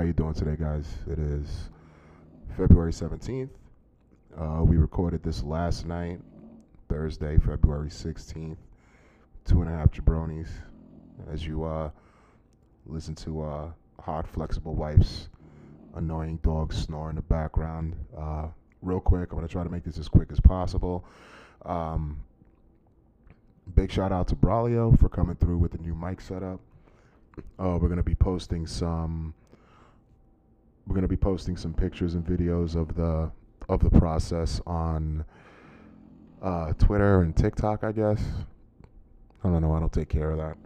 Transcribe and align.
How 0.00 0.06
you 0.06 0.14
doing 0.14 0.32
today, 0.32 0.56
guys? 0.58 0.86
It 1.10 1.18
is 1.18 1.68
February 2.56 2.90
17th. 2.90 3.50
Uh, 4.34 4.64
we 4.64 4.78
recorded 4.78 5.22
this 5.22 5.42
last 5.42 5.84
night, 5.84 6.20
Thursday, 6.88 7.36
February 7.36 7.90
16th. 7.90 8.56
Two 9.44 9.60
and 9.60 9.68
a 9.68 9.76
half 9.76 9.90
jabronis. 9.90 10.48
As 11.30 11.46
you 11.46 11.64
uh, 11.64 11.90
listen 12.86 13.14
to 13.16 13.42
uh, 13.42 13.70
hot, 14.00 14.26
flexible 14.26 14.74
wife's 14.74 15.28
annoying 15.94 16.38
dog 16.42 16.72
snore 16.72 17.10
in 17.10 17.16
the 17.16 17.20
background. 17.20 17.94
Uh, 18.16 18.46
real 18.80 19.00
quick, 19.00 19.32
I'm 19.32 19.36
going 19.36 19.46
to 19.46 19.52
try 19.52 19.64
to 19.64 19.70
make 19.70 19.84
this 19.84 19.98
as 19.98 20.08
quick 20.08 20.32
as 20.32 20.40
possible. 20.40 21.04
Um, 21.66 22.16
big 23.74 23.92
shout 23.92 24.12
out 24.12 24.28
to 24.28 24.34
Braulio 24.34 24.98
for 24.98 25.10
coming 25.10 25.36
through 25.36 25.58
with 25.58 25.72
the 25.72 25.78
new 25.78 25.94
mic 25.94 26.22
setup. 26.22 26.58
Uh, 27.58 27.76
we're 27.78 27.88
going 27.88 27.98
to 27.98 28.02
be 28.02 28.14
posting 28.14 28.66
some 28.66 29.34
we're 30.86 30.94
going 30.94 31.02
to 31.02 31.08
be 31.08 31.16
posting 31.16 31.56
some 31.56 31.72
pictures 31.72 32.14
and 32.14 32.24
videos 32.24 32.74
of 32.74 32.94
the 32.94 33.30
of 33.68 33.80
the 33.82 33.90
process 33.90 34.60
on 34.66 35.24
uh, 36.42 36.72
Twitter 36.74 37.22
and 37.22 37.36
TikTok, 37.36 37.84
I 37.84 37.92
guess. 37.92 38.20
I 39.44 39.48
don't 39.48 39.62
know. 39.62 39.72
I 39.72 39.80
don't 39.80 39.92
take 39.92 40.08
care 40.08 40.30
of 40.30 40.38
that. 40.38 40.56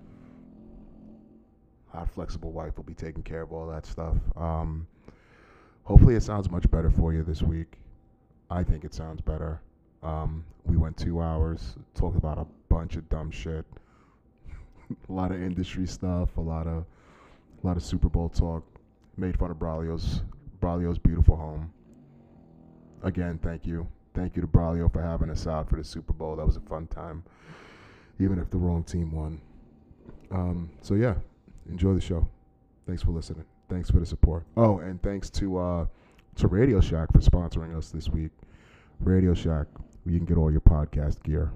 Our 1.92 2.06
flexible 2.06 2.50
wife 2.50 2.76
will 2.76 2.84
be 2.84 2.94
taking 2.94 3.22
care 3.22 3.42
of 3.42 3.52
all 3.52 3.66
that 3.68 3.86
stuff. 3.86 4.16
Um, 4.36 4.86
hopefully, 5.84 6.14
it 6.14 6.22
sounds 6.22 6.50
much 6.50 6.68
better 6.70 6.90
for 6.90 7.12
you 7.12 7.22
this 7.22 7.42
week. 7.42 7.78
I 8.50 8.62
think 8.62 8.84
it 8.84 8.94
sounds 8.94 9.20
better. 9.20 9.60
Um, 10.02 10.44
we 10.64 10.76
went 10.76 10.96
two 10.96 11.20
hours, 11.22 11.76
talked 11.94 12.16
about 12.16 12.38
a 12.38 12.46
bunch 12.68 12.96
of 12.96 13.08
dumb 13.08 13.30
shit, 13.30 13.64
a 15.08 15.12
lot 15.12 15.30
of 15.30 15.42
industry 15.42 15.86
stuff, 15.86 16.36
a 16.36 16.40
lot 16.40 16.66
of 16.66 16.84
a 17.62 17.66
lot 17.66 17.76
of 17.76 17.82
Super 17.82 18.08
Bowl 18.08 18.28
talk. 18.28 18.64
Made 19.16 19.38
fun 19.38 19.50
of 19.50 19.58
Braulio's 19.58 20.22
Braulio's 20.60 20.98
beautiful 20.98 21.36
home. 21.36 21.72
Again, 23.02 23.38
thank 23.42 23.66
you, 23.66 23.86
thank 24.14 24.34
you 24.34 24.42
to 24.42 24.48
Braulio 24.48 24.90
for 24.92 25.02
having 25.02 25.30
us 25.30 25.46
out 25.46 25.68
for 25.68 25.76
the 25.76 25.84
Super 25.84 26.12
Bowl. 26.12 26.36
That 26.36 26.46
was 26.46 26.56
a 26.56 26.60
fun 26.60 26.86
time, 26.86 27.22
even 28.18 28.38
if 28.38 28.50
the 28.50 28.56
wrong 28.56 28.82
team 28.82 29.12
won. 29.12 29.40
Um, 30.30 30.70
so 30.80 30.94
yeah, 30.94 31.14
enjoy 31.68 31.94
the 31.94 32.00
show. 32.00 32.26
Thanks 32.86 33.02
for 33.02 33.10
listening. 33.10 33.44
Thanks 33.68 33.90
for 33.90 34.00
the 34.00 34.06
support. 34.06 34.44
Oh, 34.56 34.78
and 34.78 35.00
thanks 35.02 35.30
to 35.30 35.58
uh, 35.58 35.86
to 36.36 36.48
Radio 36.48 36.80
Shack 36.80 37.12
for 37.12 37.20
sponsoring 37.20 37.76
us 37.76 37.90
this 37.90 38.08
week. 38.08 38.30
Radio 39.00 39.34
Shack, 39.34 39.66
you 40.06 40.16
can 40.16 40.26
get 40.26 40.36
all 40.36 40.50
your 40.50 40.60
podcast 40.60 41.22
gear. 41.22 41.52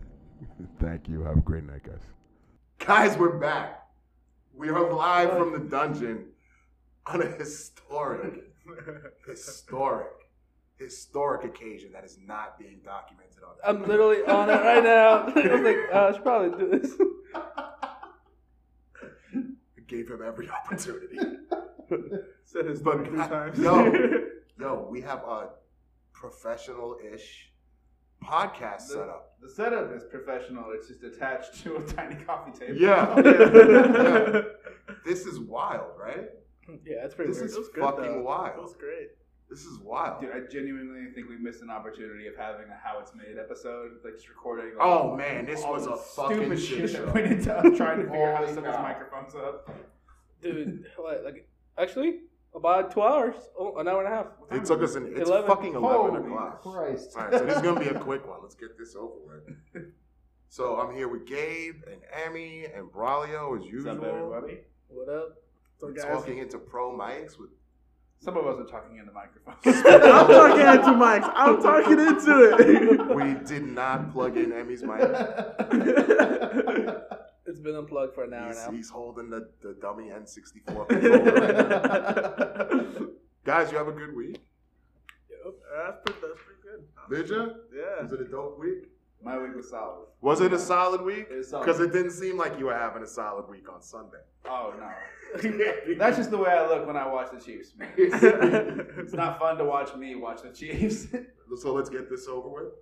Thank 0.80 1.08
you. 1.08 1.22
Have 1.22 1.38
a 1.38 1.40
great 1.40 1.64
night, 1.64 1.82
guys. 1.82 2.00
Guys, 2.78 3.18
we're 3.18 3.36
back. 3.36 3.86
We 4.54 4.68
are 4.70 4.92
live 4.92 5.30
from 5.30 5.52
the 5.52 5.58
dungeon 5.58 6.24
on 7.08 7.22
a 7.22 7.26
historic, 7.26 8.44
historic, 9.26 10.06
historic 10.76 11.44
occasion 11.44 11.90
that 11.92 12.04
is 12.04 12.18
not 12.26 12.58
being 12.58 12.80
documented 12.84 13.42
on. 13.42 13.54
I'm 13.64 13.86
literally 13.88 14.22
on 14.24 14.50
it 14.50 14.54
right 14.54 14.84
now. 14.84 15.26
I 15.34 15.54
was 15.54 15.62
like, 15.62 15.76
uh, 15.92 16.08
I 16.08 16.12
should 16.12 16.22
probably 16.22 16.58
do 16.58 16.78
this. 16.78 16.92
I 17.34 17.70
gave 19.86 20.08
him 20.08 20.20
every 20.26 20.48
opportunity. 20.64 21.18
Said 22.44 22.66
his 22.66 22.82
But 22.82 22.96
name 22.98 23.06
three 23.06 23.16
God- 23.18 23.28
times. 23.30 23.58
No, 23.58 24.24
Yo, 24.60 24.88
we 24.90 25.00
have 25.02 25.20
a 25.20 25.50
professional-ish 26.12 27.50
podcast 28.22 28.88
The- 28.88 28.94
setup. 28.94 29.24
The 29.40 29.48
setup 29.48 29.92
is 29.94 30.02
professional. 30.10 30.64
It's 30.74 30.88
just 30.88 31.04
attached 31.04 31.62
to 31.62 31.76
a 31.76 31.80
tiny 31.82 32.16
coffee 32.24 32.50
table. 32.58 32.74
Yeah. 32.76 33.14
yeah. 33.24 34.42
This 35.06 35.26
is 35.26 35.38
wild, 35.38 35.92
right? 35.96 36.24
Yeah, 36.84 36.96
that's 37.02 37.14
pretty 37.14 37.30
This 37.32 37.38
weird. 37.40 37.50
is 37.50 37.56
It 37.56 37.58
was 37.60 37.68
good, 37.70 37.84
fucking 37.84 38.02
though. 38.04 38.22
wild. 38.22 38.56
It 38.58 38.62
was 38.62 38.74
great. 38.76 39.10
This 39.48 39.60
is 39.64 39.78
wild. 39.78 40.20
Dude, 40.20 40.30
I 40.32 40.40
genuinely 40.50 41.10
think 41.14 41.28
we 41.30 41.38
missed 41.38 41.62
an 41.62 41.70
opportunity 41.70 42.26
of 42.26 42.36
having 42.36 42.66
a 42.68 42.74
How 42.86 42.98
It's 43.00 43.14
Made 43.14 43.38
episode, 43.38 43.92
like 44.04 44.14
just 44.16 44.28
recording. 44.28 44.66
Like, 44.76 44.86
Oh, 44.86 45.16
man, 45.16 45.46
this 45.46 45.62
all 45.62 45.72
was 45.72 45.86
a 45.86 45.96
fucking 45.96 46.36
stupid 46.36 46.58
shit 46.60 46.78
shit 46.80 46.90
show. 46.90 47.06
that 47.06 47.14
went 47.14 47.26
into 47.32 47.54
us 47.56 47.76
trying 47.78 47.98
to 48.00 48.04
figure 48.04 48.30
out 48.30 48.36
how 48.36 48.44
to 48.44 48.52
set 48.54 48.62
these 48.64 48.74
cow. 48.74 48.82
microphones 48.82 49.34
up. 49.34 49.70
Dude, 50.42 50.84
like, 51.02 51.24
like, 51.24 51.48
actually, 51.78 52.20
about 52.54 52.90
two 52.92 53.00
hours. 53.00 53.34
Oh, 53.58 53.78
an 53.78 53.88
hour 53.88 54.04
and 54.04 54.12
a 54.12 54.16
half. 54.16 54.26
It 54.50 54.66
took 54.66 54.82
us 54.82 54.94
an. 54.96 55.14
It's 55.16 55.30
11. 55.30 55.46
fucking 55.48 55.74
eleven 55.74 56.10
Holy 56.16 56.26
o'clock. 56.26 56.62
Christ! 56.62 57.12
All 57.16 57.22
right, 57.24 57.32
so 57.32 57.46
this 57.46 57.56
is 57.56 57.62
gonna 57.62 57.80
be 57.80 57.86
a 57.88 57.98
quick 57.98 58.28
one. 58.28 58.40
Let's 58.42 58.54
get 58.54 58.76
this 58.78 58.94
over 58.94 59.14
with. 59.74 59.84
So 60.50 60.78
I'm 60.78 60.94
here 60.94 61.08
with 61.08 61.26
Gabe 61.26 61.76
and 61.90 62.00
Emmy 62.26 62.66
and 62.66 62.90
Braulio 62.90 63.54
as 63.56 63.60
What's 63.62 63.72
usual. 63.72 63.92
up, 63.96 64.02
everybody? 64.04 64.58
What 64.88 65.08
up? 65.08 65.36
So, 65.78 65.86
We're 65.86 65.94
guys, 65.94 66.04
talking 66.06 66.38
into 66.38 66.58
pro 66.58 66.90
mics 66.92 67.38
with. 67.38 67.50
Some 68.20 68.36
of 68.36 68.48
us 68.48 68.58
are 68.58 68.64
talking 68.64 68.96
into 68.98 69.12
microphones. 69.12 69.58
I'm 69.64 70.26
talking 70.26 70.66
into 70.66 70.90
mics. 70.98 71.30
I'm 71.36 71.62
talking 71.62 72.00
into 72.00 72.58
it. 72.58 73.14
We 73.14 73.34
did 73.46 73.62
not 73.64 74.10
plug 74.12 74.36
in 74.36 74.52
Emmy's 74.52 74.82
mic. 74.82 74.98
it. 74.98 75.08
it's 77.46 77.60
been 77.60 77.76
unplugged 77.76 78.16
for 78.16 78.24
an 78.24 78.34
hour 78.34 78.48
He's, 78.48 78.56
now. 78.56 78.72
he's 78.72 78.90
holding 78.90 79.30
the, 79.30 79.48
the 79.62 79.74
dummy 79.80 80.08
N64 80.08 80.90
right. 82.98 83.08
Guys, 83.44 83.70
you 83.70 83.78
have 83.78 83.86
a 83.86 83.92
good 83.92 84.16
week. 84.16 84.40
that's, 85.30 86.00
pretty, 86.04 86.20
that's 86.20 86.40
pretty 86.42 86.60
good. 86.64 86.82
Did 87.08 87.28
you? 87.30 87.52
Yeah. 87.72 88.02
Was 88.02 88.12
it 88.12 88.20
a 88.20 88.24
dope 88.24 88.58
week? 88.58 88.88
My 89.22 89.36
week 89.38 89.54
was 89.56 89.68
solid. 89.70 90.06
Was 90.20 90.40
it 90.40 90.52
a 90.52 90.58
solid 90.58 91.02
week? 91.02 91.26
It 91.30 91.44
solid. 91.44 91.64
Because 91.66 91.80
it 91.80 91.92
didn't 91.92 92.12
seem 92.12 92.36
like 92.36 92.58
you 92.58 92.66
were 92.66 92.74
having 92.74 93.02
a 93.02 93.06
solid 93.06 93.48
week 93.48 93.72
on 93.72 93.82
Sunday. 93.82 94.18
Oh 94.46 94.72
no. 94.78 94.90
That's 95.98 96.16
just 96.16 96.30
the 96.30 96.38
way 96.38 96.50
I 96.50 96.66
look 96.68 96.86
when 96.86 96.96
I 96.96 97.06
watch 97.06 97.30
the 97.32 97.40
Chiefs, 97.40 97.72
man. 97.76 97.88
It's 97.96 99.12
not 99.12 99.38
fun 99.38 99.58
to 99.58 99.64
watch 99.64 99.94
me 99.96 100.14
watch 100.14 100.42
the 100.42 100.50
Chiefs. 100.50 101.08
so 101.60 101.72
let's 101.74 101.90
get 101.90 102.08
this 102.08 102.26
over 102.28 102.48
with. 102.48 102.72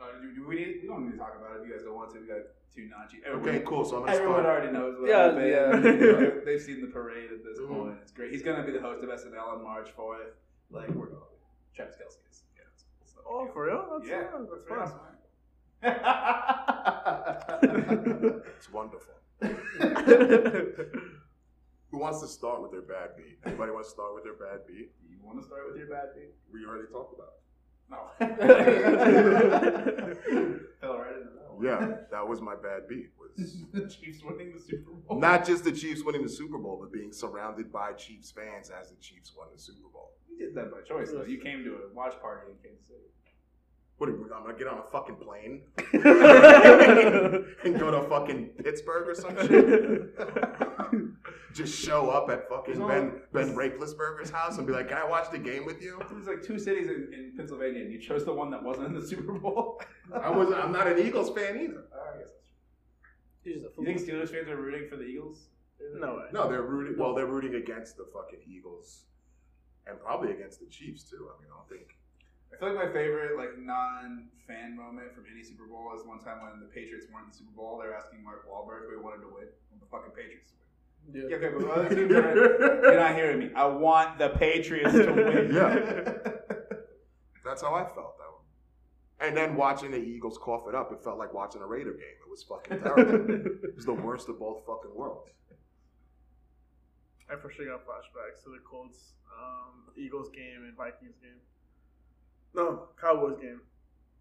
Uh, 0.00 0.04
do, 0.20 0.34
do 0.34 0.46
we 0.46 0.56
need? 0.56 0.78
We 0.82 0.88
don't 0.88 1.04
need 1.06 1.12
to 1.12 1.18
talk 1.18 1.34
about 1.38 1.56
it. 1.56 1.62
If 1.62 1.68
you 1.68 1.74
guys 1.74 1.84
don't 1.84 1.94
want 1.94 2.12
to. 2.14 2.20
We 2.20 2.26
got 2.26 2.38
two 2.74 2.88
non-Chiefs. 2.88 3.24
Okay, 3.26 3.60
cool. 3.66 3.84
So 3.84 3.96
I'm 3.96 4.02
gonna 4.06 4.12
Everyone 4.16 4.42
start. 4.42 4.46
already 4.58 4.72
knows 4.72 4.96
what 5.00 5.08
Yeah, 5.08 5.24
happened. 5.24 5.48
yeah. 5.48 5.76
You 6.06 6.12
know, 6.12 6.40
They've 6.44 6.60
seen 6.60 6.80
the 6.80 6.86
parade 6.88 7.30
at 7.32 7.44
this 7.44 7.58
Mhm. 7.58 7.68
point. 7.68 7.98
It's 8.02 8.12
great. 8.12 8.30
He's 8.30 8.42
gonna 8.42 8.62
be 8.64 8.72
the 8.72 8.80
host 8.80 9.02
of 9.02 9.10
SNL 9.10 9.46
on 9.56 9.62
March 9.62 9.90
fourth. 9.92 10.34
Like 10.70 10.88
we're 10.90 11.06
going. 11.06 11.22
Travis 11.74 11.96
Kelce 11.96 12.18
is. 12.30 12.42
Yeah. 12.56 12.62
So, 13.04 13.20
Oh, 13.26 13.46
for 13.52 13.66
real? 13.66 13.86
That's 13.98 14.08
yeah, 14.08 14.30
fun. 14.30 14.46
that's 14.50 14.68
That's 14.68 14.90
fun. 14.92 15.00
It's 18.56 18.70
wonderful. 18.72 19.14
Who 21.90 21.98
wants 21.98 22.20
to 22.22 22.28
start 22.28 22.62
with 22.62 22.70
their 22.70 22.82
bad 22.82 23.16
beat? 23.16 23.38
Anybody 23.44 23.72
want 23.72 23.84
to 23.84 23.90
start 23.90 24.14
with 24.14 24.24
their 24.24 24.34
bad 24.34 24.64
beat? 24.66 24.90
you 25.08 25.18
want 25.22 25.38
to 25.40 25.46
start 25.46 25.62
with 25.68 25.76
your 25.78 25.88
bad 25.88 26.14
beat? 26.14 26.30
We 26.52 26.64
already 26.64 26.86
talked 26.90 27.14
about 27.14 27.34
No. 27.90 27.98
Fell 30.80 30.98
right 30.98 31.16
into 31.16 31.30
that 31.34 31.44
it. 31.44 31.52
one. 31.52 31.64
Yeah, 31.64 31.96
that 32.10 32.26
was 32.26 32.40
my 32.40 32.54
bad 32.54 32.88
beat. 32.88 33.10
Was 33.18 33.62
the 33.72 33.88
Chiefs 33.88 34.22
winning 34.24 34.52
the 34.52 34.60
Super 34.60 34.90
Bowl. 34.92 35.18
not 35.18 35.44
just 35.46 35.64
the 35.64 35.72
Chiefs 35.72 36.02
winning 36.04 36.22
the 36.22 36.28
Super 36.28 36.58
Bowl, 36.58 36.78
but 36.80 36.92
being 36.92 37.12
surrounded 37.12 37.72
by 37.72 37.92
Chiefs 37.92 38.30
fans 38.30 38.70
as 38.70 38.90
the 38.90 38.96
Chiefs 38.96 39.32
won 39.36 39.48
the 39.52 39.58
Super 39.60 39.88
Bowl. 39.92 40.12
You 40.30 40.38
did 40.46 40.54
that 40.54 40.70
by 40.70 40.80
choice, 40.82 41.10
though. 41.12 41.24
You 41.24 41.38
came 41.38 41.64
to 41.64 41.70
a 41.70 41.88
watch 41.94 42.14
party 42.20 42.50
in 42.50 42.56
Kansas 42.62 42.86
City. 42.88 43.08
What 43.98 44.08
are 44.08 44.16
we, 44.16 44.24
I'm 44.34 44.42
gonna 44.42 44.58
get 44.58 44.66
on 44.66 44.78
a 44.78 44.82
fucking 44.90 45.16
plane 45.16 45.62
and 47.64 47.78
go 47.78 47.90
to 47.90 48.02
fucking 48.08 48.46
Pittsburgh 48.64 49.08
or 49.08 49.14
some 49.14 49.36
shit. 49.46 50.16
Just 51.54 51.78
show 51.78 52.08
up 52.10 52.30
at 52.30 52.48
fucking 52.48 52.78
There's 52.78 52.88
Ben 52.88 52.98
only- 52.98 53.20
Ben 53.32 53.54
Roethlisberger's 53.54 54.30
house 54.30 54.56
and 54.58 54.66
be 54.66 54.72
like, 54.72 54.88
"Can 54.88 54.96
I 54.98 55.04
watch 55.04 55.30
the 55.30 55.38
game 55.38 55.66
with 55.66 55.82
you?" 55.82 56.00
There's 56.10 56.26
like 56.26 56.42
two 56.42 56.58
cities 56.58 56.88
in, 56.88 57.10
in 57.12 57.34
Pennsylvania, 57.36 57.82
and 57.82 57.92
you 57.92 58.00
chose 58.00 58.24
the 58.24 58.32
one 58.32 58.50
that 58.50 58.62
wasn't 58.62 58.86
in 58.88 58.94
the 58.94 59.06
Super 59.12 59.34
Bowl. 59.38 59.80
I 60.14 60.30
was 60.30 60.50
I'm 60.52 60.72
not 60.72 60.86
an 60.88 60.98
Eagles 60.98 61.30
fan 61.30 61.60
either. 61.60 61.84
Ah, 61.94 62.14
I 62.14 62.18
guess 62.18 62.30
that's 62.30 62.50
He's 63.44 63.54
just 63.62 63.66
a 63.66 63.74
true. 63.74 63.84
You 63.86 63.98
think 63.98 64.08
Steelers 64.08 64.30
fans 64.30 64.48
are 64.48 64.56
rooting 64.56 64.88
for 64.88 64.96
the 64.96 65.04
Eagles? 65.04 65.48
No 65.94 66.14
way. 66.14 66.24
No, 66.32 66.48
they're 66.48 66.62
rooting. 66.62 66.96
Well, 66.98 67.14
they're 67.14 67.26
rooting 67.26 67.54
against 67.56 67.96
the 67.98 68.06
fucking 68.14 68.40
Eagles, 68.48 69.04
and 69.86 70.00
probably 70.00 70.30
against 70.32 70.60
the 70.60 70.66
Chiefs 70.66 71.04
too. 71.04 71.28
I 71.28 71.42
mean, 71.42 71.50
I 71.52 71.56
don't 71.58 71.68
think. 71.68 71.96
I 72.52 72.58
feel 72.58 72.74
like 72.74 72.86
my 72.86 72.92
favorite 72.92 73.36
like 73.38 73.58
non-fan 73.58 74.76
moment 74.76 75.14
from 75.14 75.24
any 75.32 75.42
Super 75.42 75.66
Bowl 75.66 75.92
is 75.96 76.06
one 76.06 76.20
time 76.20 76.42
when 76.42 76.60
the 76.60 76.66
Patriots 76.66 77.06
won 77.12 77.22
the 77.30 77.34
Super 77.34 77.50
Bowl. 77.56 77.78
They're 77.80 77.94
asking 77.94 78.22
Mark 78.22 78.46
Wahlberg 78.48 78.86
who 78.88 78.96
he 78.98 79.02
wanted 79.02 79.22
to 79.22 79.28
win. 79.28 79.48
Well, 79.70 79.80
the 79.80 79.86
fucking 79.90 80.12
Patriots 80.12 80.50
to 80.50 80.56
win. 80.60 80.68
Yeah. 81.14 81.28
Yeah, 81.30 81.36
okay, 81.36 81.50
but 81.56 81.70
other 81.76 81.88
teams 81.94 82.12
are. 82.12 82.36
You're 82.36 83.00
not 83.00 83.14
hearing 83.14 83.38
me. 83.40 83.50
I 83.56 83.66
want 83.66 84.18
the 84.18 84.28
Patriots 84.30 84.92
to 84.92 85.12
win. 85.12 85.54
Yeah. 85.54 86.12
That's 87.44 87.60
how 87.60 87.74
I 87.74 87.84
felt 87.84 88.16
though. 88.18 88.38
And 89.24 89.36
then 89.36 89.56
watching 89.56 89.90
the 89.90 89.98
Eagles 89.98 90.38
cough 90.38 90.62
it 90.68 90.74
up, 90.74 90.92
it 90.92 91.02
felt 91.02 91.18
like 91.18 91.34
watching 91.34 91.60
a 91.60 91.66
Raider 91.66 91.92
game. 91.92 92.16
It 92.24 92.30
was 92.30 92.42
fucking 92.44 92.80
terrible. 92.80 93.44
it 93.64 93.74
was 93.76 93.84
the 93.84 93.92
worst 93.94 94.28
of 94.28 94.38
both 94.38 94.64
fucking 94.66 94.94
worlds. 94.94 95.28
I 97.30 97.36
for 97.36 97.50
sure 97.50 97.66
got 97.66 97.80
flashbacks 97.86 98.42
to 98.44 98.50
the 98.50 98.58
Colts, 98.68 99.14
um, 99.32 99.90
Eagles 99.96 100.28
game 100.30 100.64
and 100.66 100.76
Vikings 100.76 101.16
game. 101.20 101.40
No, 102.54 102.88
Cowboys 103.00 103.38
game 103.40 103.60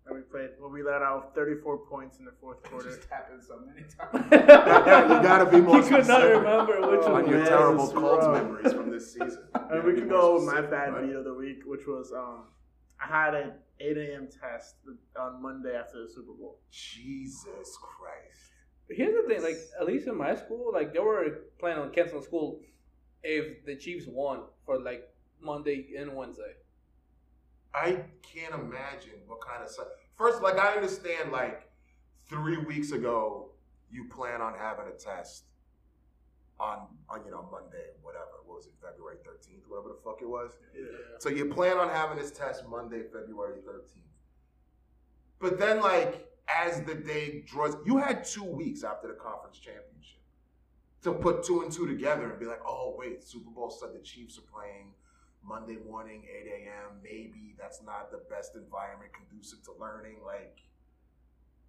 that 0.06 0.14
we 0.14 0.22
played. 0.22 0.50
Well, 0.60 0.72
we 0.72 0.84
let 0.84 1.02
out 1.02 1.36
34 1.36 1.78
points 1.86 2.18
in 2.20 2.26
the 2.26 2.32
fourth 2.40 2.58
It 2.66 2.72
quarter. 2.72 2.96
just 2.96 3.08
happened 3.10 3.44
so 3.44 3.60
many 3.66 3.86
times. 4.00 4.26
you 4.32 5.28
gotta 5.28 5.50
be 5.52 5.62
more 5.62 5.76
He 5.78 5.82
could 5.84 5.92
not 6.08 6.22
specific 6.22 6.38
remember 6.38 6.82
which 6.92 7.02
Oh, 7.04 7.14
on 7.16 7.22
one. 7.24 7.30
your 7.30 7.40
man, 7.40 7.48
terrible 7.48 7.86
this 7.86 7.94
Colts 7.94 8.26
memories 8.28 8.74
from 8.74 8.90
this 8.90 9.14
I 9.54 9.60
mean, 9.60 9.70
Yeah, 9.72 9.86
we 9.86 9.94
be 9.94 10.00
can 10.00 10.10
go 10.10 10.34
with 10.36 10.44
my 10.44 10.52
specific, 10.54 10.72
bad 10.72 10.94
right? 10.94 11.06
beat 11.08 11.16
of 11.16 11.24
the 11.26 11.34
week, 11.34 11.60
which 11.66 11.86
was 11.88 12.12
um, 12.14 12.46
I 13.00 13.08
had 13.08 13.36
an 13.36 13.52
8 13.80 13.98
a.m. 13.98 14.28
test 14.28 14.76
on 15.20 15.42
Monday 15.42 15.76
after 15.76 16.02
the 16.04 16.10
Super 16.10 16.34
Bowl. 16.34 16.60
Jesus 16.72 17.78
Christ. 17.82 18.54
Here's 18.90 19.14
the 19.16 19.34
thing, 19.34 19.42
like 19.44 19.58
at 19.80 19.86
least 19.88 20.08
in 20.08 20.18
my 20.18 20.36
school, 20.36 20.72
like 20.74 20.94
they 20.94 21.00
were 21.00 21.26
planning 21.60 21.84
on 21.84 21.92
canceling 21.92 22.24
school 22.24 22.60
if 23.24 23.66
the 23.66 23.76
Chiefs 23.76 24.06
won 24.08 24.42
for 24.66 24.80
like 24.80 25.08
Monday 25.42 25.94
and 25.98 26.14
Wednesday. 26.16 26.54
I 27.74 28.04
can't 28.22 28.54
imagine 28.54 29.20
what 29.28 29.40
kind 29.42 29.64
of 29.64 29.70
first. 30.16 30.42
Like 30.42 30.58
I 30.58 30.74
understand, 30.76 31.32
like 31.32 31.70
three 32.28 32.58
weeks 32.58 32.92
ago, 32.92 33.52
you 33.90 34.06
plan 34.06 34.42
on 34.42 34.54
having 34.58 34.86
a 34.88 34.98
test 34.98 35.46
on 36.60 36.88
on 37.10 37.26
you 37.26 37.32
know 37.32 37.48
Monday, 37.52 37.92
whatever. 38.02 38.26
What 38.46 38.58
was 38.58 38.68
it, 38.68 38.74
February 38.82 39.18
thirteenth, 39.24 39.64
whatever 39.68 39.90
the 39.90 40.02
fuck 40.04 40.22
it 40.22 40.30
was. 40.30 40.52
Yeah. 40.76 40.84
So 41.20 41.30
you 41.30 41.46
plan 41.46 41.78
on 41.78 41.90
having 41.90 42.18
this 42.18 42.32
test 42.32 42.68
Monday, 42.68 43.04
February 43.04 43.60
thirteenth. 43.66 44.06
But 45.40 45.58
then, 45.58 45.82
like 45.82 46.28
as 46.48 46.82
the 46.82 46.96
day 46.96 47.44
draws, 47.48 47.76
you 47.86 47.98
had 47.98 48.24
two 48.24 48.44
weeks 48.44 48.84
after 48.84 49.08
the 49.08 49.14
conference 49.14 49.58
championship 49.58 50.20
to 51.04 51.14
put 51.14 51.44
two 51.44 51.62
and 51.62 51.72
two 51.72 51.88
together 51.88 52.30
and 52.30 52.40
be 52.40 52.46
like, 52.46 52.62
oh 52.66 52.96
wait, 52.98 53.24
Super 53.24 53.50
Bowl 53.50 53.70
said 53.70 53.90
the 53.94 54.00
Chiefs 54.04 54.38
are 54.38 54.42
playing 54.42 54.92
Monday 55.44 55.78
morning, 55.90 56.24
8 56.26 56.48
a.m. 56.48 57.02
Maybe 57.04 57.56
that's 57.60 57.82
not 57.84 58.12
the 58.12 58.22
best 58.30 58.56
environment 58.56 59.12
conducive 59.14 59.64
to 59.64 59.74
learning. 59.80 60.18
Like, 60.26 60.58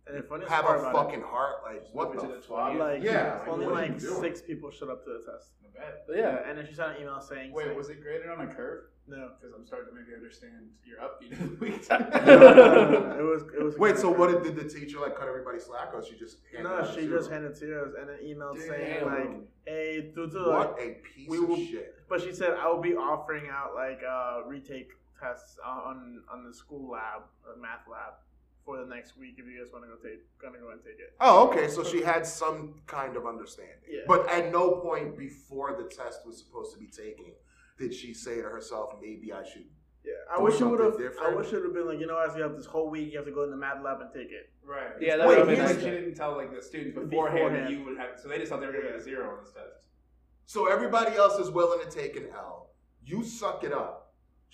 And 0.06 0.18
the 0.18 0.22
funniest 0.22 0.52
have 0.52 0.64
part 0.64 0.78
a 0.78 0.80
about 0.88 0.94
fucking 1.06 1.22
heart. 1.22 1.62
Like, 1.64 1.84
what 1.92 2.12
move 2.14 2.22
the 2.22 2.28
to 2.28 2.34
the 2.36 2.42
fuck? 2.42 2.74
Like, 2.74 3.02
Yeah, 3.02 3.38
like, 3.40 3.48
only 3.48 3.66
like 3.66 3.92
you 4.00 4.08
doing? 4.08 4.20
six 4.20 4.42
people 4.42 4.70
showed 4.70 4.90
up 4.90 5.04
to 5.04 5.10
the 5.10 5.32
test. 5.32 5.52
I 5.64 5.78
bet. 5.78 6.04
But 6.08 6.16
yeah, 6.16 6.38
and 6.48 6.58
then 6.58 6.66
she 6.66 6.74
sent 6.74 6.96
an 6.96 7.02
email 7.02 7.20
saying, 7.20 7.52
Wait, 7.52 7.66
saying- 7.66 7.76
was 7.76 7.88
it 7.88 8.02
graded 8.02 8.28
on 8.28 8.40
a 8.40 8.52
curve? 8.52 8.84
no? 9.06 9.30
Because 9.40 9.54
I'm 9.54 9.66
starting 9.66 9.88
to 9.92 10.00
maybe 10.00 10.14
understand 10.14 10.70
your 10.84 10.98
upbeat 10.98 11.32
of 11.32 11.50
the 11.50 11.64
week. 11.64 11.86
it 11.90 13.22
was. 13.24 13.42
It 13.56 13.62
was. 13.62 13.76
Wait, 13.78 13.96
so 13.98 14.10
what 14.10 14.30
did, 14.30 14.42
did 14.42 14.56
the 14.56 14.68
teacher 14.68 15.00
like 15.00 15.16
cut 15.16 15.28
everybody 15.28 15.58
slack, 15.58 15.90
or 15.94 16.04
she 16.04 16.16
just 16.16 16.38
handed 16.52 16.68
No, 16.68 16.84
she 16.94 17.06
just 17.08 17.30
handed 17.30 17.54
to 17.56 17.82
us 17.82 17.92
and 18.00 18.10
an 18.10 18.18
email 18.24 18.54
saying 18.56 19.00
Damn. 19.00 19.06
like, 19.06 19.30
"Hey, 19.66 20.12
due 20.14 20.28
to 20.30 20.38
what 20.50 20.76
like, 20.78 20.80
a 20.80 21.14
piece 21.14 21.28
we 21.28 21.38
of 21.38 21.58
shit. 21.68 21.94
But 22.08 22.20
she 22.22 22.32
said 22.32 22.54
I 22.54 22.68
will 22.68 22.80
be 22.80 22.94
offering 22.94 23.48
out 23.50 23.74
like 23.74 24.00
uh, 24.08 24.42
retake 24.46 24.90
tests 25.20 25.58
on 25.64 26.22
on 26.32 26.44
the 26.44 26.54
school 26.54 26.90
lab, 26.92 27.22
uh, 27.46 27.58
math 27.60 27.86
lab, 27.90 28.14
for 28.64 28.78
the 28.78 28.86
next 28.86 29.16
week 29.18 29.34
if 29.38 29.46
you 29.46 29.58
guys 29.62 29.72
want 29.72 29.84
to 29.84 29.88
go 29.90 29.96
take, 29.96 30.20
gonna 30.40 30.58
go 30.58 30.70
and 30.70 30.80
take 30.82 30.98
it. 31.00 31.14
Oh, 31.20 31.48
okay. 31.48 31.68
So 31.68 31.82
she 31.84 32.02
had 32.02 32.26
some 32.26 32.80
kind 32.86 33.16
of 33.16 33.26
understanding. 33.26 33.76
Yeah. 33.90 34.00
But 34.06 34.28
at 34.30 34.52
no 34.52 34.72
point 34.76 35.18
before 35.18 35.76
the 35.76 35.88
test 35.88 36.20
was 36.26 36.38
supposed 36.44 36.72
to 36.74 36.78
be 36.78 36.86
taken 36.86 37.32
did 37.78 37.92
she 37.94 38.14
say 38.14 38.36
to 38.36 38.42
herself, 38.48 38.94
maybe 39.00 39.32
I 39.32 39.42
should. 39.42 39.64
Yeah, 40.04 40.12
I 40.36 40.40
wish 40.40 40.60
it 40.60 40.64
would 40.64 40.80
have. 40.80 40.94
I 41.24 41.34
wish 41.34 41.48
it 41.48 41.54
would 41.54 41.64
have 41.64 41.74
been 41.74 41.86
like 41.86 42.00
you 42.00 42.06
know, 42.06 42.18
as 42.18 42.34
you 42.36 42.42
have 42.42 42.56
this 42.56 42.66
whole 42.66 42.90
week, 42.90 43.10
you 43.12 43.18
have 43.18 43.26
to 43.26 43.32
go 43.32 43.44
in 43.44 43.50
the 43.50 43.56
math 43.56 43.82
lab 43.84 44.00
and 44.00 44.10
take 44.12 44.30
it. 44.32 44.50
right. 44.64 44.90
Yeah, 45.00 45.16
that 45.16 45.26
Wait, 45.28 45.38
Wait, 45.38 45.46
would've 45.46 45.46
been 45.46 45.56
here's- 45.56 45.70
like 45.70 45.78
nice. 45.78 45.84
she 45.84 45.90
didn't 45.90 46.14
tell 46.14 46.36
like 46.36 46.52
the 46.54 46.60
students 46.60 46.98
beforehand, 46.98 47.38
that 47.38 47.68
Beforehand. 47.68 47.70
you 47.74 47.84
would 47.84 47.98
have. 47.98 48.18
So 48.20 48.28
they 48.28 48.38
just 48.38 48.50
thought 48.50 48.60
they 48.60 48.66
were 48.66 48.72
going 48.72 48.84
to 48.86 48.90
get 48.92 48.98
a 49.00 49.02
zero 49.02 49.30
on 49.30 49.38
this 49.44 49.52
test. 49.52 49.86
So 50.46 50.66
everybody 50.66 51.14
else 51.16 51.38
is 51.38 51.50
willing 51.50 51.88
to 51.88 51.90
take 51.90 52.16
an 52.16 52.26
L. 52.34 52.70
You 53.04 53.22
suck 53.24 53.62
it 53.64 53.72
up. 53.72 54.01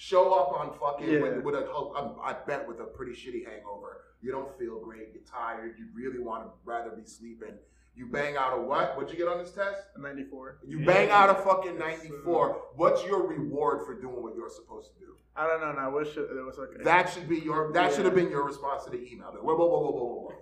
Show 0.01 0.33
up 0.33 0.53
on 0.53 0.79
fucking 0.79 1.11
Yeah. 1.13 1.21
with, 1.23 1.43
with 1.43 1.55
a, 1.57 1.69
um, 1.73 2.19
I 2.23 2.33
bet 2.33 2.69
with 2.69 2.79
a 2.79 2.85
pretty 2.85 3.15
shitty 3.15 3.45
hangover. 3.45 4.05
You 4.23 4.31
don't 4.31 4.57
feel 4.57 4.79
great. 4.79 5.09
You're 5.13 5.25
tired. 5.25 5.75
You 5.77 5.87
really 5.93 6.21
want 6.21 6.45
to 6.45 6.51
rather 6.65 6.91
be 6.91 7.05
sleeping. 7.05 7.55
You 7.97 8.07
bang 8.07 8.37
out 8.37 8.57
a 8.57 8.63
what? 8.63 8.95
What'd 8.97 9.11
you 9.11 9.19
get 9.19 9.27
on 9.27 9.39
this 9.39 9.51
test? 9.51 9.83
A 9.97 10.01
Ninety 10.01 10.23
four. 10.23 10.59
You 10.65 10.79
Yeah. 10.79 10.87
bang 10.87 11.11
out 11.11 11.31
a 11.31 11.35
fucking 11.35 11.77
94. 11.77 12.63
What's 12.77 13.05
your 13.05 13.27
reward 13.27 13.85
for 13.85 14.01
doing 14.01 14.23
what 14.23 14.37
you're 14.37 14.49
supposed 14.49 14.93
to 14.95 15.01
do? 15.01 15.17
I 15.35 15.49
don't 15.49 15.61
know. 15.61 15.71
And 15.71 15.81
I 15.81 15.89
wish 15.89 16.17
it, 16.17 16.21
it 16.31 16.45
was 16.47 16.59
like 16.59 16.85
That 16.85 17.09
should 17.11 17.29
be 17.29 17.41
your. 17.41 17.73
That 17.73 17.91
Yeah. 17.91 17.97
should 17.97 18.05
have 18.05 18.15
been 18.15 18.31
your 18.31 18.45
response 18.45 18.85
to 18.85 18.91
the 18.91 19.03
email. 19.13 19.33
Whoa, 19.33 19.57
whoa, 19.57 19.67
whoa, 19.67 19.81
whoa, 19.81 19.91
whoa, 19.91 20.05
whoa, 20.05 20.21
whoa. 20.29 20.35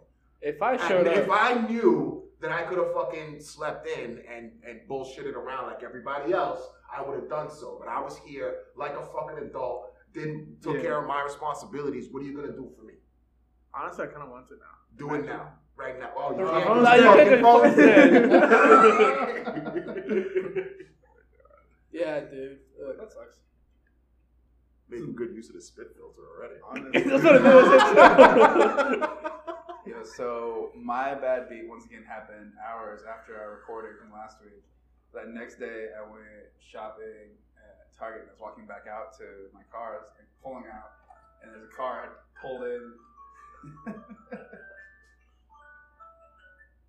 if 0.43 0.61
I 0.61 0.73
And 0.73 0.81
showed 0.83 1.07
if 1.07 1.31
up, 1.31 1.43
I 1.43 1.67
knew 1.67 2.25
that 2.43 2.53
I 2.53 2.65
could 2.65 2.77
have 2.77 2.93
fucking 2.93 3.41
slept 3.41 3.89
in 3.89 4.23
and 4.31 4.53
and 4.69 4.81
bullshitted 4.87 5.35
around 5.35 5.69
like 5.69 5.83
everybody 5.83 6.35
else, 6.35 6.61
I 6.95 7.03
would 7.03 7.15
have 7.19 7.29
done 7.29 7.51
so. 7.51 7.77
But 7.79 7.89
I 7.89 8.01
was 8.01 8.17
here 8.19 8.55
like 8.77 8.93
a 8.93 9.05
fucking 9.05 9.39
adult. 9.47 9.93
Didn't 10.15 10.63
took 10.63 10.77
Yeah. 10.77 10.83
care 10.83 10.99
of 11.01 11.07
my 11.07 11.23
responsibilities. 11.23 12.09
What 12.11 12.23
are 12.23 12.27
you 12.27 12.35
gonna 12.37 12.53
do 12.53 12.71
for 12.77 12.83
me? 12.85 12.95
honestly, 13.75 14.05
I 14.05 14.07
kind 14.09 14.23
of 14.23 14.31
want 14.31 14.49
to 14.49 14.55
now. 14.55 14.61
Do 14.97 15.15
it 15.15 15.27
now, 15.27 15.53
right 15.77 15.99
now. 16.01 16.11
Oh, 16.17 16.35
you 16.35 16.47
uh-huh. 16.47 16.61
can't. 16.65 16.77
you 16.77 16.81
It's 16.81 16.89
can't 17.03 17.19
fucking 17.19 17.43
force 17.45 17.75
frozen. 20.15 20.71
yeah, 21.93 22.21
dude, 22.21 22.59
that 22.99 23.13
sucks. 23.13 23.37
Making 24.89 25.15
good 25.15 25.35
use 25.35 25.49
of 25.49 25.57
the 25.57 25.61
spit 25.63 25.89
filter 25.97 26.23
already. 26.37 26.55
Honestly. 26.67 27.03
That's 27.11 27.25
what 27.25 27.35
it 27.37 29.03
is. 29.03 29.09
Yeah, 29.87 30.03
so 30.17 30.73
my 30.75 31.15
bad 31.15 31.49
beat 31.49 31.69
once 31.69 31.85
again 31.85 32.03
happened 32.09 32.53
hours 32.59 33.03
after 33.09 33.39
our 33.41 33.53
recording 33.53 33.93
from 34.01 34.11
last 34.13 34.39
week. 34.43 34.65
That 35.17 35.33
next 35.33 35.57
day, 35.57 35.89
I 35.97 36.05
went 36.05 36.53
shopping 36.61 37.33
at 37.57 37.89
Target 37.97 38.29
and 38.29 38.29
I 38.29 38.37
was 38.37 38.41
walking 38.41 38.69
back 38.69 38.85
out 38.85 39.17
to 39.17 39.49
my 39.57 39.65
car, 39.73 40.13
like, 40.13 40.29
pulling 40.45 40.69
out, 40.69 40.93
and 41.41 41.49
there's 41.49 41.65
a 41.65 41.73
car 41.73 42.05
had 42.05 42.13
pulled 42.37 42.69
in. 42.69 42.93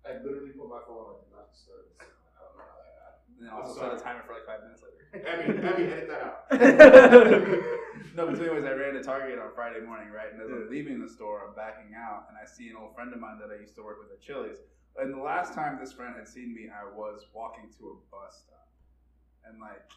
I 0.04 0.20
literally 0.20 0.52
put 0.52 0.68
my 0.68 0.84
phone 0.84 1.08
on 1.08 1.24
do 1.24 1.32
not 1.32 1.48
disturb. 1.48 1.88
I 1.96 2.04
don't 2.36 2.52
know 2.60 2.68
how 2.68 2.76
that 2.84 3.00
happened. 3.00 3.32
and 3.40 3.48
then 3.48 3.52
also 3.56 3.80
set 3.80 3.96
a 3.96 4.00
timer 4.04 4.20
for 4.28 4.36
like 4.36 4.44
five 4.44 4.60
minutes 4.60 4.84
later. 4.84 5.00
Emmy, 5.24 5.48
Emmy, 5.64 5.88
edit 5.96 6.12
that 6.12 6.20
out. 6.20 6.52
no, 8.12 8.28
but 8.28 8.36
so 8.36 8.44
anyways, 8.44 8.68
I 8.68 8.76
ran 8.76 8.92
to 8.92 9.00
Target 9.00 9.40
on 9.40 9.56
Friday 9.56 9.80
morning, 9.80 10.12
right? 10.12 10.28
And 10.28 10.44
as 10.44 10.52
I'm 10.52 10.68
leaving 10.68 11.00
the 11.00 11.08
store, 11.08 11.48
I'm 11.48 11.56
backing 11.56 11.96
out, 11.96 12.28
and 12.28 12.36
I 12.36 12.44
see 12.44 12.68
an 12.68 12.76
old 12.76 12.92
friend 12.92 13.08
of 13.08 13.20
mine 13.20 13.40
that 13.40 13.48
I 13.48 13.56
used 13.56 13.72
to 13.80 13.82
work 13.82 13.96
with 14.04 14.12
at 14.12 14.20
Chili's. 14.20 14.60
And 15.00 15.14
the 15.14 15.18
last 15.22 15.54
time 15.54 15.78
this 15.80 15.92
friend 15.92 16.14
had 16.16 16.26
seen 16.28 16.54
me, 16.54 16.68
I 16.68 16.84
was 16.96 17.26
walking 17.32 17.70
to 17.78 17.84
a 17.88 17.94
bus 18.14 18.42
stop, 18.44 18.68
and 19.46 19.60
like 19.60 19.88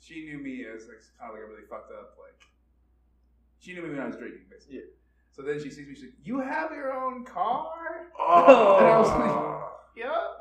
she 0.00 0.24
knew 0.24 0.38
me 0.38 0.64
as 0.64 0.86
like 0.88 1.02
kind 1.18 1.30
of 1.30 1.34
like 1.34 1.42
a 1.44 1.46
really 1.46 1.66
fucked 1.68 1.92
up 1.92 2.16
like. 2.18 2.42
She 3.58 3.72
knew 3.74 3.82
me 3.82 3.90
when 3.90 4.00
I 4.00 4.06
was 4.06 4.16
drinking, 4.16 4.42
basically. 4.50 4.76
Yeah. 4.76 4.82
So 5.32 5.42
then 5.42 5.60
she 5.62 5.70
sees 5.70 5.86
me. 5.88 5.94
She's 5.94 6.04
like, 6.04 6.14
"You 6.22 6.40
have 6.40 6.70
your 6.72 6.92
own 6.92 7.24
car?" 7.24 8.08
Oh, 8.18 8.76
And 8.78 8.86
I 8.86 8.98
was 8.98 9.08
like, 9.10 10.04
"Yup." 10.04 10.38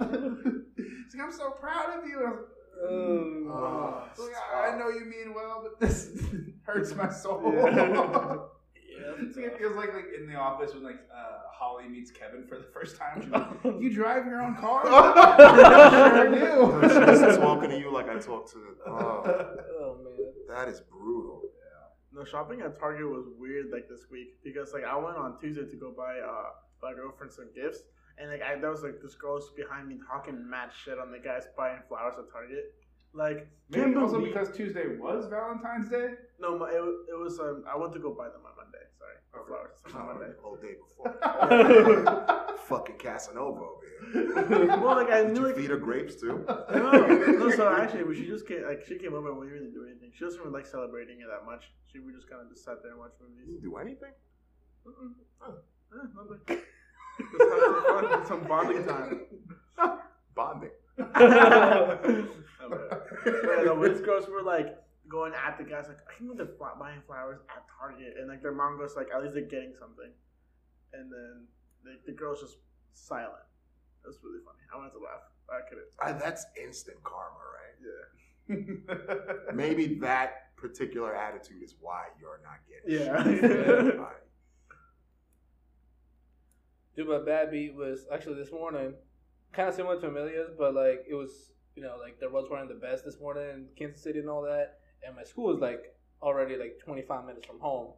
She's 0.78 1.16
like, 1.16 1.24
"I'm 1.28 1.32
so 1.34 1.50
proud 1.52 1.98
of 2.00 2.06
you." 2.08 2.20
And 2.20 2.28
I 2.28 2.32
was 2.32 2.40
like, 2.40 2.90
Um, 2.90 3.52
Oh, 3.52 4.04
like, 4.20 4.36
I 4.54 4.70
I 4.76 4.78
know 4.78 4.90
you 4.90 5.06
mean 5.06 5.34
well, 5.34 5.62
but 5.64 5.80
this 5.80 6.10
hurts 6.64 6.94
my 6.96 7.10
soul. 7.10 7.52
Yeah. 7.56 8.38
It's 9.20 9.36
like 9.38 9.46
it 9.46 9.58
feels 9.58 9.76
like 9.76 9.94
like 9.94 10.06
in 10.18 10.28
the 10.28 10.36
office 10.36 10.74
when 10.74 10.84
like 10.84 11.00
uh, 11.14 11.40
Holly 11.52 11.88
meets 11.88 12.12
Kevin 12.12 12.46
for 12.48 12.58
the 12.58 12.66
first 12.74 12.98
time. 12.98 13.22
She's 13.22 13.32
like, 13.32 13.48
"You 13.82 13.94
drive 13.94 14.26
your 14.26 14.42
own 14.42 14.56
car?" 14.56 14.82
sure 14.86 16.30
do. 16.32 16.82
She's 17.28 17.38
talking 17.38 17.70
to 17.70 17.80
you 17.80 17.92
like 17.92 18.10
I 18.10 18.18
talk 18.20 18.52
to. 18.52 18.58
Oh, 18.88 19.24
oh 19.80 19.98
man. 20.04 20.34
that 20.50 20.68
is 20.68 20.82
brutal. 20.82 21.42
Yeah. 21.44 22.20
No, 22.20 22.26
shopping 22.26 22.62
at 22.62 22.80
Target 22.80 23.08
was 23.10 23.26
weird 23.40 23.68
like 23.72 23.88
this 23.90 24.06
week 24.12 24.42
because 24.44 24.74
like 24.74 24.84
I 24.84 24.96
went 24.98 25.18
on 25.18 25.40
Tuesday 25.40 25.66
to 25.66 25.76
go 25.78 25.92
buy 25.92 26.20
uh 26.20 26.50
my 26.82 26.94
girlfriend 26.94 27.32
some 27.34 27.48
gifts 27.56 27.80
and 28.18 28.30
like 28.30 28.42
I 28.42 28.60
there 28.60 28.72
was 28.72 28.84
like 28.84 29.02
this 29.02 29.16
girl 29.16 29.40
behind 29.56 29.88
me 29.88 29.98
talking 30.10 30.50
mad 30.50 30.70
shit 30.84 31.00
on 31.00 31.12
the 31.12 31.20
guys 31.20 31.44
buying 31.58 31.80
flowers 31.88 32.16
at 32.18 32.32
Target. 32.32 32.74
Like 33.14 33.48
Maybe 33.70 33.96
also 33.96 34.20
because 34.22 34.52
Tuesday 34.56 34.98
was 34.98 35.28
Valentine's 35.28 35.90
Day. 35.90 36.10
no, 36.40 36.58
my, 36.60 36.70
it, 36.72 36.82
was- 36.82 37.06
it 37.10 37.18
was 37.18 37.40
um 37.40 37.64
I 37.72 37.78
went 37.78 37.94
to 37.94 38.00
go 38.00 38.12
buy 38.14 38.26
them 38.26 38.42
on 38.46 38.55
Monday. 38.55 38.55
Sorry, 39.06 39.18
for 39.32 39.46
flowers 39.48 39.78
on 39.94 40.06
Monday. 40.08 40.34
The 40.36 40.42
whole 40.42 40.58
day 40.58 40.76
before. 40.82 42.58
Fucking 42.66 42.98
Casanova 42.98 43.60
over 43.60 43.86
here. 44.12 44.68
well, 44.82 44.96
like 44.96 45.12
I 45.12 45.24
Did 45.24 45.34
knew 45.34 45.42
you 45.42 45.48
like 45.48 45.56
feed 45.56 45.70
her 45.70 45.78
grapes 45.78 46.16
too? 46.16 46.44
no, 46.48 46.92
no. 46.92 47.52
So 47.52 47.72
actually, 47.76 48.16
she 48.16 48.26
just 48.26 48.48
came 48.48 48.64
like 48.64 48.84
she 48.88 48.98
came 48.98 49.14
over 49.14 49.30
and 49.30 49.40
we 49.40 49.48
didn't 49.48 49.74
do 49.74 49.86
anything. 49.86 50.12
She 50.16 50.24
doesn't 50.24 50.40
really 50.40 50.54
like 50.54 50.66
celebrating 50.66 51.22
it 51.22 51.28
that 51.30 51.46
much. 51.46 51.66
She 51.92 52.00
we 52.00 52.14
just 52.14 52.30
kind 52.30 52.42
of 52.42 52.50
just 52.50 52.64
sat 52.66 52.82
there 52.82 52.92
and 52.92 53.00
watched 53.00 53.22
movies. 53.22 53.46
didn't 53.46 53.62
do 53.62 53.78
anything. 53.78 54.14
Mm-mm. 54.88 55.14
Eh, 55.48 56.08
nothing. 56.16 56.62
Just 57.18 57.50
have 57.50 57.62
some 57.64 57.84
fun, 58.10 58.26
some 58.28 58.44
bonding 58.44 58.86
time. 58.86 59.22
Bonding. 60.36 60.70
Okay. 61.00 61.08
But, 63.24 63.66
no, 63.66 63.76
but 63.80 63.92
these 63.94 64.02
girls 64.02 64.28
were 64.28 64.42
like 64.42 64.76
going 65.10 65.34
at 65.34 65.58
the 65.58 65.64
guys 65.64 65.86
like 65.88 65.98
I 66.10 66.18
think 66.20 66.36
they're 66.38 66.56
buying 66.80 67.02
flowers 67.06 67.40
at 67.56 67.64
Target 67.80 68.16
and 68.20 68.28
like 68.28 68.42
their 68.42 68.52
mom 68.54 68.78
goes 68.78 68.96
like 68.96 69.08
at 69.16 69.22
least 69.22 69.34
they're 69.36 69.44
getting 69.44 69.74
something, 69.80 70.12
and 70.94 71.12
then 71.12 71.46
the, 71.84 71.92
the 72.06 72.12
girls 72.12 72.42
just 72.42 72.58
silent. 72.94 73.46
That's 74.04 74.18
really 74.24 74.40
funny. 74.46 74.60
I 74.74 74.78
wanted 74.78 74.92
to 74.94 75.00
laugh. 75.00 75.22
I 75.50 75.68
couldn't. 75.70 75.88
Ah, 76.02 76.14
that's 76.20 76.46
instant 76.62 76.98
karma, 77.04 77.38
right? 77.54 77.78
Yeah. 78.48 79.54
Maybe 79.54 79.96
that 80.02 80.56
particular 80.58 81.16
attitude 81.16 81.62
is 81.64 81.76
why 81.80 82.06
you're 82.20 82.40
not 82.44 82.60
getting 82.68 83.06
Yeah. 83.06 83.24
shit. 83.24 83.98
Right. 84.00 84.16
Dude, 86.96 87.08
my 87.10 87.20
bad 87.20 87.52
beat 87.52 87.76
was 87.76 88.06
actually 88.12 88.36
this 88.36 88.52
morning, 88.52 88.94
kind 89.52 89.68
of 89.68 89.76
similar 89.76 90.00
to 90.00 90.08
Amelia's, 90.08 90.52
but 90.58 90.74
like 90.74 91.04
it 91.10 91.14
was, 91.14 91.52
you 91.76 91.84
know, 91.84 91.98
like 92.02 92.20
the 92.20 92.30
roads 92.30 92.50
weren't 92.50 92.70
the 92.70 92.76
best 92.76 93.04
this 93.04 93.20
morning 93.20 93.44
in 93.50 93.66
Kansas 93.78 94.02
City 94.02 94.20
and 94.20 94.30
all 94.30 94.42
that. 94.44 94.80
And 95.06 95.16
my 95.16 95.24
school 95.24 95.54
is 95.54 95.62
like 95.62 95.96
already 96.22 96.58
like 96.58 96.80
25 96.84 97.26
minutes 97.26 97.46
from 97.46 97.60
home. 97.60 97.94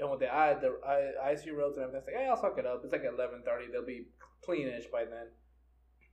And 0.00 0.10
with 0.10 0.20
the 0.20 0.34
I 0.34 0.54
the 0.54 0.78
I 0.86 1.32
IC 1.32 1.52
roads 1.56 1.76
and 1.76 1.84
everything, 1.84 1.98
it's 1.98 2.06
like, 2.06 2.16
hey, 2.16 2.28
I'll 2.28 2.40
suck 2.40 2.58
it 2.58 2.66
up. 2.66 2.80
It's 2.84 2.92
like 2.92 3.04
11:30. 3.04 3.70
They'll 3.70 3.86
be 3.86 4.06
cleanish 4.46 4.90
by 4.90 5.04
then. 5.04 5.28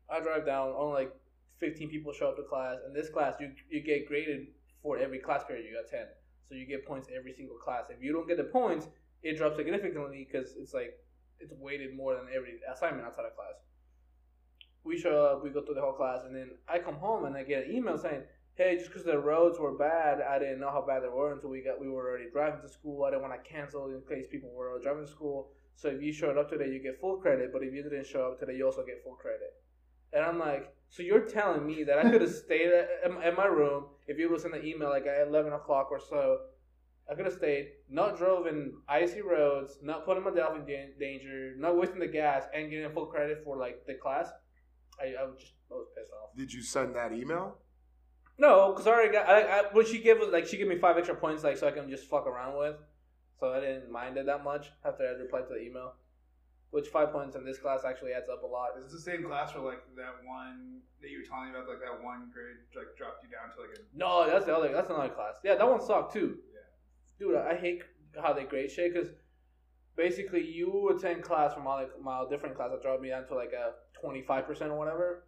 I 0.10 0.20
drive 0.20 0.46
down. 0.46 0.74
Only 0.78 1.06
like 1.06 1.16
15 1.60 1.90
people 1.90 2.14
show 2.14 2.30
up 2.30 2.38
to 2.38 2.44
class. 2.44 2.78
In 2.86 2.94
this 2.94 3.10
class, 3.10 3.36
you 3.40 3.52
you 3.70 3.82
get 3.82 4.08
graded 4.08 4.48
for 4.84 4.98
every 4.98 5.20
class 5.20 5.44
period 5.44 5.66
you 5.66 5.80
attend. 5.80 6.10
So 6.44 6.56
you 6.56 6.66
get 6.66 6.86
points 6.86 7.08
every 7.16 7.34
single 7.34 7.58
class. 7.58 7.86
If 7.90 8.04
you 8.04 8.12
don't 8.12 8.28
get 8.28 8.38
the 8.38 8.44
points, 8.44 8.88
it 9.24 9.38
drops 9.38 9.56
significantly 9.56 10.28
because 10.32 10.56
it's 10.58 10.74
like 10.74 10.98
it's 11.40 11.54
weighted 11.54 11.96
more 11.96 12.16
than 12.16 12.26
every 12.36 12.60
assignment 12.72 13.06
outside 13.06 13.26
of 13.26 13.36
class. 13.36 13.56
We 14.84 14.98
show 14.98 15.26
up, 15.26 15.44
we 15.44 15.50
go 15.50 15.64
through 15.64 15.76
the 15.76 15.82
whole 15.82 15.94
class, 15.94 16.22
and 16.26 16.36
then 16.36 16.52
I 16.68 16.80
come 16.80 16.96
home 16.96 17.26
and 17.26 17.36
I 17.36 17.44
get 17.44 17.66
an 17.66 17.76
email 17.76 17.98
saying, 17.98 18.24
"Hey, 18.60 18.76
just 18.76 18.90
because 18.90 19.06
the 19.06 19.18
roads 19.18 19.58
were 19.58 19.78
bad, 19.78 20.20
I 20.22 20.38
didn't 20.38 20.60
know 20.60 20.70
how 20.70 20.82
bad 20.86 21.02
they 21.02 21.08
were 21.08 21.32
until 21.32 21.50
we 21.50 21.62
got 21.62 21.80
we 21.80 21.90
were 21.90 22.10
already 22.10 22.30
driving 22.30 22.62
to 22.62 22.68
school. 22.68 23.06
I 23.06 23.12
didn't 23.12 23.22
want 23.22 23.34
to 23.42 23.50
cancel 23.50 23.86
in 23.86 24.02
case 24.02 24.28
people 24.30 24.52
were 24.52 24.70
already 24.70 24.84
driving 24.84 25.06
to 25.06 25.12
school. 25.12 25.54
So 25.76 25.88
if 25.88 26.02
you 26.02 26.12
showed 26.12 26.38
up 26.38 26.50
today, 26.50 26.68
you 26.68 26.84
get 26.84 27.00
full 27.00 27.16
credit. 27.18 27.54
But 27.54 27.64
if 27.64 27.74
you 27.74 27.82
didn't 27.84 28.06
show 28.06 28.24
up 28.28 28.40
today, 28.40 28.56
you 28.58 28.66
also 28.66 28.86
get 28.86 29.02
full 29.02 29.16
credit." 29.16 29.54
And 30.12 30.26
I'm 30.26 30.40
like, 30.40 30.74
so 30.90 31.04
you're 31.04 31.22
telling 31.22 31.66
me 31.66 31.86
that 31.86 32.00
I 32.00 32.10
could 32.10 32.22
have 32.22 32.36
stayed 32.46 32.72
at, 32.72 32.90
at 33.24 33.38
my 33.38 33.46
room 33.46 33.86
if 34.08 34.18
you 34.20 34.30
was 34.30 34.44
in 34.44 34.52
the 34.52 34.62
email 34.66 34.90
like 34.90 35.06
at 35.06 35.28
11 35.28 35.54
o'clock 35.54 35.88
or 35.90 36.00
so. 36.00 36.40
I 37.10 37.16
could 37.16 37.26
have 37.26 37.36
stayed, 37.36 37.70
not 37.90 38.18
drove 38.18 38.46
in 38.46 38.74
icy 38.88 39.22
roads, 39.22 39.80
not 39.82 40.06
putting 40.06 40.24
myself 40.24 40.56
in 40.56 40.66
dan- 40.66 40.94
danger, 41.00 41.56
not 41.58 41.76
wasting 41.76 42.00
the 42.00 42.08
gas, 42.08 42.44
and 42.54 42.70
getting 42.70 42.92
full 42.92 43.08
credit 43.08 43.42
for 43.44 43.58
like 43.58 43.86
the 43.88 43.96
class. 43.96 44.30
I, 45.02 45.16
I 45.20 45.24
was 45.26 45.40
just 45.40 45.54
I 45.72 45.76
was 45.76 45.88
pissed 45.96 46.12
off. 46.12 46.36
Did 46.36 46.54
you 46.54 46.62
send 46.62 46.96
that 46.96 47.14
email? 47.14 47.58
No, 48.40 48.72
because 48.72 48.88
I 48.88 48.92
already 48.92 49.12
got. 49.14 49.30
I, 49.30 49.42
I, 49.42 49.64
what 49.74 49.88
she 49.88 50.00
gave 50.00 50.18
was 50.18 50.30
like 50.30 50.48
she 50.48 50.58
gave 50.58 50.68
me 50.68 50.78
five 50.78 50.98
extra 50.98 51.16
points, 51.16 51.44
like 51.44 51.58
so 51.58 51.68
I 51.68 51.72
can 51.72 51.90
just 51.90 52.06
fuck 52.06 52.26
around 52.26 52.58
with. 52.58 52.78
So 53.40 53.54
I 53.54 53.60
didn't 53.60 53.92
mind 53.92 54.18
it 54.18 54.26
that 54.26 54.44
much 54.44 54.72
after 54.86 55.06
I 55.06 55.10
had 55.10 55.20
replied 55.20 55.48
to 55.48 55.54
the 55.54 55.62
email. 55.62 55.94
Which 56.72 56.88
five 56.88 57.12
points 57.12 57.36
in 57.36 57.44
this 57.44 57.58
class 57.58 57.82
actually 57.84 58.14
adds 58.14 58.30
up 58.30 58.44
a 58.44 58.46
lot. 58.46 58.78
Is 58.78 58.92
this 58.92 59.04
the 59.04 59.12
same 59.12 59.24
class 59.26 59.54
where 59.56 59.64
like 59.64 59.84
that 59.96 60.24
one 60.26 60.82
that 61.02 61.10
you 61.10 61.20
were 61.20 61.26
telling 61.26 61.52
me 61.52 61.58
about, 61.58 61.68
like 61.68 61.80
that 61.80 62.04
one 62.04 62.30
grade 62.32 62.58
like 62.76 62.96
dropped 62.96 63.24
you 63.24 63.30
down 63.30 63.56
to 63.56 63.62
like 63.62 63.78
a 63.78 63.98
No, 63.98 64.30
that's 64.30 64.46
the 64.46 64.56
other. 64.56 64.72
That's 64.72 64.90
another 64.90 65.10
class. 65.10 65.36
Yeah, 65.44 65.56
that 65.56 65.70
one 65.70 65.82
sucked 65.82 66.14
too. 66.14 66.38
Yeah. 66.54 67.28
Dude, 67.28 67.36
I 67.36 67.56
hate 67.56 67.82
how 68.22 68.34
they 68.34 68.44
grade 68.44 68.72
shit 68.72 68.94
because 68.94 69.10
basically 69.98 70.46
you 70.46 70.90
attend 70.96 71.24
class 71.24 71.54
from 71.54 71.64
my 71.64 71.88
my 72.02 72.24
different 72.30 72.56
class 72.56 72.70
that 72.72 72.82
dropped 72.82 73.02
me 73.02 73.10
down 73.10 73.28
to 73.28 73.36
like 73.36 73.52
a 73.52 73.74
twenty 74.00 74.22
five 74.22 74.46
percent 74.46 74.72
or 74.72 74.78
whatever. 74.78 75.26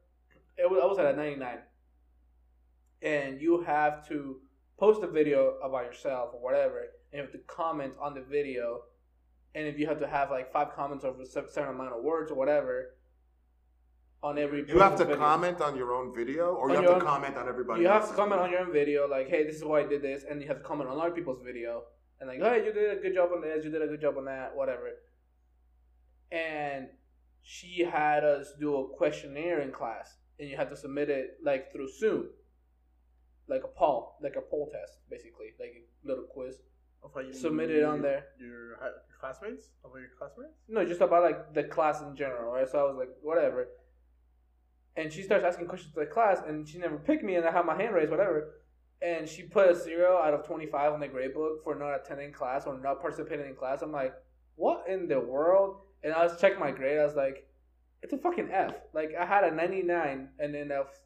It 0.58 0.70
was 0.70 0.80
I 0.82 0.86
was 0.86 1.00
at 1.00 1.06
a 1.06 1.16
ninety 1.16 1.40
nine, 1.40 1.60
and 3.02 3.42
you 3.42 3.62
have 3.62 4.08
to 4.08 4.38
post 4.78 5.04
a 5.04 5.08
video 5.08 5.58
about 5.64 5.86
yourself 5.86 6.32
or 6.34 6.42
whatever, 6.42 6.80
and 6.80 7.14
you 7.14 7.22
have 7.22 7.32
to 7.32 7.40
comment 7.40 7.94
on 8.00 8.14
the 8.14 8.22
video, 8.22 8.82
and 9.56 9.68
if 9.68 9.78
you 9.80 9.88
have 9.88 10.00
to 10.00 10.08
have 10.08 10.30
like 10.32 10.52
five 10.52 10.74
comments 10.76 11.04
over 11.06 11.22
a 11.22 11.26
certain 11.26 11.64
amount 11.76 11.94
of 11.94 12.04
words 12.04 12.32
or 12.32 12.36
whatever. 12.36 12.96
On 14.24 14.38
every 14.38 14.64
You 14.68 14.78
have 14.78 14.98
to 14.98 15.04
video. 15.04 15.18
comment 15.18 15.62
on 15.62 15.76
your 15.76 15.94
own 15.96 16.14
video, 16.14 16.54
or 16.54 16.70
you 16.70 16.76
have 16.76 16.86
to 16.86 16.94
own- 16.94 17.02
comment 17.02 17.36
on 17.38 17.48
everybody. 17.48 17.82
You 17.82 17.88
have 17.88 18.08
to 18.08 18.14
comment 18.14 18.40
video? 18.40 18.44
on 18.46 18.52
your 18.52 18.60
own 18.60 18.72
video, 18.72 19.08
like, 19.08 19.28
hey, 19.30 19.44
this 19.46 19.56
is 19.56 19.64
why 19.64 19.80
I 19.80 19.88
did 19.88 20.04
this, 20.04 20.24
and 20.26 20.40
you 20.40 20.48
have 20.48 20.58
to 20.58 20.64
comment 20.64 20.92
on 20.92 21.00
other 21.02 21.10
people's 21.10 21.42
video, 21.42 21.86
and 22.20 22.30
like, 22.30 22.40
hey, 22.40 22.64
you 22.64 22.72
did 22.72 23.00
a 23.00 23.02
good 23.02 23.16
job 23.16 23.32
on 23.36 23.42
this, 23.42 23.66
you 23.66 23.72
did 23.72 23.82
a 23.82 23.88
good 23.88 24.00
job 24.00 24.18
on 24.20 24.26
that, 24.26 24.56
whatever. 24.56 24.92
And 26.32 26.90
she 27.42 27.80
had 27.84 28.24
us 28.24 28.54
do 28.60 28.76
a 28.78 28.88
questionnaire 28.96 29.60
in 29.62 29.72
class, 29.72 30.18
and 30.40 30.48
you 30.48 30.56
had 30.56 30.70
to 30.70 30.76
submit 30.78 31.10
it 31.10 31.38
like 31.44 31.72
through 31.72 31.90
Zoom, 31.90 32.30
like 33.48 33.64
a 33.64 33.68
poll, 33.68 34.16
like 34.22 34.36
a 34.38 34.42
poll 34.42 34.70
test, 34.72 35.00
basically, 35.10 35.48
like 35.60 35.74
a 35.76 36.08
little 36.08 36.26
quiz. 36.26 36.62
Of 37.04 37.12
how 37.16 37.22
you 37.22 37.34
Submit 37.34 37.72
it 37.72 37.84
on 37.84 38.02
there. 38.02 38.26
Your, 38.40 38.78
classmates? 39.20 39.70
Of 39.84 39.92
your 39.96 40.10
classmates? 40.18 40.54
No, 40.68 40.86
just 40.86 41.02
about 41.02 41.24
like 41.24 41.54
the 41.54 41.64
class 41.64 42.02
in 42.02 42.16
general, 42.16 42.52
right? 42.52 42.70
So 42.70 42.80
I 42.80 42.84
was 42.84 42.98
like, 42.98 43.10
whatever. 43.22 43.70
And 44.96 45.12
she 45.12 45.24
starts 45.24 45.46
asking 45.46 45.68
questions 45.68 45.94
to 45.94 46.02
the 46.02 46.06
class, 46.06 46.42
and 46.46 46.68
she 46.68 46.78
never 46.78 46.98
picked 46.98 47.24
me, 47.24 47.36
and 47.36 47.46
I 47.46 47.52
have 47.52 47.66
my 47.66 47.76
hand 47.76 47.96
raised, 47.96 48.12
whatever. 48.12 48.56
And 49.02 49.28
she 49.28 49.44
put 49.44 49.70
a 49.70 49.76
zero 49.76 50.18
out 50.18 50.34
of 50.34 50.46
25 50.46 50.94
on 50.94 51.00
the 51.00 51.08
grade 51.08 51.34
book 51.34 51.64
for 51.64 51.76
not 51.76 51.96
attending 51.96 52.34
class 52.34 52.68
or 52.68 52.78
not 52.80 53.02
participating 53.02 53.48
in 53.48 53.56
class. 53.56 53.82
I'm 53.82 53.92
like, 53.92 54.14
what 54.56 54.86
in 54.88 55.08
the 55.08 55.20
world? 55.20 55.78
And 56.04 56.14
I 56.14 56.24
was 56.24 56.40
checking 56.40 56.60
my 56.60 56.72
grade. 56.72 57.00
I 57.00 57.06
was 57.06 57.16
like, 57.16 57.48
it's 58.04 58.14
a 58.14 58.18
fucking 58.18 58.50
F. 58.52 58.74
Like, 58.94 59.12
I 59.20 59.26
had 59.26 59.44
a 59.44 59.52
99, 59.56 60.30
and 60.40 60.54
then 60.54 60.72
a 60.72 60.82
f- 60.82 61.00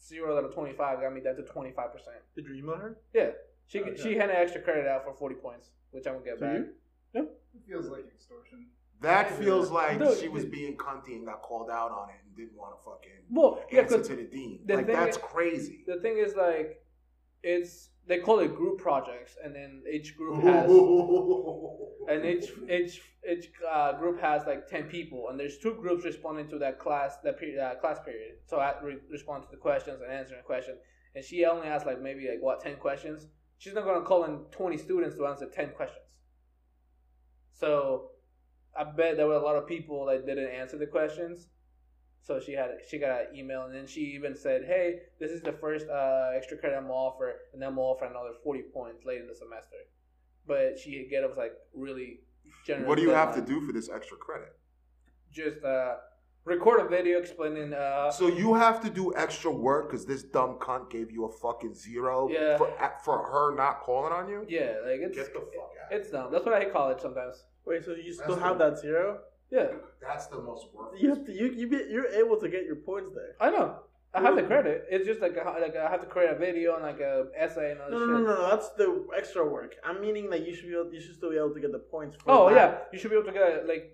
zero 0.00 0.36
out 0.38 0.44
of 0.44 0.54
25 0.54 1.00
got 1.00 1.12
me 1.14 1.20
down 1.20 1.36
to 1.36 1.42
25%. 1.42 1.74
Did 2.34 2.46
you 2.46 2.54
email 2.54 2.76
her? 2.76 2.98
Yeah. 3.12 3.30
She, 3.66 3.80
Okay. 3.80 3.96
she 3.96 4.14
had 4.16 4.30
an 4.30 4.36
extra 4.36 4.60
credit 4.62 4.86
out 4.86 5.04
for 5.04 5.12
40 5.12 5.34
points, 5.36 5.70
which 5.90 6.06
I'm 6.06 6.14
going 6.14 6.24
to 6.24 6.30
get 6.30 6.38
To 6.38 6.44
back. 6.44 6.66
you? 7.14 7.22
it 7.54 7.62
feels 7.66 7.88
like 7.88 8.06
extortion. 8.14 8.66
That 9.00 9.30
feels 9.38 9.70
like 9.70 9.98
Dude, 9.98 10.18
she 10.18 10.28
was 10.28 10.44
being 10.44 10.76
cunty 10.76 11.14
and 11.16 11.24
got 11.26 11.42
called 11.42 11.70
out 11.70 11.90
on 11.92 12.08
it 12.10 12.16
and 12.26 12.36
didn't 12.36 12.56
want 12.56 12.74
to 12.76 12.84
fucking 12.84 13.26
Well, 13.30 13.62
yeah, 13.70 13.82
answer 13.82 13.98
'cause 13.98 14.08
to 14.08 14.16
the 14.16 14.24
dean. 14.24 14.60
the 14.66 14.76
like 14.76 14.86
that's 14.86 15.16
is- 15.16 15.22
crazy. 15.22 15.84
the 15.86 16.00
thing 16.00 16.18
is 16.18 16.34
like 16.34 16.82
it's 17.48 17.88
they 18.06 18.18
call 18.18 18.40
it 18.40 18.54
group 18.54 18.78
projects 18.78 19.36
and 19.42 19.54
then 19.54 19.82
each 19.90 20.16
group 20.16 20.42
has 20.50 20.70
and 22.10 22.24
each 22.24 22.50
each 22.70 23.00
each 23.30 23.50
uh, 23.70 23.92
group 23.92 24.20
has 24.20 24.46
like 24.46 24.66
10 24.68 24.84
people 24.84 25.28
and 25.28 25.40
there's 25.40 25.58
two 25.58 25.74
groups 25.74 26.04
responding 26.04 26.48
to 26.48 26.58
that 26.58 26.78
class 26.78 27.16
that 27.24 27.38
period 27.38 27.58
uh, 27.58 27.74
class 27.76 27.98
period. 28.04 28.34
So 28.46 28.58
i 28.58 28.74
re- 28.82 29.04
respond 29.10 29.44
to 29.44 29.48
the 29.50 29.56
questions 29.56 30.00
and 30.02 30.12
answering 30.12 30.42
questions 30.44 30.78
and 31.14 31.24
she 31.24 31.44
only 31.46 31.66
has 31.66 31.84
like 31.86 32.00
maybe 32.00 32.28
like 32.28 32.42
what 32.42 32.60
10 32.60 32.76
questions? 32.76 33.26
She's 33.56 33.74
not 33.74 33.84
going 33.84 34.00
to 34.00 34.06
call 34.06 34.24
in 34.24 34.44
20 34.52 34.76
students 34.76 35.16
to 35.16 35.26
answer 35.26 35.46
10 35.46 35.70
questions. 35.70 36.04
So 37.52 38.10
i 38.78 38.84
bet 38.84 39.16
there 39.16 39.26
were 39.26 39.40
a 39.42 39.42
lot 39.42 39.56
of 39.56 39.66
people 39.66 40.06
that 40.06 40.26
didn't 40.26 40.50
answer 40.50 40.76
the 40.76 40.86
questions 40.86 41.48
so 42.22 42.38
she 42.40 42.52
had 42.52 42.70
she 42.88 42.98
got 42.98 43.20
an 43.22 43.26
email 43.36 43.62
and 43.62 43.74
then 43.74 43.86
she 43.86 44.00
even 44.16 44.34
said, 44.36 44.64
"Hey, 44.64 45.00
this 45.18 45.30
is 45.30 45.40
the 45.42 45.52
first 45.52 45.88
uh, 45.88 46.30
extra 46.34 46.56
credit 46.56 46.76
I'm 46.76 46.82
gonna 46.84 46.94
offer, 46.94 47.34
and 47.52 47.62
then 47.62 47.70
I'm 47.70 47.78
offer 47.78 48.04
another 48.04 48.32
forty 48.44 48.62
points 48.62 49.04
late 49.04 49.20
in 49.20 49.26
the 49.26 49.34
semester." 49.34 49.76
But 50.46 50.78
she 50.78 51.06
get 51.10 51.26
was 51.28 51.36
like 51.36 51.52
really 51.74 52.20
generous. 52.66 52.88
what 52.88 52.96
do 52.96 53.02
you 53.02 53.10
have 53.10 53.34
to 53.34 53.40
do 53.40 53.60
for 53.60 53.72
this 53.72 53.88
extra 53.88 54.16
credit? 54.16 54.56
Just 55.30 55.62
uh, 55.62 55.96
record 56.44 56.80
a 56.80 56.88
video 56.88 57.18
explaining. 57.18 57.74
Uh, 57.74 58.10
So 58.10 58.28
you 58.28 58.54
have 58.54 58.80
to 58.82 58.90
do 58.90 59.14
extra 59.14 59.50
work 59.50 59.90
because 59.90 60.06
this 60.06 60.22
dumb 60.22 60.58
cunt 60.58 60.88
gave 60.90 61.10
you 61.10 61.24
a 61.26 61.32
fucking 61.32 61.74
zero 61.74 62.28
Yeah. 62.30 62.56
for 62.56 62.68
for 63.04 63.18
her 63.32 63.54
not 63.54 63.80
calling 63.80 64.12
on 64.12 64.28
you. 64.28 64.44
yeah, 64.48 64.76
like 64.84 65.00
it's 65.00 65.16
Get 65.16 65.32
the 65.34 65.40
fuck 65.40 65.72
out. 65.84 65.92
it's 65.92 66.10
dumb. 66.10 66.30
That's 66.32 66.44
what 66.46 66.54
I 66.54 66.60
hate 66.60 66.72
college 66.72 67.00
sometimes. 67.00 67.44
Wait, 67.66 67.84
so 67.84 67.92
you 67.92 68.12
still 68.14 68.28
That's 68.28 68.40
have 68.42 68.58
the- 68.58 68.70
that 68.70 68.78
zero? 68.78 69.20
Yeah, 69.50 69.68
That's 70.00 70.26
the 70.26 70.40
most 70.40 70.66
worthless. 70.74 71.00
You 71.00 71.08
have 71.10 71.24
to. 71.26 71.32
You 71.32 71.46
you 71.52 71.66
be, 71.68 71.76
you're 71.90 72.06
able 72.22 72.36
to 72.38 72.48
get 72.48 72.64
your 72.64 72.76
points 72.76 73.10
there. 73.14 73.34
I 73.40 73.50
know. 73.50 73.80
I 74.14 74.22
have 74.22 74.36
the 74.36 74.42
credit. 74.42 74.86
It's 74.90 75.06
just 75.06 75.20
like 75.20 75.36
I- 75.38 75.58
like 75.60 75.76
I 75.76 75.90
have 75.90 76.00
to 76.00 76.06
create 76.06 76.30
a 76.30 76.34
video 76.34 76.74
and 76.76 76.82
like 76.82 77.00
a 77.00 77.26
essay 77.36 77.72
and 77.72 77.80
all 77.80 77.90
No, 77.90 77.98
this 78.00 78.08
no, 78.08 78.18
no, 78.18 78.26
no, 78.26 78.34
no. 78.42 78.50
That's 78.50 78.70
the 78.70 79.06
extra 79.16 79.46
work. 79.46 79.76
I'm 79.84 80.00
meaning 80.00 80.28
that 80.30 80.46
you 80.46 80.54
should 80.54 80.68
be 80.68 80.74
able, 80.74 80.92
you 80.92 81.00
should 81.00 81.14
still 81.14 81.30
be 81.30 81.36
able 81.36 81.54
to 81.54 81.60
get 81.60 81.72
the 81.72 81.78
points. 81.78 82.16
For 82.16 82.30
Oh 82.30 82.48
that. 82.48 82.54
yeah, 82.56 82.78
you 82.92 82.98
should 82.98 83.10
be 83.10 83.16
able 83.16 83.26
to 83.26 83.32
get 83.32 83.66
like, 83.68 83.84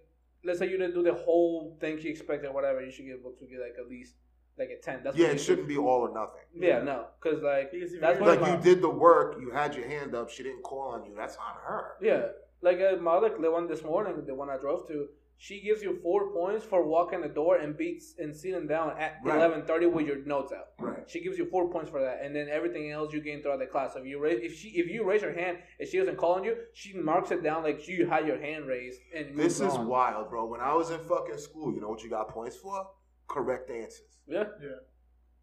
let's 0.45 0.59
say 0.61 0.67
you 0.71 0.79
didn't 0.79 0.95
do 0.95 1.03
the 1.03 1.15
whole 1.15 1.77
thing 1.81 1.99
she 2.01 2.09
expected, 2.09 2.47
or 2.49 2.53
whatever. 2.53 2.81
You 2.85 2.91
should 2.93 3.07
be 3.07 3.13
able 3.13 3.33
to 3.33 3.45
get 3.47 3.61
like 3.61 3.75
at 3.79 3.89
least 3.89 4.15
like 4.59 4.71
a 4.71 4.81
ten. 4.81 5.01
That's 5.05 5.17
yeah, 5.17 5.29
it 5.29 5.39
shouldn't 5.39 5.69
be 5.69 5.77
all 5.77 6.03
or 6.09 6.13
nothing. 6.15 6.47
Yeah, 6.69 6.81
no, 6.83 7.07
because 7.21 7.43
like 7.43 7.73
Because 7.73 7.93
that's 8.01 8.21
Like 8.21 8.41
you 8.51 8.57
did 8.71 8.83
the 8.83 8.91
work, 8.91 9.37
you 9.41 9.51
had 9.51 9.75
your 9.75 9.87
hand 9.87 10.15
up, 10.15 10.31
she 10.31 10.43
didn't 10.43 10.63
call 10.63 10.89
on 10.95 11.05
you. 11.07 11.15
That's 11.17 11.37
on 11.37 11.55
her. 11.67 11.83
yeah, 12.01 12.23
like 12.63 12.79
uh, 12.81 12.97
my 13.01 13.13
other 13.19 13.31
the 13.41 13.51
one 13.51 13.67
this 13.67 13.83
morning, 13.83 14.15
the 14.27 14.35
one 14.35 14.49
I 14.49 14.59
drove 14.59 14.87
to. 14.89 15.09
She 15.37 15.61
gives 15.61 15.83
you 15.83 15.99
four 16.03 16.33
points 16.33 16.65
for 16.65 16.87
walking 16.87 17.21
the 17.21 17.29
door 17.29 17.57
and 17.57 17.77
beats 17.77 18.15
and 18.19 18.35
sitting 18.35 18.67
down 18.67 18.97
at 18.99 19.17
Right. 19.25 19.37
eleven 19.37 19.63
thirty 19.67 19.87
with 19.87 20.07
your 20.07 20.25
notes 20.25 20.53
out. 20.53 20.69
Right. 20.79 21.09
She 21.11 21.21
gives 21.21 21.37
you 21.39 21.47
four 21.51 21.71
points 21.71 21.91
for 21.91 22.01
that, 22.01 22.21
and 22.23 22.35
then 22.35 22.49
everything 22.49 22.91
else 22.91 23.13
you 23.13 23.21
gain 23.21 23.43
throughout 23.43 23.59
the 23.59 23.67
class. 23.67 23.93
So 23.95 23.99
if 24.01 24.07
you 24.07 24.19
raise, 24.21 24.41
if 24.43 24.57
she 24.59 24.69
if 24.71 24.89
you 24.89 25.05
raise 25.05 25.23
your 25.23 25.33
hand 25.35 25.59
and 25.79 25.89
she 25.89 25.99
doesn't 25.99 26.17
call 26.17 26.35
on 26.37 26.45
you, 26.45 26.57
she 26.73 26.95
marks 26.95 27.31
it 27.31 27.43
down 27.43 27.63
like 27.63 27.87
you 27.89 28.07
had 28.07 28.27
your 28.27 28.39
hand 28.41 28.67
raised. 28.67 29.01
And 29.15 29.37
This 29.37 29.57
is 29.61 29.75
on. 29.75 29.87
wild, 29.89 30.31
bro. 30.31 30.47
When 30.47 30.61
I 30.61 30.73
was 30.73 30.91
in 30.91 31.01
fucking 31.01 31.39
school, 31.39 31.75
you 31.75 31.81
know 31.81 31.89
what 31.89 32.03
you 32.03 32.11
got 32.11 32.29
points 32.29 32.57
for? 32.57 32.89
Correct 33.29 33.69
answers. 33.71 34.19
Yeah. 34.27 34.45
Yeah. 34.63 34.69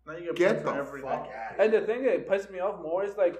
Now 0.07 0.17
you 0.17 0.33
get, 0.33 0.35
Get 0.35 0.49
points 0.49 0.63
the 0.63 0.71
for 0.71 0.79
everything. 0.79 1.09
fuck 1.09 1.29
out 1.35 1.59
And 1.59 1.71
the 1.73 1.81
thing 1.81 2.03
that 2.05 2.27
pisses 2.27 2.49
me 2.51 2.59
off 2.59 2.81
more 2.81 3.03
is 3.03 3.15
like 3.17 3.35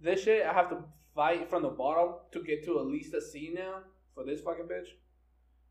this 0.00 0.22
shit. 0.24 0.44
I 0.44 0.52
have 0.52 0.70
to 0.70 0.78
fight 1.14 1.48
from 1.50 1.62
the 1.62 1.68
bottom 1.68 2.14
to 2.32 2.42
get 2.42 2.64
to 2.64 2.80
at 2.80 2.86
least 2.86 3.14
a 3.14 3.20
C 3.20 3.52
now 3.54 3.82
for 4.14 4.24
this 4.24 4.40
fucking 4.40 4.64
bitch. 4.64 4.88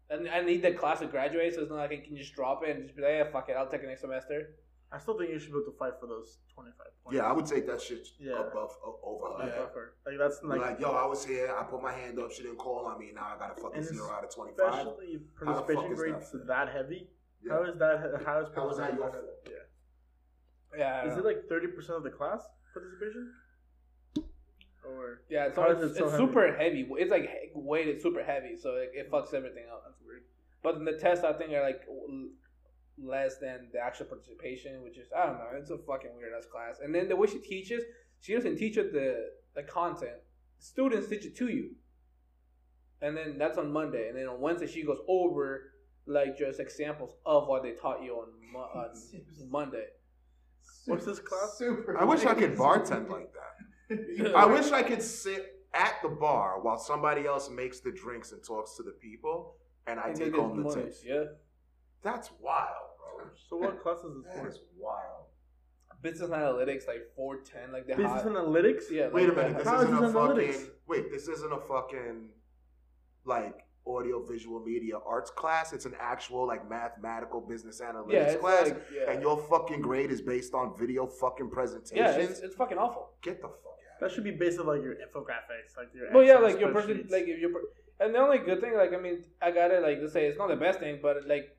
And 0.10 0.28
I 0.28 0.42
need 0.42 0.62
the 0.64 0.72
class 0.72 1.00
to 1.00 1.06
graduate, 1.06 1.54
so 1.54 1.62
it's 1.62 1.70
not 1.70 1.78
like 1.78 1.92
I 1.92 1.98
can 1.98 2.18
just 2.18 2.34
drop 2.34 2.64
it 2.64 2.76
and 2.76 2.84
just 2.84 2.96
be 2.96 3.04
like, 3.04 3.12
yeah, 3.12 3.32
fuck 3.32 3.48
it, 3.50 3.56
I'll 3.56 3.68
take 3.70 3.84
it 3.84 3.88
next 3.88 4.02
semester. 4.02 4.56
I 4.92 4.98
still 4.98 5.16
think 5.20 5.30
you 5.30 5.38
should 5.38 5.52
be 5.54 5.60
able 5.60 5.72
to 5.72 5.78
fight 5.78 5.94
for 6.00 6.08
those 6.08 6.40
25 6.56 6.76
points. 7.04 7.16
Yeah, 7.16 7.30
I 7.30 7.32
would 7.32 7.46
take 7.46 7.68
that 7.68 7.80
shit 7.80 8.08
Yeah. 8.18 8.40
above 8.42 8.72
o- 8.84 9.00
over 9.04 9.38
Like, 9.38 9.54
her. 9.54 9.66
effort. 9.70 9.98
Like 10.04 10.18
that's 10.18 10.42
Like, 10.42 10.62
like, 10.62 10.80
yo, 10.80 10.90
I 10.90 11.06
was 11.06 11.24
here, 11.24 11.54
I 11.56 11.62
put 11.64 11.84
my 11.84 11.94
hand 11.94 12.18
up, 12.18 12.32
she 12.32 12.42
didn't 12.42 12.58
call 12.58 12.88
on 12.88 12.98
me, 13.00 13.12
now 13.14 13.34
I 13.36 13.38
got 13.38 13.52
a 13.52 13.62
fucking 13.62 13.78
And 13.78 13.86
it's 13.86 13.94
zero 13.94 14.10
out 14.10 14.24
of 14.24 14.34
25. 14.34 14.68
especially 14.68 15.06
if 15.14 15.22
How 15.46 15.46
the 15.46 15.54
fuck 15.54 15.68
participation 15.68 15.96
grades 15.96 16.32
that? 16.32 16.48
that 16.48 16.70
heavy. 16.70 17.08
Yeah. 17.44 17.54
How 17.54 17.64
is 17.66 17.78
that? 17.78 17.98
How 18.26 18.40
is 18.42 18.48
How 18.56 18.70
is 18.70 18.78
that 18.78 18.94
your 18.96 19.02
participation- 19.04 19.14
fault? 19.46 19.48
Yeah. 20.76 20.78
Yeah. 20.80 21.06
Is 21.06 21.16
don't 21.16 21.20
it 21.20 21.26
like 21.26 21.48
thirty 21.48 21.68
percent 21.68 21.98
of 21.98 22.04
the 22.04 22.10
class 22.10 22.42
participation? 22.74 23.32
Yeah, 25.30 25.46
it's, 25.48 25.56
How 25.56 25.70
it's, 25.72 25.80
so 25.82 25.88
it's 25.88 26.00
heavy? 26.00 26.18
super 26.18 26.56
heavy. 26.56 26.88
It's 26.98 27.12
like 27.12 27.24
he- 27.24 27.52
weighted 27.54 28.02
super 28.02 28.24
heavy, 28.24 28.56
so 28.56 28.76
it, 28.76 28.92
it 28.94 29.12
fucks 29.12 29.34
everything 29.34 29.66
up. 29.72 29.84
That's 29.86 30.00
weird. 30.06 30.24
But 30.64 30.76
in 30.76 30.86
the 30.86 30.94
tests, 30.94 31.24
I 31.24 31.34
think 31.34 31.52
are 31.54 31.62
like 31.64 31.82
less 32.98 33.38
than 33.38 33.70
the 33.72 33.80
actual 33.80 34.08
participation, 34.08 34.82
which 34.84 34.98
is 34.98 35.08
I 35.16 35.26
don't 35.28 35.38
know. 35.38 35.48
It's 35.56 35.70
a 35.70 35.78
fucking 35.78 36.12
weird 36.18 36.34
ass 36.38 36.46
class. 36.52 36.78
And 36.84 36.94
then 36.94 37.08
the 37.08 37.16
way 37.16 37.28
she 37.28 37.40
teaches, 37.40 37.84
she 38.20 38.34
doesn't 38.34 38.58
teach 38.58 38.76
you 38.76 38.92
the 38.92 39.30
the 39.56 39.64
content. 39.64 40.18
Students 40.60 41.08
teach 41.08 41.26
it 41.26 41.36
to 41.38 41.48
you. 41.48 41.72
And 43.02 43.16
then 43.16 43.38
that's 43.38 43.58
on 43.58 43.72
Monday, 43.72 44.10
and 44.10 44.18
then 44.18 44.28
on 44.28 44.42
Wednesday 44.42 44.68
she 44.68 44.84
goes 44.84 45.00
over 45.08 45.72
like 46.06 46.38
just 46.38 46.60
examples 46.60 47.14
of 47.26 47.48
what 47.48 47.64
they 47.64 47.72
taught 47.74 48.04
you 48.04 48.14
on, 48.16 48.28
Mo- 48.52 48.70
on 48.76 48.90
Monday. 49.50 49.86
What's 50.86 51.06
this 51.06 51.20
class? 51.20 51.56
Super. 51.58 51.98
I 51.98 52.04
wish 52.04 52.26
I 52.26 52.34
could 52.34 52.56
bartend 52.58 53.10
like 53.10 53.32
that. 53.32 53.56
I 54.36 54.46
wish 54.56 54.72
I 54.72 54.84
could 54.84 55.02
sit 55.02 55.56
at 55.74 55.96
the 56.02 56.10
bar 56.10 56.62
while 56.62 56.78
somebody 56.78 57.26
else 57.26 57.50
makes 57.50 57.80
the 57.80 57.92
drinks 57.92 58.32
and 58.32 58.44
talks 58.44 58.76
to 58.78 58.84
the 58.84 58.92
people, 58.92 59.56
and 59.88 60.00
I 60.00 60.10
And 60.10 60.16
take 60.16 60.32
get 60.34 60.40
home 60.42 60.58
the 60.58 60.64
money. 60.64 60.84
tips. 60.84 61.04
Yeah, 61.06 61.24
That's 62.04 62.30
wild, 62.40 62.68
bro. 62.98 63.26
So 63.50 63.58
what 63.58 63.82
class 63.82 64.00
is 64.00 64.16
this 64.24 64.34
That 64.34 64.42
for? 64.44 64.48
is 64.50 64.60
wild. 64.78 65.26
business 66.02 66.30
analytics 66.30 66.88
like 66.88 67.04
four 67.16 67.38
ten, 67.38 67.72
like 67.72 67.86
the 67.88 67.96
Business 67.96 68.24
high. 68.24 68.30
analytics. 68.30 68.84
Yeah, 68.90 69.06
like 69.06 69.14
Wait 69.14 69.30
a 69.30 69.34
minute. 69.34 69.58
This 69.58 69.68
How 69.68 69.78
is 69.82 69.84
isn't 69.90 69.98
a 69.98 70.02
this 70.02 70.12
analytics? 70.16 70.54
fucking. 70.54 70.72
Wait, 70.88 71.12
this 71.12 71.28
isn't 71.28 71.52
a 71.54 71.60
fucking 71.60 72.30
like 73.26 73.66
audio 73.86 74.24
visual 74.24 74.60
media 74.60 74.96
arts 75.06 75.30
class. 75.32 75.74
It's 75.74 75.86
an 75.86 75.96
actual 76.00 76.48
like 76.48 76.68
mathematical 76.70 77.42
business 77.42 77.82
analytics 77.82 78.14
yeah, 78.14 78.36
class. 78.36 78.68
like 78.70 78.82
yeah. 78.96 79.12
And 79.12 79.22
your 79.22 79.38
fucking 79.50 79.82
grade 79.82 80.12
is 80.12 80.22
based 80.22 80.54
on 80.54 80.76
video 80.78 81.06
fucking 81.06 81.50
presentations. 81.50 81.92
yeah, 82.00 82.12
it's, 82.12 82.40
it's 82.40 82.56
fucking 82.56 82.78
awful. 82.78 83.10
Get 83.22 83.42
the 83.42 83.48
fuck 83.48 83.58
out. 83.58 83.79
That 84.00 84.12
should 84.12 84.24
be 84.24 84.32
based 84.32 84.60
on 84.60 84.68
like 84.68 84.82
your 84.82 84.96
infographics, 84.96 85.76
like 85.78 85.90
your. 85.94 86.12
Well, 86.14 86.24
yeah, 86.24 86.38
like 86.38 86.60
your 86.60 86.72
person, 86.72 87.08
like 87.10 87.28
if 87.28 87.40
your, 87.40 87.52
and 88.00 88.16
the 88.16 88.20
only 88.20 88.40
good 88.40 88.62
thing, 88.62 88.76
like 88.76 88.94
I 88.94 88.98
mean, 88.98 89.24
I 89.42 89.52
got 89.52 89.72
it. 89.72 89.84
Like 89.84 89.98
let's 90.02 90.14
say 90.14 90.26
it's 90.26 90.38
not 90.38 90.50
the 90.50 90.56
best 90.56 90.80
thing, 90.80 91.00
but 91.02 91.28
like 91.28 91.56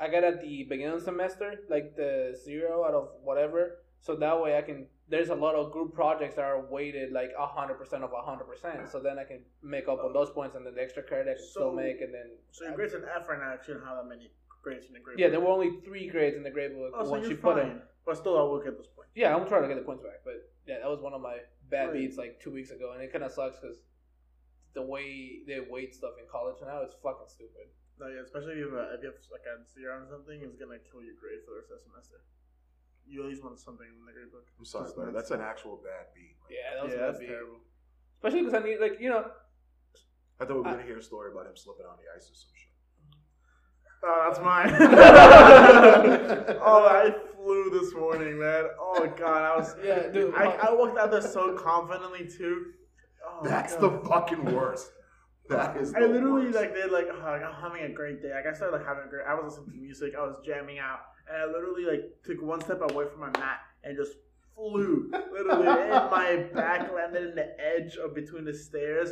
I 0.00 0.08
got 0.08 0.24
at 0.24 0.40
the 0.40 0.64
beginning 0.64 0.94
of 0.94 1.00
the 1.00 1.04
semester, 1.04 1.60
like 1.68 1.96
the 1.96 2.38
zero 2.44 2.84
out 2.84 2.94
of 2.94 3.08
whatever. 3.22 3.78
So 4.00 4.14
that 4.16 4.40
way 4.40 4.56
I 4.56 4.62
can. 4.62 4.86
There's 5.08 5.28
a 5.28 5.34
lot 5.34 5.54
of 5.54 5.70
group 5.70 5.94
projects 5.94 6.34
that 6.34 6.44
are 6.44 6.60
weighted 6.66 7.12
like 7.12 7.30
hundred 7.38 7.74
percent 7.74 8.02
of 8.02 8.10
hundred 8.24 8.44
percent. 8.44 8.88
So 8.90 8.98
then 9.00 9.18
I 9.18 9.24
can 9.24 9.40
make 9.62 9.86
up 9.88 10.02
on 10.02 10.12
those 10.12 10.30
points, 10.30 10.56
and 10.56 10.66
then 10.66 10.74
the 10.74 10.82
extra 10.82 11.02
credit 11.02 11.28
I 11.30 11.34
can 11.34 11.44
still 11.46 11.72
make, 11.72 12.00
and 12.00 12.12
then. 12.12 12.30
So 12.50 12.64
your 12.64 12.74
grades 12.74 12.94
an 12.94 13.04
F 13.14 13.28
right 13.28 13.38
now. 13.38 13.54
Shouldn't 13.64 13.84
have 13.84 13.96
that 13.98 14.08
many 14.08 14.30
grades 14.62 14.86
in 14.86 14.94
the 14.94 15.00
grade. 15.00 15.18
yeah, 15.18 15.26
book. 15.26 15.32
there 15.32 15.40
were 15.40 15.52
only 15.52 15.80
three 15.84 16.08
grades 16.08 16.36
in 16.36 16.42
the 16.42 16.50
grade 16.50 16.74
book 16.74 16.92
Oh, 16.96 17.04
so 17.04 17.10
once 17.10 17.28
you 17.28 17.36
put 17.36 17.56
fine. 17.56 17.70
in. 17.70 17.80
But 18.04 18.16
still, 18.16 18.38
I 18.38 18.42
will 18.42 18.62
get 18.62 18.76
those 18.76 18.88
points. 18.88 19.10
Yeah, 19.14 19.34
I'm 19.34 19.46
trying 19.46 19.62
to 19.62 19.68
get 19.68 19.76
the 19.76 19.82
points 19.84 20.02
back, 20.02 20.20
but 20.24 20.48
yeah, 20.66 20.78
that 20.80 20.88
was 20.88 21.00
one 21.00 21.12
of 21.12 21.20
my 21.20 21.38
bad 21.70 21.86
Right. 21.90 21.94
beats 22.06 22.16
like 22.16 22.40
two 22.40 22.50
weeks 22.52 22.70
ago, 22.70 22.92
and 22.92 23.02
it 23.02 23.12
kind 23.12 23.24
of 23.24 23.32
sucks 23.32 23.56
because 23.58 23.78
the 24.74 24.82
way 24.82 25.42
they 25.46 25.60
weight 25.60 25.94
stuff 25.94 26.14
in 26.20 26.26
college 26.30 26.56
now 26.62 26.82
is 26.82 26.92
fucking 27.02 27.28
stupid. 27.28 27.68
No, 27.98 28.08
yeah, 28.08 28.20
especially 28.20 28.52
if 28.52 28.58
you 28.58 28.74
have, 28.74 28.92
a, 28.92 28.94
if 28.94 29.00
you 29.02 29.08
have 29.08 29.16
like 29.32 29.46
a 29.48 29.64
zero 29.64 29.96
on 30.00 30.08
something, 30.08 30.40
it's 30.42 30.56
gonna 30.56 30.78
kill 30.84 31.00
your 31.02 31.16
grade 31.16 31.40
for 31.44 31.52
the 31.56 31.64
rest 31.64 31.72
of 31.72 31.78
the 31.80 31.84
semester. 31.88 32.20
You 33.08 33.22
at 33.24 33.28
least 33.30 33.42
want 33.42 33.58
something 33.58 33.86
in 33.86 34.04
the 34.04 34.12
grade 34.12 34.30
book. 34.32 34.46
I'm 34.58 34.64
sorry, 34.66 34.84
Just 34.90 34.96
but 34.96 35.14
that's 35.14 35.30
an 35.30 35.40
actual 35.40 35.78
bad 35.80 36.12
beat. 36.14 36.36
Yeah, 36.50 36.74
that 36.76 36.84
was 36.84 36.92
yeah, 36.92 36.98
a 36.98 37.00
bad 37.00 37.08
that's 37.08 37.20
beat. 37.20 37.30
terrible. 37.32 37.60
Especially 38.20 38.42
because 38.44 38.54
I 38.58 38.62
need 38.66 38.80
like 38.80 39.00
you 39.00 39.08
know 39.08 39.30
I 40.38 40.44
thought 40.44 40.56
we 40.56 40.60
were 40.60 40.68
I- 40.68 40.72
gonna 40.76 40.84
hear 40.84 40.98
a 40.98 41.02
story 41.02 41.32
about 41.32 41.46
him 41.46 41.56
slipping 41.56 41.86
on 41.86 41.96
the 41.96 42.04
ice 42.12 42.28
or 42.28 42.36
some 42.36 42.52
shit. 44.06 44.14
Oh, 44.14 44.24
that's 44.28 44.40
mine. 44.40 44.70
oh, 46.62 46.86
I 46.86 47.14
flew 47.34 47.70
this 47.70 47.94
morning, 47.94 48.38
man. 48.38 48.64
Oh 48.78 49.06
god, 49.16 49.42
I 49.42 49.56
was. 49.56 49.74
Yeah, 49.84 50.08
dude. 50.08 50.34
I, 50.34 50.44
I 50.44 50.72
walked 50.72 50.98
out 50.98 51.10
there 51.10 51.22
so 51.22 51.54
confidently 51.54 52.28
too. 52.28 52.72
Oh, 53.26 53.40
That's 53.44 53.76
God. 53.76 53.82
the 53.82 54.08
fucking 54.08 54.44
worst. 54.54 54.90
That 55.48 55.76
is. 55.76 55.94
I 55.94 56.00
literally 56.00 56.46
worst. 56.46 56.56
like 56.56 56.74
they're 56.74 56.88
like 56.88 57.06
oh, 57.10 57.18
like, 57.22 57.42
I'm 57.42 57.60
having 57.60 57.84
a 57.84 57.94
great 57.94 58.22
day. 58.22 58.32
Like 58.34 58.46
I 58.46 58.56
started 58.56 58.76
like 58.76 58.86
having 58.86 59.04
a 59.06 59.08
great. 59.08 59.26
I 59.28 59.34
was 59.34 59.52
listening 59.52 59.76
to 59.76 59.82
music. 59.82 60.14
I 60.18 60.22
was 60.22 60.36
jamming 60.44 60.78
out, 60.78 61.00
and 61.28 61.36
I 61.42 61.46
literally 61.46 61.84
like 61.84 62.02
took 62.24 62.42
one 62.42 62.60
step 62.60 62.80
away 62.90 63.06
from 63.10 63.20
my 63.20 63.30
mat 63.38 63.60
and 63.84 63.96
just 63.96 64.12
flew. 64.54 65.10
Literally, 65.12 65.68
and 65.92 66.10
my 66.10 66.46
back 66.54 66.92
landed 66.92 67.30
in 67.30 67.34
the 67.34 67.48
edge 67.60 67.96
of 67.96 68.14
between 68.14 68.44
the 68.44 68.54
stairs. 68.54 69.10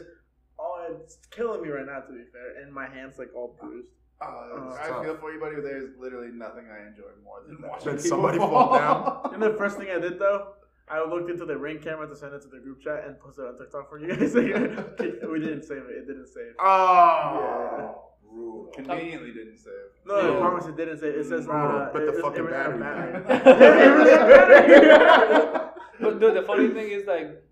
Oh, 0.59 0.87
it's 1.01 1.19
killing 1.31 1.63
me 1.63 1.69
right 1.69 1.87
now. 1.87 2.01
To 2.01 2.13
be 2.13 2.25
fair, 2.33 2.63
and 2.63 2.73
my 2.73 2.89
hands 2.89 3.19
like 3.19 3.29
all 3.35 3.57
bruised. 3.61 3.89
Uh, 4.21 4.27
Oh, 4.27 4.79
I 4.81 4.89
tough. 4.89 5.05
feel 5.05 5.17
for 5.17 5.33
you, 5.33 5.41
buddy. 5.41 5.57
There's 5.61 5.91
literally 5.99 6.29
nothing 6.33 6.65
I 6.71 6.87
enjoy 6.87 7.11
more 7.25 7.43
than 7.47 7.61
watching 7.61 7.87
Then 7.87 7.97
people 7.97 8.09
somebody 8.11 8.39
fall 8.39 8.75
down. 8.79 9.31
And 9.35 9.43
the 9.43 9.55
first 9.55 9.77
thing 9.77 9.89
I 9.91 9.99
did 9.99 10.19
though, 10.19 10.55
I 10.89 11.05
looked 11.05 11.31
into 11.31 11.45
the 11.45 11.57
ring 11.57 11.79
camera 11.81 12.07
to 12.09 12.15
send 12.17 12.33
it 12.35 12.43
to 12.43 12.49
the 12.49 12.59
group 12.59 12.81
chat 12.83 13.05
and 13.07 13.19
posted 13.19 13.45
it 13.45 13.49
on 13.49 13.59
TikTok 13.59 13.89
for 13.89 13.99
you 13.99 14.09
guys. 14.15 14.35
we 14.35 15.41
didn't 15.41 15.63
save 15.65 15.79
it. 15.79 15.97
It 15.99 16.07
didn't 16.07 16.27
save. 16.29 16.55
Oh, 16.61 18.03
brutal. 18.31 18.71
Conveniently 18.75 19.33
didn't 19.33 19.59
save. 19.59 19.73
No, 20.07 20.15
I 20.15 20.29
Yeah. 20.33 20.39
promise 20.41 20.67
it 20.67 20.77
didn't 20.77 20.99
say. 20.99 21.09
It 21.09 21.25
says 21.27 21.47
Brutal, 21.47 21.77
uh, 21.77 21.89
but 21.93 22.03
it, 22.03 22.13
the 22.13 22.19
it- 22.19 22.23
fucking 22.23 22.45
it 22.45 22.51
ran 22.51 22.67
out 22.67 22.73
of 22.75 22.81
battery 22.81 23.13
battery. 23.23 23.45
died. 23.45 23.47
Yeah, 23.47 24.65
it 24.77 24.89
ran 24.89 25.01
out 25.01 25.23
of 25.23 25.29
battery. 25.29 25.71
but 26.01 26.21
dude, 26.21 26.35
the 26.37 26.43
funny 26.43 26.69
thing 26.69 26.91
is 26.91 27.07
like 27.07 27.43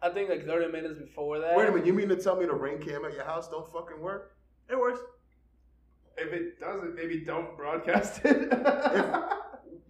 I 0.00 0.08
think 0.10 0.30
like 0.30 0.46
30 0.46 0.72
minutes 0.72 0.94
before 0.98 1.38
that. 1.40 1.56
Wait 1.56 1.68
a 1.68 1.70
minute, 1.72 1.86
you 1.86 1.92
mean 1.92 2.08
to 2.08 2.16
tell 2.16 2.36
me 2.36 2.46
the 2.46 2.54
ring 2.54 2.78
cam 2.80 3.04
at 3.04 3.12
your 3.14 3.24
house 3.24 3.48
don't 3.48 3.70
fucking 3.72 4.00
work? 4.00 4.36
It 4.70 4.78
works. 4.78 5.00
If 6.16 6.32
it 6.32 6.60
doesn't, 6.60 6.94
maybe 6.94 7.20
don't 7.20 7.56
broadcast 7.56 8.20
it. 8.24 8.52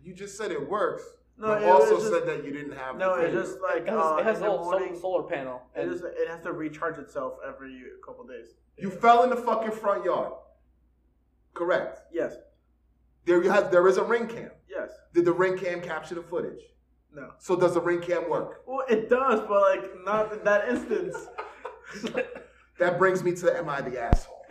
You 0.05 0.13
just 0.13 0.37
said 0.37 0.51
it 0.51 0.69
works. 0.69 1.05
No, 1.39 1.47
but 1.47 1.63
it 1.63 1.69
also 1.69 1.97
just- 1.97 2.11
said 2.11 2.27
that 2.27 2.45
you 2.45 2.53
didn't 2.53 2.77
have. 2.77 2.97
No, 2.97 3.15
it's 3.15 3.33
just 3.33 3.59
like 3.63 3.83
It 3.83 3.89
has, 3.91 3.97
uh, 3.97 4.17
it 4.19 4.25
has 4.25 4.39
a 4.39 4.41
the 4.41 4.47
whole 4.51 4.65
morning. 4.65 4.99
solar 5.01 5.23
panel. 5.23 5.63
It, 5.77 5.89
just, 5.89 6.03
it 6.03 6.29
has 6.29 6.41
to 6.43 6.53
recharge 6.53 6.99
itself 6.99 7.35
every 7.49 7.81
couple 8.05 8.27
days. 8.27 8.49
you 8.77 8.91
fell 8.91 9.23
in 9.23 9.31
the 9.31 9.37
fucking 9.37 9.71
front 9.71 10.05
yard. 10.05 10.33
Correct. 11.55 12.01
Yes. 12.13 12.35
There 13.27 13.41
you 13.45 13.49
have 13.51 13.71
there 13.71 13.87
is 13.87 13.97
a 13.97 14.03
ring 14.03 14.27
cam. 14.27 14.51
Yes. 14.69 14.91
Did 15.15 15.25
the 15.25 15.33
ring 15.33 15.57
cam 15.57 15.81
capture 15.81 16.17
the 16.17 16.23
footage? 16.23 16.61
No. 17.15 17.31
So 17.39 17.55
does 17.55 17.75
the 17.75 17.81
ring 17.81 18.01
cam 18.01 18.29
work? 18.29 18.63
Well, 18.67 18.85
it 18.89 19.09
does, 19.09 19.39
but 19.41 19.61
like 19.61 19.85
not 20.05 20.33
in 20.33 20.43
that 20.43 20.69
instance. 20.69 21.17
That 22.79 22.99
brings 22.99 23.23
me 23.23 23.33
to 23.37 23.57
Am 23.57 23.69
I 23.69 23.81
the 23.83 24.01
Asshole? 24.01 24.45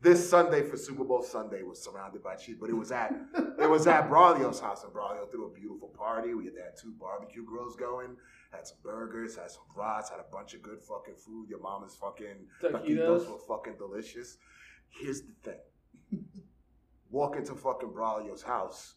this 0.00 0.28
Sunday 0.28 0.62
for 0.62 0.76
Super 0.76 1.04
Bowl 1.04 1.22
Sunday 1.22 1.62
was 1.62 1.82
surrounded 1.82 2.22
by 2.22 2.36
cheese, 2.36 2.56
but 2.60 2.70
it 2.70 2.74
was 2.74 2.92
at 2.92 3.12
it 3.60 3.68
was 3.68 3.86
at 3.86 4.08
Braulio's 4.08 4.60
house, 4.60 4.84
and 4.84 4.92
Braulio 4.92 5.30
threw 5.30 5.46
a 5.46 5.50
beautiful 5.50 5.88
party. 5.88 6.34
We 6.34 6.44
had 6.44 6.54
had 6.54 6.76
two 6.80 6.92
barbecue 7.00 7.44
grills 7.44 7.74
going, 7.76 8.16
had 8.52 8.66
some 8.66 8.78
burgers, 8.82 9.36
had 9.36 9.50
some 9.50 9.64
brats, 9.74 10.10
had 10.10 10.20
a 10.20 10.32
bunch 10.32 10.54
of 10.54 10.62
good 10.62 10.82
fucking 10.82 11.16
food. 11.16 11.48
Your 11.48 11.60
mama's 11.60 11.96
fucking 11.96 12.46
Taquitos. 12.62 12.86
taquitos 12.86 13.30
were 13.30 13.38
fucking 13.56 13.76
delicious. 13.78 14.38
Here's 14.88 15.22
the 15.22 15.34
thing: 15.42 16.24
walk 17.10 17.36
into 17.36 17.54
fucking 17.54 17.90
Braulio's 17.90 18.42
house. 18.42 18.94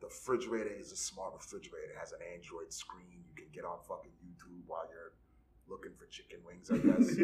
The 0.00 0.06
refrigerator 0.06 0.70
is 0.70 0.92
a 0.92 0.96
smart 0.96 1.34
refrigerator. 1.34 1.92
It 1.92 1.98
has 1.98 2.12
an 2.12 2.20
Android 2.34 2.72
screen. 2.72 3.22
You 3.28 3.34
can 3.36 3.46
get 3.52 3.64
on 3.64 3.78
fucking 3.86 4.12
YouTube 4.24 4.62
while 4.66 4.86
you're 4.90 5.12
looking 5.70 5.92
for 5.98 6.06
chicken 6.06 6.38
wings, 6.44 6.70
I 6.70 6.78
guess. 6.78 7.16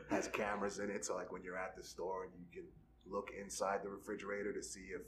has 0.10 0.28
cameras 0.28 0.78
in 0.78 0.90
it, 0.90 1.04
so 1.04 1.16
like 1.16 1.32
when 1.32 1.42
you're 1.42 1.58
at 1.58 1.76
the 1.76 1.82
store, 1.82 2.24
and 2.24 2.32
you 2.38 2.46
can 2.52 2.68
look 3.10 3.30
inside 3.40 3.80
the 3.82 3.90
refrigerator 3.90 4.52
to 4.52 4.62
see 4.62 4.88
if 4.94 5.02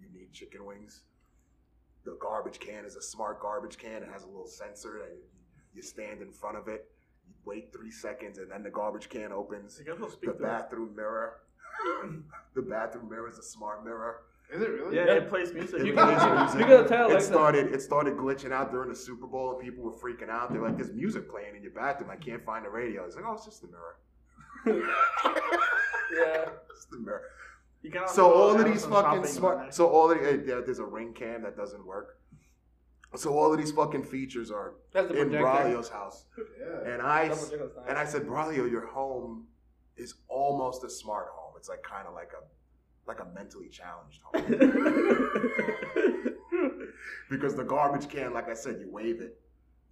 you 0.00 0.06
need 0.12 0.32
chicken 0.32 0.64
wings. 0.64 1.02
The 2.04 2.16
garbage 2.20 2.60
can 2.60 2.84
is 2.84 2.96
a 2.96 3.02
smart 3.02 3.40
garbage 3.40 3.76
can. 3.76 4.02
It 4.02 4.08
has 4.12 4.22
a 4.22 4.28
little 4.28 4.46
sensor 4.46 5.00
that 5.00 5.14
you, 5.14 5.22
you 5.74 5.82
stand 5.82 6.22
in 6.22 6.32
front 6.32 6.56
of 6.56 6.68
it. 6.68 6.88
You 7.26 7.34
wait 7.44 7.72
three 7.72 7.90
seconds, 7.90 8.38
and 8.38 8.50
then 8.50 8.62
the 8.62 8.70
garbage 8.70 9.08
can 9.08 9.32
opens. 9.32 9.78
You 9.78 9.92
guys 9.92 10.00
will 10.00 10.10
The 10.22 10.38
bathroom 10.38 10.94
mirror. 10.96 11.40
the 12.54 12.62
bathroom 12.62 13.10
mirror 13.10 13.28
is 13.28 13.38
a 13.38 13.42
smart 13.42 13.84
mirror. 13.84 14.22
Is 14.50 14.62
it 14.62 14.70
really? 14.70 14.96
Yeah, 14.96 15.04
Yeah. 15.06 15.12
it 15.14 15.28
plays 15.28 15.52
music. 15.52 15.80
It 15.80 15.86
You 15.88 15.92
plays 15.92 16.18
can- 16.18 16.36
music. 16.36 16.60
you 16.60 16.66
gotta 16.66 16.88
tell, 16.88 17.06
It 17.10 17.14
like, 17.14 17.18
the- 17.18 17.24
started. 17.26 17.74
It 17.74 17.82
started 17.82 18.16
glitching 18.16 18.50
out 18.50 18.70
during 18.72 18.88
the 18.88 18.94
Super 18.96 19.26
Bowl, 19.26 19.50
and 19.52 19.60
people 19.60 19.84
were 19.84 19.92
freaking 19.92 20.30
out. 20.30 20.50
They're 20.52 20.62
like, 20.62 20.76
"There's 20.76 20.92
music 20.92 21.28
playing 21.28 21.54
in 21.56 21.62
your 21.62 21.72
bathroom. 21.72 22.10
I 22.10 22.16
can't 22.16 22.42
find 22.44 22.64
the 22.64 22.70
radio." 22.70 23.04
It's 23.04 23.14
like, 23.16 23.24
"Oh, 23.26 23.34
it's 23.34 23.44
just 23.44 23.60
the 23.62 23.68
mirror." 23.68 23.96
yeah. 26.16 26.48
It's 26.70 26.84
the 26.86 26.98
mirror. 26.98 27.22
You 27.82 27.90
So 28.06 28.28
go 28.30 28.34
all 28.34 28.60
of 28.60 28.64
these 28.64 28.86
fucking 28.86 29.24
smart. 29.24 29.74
So 29.74 29.88
all 29.88 30.10
of 30.12 30.18
the, 30.20 30.58
uh, 30.58 30.60
there's 30.64 30.78
a 30.78 30.84
ring 30.84 31.12
cam 31.12 31.42
that 31.42 31.56
doesn't 31.56 31.84
work. 31.84 32.18
So 33.16 33.36
all 33.36 33.50
of 33.52 33.58
these 33.58 33.72
fucking 33.72 34.04
features 34.04 34.50
are 34.52 34.74
in 34.94 35.06
projector. 35.08 35.38
Braulio's 35.38 35.88
house, 35.88 36.26
Yeah. 36.36 36.92
and 36.92 37.02
I 37.02 37.28
That 37.28 37.38
projector's 37.38 37.76
nice. 37.76 37.84
and 37.88 37.98
I 37.98 38.04
said, 38.04 38.26
Braulio, 38.26 38.70
your 38.70 38.86
home 38.86 39.48
is 39.96 40.14
almost 40.28 40.84
a 40.84 40.90
smart 40.90 41.28
home. 41.32 41.54
It's 41.56 41.68
like 41.68 41.82
kind 41.82 42.06
of 42.06 42.14
like 42.14 42.32
a 42.32 42.42
like 43.08 43.20
a 43.20 43.26
mentally 43.34 43.68
challenged 43.68 44.20
home 44.24 44.44
because 47.30 47.54
the 47.54 47.64
garbage 47.64 48.08
can, 48.08 48.32
like 48.32 48.48
I 48.48 48.54
said, 48.54 48.80
you 48.80 48.90
wave 48.90 49.20
it, 49.20 49.38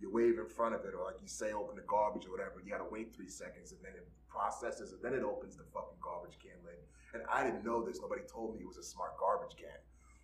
you 0.00 0.12
wave 0.12 0.38
in 0.38 0.46
front 0.46 0.74
of 0.74 0.84
it, 0.84 0.94
or 0.94 1.04
like 1.04 1.20
you 1.22 1.28
say, 1.28 1.52
open 1.52 1.76
the 1.76 1.82
garbage 1.82 2.26
or 2.26 2.30
whatever. 2.30 2.62
You 2.64 2.70
gotta 2.70 2.88
wait 2.90 3.14
three 3.14 3.28
seconds, 3.28 3.72
and 3.72 3.80
then 3.82 3.92
it 3.94 4.06
processes 4.28 4.92
it, 4.92 5.02
then 5.02 5.14
it 5.14 5.22
opens 5.22 5.56
the 5.56 5.64
fucking 5.72 5.98
garbage 6.00 6.38
can 6.40 6.52
lid. 6.64 6.78
And 7.14 7.22
I 7.32 7.44
didn't 7.44 7.64
know 7.64 7.82
this. 7.82 8.00
Nobody 8.00 8.22
told 8.30 8.54
me 8.54 8.60
it 8.60 8.66
was 8.66 8.76
a 8.76 8.82
smart 8.82 9.16
garbage 9.18 9.56
can. 9.56 9.78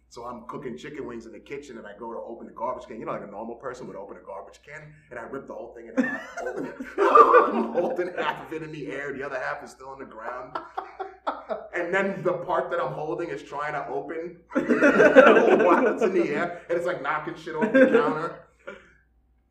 So 0.09 0.25
I'm 0.25 0.45
cooking 0.47 0.77
chicken 0.77 1.07
wings 1.07 1.25
in 1.25 1.33
the 1.33 1.41
kitchen, 1.41 1.79
and 1.79 1.87
I 1.87 1.93
go 1.99 2.13
to 2.13 2.19
open 2.19 2.47
the 2.47 2.53
garbage 2.53 2.87
can. 2.87 3.01
You 3.01 3.07
know, 3.07 3.13
like 3.13 3.23
a 3.23 3.31
normal 3.31 3.55
person 3.55 3.87
would 3.87 3.97
open 3.97 4.19
a 4.19 4.21
garbage 4.21 4.61
can, 4.63 4.93
and 5.11 5.19
I 5.19 5.23
rip 5.23 5.47
the 5.47 5.55
whole 5.55 5.73
thing 5.75 5.89
in 5.89 6.05
half. 6.05 6.21
Open 6.43 6.67
it. 6.67 6.75
I'm 6.99 7.73
holding 7.73 8.13
half 8.19 8.47
of 8.47 8.53
it 8.53 8.63
in 8.63 8.73
the 8.73 8.89
air, 8.89 9.15
the 9.15 9.23
other 9.25 9.39
half 9.39 9.65
is 9.65 9.71
still 9.71 9.89
on 9.89 9.99
the 9.99 10.05
ground. 10.05 10.59
And 11.75 11.93
then 11.95 12.23
the 12.23 12.35
part 12.35 12.71
that 12.71 12.81
I'm 12.81 12.93
holding 12.93 13.31
is 13.31 13.43
trying 13.43 13.73
to 13.73 13.87
open 13.89 14.37
while 14.53 15.87
it's 15.87 16.03
in 16.03 16.13
the 16.13 16.29
air, 16.29 16.63
and 16.69 16.77
it's 16.77 16.87
like 16.87 17.03
knocking 17.03 17.35
shit 17.35 17.55
off 17.55 17.73
the 17.73 17.87
counter. 17.93 18.47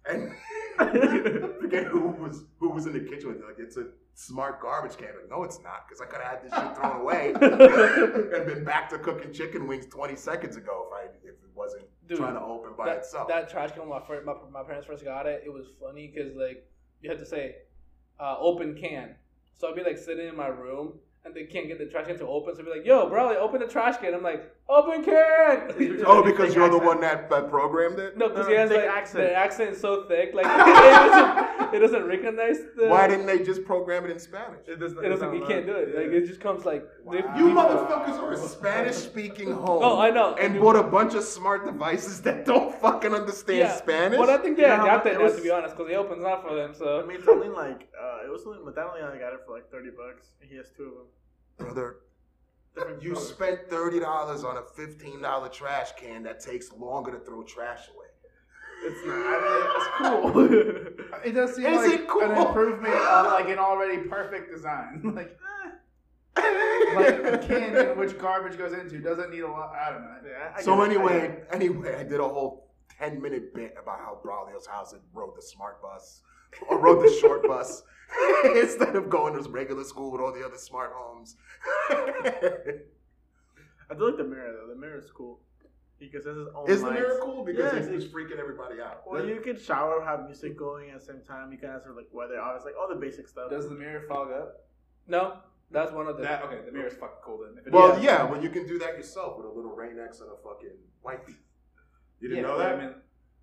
And 0.08 0.32
I 0.80 1.60
forget 1.60 1.86
who 1.86 2.10
was 2.10 2.44
who 2.60 2.70
was 2.70 2.86
in 2.86 2.94
the 2.94 3.00
kitchen 3.00 3.30
with 3.30 3.38
it. 3.38 3.46
Like 3.46 3.60
it's 3.60 3.78
a 3.78 3.86
smart 4.14 4.62
garbage 4.62 4.98
can. 4.98 5.08
Like, 5.08 5.30
no, 5.30 5.44
it's 5.44 5.60
not, 5.64 5.88
because 5.88 6.02
I 6.02 6.06
could 6.06 6.22
have 6.22 6.32
had 6.32 6.44
this 6.44 6.54
shit 6.54 6.76
thrown 6.76 7.02
away 7.02 7.34
and 8.38 8.46
been 8.46 8.64
back 8.64 8.90
to 8.92 9.00
cooking 9.00 9.32
chicken 9.34 9.68
wings 9.68 9.86
20 9.88 10.16
seconds 10.16 10.58
ago 10.58 10.88
if 10.88 10.94
I 10.94 11.04
if 11.24 11.30
it 11.36 11.50
wasn't 11.56 11.86
Dude, 12.08 12.18
trying 12.18 12.34
to 12.36 12.42
open 12.42 12.72
by 12.78 12.86
that, 12.88 12.98
itself. 12.98 13.28
that 13.30 13.50
trash 13.50 13.72
can 13.72 13.82
when 13.82 13.90
my, 13.90 14.06
fir- 14.06 14.24
my 14.26 14.34
my 14.52 14.64
parents 14.64 14.86
first 14.86 15.04
got 15.04 15.26
it, 15.26 15.44
it 15.46 15.50
was 15.50 15.66
funny 15.80 16.12
because 16.14 16.36
like 16.36 16.68
you 17.02 17.10
had 17.10 17.20
to 17.20 17.26
say 17.26 17.56
uh, 18.20 18.38
open 18.40 18.76
can. 18.80 19.16
So 19.58 19.70
I'd 19.70 19.76
be 19.76 19.84
like 19.84 19.98
sitting 19.98 20.28
in 20.28 20.36
my 20.36 20.48
room 20.48 20.94
and 21.24 21.36
they 21.36 21.44
can't 21.44 21.68
get 21.68 21.78
the 21.78 21.86
trash 21.86 22.08
can 22.08 22.18
to 22.18 22.26
open. 22.28 22.56
So 22.56 22.62
I'd 22.62 22.66
be 22.66 22.72
like, 22.72 22.86
"Yo, 22.86 23.08
bro, 23.10 23.28
like, 23.28 23.38
open 23.38 23.60
the 23.62 23.68
trash 23.68 23.98
can." 23.98 24.14
I'm 24.14 24.24
like, 24.24 24.52
"Open 24.68 25.04
can." 25.04 26.04
oh, 26.06 26.24
because 26.24 26.56
you're 26.56 26.70
the 26.70 26.80
one 26.80 27.00
that, 27.02 27.30
that 27.30 27.50
programmed 27.50 28.00
it. 28.00 28.18
no, 28.18 28.30
because 28.30 28.46
No, 28.48 28.52
he 28.52 28.58
has 28.58 28.70
like 28.72 28.86
accent. 28.86 29.24
the 29.30 29.36
accent 29.36 29.70
is 29.72 29.80
so 29.80 30.06
thick, 30.08 30.34
like 30.34 30.46
it 30.48 30.50
doesn't, 30.50 31.74
it 31.76 31.80
doesn't 31.80 32.06
recognize 32.08 32.58
the. 32.76 32.88
Why 32.88 33.08
didn't 33.08 33.28
they 33.28 33.40
just 33.44 33.64
program 33.66 34.06
it 34.06 34.12
in 34.12 34.20
Spanish? 34.20 34.68
It 34.68 34.80
doesn't. 34.80 35.04
it 35.04 35.10
doesn't? 35.10 35.34
You 35.36 35.46
can't 35.46 35.66
do 35.66 35.76
it. 35.76 35.96
Like 35.96 36.08
it 36.08 36.26
just 36.26 36.42
comes 36.42 36.66
like. 36.66 36.84
they- 37.12 37.18
You 37.18 37.50
motherfuckers 37.60 38.18
are 38.22 38.34
a 38.34 38.38
Spanish-speaking 38.38 39.52
home. 39.52 39.82
Oh, 39.84 40.00
I 40.00 40.10
know. 40.10 40.34
And 40.36 40.60
bought 40.60 40.76
a 40.76 40.84
bunch 40.84 41.14
of 41.14 41.24
smart 41.24 41.66
devices 41.66 42.22
that 42.24 42.46
don't 42.46 42.74
fucking 42.82 43.14
understand 43.14 43.60
Yeah, 43.60 43.76
Spanish. 43.76 44.18
But 44.18 44.30
I 44.30 44.38
think 44.38 44.58
they 44.58 44.64
You 44.64 44.70
know 44.70 44.76
how 44.78 44.84
adapted 44.86 45.14
much 45.20 45.22
that 45.22 45.34
it 45.34 45.38
to 45.38 45.44
be 45.44 45.52
honest, 45.52 45.78
because 45.78 45.92
it 45.92 45.96
opens 45.96 46.24
up 46.24 46.42
for 46.48 46.56
them. 46.56 46.74
So 46.74 46.98
I 46.98 47.02
So 47.02 47.08
mean, 47.08 47.22
something 47.24 47.54
like 47.54 47.90
uh, 48.02 48.26
it 48.26 48.32
was 48.32 48.44
something, 48.44 48.62
but 48.66 48.76
that 48.76 48.86
only 48.88 49.02
I 49.02 49.18
got 49.20 49.34
it 49.34 49.42
for 49.46 49.54
like 49.54 49.70
thirty 49.70 49.92
bucks. 49.92 50.32
and 50.42 50.50
He 50.50 50.58
has 50.58 50.70
two 50.76 50.84
of 50.86 50.94
them. 50.98 51.08
Brother, 51.62 51.98
you 53.02 53.16
spent 53.16 53.70
thirty 53.70 54.00
dollars 54.00 54.44
on 54.44 54.58
a 54.58 54.64
fifteen 54.76 55.22
dollar 55.22 55.50
trash 55.50 55.92
can 55.98 56.24
that 56.24 56.40
takes 56.40 56.72
longer 56.72 57.12
to 57.12 57.20
throw 57.20 57.44
trash 57.44 57.88
away. 57.94 58.08
It's 58.84 59.06
not. 59.06 59.16
I 59.16 59.38
mean, 59.46 59.68
it's 59.76 59.88
cool. 59.98 60.98
It 61.26 61.34
does 61.34 61.56
seem 61.56 61.66
Is 61.68 61.78
like 61.78 62.00
it 62.00 62.08
cool? 62.08 62.24
an 62.24 62.32
improvement 62.32 62.96
on 62.96 63.26
like 63.26 63.48
an 63.50 63.60
already 63.60 64.00
perfect 64.08 64.52
design. 64.52 65.02
like, 65.16 65.38
eh. 66.38 66.94
like 66.96 67.34
a 67.34 67.38
can 67.38 67.76
in 67.76 67.98
which 67.98 68.18
garbage 68.18 68.58
goes 68.58 68.74
into 68.74 68.98
doesn't 69.00 69.30
need 69.30 69.42
a 69.42 69.48
lot. 69.48 69.74
I 69.76 69.92
don't 69.92 70.02
know. 70.02 70.18
Yeah, 70.26 70.54
I 70.56 70.62
so 70.64 70.76
get 70.76 70.84
it, 70.84 70.84
I 70.84 70.86
anyway, 70.86 71.44
anyway, 71.52 71.96
I 71.96 72.04
did 72.04 72.20
a 72.20 72.28
whole 72.28 72.72
ten 72.98 73.22
minute 73.22 73.54
bit 73.54 73.76
about 73.80 74.00
how 74.00 74.20
Braulio's 74.26 74.66
house 74.66 74.94
had 74.94 75.02
rode 75.14 75.36
the 75.36 75.44
smart 75.44 75.80
bus 75.82 76.22
or 76.68 76.80
rode 76.80 77.06
the 77.06 77.14
short 77.20 77.44
bus 77.48 77.84
instead 78.56 78.96
of 78.96 79.10
going 79.10 79.34
to 79.42 79.50
regular 79.50 79.84
school 79.84 80.12
with 80.12 80.22
all 80.22 80.34
the 80.34 80.46
other 80.46 80.58
smart 80.58 80.92
homes. 80.96 81.36
I 83.90 83.94
do 83.98 84.06
like 84.08 84.18
the 84.18 84.24
mirror 84.24 84.54
though. 84.60 84.74
The 84.74 84.80
mirror 84.80 84.98
is 85.00 85.10
cool 85.12 85.40
because 86.00 86.26
it 86.26 86.30
has 86.30 86.38
its 86.38 86.50
own. 86.56 86.70
Is 86.70 86.82
the 86.82 86.92
mirror 86.92 87.20
cool? 87.22 87.44
Because 87.44 87.74
Yeah, 87.74 87.80
it's, 87.80 87.88
it's- 87.88 88.04
it's 88.04 88.14
freaking 88.14 88.40
everybody 88.40 88.82
out. 88.82 89.04
Well, 89.06 89.26
you 89.26 89.40
can 89.42 89.58
shower, 89.60 90.02
have 90.04 90.26
music 90.26 90.58
going 90.58 90.90
at 90.92 91.00
the 91.00 91.06
same 91.06 91.22
time. 91.28 91.52
You 91.52 91.58
can 91.58 91.70
answer 91.70 91.94
like 91.96 92.08
weather, 92.12 92.40
obviously, 92.40 92.72
like 92.74 92.80
all 92.82 92.88
the 92.94 93.00
basic 93.00 93.28
stuff. 93.28 93.50
Does 93.50 93.68
the 93.70 93.76
mirror 93.76 94.04
fog 94.08 94.32
up? 94.32 94.66
no, 95.08 95.38
that's 95.72 95.92
one 95.92 96.08
of 96.08 96.18
the. 96.18 96.24
That 96.24 96.44
okay. 96.44 96.60
The 96.66 96.72
mirror's 96.72 96.94
fucking 96.94 97.18
cool 97.24 97.40
then. 97.46 97.58
If 97.60 97.68
it 97.68 97.74
well, 97.74 97.94
is- 97.98 98.04
yeah, 98.04 98.24
well, 98.24 98.42
you 98.42 98.50
can 98.50 98.66
do 98.68 98.80
that 98.80 98.96
yourself 98.98 99.38
with 99.38 99.46
a 99.46 99.50
little 99.50 99.72
Rain-X 99.76 100.20
and 100.22 100.30
a 100.32 100.36
fucking 100.44 100.78
wipey. 101.06 101.36
You 102.20 102.30
didn't 102.30 102.44
Yeah, 102.44 102.50
know 102.52 102.58
that? 102.60 102.76
I 102.76 102.78
mean, 102.80 102.94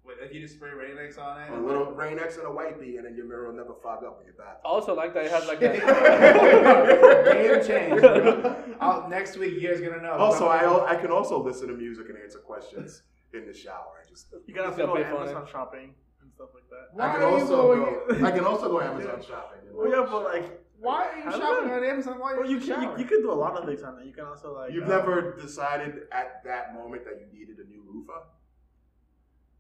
wait, 0.09 0.17
if 0.23 0.33
you 0.35 0.41
just 0.41 0.55
spray 0.55 0.71
Rain-X 0.71 1.19
on 1.19 1.41
it, 1.43 1.51
a 1.51 1.61
little 1.61 1.93
Rain-X 1.93 2.37
and 2.39 2.47
a 2.47 2.51
wipey, 2.51 2.97
and 2.97 3.05
then 3.05 3.15
your 3.15 3.27
mirror 3.27 3.47
will 3.49 3.57
never 3.57 3.75
fog 3.83 4.03
up 4.05 4.17
when 4.17 4.27
you're 4.27 4.35
back. 4.35 4.59
I 4.65 4.69
also 4.69 4.95
like 4.95 5.13
that 5.15 5.27
it 5.27 5.31
has 5.31 5.47
like 5.47 5.61
that. 5.61 5.75
Game 7.33 7.63
change. 7.67 8.01
bro. 8.01 8.57
I'll, 8.81 9.09
next 9.09 9.37
week, 9.37 9.55
you 9.61 9.69
guys 9.69 9.81
gonna 9.81 10.01
know. 10.03 10.13
Also, 10.13 10.47
I 10.49 10.91
I 10.91 10.97
can 10.97 11.11
also 11.11 11.43
listen 11.43 11.69
to 11.69 11.75
music 11.75 12.07
and 12.09 12.19
answer 12.19 12.39
questions 12.39 13.03
in 13.35 13.47
the 13.47 13.53
shower. 13.55 14.03
I 14.05 14.09
just 14.09 14.27
You 14.47 14.55
can 14.55 14.65
also 14.65 14.71
It's 14.71 14.79
go 14.79 14.87
got 14.87 14.97
pay 14.97 15.03
for 15.11 15.17
Amazon 15.21 15.43
it. 15.43 15.49
shopping 15.51 15.95
and 16.23 16.33
stuff 16.33 16.49
like 16.55 16.69
that. 16.71 16.85
Why 16.95 17.09
I 17.09 17.13
can 17.13 17.23
are 17.23 17.29
you 17.31 17.35
also 17.35 17.57
going- 17.75 18.21
go, 18.21 18.27
I 18.27 18.31
can 18.31 18.45
also 18.45 18.69
go 18.69 18.81
Amazon 18.81 19.23
shopping. 19.27 19.61
you 19.67 19.71
know? 19.73 19.79
Well, 19.79 19.91
yeah, 19.91 20.11
but 20.11 20.25
like, 20.25 20.61
Why 20.81 21.07
are 21.09 21.19
you 21.19 21.25
I 21.27 21.31
shopping 21.39 21.69
know. 21.69 21.75
on 21.77 21.85
Amazon 21.85 22.19
while 22.19 22.31
you're 22.33 22.41
well, 22.43 22.51
you 22.51 22.57
in 22.57 22.63
the 22.67 22.75
can 22.75 22.83
you, 22.83 22.99
you 22.99 23.05
can 23.05 23.21
do 23.23 23.31
a 23.33 23.35
lot 23.45 23.57
of 23.59 23.67
things 23.69 23.83
on 23.83 23.99
it. 24.01 24.07
You 24.07 24.13
can 24.13 24.25
also 24.25 24.55
like. 24.55 24.73
You've 24.73 24.85
uh, 24.89 24.97
never 24.97 25.37
decided 25.37 26.05
at 26.13 26.43
that 26.45 26.73
moment 26.75 27.05
that 27.05 27.21
you 27.21 27.27
needed 27.39 27.59
a 27.59 27.69
new 27.69 27.83
loofah? 27.93 28.23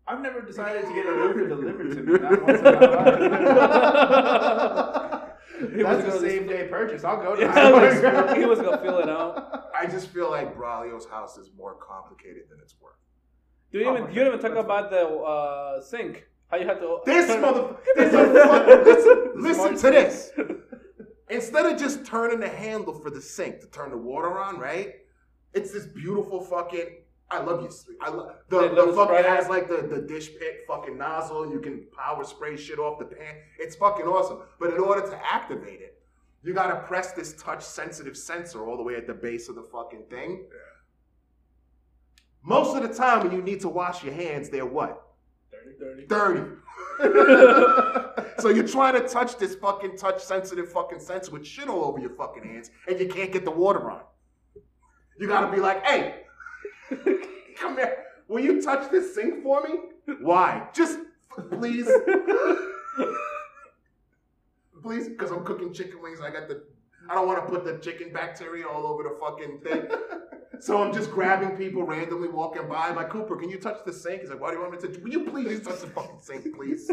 I've 0.09 0.21
never 0.21 0.41
decided 0.41 0.87
to 0.87 0.95
get 0.95 1.07
a 1.07 1.11
loofah 1.11 1.49
delivered 1.55 1.91
to 1.95 2.03
me. 2.03 2.19
Not 2.19 2.43
once 2.43 2.59
in 2.59 2.65
my 2.65 3.99
life. 4.01 5.23
He 5.59 5.83
was 5.83 6.05
That's 6.05 6.17
a 6.17 6.21
same 6.21 6.47
day 6.47 6.69
purchase. 6.69 7.03
I'll 7.03 7.21
go 7.21 7.35
to 7.35 7.43
Yeah, 7.43 8.37
he 8.39 8.45
was 8.45 8.61
gonna 8.61 8.79
fill 8.79 8.99
it 9.01 9.09
out. 9.09 9.65
I 9.77 9.87
just 9.87 10.07
feel 10.09 10.31
like 10.31 10.57
Braulio's 10.57 11.05
house 11.07 11.37
is 11.37 11.51
more 11.57 11.75
complicated 11.75 12.45
than 12.49 12.61
it's 12.63 12.77
worth. 12.81 12.95
Do 13.73 13.81
you 13.81 13.89
Oh, 13.89 13.93
even 13.93 14.03
okay. 14.05 14.13
you 14.13 14.19
didn't 14.23 14.39
even 14.39 14.55
talk 14.55 14.65
about 14.65 14.91
the 14.91 15.05
uh, 15.09 15.81
sink? 15.81 16.29
How 16.49 16.59
you 16.59 16.67
had 16.67 16.79
to 16.79 16.99
This 17.05 17.27
turn- 17.27 17.41
mother, 17.41 17.75
this 17.97 18.15
is 18.15 19.05
listen, 19.35 19.43
listen 19.43 19.77
to 19.79 19.91
this. 19.91 20.31
Instead 21.29 21.67
of 21.67 21.77
just 21.77 22.07
turning 22.07 22.39
the 22.39 22.49
handle 22.49 22.95
for 22.95 23.11
the 23.11 23.21
sink 23.21 23.59
to 23.61 23.67
turn 23.67 23.91
the 23.91 23.99
water 23.99 24.39
on, 24.41 24.61
right? 24.61 24.95
It's 25.55 25.73
this 25.73 25.87
beautiful 25.87 26.41
fucking. 26.41 27.01
I 27.31 27.41
love 27.41 27.63
you. 27.63 27.71
sweet- 27.71 27.99
I 28.01 28.09
love 28.09 28.37
the, 28.49 28.69
the 28.69 28.93
fucking 28.95 29.25
has 29.25 29.49
like 29.49 29.69
the, 29.69 29.87
the 29.87 30.01
dish 30.01 30.31
pit 30.39 30.65
fucking 30.67 30.97
nozzle. 30.97 31.51
You 31.51 31.61
can 31.61 31.85
power 31.97 32.25
spray 32.25 32.57
shit 32.57 32.79
off 32.79 32.99
the 32.99 33.05
pan. 33.05 33.37
It's 33.59 33.77
fucking 33.77 34.07
awesome. 34.07 34.41
But 34.59 34.73
in 34.73 34.81
order 34.81 35.03
to 35.09 35.21
activate 35.27 35.81
it, 35.81 36.01
you 36.43 36.55
gotta 36.55 36.77
press 36.87 37.13
this 37.13 37.35
touch 37.35 37.63
sensitive 37.63 38.17
sensor 38.17 38.67
all 38.67 38.77
the 38.77 38.83
way 38.83 38.95
at 38.97 39.07
the 39.07 39.15
base 39.15 39.49
of 39.49 39.57
the 39.57 39.67
fucking 39.71 40.05
thing. 40.09 40.47
Most 42.43 42.75
of 42.77 42.83
the 42.89 42.95
time, 42.95 43.25
when 43.27 43.33
you 43.37 43.43
need 43.43 43.61
to 43.61 43.69
wash 43.69 44.03
your 44.03 44.15
hands, 44.15 44.49
they're 44.49 44.65
what? 44.65 45.03
Dirty. 45.79 46.07
Dirty. 46.07 46.51
so 48.39 48.49
you're 48.49 48.67
trying 48.67 48.95
to 48.95 49.07
touch 49.07 49.37
this 49.37 49.55
fucking 49.57 49.97
touch 49.97 50.23
sensitive 50.23 50.71
fucking 50.73 51.01
sensor 51.01 51.33
with 51.33 51.47
shit 51.47 51.69
all 51.69 51.85
over 51.85 51.99
your 51.99 52.11
fucking 52.11 52.45
hands, 52.45 52.71
and 52.87 52.99
you 52.99 53.09
can't 53.09 53.33
get 53.33 53.45
the 53.45 53.51
water 53.51 53.91
on. 53.91 54.01
You 55.19 55.27
gotta 55.27 55.51
be 55.55 55.61
like, 55.61 55.85
hey, 55.85 56.23
come 57.59 57.77
here. 57.77 58.05
Will 58.29 58.41
you 58.41 58.63
touch 58.63 58.91
this 58.91 59.15
sink 59.15 59.43
for 59.43 59.63
me? 59.63 60.15
Why? 60.21 60.69
Just 60.75 60.99
please. 61.51 61.87
please, 64.83 65.09
because 65.09 65.31
I'm 65.31 65.45
cooking 65.45 65.73
chicken 65.73 66.03
wings. 66.03 66.21
I 66.21 66.31
got 66.31 66.49
the. 66.49 66.63
I 67.09 67.15
don't 67.15 67.27
want 67.27 67.45
to 67.45 67.51
put 67.51 67.65
the 67.65 67.79
chicken 67.79 68.13
bacteria 68.13 68.67
all 68.67 68.87
over 68.87 69.03
the 69.03 69.17
fucking 69.21 69.61
thing. 69.61 69.89
So 70.61 70.83
I'm 70.83 70.93
just 70.93 71.11
grabbing 71.13 71.57
people 71.57 71.85
randomly 71.85 72.29
walking 72.29 72.69
by. 72.69 72.89
I'm 72.89 72.97
like, 72.97 73.11
Cooper, 73.11 73.37
can 73.37 73.49
you 73.49 73.59
touch 73.59 73.79
the 73.85 73.93
sink? 73.93 74.23
He's 74.23 74.31
like, 74.31 74.41
why 74.41 74.51
do 74.51 74.57
you 74.57 74.63
want 74.63 74.83
me 74.83 74.89
to? 74.89 75.01
Will 75.01 75.11
you 75.11 75.25
please 75.25 75.61
touch 75.61 75.81
the 75.81 75.87
fucking 75.87 76.19
sink, 76.21 76.57
please? 76.57 76.91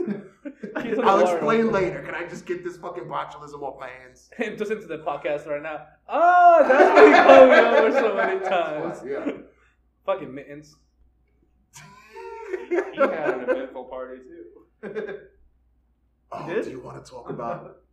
I'll 0.75 1.19
explain 1.19 1.71
later. 1.71 2.03
Can 2.03 2.13
I 2.13 2.27
just 2.27 2.45
get 2.45 2.63
this 2.63 2.77
fucking 2.77 3.05
botulism 3.05 3.63
off 3.63 3.79
my 3.79 3.89
hands? 3.89 4.29
And 4.37 4.57
just 4.57 4.71
into 4.71 4.85
the 4.85 4.99
podcast 4.99 5.47
right 5.47 5.63
now. 5.63 5.87
Oh, 6.07 6.65
that's 6.67 6.93
what 6.93 7.07
he 7.07 7.13
called 7.13 7.49
me 7.49 7.55
over 7.55 7.91
so 7.91 8.15
many 8.15 8.39
times. 8.47 9.01
Yeah. 9.03 9.31
Fucking 10.05 10.33
mittens. 10.33 10.75
He 12.69 12.75
had 12.75 13.33
an 13.33 13.41
eventful 13.49 13.85
party 13.85 14.21
too. 14.21 14.45
Oh, 16.31 16.47
did? 16.47 16.63
do 16.65 16.71
you 16.71 16.79
want 16.79 17.03
to 17.03 17.09
talk 17.09 17.29
about? 17.29 17.77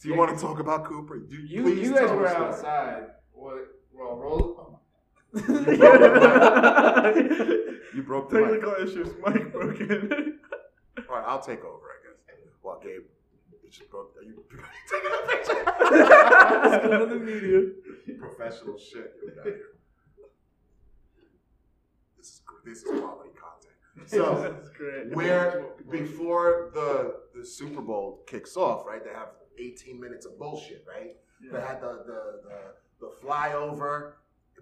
Do 0.00 0.08
you 0.08 0.16
want 0.16 0.36
to 0.36 0.42
talk 0.42 0.58
about 0.58 0.84
Cooper? 0.84 1.18
Do 1.18 1.36
You, 1.36 1.68
you 1.68 1.94
guys 1.94 2.10
were 2.10 2.26
outside. 2.26 3.04
What? 3.32 3.68
Well, 3.92 4.16
roll. 4.16 4.56
Oh 4.58 4.80
You 7.94 8.02
broke 8.02 8.28
the 8.30 8.40
mic. 8.40 8.50
Technical 8.50 8.74
issues. 8.82 9.14
Mic 9.24 9.52
broken. 9.52 10.40
All 11.08 11.14
right, 11.16 11.24
I'll 11.24 11.38
take 11.40 11.62
over, 11.64 11.86
I 11.86 11.98
guess. 12.02 12.18
Well, 12.64 12.80
Gabe, 12.82 13.02
you 13.62 13.70
just 13.70 13.88
broke. 13.90 14.16
Are 14.16 14.22
you 14.24 14.42
taking 14.90 15.12
a 15.12 15.14
Let's 15.28 15.48
go 16.84 16.98
to 16.98 17.06
the 17.14 17.20
media. 17.20 17.60
Professional 18.18 18.76
shit 18.78 19.14
you 19.22 19.30
got 19.36 19.44
here. 19.44 19.70
This 22.64 22.78
is 22.82 23.00
quality 23.00 23.30
content. 23.30 23.68
So. 24.06 24.56
Where 25.12 25.66
before 25.90 26.70
the 26.74 27.16
the 27.34 27.44
Super 27.44 27.82
Bowl 27.82 28.22
kicks 28.26 28.56
off, 28.56 28.86
right? 28.86 29.04
They 29.04 29.12
have 29.12 29.28
18 29.58 30.00
minutes 30.00 30.24
of 30.26 30.38
bullshit, 30.38 30.84
right? 30.88 31.16
They 31.52 31.60
had 31.60 31.80
the 31.80 32.02
the 32.06 32.40
the, 32.48 32.58
the 33.00 33.12
flyover, 33.22 34.12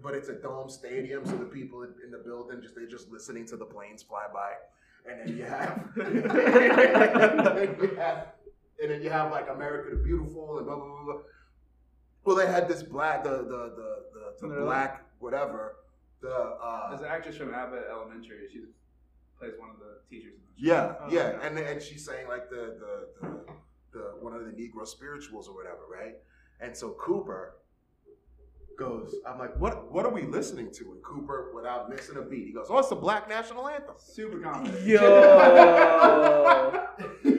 but 0.03 0.15
it's 0.15 0.29
a 0.29 0.33
dome 0.33 0.69
stadium, 0.69 1.25
so 1.25 1.37
the 1.37 1.45
people 1.45 1.83
in 1.83 2.11
the 2.11 2.17
building 2.17 2.59
just 2.61 2.75
they're 2.75 2.87
just 2.87 3.09
listening 3.09 3.45
to 3.47 3.57
the 3.57 3.65
planes 3.65 4.03
fly 4.03 4.25
by, 4.33 4.51
and 5.09 5.19
then 5.21 5.37
you 5.37 5.43
have, 5.45 5.89
and 5.95 6.23
then 6.23 7.77
you 7.81 7.95
have, 7.95 8.27
and 8.81 8.91
then 8.91 9.01
you 9.01 9.09
have 9.09 9.31
like 9.31 9.49
America 9.49 9.95
the 9.95 10.03
Beautiful 10.03 10.57
and 10.57 10.65
blah 10.67 10.75
blah 10.75 10.85
blah. 10.85 11.03
blah. 11.05 11.21
Well, 12.25 12.35
they 12.35 12.47
had 12.47 12.67
this 12.67 12.83
black 12.83 13.23
the 13.23 13.29
the 13.29 13.61
the 13.77 13.89
the, 14.41 14.47
the 14.55 14.61
black 14.61 15.05
whatever 15.19 15.75
The 16.21 16.29
uh, 16.33 16.89
There's 16.89 17.01
an 17.01 17.07
actress 17.07 17.35
from 17.37 17.53
Abbott 17.53 17.85
Elementary. 17.89 18.47
She 18.51 18.61
plays 19.39 19.53
one 19.57 19.69
of 19.71 19.77
the 19.79 19.99
teachers. 20.09 20.33
In 20.35 20.41
the 20.63 20.67
show. 20.69 20.73
Yeah, 20.73 20.95
Oh, 21.01 21.07
yeah, 21.11 21.21
okay. 21.37 21.47
and 21.47 21.57
and 21.57 21.81
she's 21.81 22.05
saying 22.05 22.27
like 22.27 22.49
the, 22.49 22.77
the 22.79 23.07
the 23.21 23.27
the 23.93 24.03
one 24.19 24.33
of 24.33 24.45
the 24.45 24.51
Negro 24.51 24.85
spirituals 24.87 25.47
or 25.47 25.55
whatever, 25.55 25.79
right? 25.91 26.15
And 26.59 26.77
so 26.77 26.91
Cooper 26.91 27.55
goes, 28.77 29.15
I'm 29.27 29.39
like, 29.39 29.55
what 29.59 29.91
what 29.91 30.05
are 30.05 30.11
we 30.13 30.21
listening 30.23 30.71
to? 30.73 30.91
And 30.93 31.01
Cooper, 31.03 31.51
without 31.55 31.89
missing 31.89 32.17
a 32.17 32.21
beat, 32.21 32.45
he 32.47 32.53
goes, 32.53 32.67
Oh, 32.69 32.77
it's 32.79 32.89
the 32.89 32.95
Black 32.95 33.27
National 33.27 33.67
Anthem. 33.67 33.95
Super 33.97 34.39
confident. 34.39 34.85
Yo. 34.85 35.01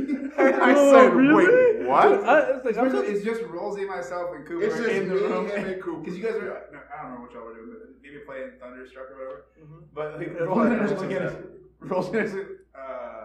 And 0.46 0.56
I 0.62 0.74
Oh, 0.76 0.92
said, 0.92 1.12
really? 1.14 1.44
wait, 1.46 1.86
what? 1.88 2.06
I, 2.24 2.38
it's 2.40 2.64
like, 2.64 2.74
It's 2.76 2.76
just, 2.76 2.94
just, 2.94 3.08
it's 3.08 3.24
just 3.24 3.42
Rosie, 3.42 3.84
myself, 3.84 4.30
and 4.34 4.46
Cooper 4.46 4.64
It's 4.64 4.76
just 4.76 4.88
in 4.88 5.08
the 5.08 5.14
me, 5.14 5.20
room. 5.22 5.46
him, 5.48 5.64
and 5.66 5.82
Cooper. 5.82 6.00
Because 6.00 6.16
you 6.18 6.24
guys 6.24 6.34
were, 6.34 6.66
no, 6.72 6.78
I 6.96 7.02
don't 7.02 7.14
know 7.14 7.20
what 7.22 7.32
y'all 7.32 7.44
were 7.44 7.54
doing, 7.54 7.70
but 7.72 7.88
maybe 8.02 8.18
playing 8.26 8.52
Thunderstruck 8.60 9.10
or 9.10 9.16
whatever. 9.18 9.44
Mhm. 9.60 9.84
But 9.94 10.18
like, 10.18 10.28
Yeah, 10.28 10.44
Rosie 10.44 10.74
it's 10.74 10.82
was 10.82 10.90
like- 10.90 11.00
looking 11.00 11.16
at 11.16 11.22
us. 11.22 11.34
Rosie 11.80 12.10
was 12.22 12.34
uh, 12.74 13.18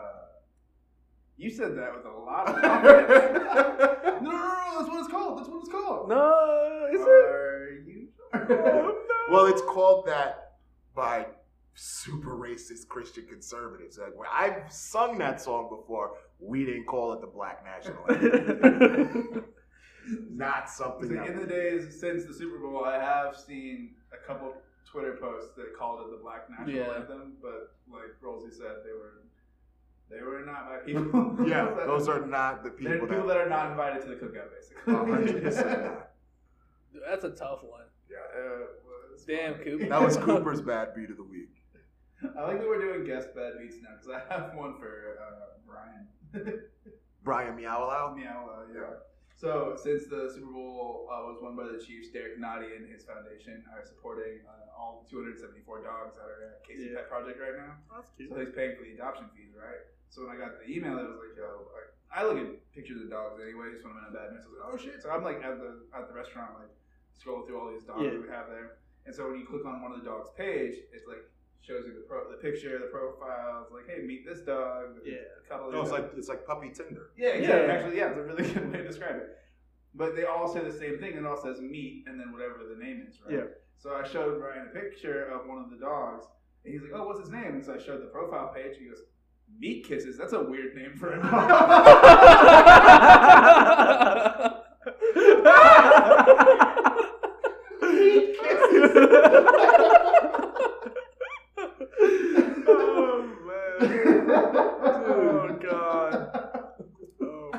you 1.37 1.49
said 1.51 1.77
that 1.77 1.95
with 1.95 2.05
a 2.05 2.17
lot 2.17 2.47
of 2.49 2.61
confidence. 2.61 4.23
no, 4.23 4.31
no, 4.31 4.31
no, 4.31 4.31
no, 4.31 4.77
that's 4.79 4.89
what 4.89 4.99
it's 4.99 5.07
called. 5.09 5.37
That's 5.39 5.49
what 5.49 5.59
it's 5.59 5.69
called. 5.69 6.09
no, 6.09 6.87
is 6.91 7.01
it? 7.01 7.07
Are 7.07 7.69
you 7.85 8.07
well, 9.31 9.45
it's 9.45 9.61
called 9.61 10.05
that 10.07 10.53
by 10.95 11.27
super 11.75 12.31
racist 12.35 12.87
Christian 12.89 13.25
conservatives. 13.27 13.99
Like, 13.99 14.15
when 14.17 14.27
I've 14.33 14.71
sung 14.71 15.17
that 15.19 15.39
song 15.39 15.69
before, 15.69 16.13
we 16.39 16.65
didn't 16.65 16.85
call 16.85 17.13
it 17.13 17.21
the 17.21 17.27
Black 17.27 17.63
National 17.63 18.03
Anthem. 18.09 19.45
Not 20.31 20.69
something 20.69 21.13
Like, 21.15 21.29
in 21.29 21.39
the 21.39 21.45
days 21.45 21.99
since 21.99 22.25
the 22.25 22.33
Super 22.33 22.59
Bowl, 22.59 22.85
I 22.85 22.95
have 22.97 23.35
seen 23.35 23.95
a 24.13 24.25
couple 24.25 24.53
Twitter 24.89 25.17
posts 25.19 25.49
that 25.57 25.75
called 25.77 26.01
it 26.07 26.11
the 26.11 26.17
Black 26.23 26.49
National 26.49 26.69
Yeah. 26.75 26.93
Anthem, 26.95 27.33
but 27.41 27.75
like 27.91 28.15
Rosie 28.21 28.51
said, 28.55 28.77
they 28.85 28.93
were 28.93 29.23
they 30.09 30.21
were 30.23 30.45
not 30.45 30.69
my 30.69 30.77
people. 30.85 31.35
Yeah, 31.45 31.73
those 31.85 32.07
are 32.07 32.25
not 32.25 32.63
the 32.63 32.69
people. 32.69 32.91
They're 32.91 32.99
people 32.99 33.07
people 33.15 33.27
that. 33.27 33.33
that 33.33 33.47
are 33.47 33.49
not 33.49 33.71
invited 33.71 34.01
to 34.03 34.07
the 34.07 34.15
cookout, 34.15 34.47
basically. 34.55 34.93
Hundred 34.93 35.43
percent 35.43 35.83
not. 35.83 36.11
Dude, 36.93 37.01
that's 37.05 37.25
a 37.25 37.31
tough 37.31 37.63
one. 37.63 37.81
Yeah, 38.09 38.17
uh, 38.39 38.59
was- 38.85 39.25
Damn, 39.25 39.55
Coop. 39.55 39.89
That 39.89 40.01
was 40.01 40.15
Cooper's 40.15 40.61
bad 40.61 40.95
beat 40.95 41.09
of 41.09 41.17
the 41.17 41.23
week. 41.23 41.49
I 42.37 42.43
like 42.43 42.59
that 42.59 42.67
we're 42.67 42.79
doing 42.79 43.05
guest 43.05 43.35
bad 43.35 43.53
beats 43.59 43.75
now 43.83 43.89
because 43.99 44.21
I 44.29 44.33
have 44.33 44.55
one 44.55 44.79
for 44.79 45.17
uh, 45.21 45.57
Brian. 45.67 46.07
Brian 47.23 47.55
Meow 47.55 48.13
Meow, 48.15 48.49
uh, 48.49 48.73
yeah. 48.73 48.93
So 49.35 49.77
since 49.77 50.07
the 50.09 50.31
Super 50.33 50.49
Bowl 50.51 51.05
uh, 51.13 51.29
was 51.29 51.37
won 51.41 51.55
by 51.55 51.69
the 51.69 51.77
Chiefs, 51.77 52.09
Derrick 52.09 52.39
Nnadi 52.41 52.73
and 52.75 52.89
his 52.89 53.03
foundation 53.05 53.61
are 53.69 53.85
supporting 53.85 54.41
uh, 54.49 54.73
all 54.73 55.05
274 55.09 55.83
dogs 55.85 56.17
that 56.17 56.25
are 56.25 56.57
at 56.57 56.65
KC 56.65 56.89
Yeah. 56.89 57.05
Pet 57.05 57.09
Project 57.09 57.37
right 57.37 57.53
now. 57.53 57.77
That's 57.93 58.09
cute. 58.17 58.33
So 58.33 58.39
he's 58.41 58.49
paying 58.55 58.73
for 58.73 58.81
the 58.83 58.97
adoption 58.97 59.29
fees, 59.37 59.53
right? 59.53 59.85
So 60.09 60.25
when 60.25 60.33
I 60.33 60.39
got 60.41 60.57
the 60.57 60.65
email, 60.65 60.97
it 60.97 61.05
was 61.05 61.21
like, 61.21 61.37
yo, 61.37 61.69
like, 61.69 61.91
I 62.09 62.25
look 62.25 62.39
at 62.41 62.49
pictures 62.73 62.97
of 63.03 63.11
dogs 63.13 63.37
anyways 63.37 63.83
when 63.85 63.93
I'm 63.93 64.09
in 64.09 64.09
a 64.09 64.15
bad 64.15 64.33
mood. 64.33 64.41
So 64.41 64.49
I 64.49 64.53
was 64.55 64.57
like, 64.57 64.69
oh 64.73 64.77
shit. 64.81 64.97
So 65.05 65.11
I'm 65.13 65.21
like 65.21 65.43
at 65.45 65.59
the 65.61 65.85
at 65.93 66.07
the 66.09 66.15
restaurant, 66.17 66.57
like 66.57 66.73
scrolling 67.13 67.45
through 67.45 67.59
all 67.61 67.69
these 67.69 67.85
dogs 67.85 68.01
Yeah. 68.01 68.17
that 68.17 68.23
we 68.25 68.31
have 68.33 68.49
there. 68.49 68.81
And 69.05 69.13
so 69.13 69.29
when 69.29 69.37
you 69.37 69.45
click 69.45 69.67
on 69.69 69.85
one 69.85 69.93
of 69.93 70.01
the 70.01 70.07
dogs' 70.09 70.33
page, 70.33 70.81
it's 70.95 71.05
like 71.05 71.21
shows 71.61 71.85
you 71.85 71.93
the 71.93 72.01
pro, 72.07 72.29
the 72.29 72.37
picture, 72.37 72.79
the 72.79 72.87
profile. 72.87 73.63
It's 73.63 73.71
like, 73.73 73.87
hey, 73.87 74.03
meet 74.05 74.25
this 74.25 74.41
dog. 74.41 74.99
Yeah. 75.05 75.17
Cuddle 75.49 75.71
No, 75.71 75.81
it's 75.81 75.91
dog. 75.91 75.99
like 76.01 76.11
it's 76.17 76.29
like 76.29 76.45
puppy 76.45 76.69
Tinder. 76.73 77.11
Yeah, 77.17 77.29
exactly. 77.29 77.67
Yeah. 77.67 77.73
Actually, 77.73 77.97
yeah, 77.97 78.09
it's 78.09 78.17
a 78.17 78.23
really 78.23 78.43
good 78.53 78.71
way 78.71 78.77
to 78.79 78.87
describe 78.87 79.15
it. 79.17 79.37
But 79.93 80.15
they 80.15 80.25
all 80.25 80.47
say 80.47 80.63
the 80.63 80.71
same 80.71 80.99
thing. 80.99 81.17
And 81.17 81.25
it 81.25 81.29
all 81.29 81.41
says 81.41 81.59
meet, 81.59 82.03
and 82.07 82.19
then 82.19 82.31
whatever 82.31 82.59
the 82.69 82.83
name 82.83 83.05
is, 83.07 83.19
right? 83.25 83.35
Yeah. 83.35 83.45
So 83.77 83.93
I 83.93 84.07
showed 84.07 84.41
Ryan 84.41 84.67
a 84.71 84.73
picture 84.79 85.25
of 85.25 85.47
one 85.47 85.59
of 85.59 85.69
the 85.69 85.77
dogs, 85.77 86.25
and 86.65 86.73
he's 86.73 86.81
like, 86.81 86.91
"Oh, 86.95 87.05
what's 87.05 87.19
his 87.19 87.29
name?" 87.29 87.55
And 87.55 87.65
so 87.65 87.73
I 87.75 87.77
showed 87.77 88.01
the 88.01 88.07
profile 88.07 88.51
page. 88.53 88.77
He 88.79 88.85
goes, 88.85 89.01
"Meat 89.59 89.85
kisses." 89.87 90.17
That's 90.17 90.33
a 90.33 90.41
weird 90.41 90.75
name 90.75 90.95
for 90.97 91.13
a 91.13 91.21
dog. 91.21 91.51
oh 102.67 103.37
man. 103.45 104.29
Oh 105.09 105.57
god. 105.61 106.29
Oh. 107.21 107.51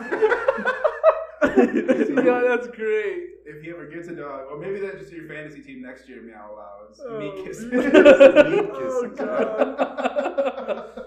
yeah, 2.24 2.42
that's 2.48 2.68
great. 2.68 3.24
if 3.46 3.62
he 3.62 3.70
ever 3.70 3.86
gets 3.86 4.08
a 4.08 4.14
dog, 4.14 4.46
or 4.50 4.58
maybe 4.58 4.80
that's 4.80 4.98
just 4.98 5.12
your 5.12 5.26
fantasy 5.28 5.62
team 5.62 5.82
next 5.98 6.08
year. 6.08 6.22
Meow 6.22 6.54
loud. 6.56 6.74
It's 6.90 7.00
Oh, 7.04 7.18
meat 7.18 7.44
kisses. 7.44 7.72
Meat 7.72 7.94
oh 7.94 9.02
kisses. 9.08 9.18
god. 9.18 11.04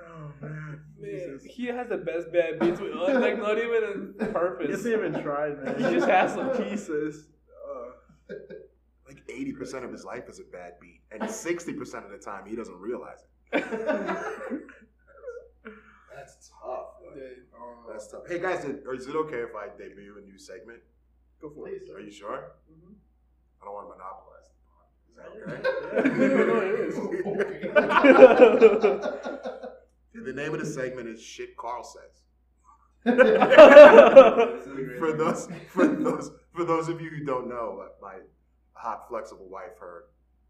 Oh 0.00 0.32
man. 0.40 0.80
Man, 1.00 1.40
he 1.48 1.66
has 1.66 1.88
the 1.88 1.98
best 1.98 2.32
bad 2.32 2.58
beats 2.60 2.80
with 2.80 2.94
like 2.94 3.38
not 3.38 3.58
even 3.58 3.84
on 3.84 4.14
purpose. 4.18 4.24
He 4.26 4.32
purpose. 4.32 4.70
hasn't 4.70 4.94
even 4.94 5.22
tried, 5.22 5.62
man. 5.64 5.74
He 5.76 5.82
just 5.96 6.08
has 6.08 6.32
some 6.34 6.50
pieces. 6.50 7.28
Uh, 8.30 8.34
Like 9.06 9.22
eighty 9.28 9.52
percent 9.52 9.84
of 9.84 9.92
his 9.92 10.04
life 10.04 10.28
is 10.28 10.38
a 10.40 10.44
bad 10.44 10.74
beat, 10.80 11.00
and 11.10 11.28
sixty 11.30 11.72
percent 11.74 12.04
of 12.06 12.10
the 12.12 12.18
time 12.18 12.46
he 12.46 12.56
doesn't 12.56 12.78
realize 12.78 13.18
it. 13.52 13.64
That's 16.14 16.36
tough. 16.48 16.88
Oh, 17.58 17.90
That's 17.90 18.06
tough. 18.08 18.22
Hey 18.28 18.38
guys, 18.38 18.64
is 18.64 18.76
is 19.00 19.06
it 19.08 19.16
okay 19.16 19.42
if 19.42 19.54
I 19.56 19.68
debut 19.76 20.16
a 20.18 20.20
new 20.30 20.38
segment? 20.38 20.80
go 21.40 21.50
for 21.50 21.68
it. 21.68 21.82
Are 21.94 22.00
you 22.00 22.10
sure? 22.12 22.52
Mhm. 22.70 22.94
I 23.62 23.64
don't 23.64 23.74
want 23.74 23.86
to 23.86 23.94
monopolize 23.96 24.48
the 24.50 24.54
pod. 24.68 24.86
Is 25.08 25.16
that 25.16 25.30
No, 26.18 26.26
no, 26.46 26.56
okay? 27.32 27.60
the 30.24 30.32
name 30.32 30.52
of 30.54 30.60
the 30.60 30.66
segment 30.66 31.08
is 31.08 31.22
"Shit 31.22 31.56
Carl 31.56 31.84
Says." 31.84 32.22
This 33.04 33.14
is 34.66 34.72
a 34.72 34.74
great 34.74 34.98
for 34.98 35.12
those 35.12 35.48
for 35.68 35.86
those 35.86 36.30
for 36.54 36.64
those 36.64 36.88
of 36.88 37.00
you 37.00 37.10
who 37.10 37.24
don't 37.24 37.48
know, 37.48 37.84
my 38.00 38.18
hot 38.74 39.08
flexible 39.08 39.48
wife, 39.48 39.78
her 39.80 40.04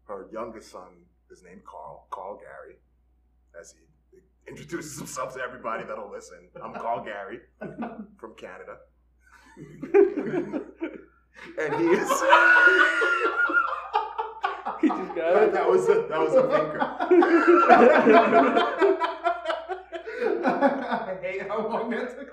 her 0.05 0.27
youngest 0.31 0.71
son 0.71 1.05
is 1.31 1.43
named 1.43 1.63
Carl, 1.65 2.07
Carl 2.11 2.37
Gary, 2.37 2.75
as 3.59 3.73
he 3.73 4.19
introduces 4.47 4.97
himself 4.97 5.33
to 5.35 5.41
everybody 5.41 5.83
that'll 5.83 6.11
listen. 6.11 6.49
I'm 6.63 6.73
Carl 6.73 7.03
Gary 7.03 7.39
from 8.17 8.35
Canada, 8.37 8.77
and 11.59 11.75
he 11.75 11.85
is. 11.87 12.09
he 14.81 14.87
just 14.87 15.15
got 15.15 15.43
it. 15.43 15.53
that 15.53 15.69
was 15.69 15.87
a 15.89 16.05
that 16.09 16.19
was 16.19 16.33
a 16.33 16.43
thinker. 16.43 16.79
I 20.45 21.17
hate 21.21 21.47
how 21.47 21.67
long 21.67 21.89
that 21.91 22.09
took. 22.17 22.29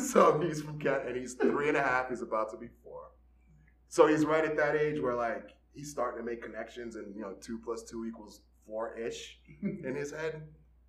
so 0.00 0.40
he's 0.40 0.62
from 0.62 0.78
Canada, 0.78 1.08
and 1.08 1.16
he's 1.16 1.34
three 1.34 1.68
and 1.68 1.76
a 1.76 1.82
half. 1.82 2.08
He's 2.08 2.22
about 2.22 2.50
to 2.50 2.56
be 2.56 2.68
four. 2.82 3.10
So 3.88 4.06
he's 4.08 4.24
right 4.24 4.44
at 4.44 4.56
that 4.56 4.76
age 4.76 5.00
where 5.00 5.14
like 5.14 5.50
he's 5.72 5.90
starting 5.90 6.24
to 6.24 6.24
make 6.24 6.42
connections, 6.42 6.96
and 6.96 7.14
you 7.14 7.22
know, 7.22 7.34
two 7.40 7.60
plus 7.64 7.82
two 7.84 8.04
equals 8.06 8.40
four 8.66 8.96
ish 8.98 9.38
in 9.62 9.94
his 9.94 10.10
head. 10.10 10.42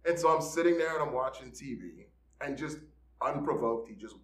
And 0.08 0.18
so 0.20 0.30
I'm 0.36 0.42
sitting 0.42 0.78
there 0.78 0.94
and 1.00 1.08
I'm 1.08 1.14
watching 1.14 1.52
TV, 1.52 2.08
and 2.42 2.58
just 2.58 2.78
unprovoked, 3.22 3.90
he 3.90 3.96
just 3.96 4.16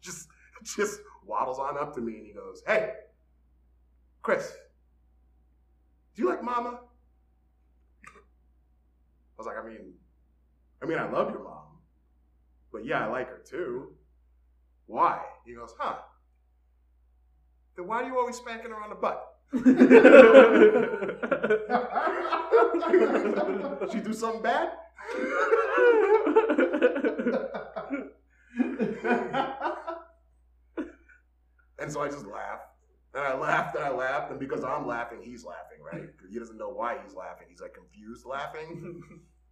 just 0.00 0.28
just 0.62 1.00
waddles 1.24 1.58
on 1.58 1.78
up 1.78 1.94
to 1.94 2.00
me 2.00 2.18
and 2.18 2.26
he 2.26 2.32
goes, 2.32 2.62
"Hey, 2.66 2.92
Chris, 4.22 4.52
do 6.14 6.22
you 6.22 6.28
like 6.28 6.42
Mama?" 6.42 6.80
I 8.06 9.38
was 9.38 9.46
like, 9.46 9.56
"I 9.56 9.66
mean, 9.66 9.94
I 10.82 10.86
mean, 10.86 10.98
I 10.98 11.10
love 11.10 11.30
your 11.30 11.42
mom, 11.42 11.78
but 12.72 12.84
yeah, 12.84 13.06
I 13.06 13.10
like 13.10 13.28
her 13.28 13.42
too. 13.44 13.94
Why?" 14.86 15.20
He 15.46 15.54
goes, 15.54 15.74
"Huh? 15.78 15.96
Then 17.76 17.86
why 17.86 18.02
do 18.02 18.08
you 18.08 18.18
always 18.18 18.36
spanking 18.36 18.70
her 18.70 18.82
on 18.82 18.90
the 18.90 18.96
butt?" 18.96 19.28
she 23.92 24.00
do 24.00 24.12
something 24.12 24.42
bad? 24.42 24.72
And 31.82 31.90
so 31.90 32.00
I 32.00 32.08
just 32.08 32.26
laughed. 32.26 32.68
And 33.12 33.24
I 33.24 33.36
laughed 33.36 33.74
and 33.74 33.84
I 33.84 33.90
laughed. 33.90 34.30
And 34.30 34.38
because 34.38 34.62
I'm 34.62 34.86
laughing, 34.86 35.18
he's 35.20 35.44
laughing, 35.44 35.78
right? 35.82 36.06
Because 36.16 36.30
he 36.32 36.38
doesn't 36.38 36.56
know 36.56 36.68
why 36.68 36.96
he's 37.04 37.14
laughing. 37.14 37.48
He's 37.50 37.60
like 37.60 37.74
confused 37.74 38.24
laughing. 38.24 39.02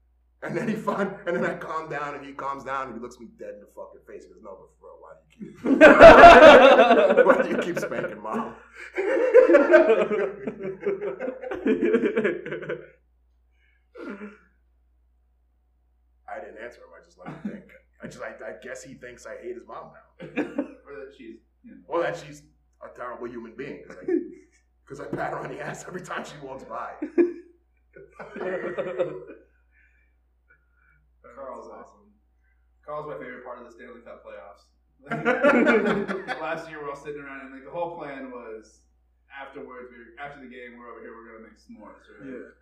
and 0.42 0.56
then 0.56 0.68
he 0.68 0.76
find, 0.76 1.12
and 1.26 1.34
then 1.36 1.44
I 1.44 1.54
calm 1.54 1.90
down 1.90 2.14
and 2.14 2.24
he 2.24 2.32
calms 2.32 2.62
down 2.62 2.86
and 2.86 2.94
he 2.94 3.00
looks 3.00 3.18
me 3.18 3.26
dead 3.36 3.54
in 3.54 3.60
the 3.60 3.66
fucking 3.74 4.02
face. 4.06 4.22
He 4.22 4.28
goes, 4.32 4.42
No, 4.42 4.56
but 4.60 4.78
bro, 4.80 4.90
why 5.00 5.12
do 5.18 5.44
you 5.44 5.52
keep 5.52 5.64
why 7.26 7.42
do 7.42 7.48
you 7.50 7.58
keep 7.58 7.78
spanking 7.80 8.22
mom? 8.22 8.54
I 16.28 16.38
didn't 16.38 16.62
answer 16.62 16.78
him. 16.78 16.94
I 16.96 17.04
just 17.04 17.18
let 17.18 17.26
him 17.26 17.40
think. 17.42 17.64
I 18.00 18.06
just, 18.06 18.22
I, 18.22 18.28
I 18.28 18.52
guess 18.62 18.84
he 18.84 18.94
thinks 18.94 19.26
I 19.26 19.36
hate 19.42 19.56
his 19.56 19.66
mom 19.66 19.90
now. 19.92 20.36
or 20.86 20.94
that 20.94 21.12
she's, 21.18 21.36
you 21.62 21.72
know. 21.72 21.80
Or 21.88 22.02
that 22.02 22.16
she's 22.16 22.42
a 22.82 22.88
terrible 22.96 23.28
human 23.28 23.54
being 23.56 23.84
because 24.84 25.00
I, 25.00 25.04
I, 25.04 25.08
pat 25.08 25.30
her 25.32 25.38
on 25.38 25.48
the 25.52 25.60
ass 25.60 25.84
every 25.86 26.02
time 26.02 26.24
she 26.24 26.34
walks 26.42 26.64
by. 26.64 26.92
Carl's 31.34 31.70
awesome. 31.72 32.12
Carl's 32.84 33.06
my 33.06 33.14
favorite 33.14 33.44
part 33.44 33.58
of 33.58 33.64
the 33.64 33.72
Stanley 33.72 34.00
Cup 34.04 34.24
playoffs. 34.24 34.68
Last 36.40 36.68
year 36.68 36.78
we 36.78 36.84
were 36.84 36.90
all 36.90 36.96
sitting 36.96 37.22
around 37.22 37.40
and 37.40 37.54
like 37.54 37.64
the 37.64 37.70
whole 37.70 37.96
plan 37.96 38.30
was 38.30 38.80
afterwards 39.32 39.88
we 39.90 39.96
were, 39.96 40.12
after 40.20 40.40
the 40.44 40.50
game 40.50 40.76
we're 40.76 40.90
over 40.92 41.00
here 41.00 41.16
we're 41.16 41.32
gonna 41.32 41.48
make 41.48 41.56
s'mores, 41.56 42.04
right? 42.20 42.28
Yeah. 42.28 42.52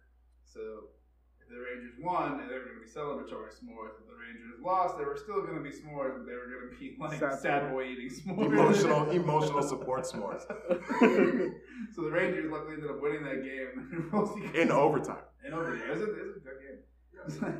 So 0.46 0.60
if 0.60 1.07
the 1.48 1.58
Rangers 1.58 1.94
won, 2.00 2.40
and 2.40 2.50
they 2.50 2.54
were 2.54 2.64
gonna 2.68 2.80
be 2.80 2.86
celebratory 2.88 3.50
s'mores. 3.52 3.96
If 4.00 4.06
the 4.06 4.14
Rangers 4.16 4.60
lost, 4.62 4.98
they 4.98 5.04
were 5.04 5.16
still 5.16 5.42
gonna 5.46 5.60
be 5.60 5.70
s'mores, 5.70 6.12
but 6.16 6.26
they 6.26 6.32
were 6.36 6.48
gonna 6.52 6.72
be 6.78 6.96
like 7.00 7.18
Sad 7.18 7.38
sad, 7.40 7.62
boy. 7.70 7.84
boy 7.84 7.84
eating 7.92 8.10
s'mores. 8.10 8.46
Emotional, 8.46 9.10
emotional 9.10 9.62
support 9.72 10.04
s'mores 10.04 10.42
so 11.94 12.02
the 12.02 12.10
Rangers 12.10 12.50
luckily 12.50 12.74
ended 12.74 12.90
up 12.90 13.00
winning 13.00 13.22
that 13.24 13.42
game 13.42 14.10
in 14.54 14.70
overtime. 14.70 15.22
in 15.44 15.52
overtime. 15.54 15.88
It 15.88 15.90
was 15.90 16.00
a, 16.02 16.04
it 16.04 16.26
was 16.26 16.36
a 16.36 16.40
good 16.40 16.58
game. 16.60 16.78
It's 17.26 17.40
like, 17.42 17.54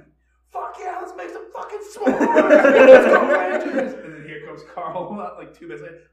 Fuck 0.53 0.77
yeah, 0.81 0.99
let's 1.01 1.15
make 1.17 1.29
some 1.31 1.47
fucking 1.53 1.83
s'mores! 1.93 2.87
Let's 2.89 3.07
go 3.07 3.21
Rangers! 3.29 3.93
And 4.05 4.15
then 4.15 4.25
here 4.27 4.47
comes 4.47 4.63
Carl, 4.75 5.15
like 5.39 5.53
two 5.57 5.69
minutes 5.69 5.83
later. 5.83 6.09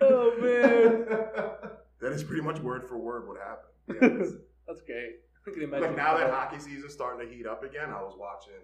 oh 0.00 0.36
man, 0.40 2.05
is 2.16 2.24
pretty 2.24 2.42
much 2.42 2.58
word 2.60 2.88
for 2.88 2.98
word 2.98 3.28
what 3.28 3.36
happened. 3.38 4.40
that's 4.66 4.80
great. 4.82 5.20
I 5.46 5.50
can 5.52 5.62
imagine. 5.62 5.88
But 5.88 5.96
now 5.96 6.16
that 6.16 6.30
hockey 6.30 6.58
season's 6.58 6.92
starting 6.92 7.26
to 7.28 7.32
heat 7.32 7.46
up 7.46 7.62
again, 7.62 7.90
I 7.90 8.02
was 8.02 8.14
watching 8.18 8.54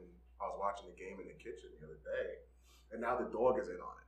I 0.41 0.47
was 0.47 0.57
watching 0.59 0.87
the 0.91 0.97
game 0.99 1.21
in 1.21 1.29
the 1.29 1.35
kitchen 1.35 1.71
the 1.79 1.87
other 1.87 2.01
day, 2.03 2.43
and 2.91 3.01
now 3.01 3.17
the 3.17 3.31
dog 3.31 3.61
is 3.61 3.69
in 3.69 3.79
on 3.79 3.97
it. 4.01 4.03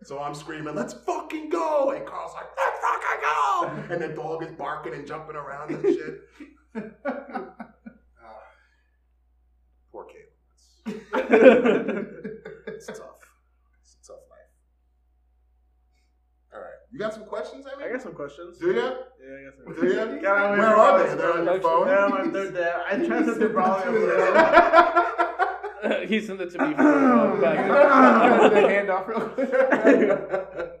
so 0.06 0.20
I'm 0.20 0.34
screaming, 0.34 0.74
"Let's 0.74 0.92
fucking 0.92 1.48
go!" 1.48 1.90
And 1.90 2.06
Carl's 2.06 2.34
like, 2.34 2.46
"Let's 2.56 2.78
fucking 2.80 3.20
go!" 3.22 3.94
And 3.94 4.02
the 4.02 4.08
dog 4.14 4.44
is 4.44 4.52
barking 4.52 4.94
and 4.94 5.06
jumping 5.06 5.36
around 5.36 5.70
and 5.72 5.82
shit. 5.82 6.20
Ah, 8.22 8.46
poor 9.90 10.04
Caitlin. 10.06 10.94
It's, 12.66 12.88
it's 12.88 12.98
tough. 12.98 13.18
It's 13.82 13.96
a 14.04 14.06
tough 14.12 14.24
life. 14.30 14.50
All 16.54 16.60
right, 16.60 16.79
you 16.92 16.98
got 16.98 17.12
some 17.14 17.24
questions? 17.24 17.66
I 17.66 17.84
I 17.84 17.88
got 17.92 18.02
some 18.02 18.12
questions. 18.14 18.58
Do 18.58 18.66
you? 18.68 18.74
Yeah, 18.74 18.90
I 19.38 19.44
got 19.44 19.54
some. 19.56 19.74
Do 19.74 19.86
you? 19.86 20.20
Got 20.22 20.36
on 20.50 20.58
Where 20.58 20.76
my 20.76 20.82
are 20.82 20.98
phone. 20.98 21.08
they? 21.08 21.14
They're 21.22 21.32
on 21.38 21.44
your 21.44 21.60
phone. 21.60 21.86
They're 21.86 21.98
on 22.00 22.10
my- 22.10 22.26
they're 22.30 22.50
there. 22.50 22.82
I 22.88 22.96
tried 23.06 23.24
to 23.26 23.34
do 23.38 23.48
Brawley. 23.48 23.84
he 26.08 26.20
sent 26.20 26.40
it 26.40 26.50
to 26.50 26.58
me 26.66 26.74
for 26.74 27.38
back. 27.40 27.58
the 28.52 28.60
handoff 28.60 29.06
real 29.08 29.20
quick. 29.30 29.50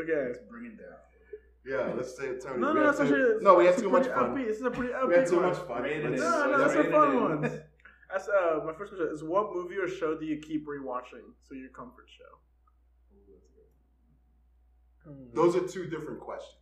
Okay. 0.00 0.38
Bring 0.48 0.66
it 0.66 0.76
down. 0.78 0.94
Yeah, 1.66 1.92
let's 1.96 2.16
say 2.16 2.26
it, 2.26 2.40
Tony. 2.42 2.60
No, 2.60 2.72
no, 2.72 2.84
that's 2.84 3.00
actually 3.00 3.42
no, 3.42 3.56
we 3.56 3.66
had 3.66 3.76
too 3.76 3.90
much 3.90 4.04
pretty 4.04 4.18
fun. 4.18 4.30
Upbeat. 4.36 4.46
This 4.46 4.56
is 4.58 4.62
a 4.64 4.70
pretty 4.70 4.92
upbeat 4.92 5.08
We 5.08 5.14
had 5.14 5.26
too 5.26 5.36
one. 5.36 5.46
much 5.46 5.58
fun. 5.58 5.82
Rated 5.82 6.14
it. 6.14 6.18
No, 6.20 6.46
no, 6.50 6.56
Let's 6.56 6.74
that's 6.74 6.86
a 6.86 6.90
fun 6.90 7.10
in. 7.10 7.20
one. 7.20 7.40
That's 8.10 8.28
uh, 8.28 8.60
my 8.64 8.72
first 8.74 8.92
question 8.94 9.08
is 9.12 9.22
what 9.24 9.52
movie 9.54 9.76
or 9.76 9.88
show 9.88 10.16
do 10.16 10.24
you 10.24 10.38
keep 10.38 10.66
rewatching? 10.66 11.26
So 11.42 11.54
your 11.54 11.68
comfort 11.70 12.06
show. 12.16 12.38
Hmm. 15.08 15.34
Those 15.34 15.56
are 15.56 15.66
two 15.66 15.86
different 15.86 16.20
questions. 16.20 16.54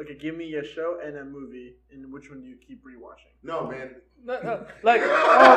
Okay, 0.00 0.14
give 0.14 0.34
me 0.34 0.54
a 0.54 0.64
show 0.64 0.98
and 1.04 1.16
a 1.18 1.24
movie, 1.24 1.74
and 1.92 2.10
which 2.10 2.30
one 2.30 2.40
do 2.40 2.48
you 2.48 2.56
keep 2.56 2.82
rewatching? 2.84 3.34
No, 3.42 3.66
man. 3.66 3.96
No, 4.24 4.40
no, 4.40 4.66
like, 4.82 5.02
Oh, 5.04 5.56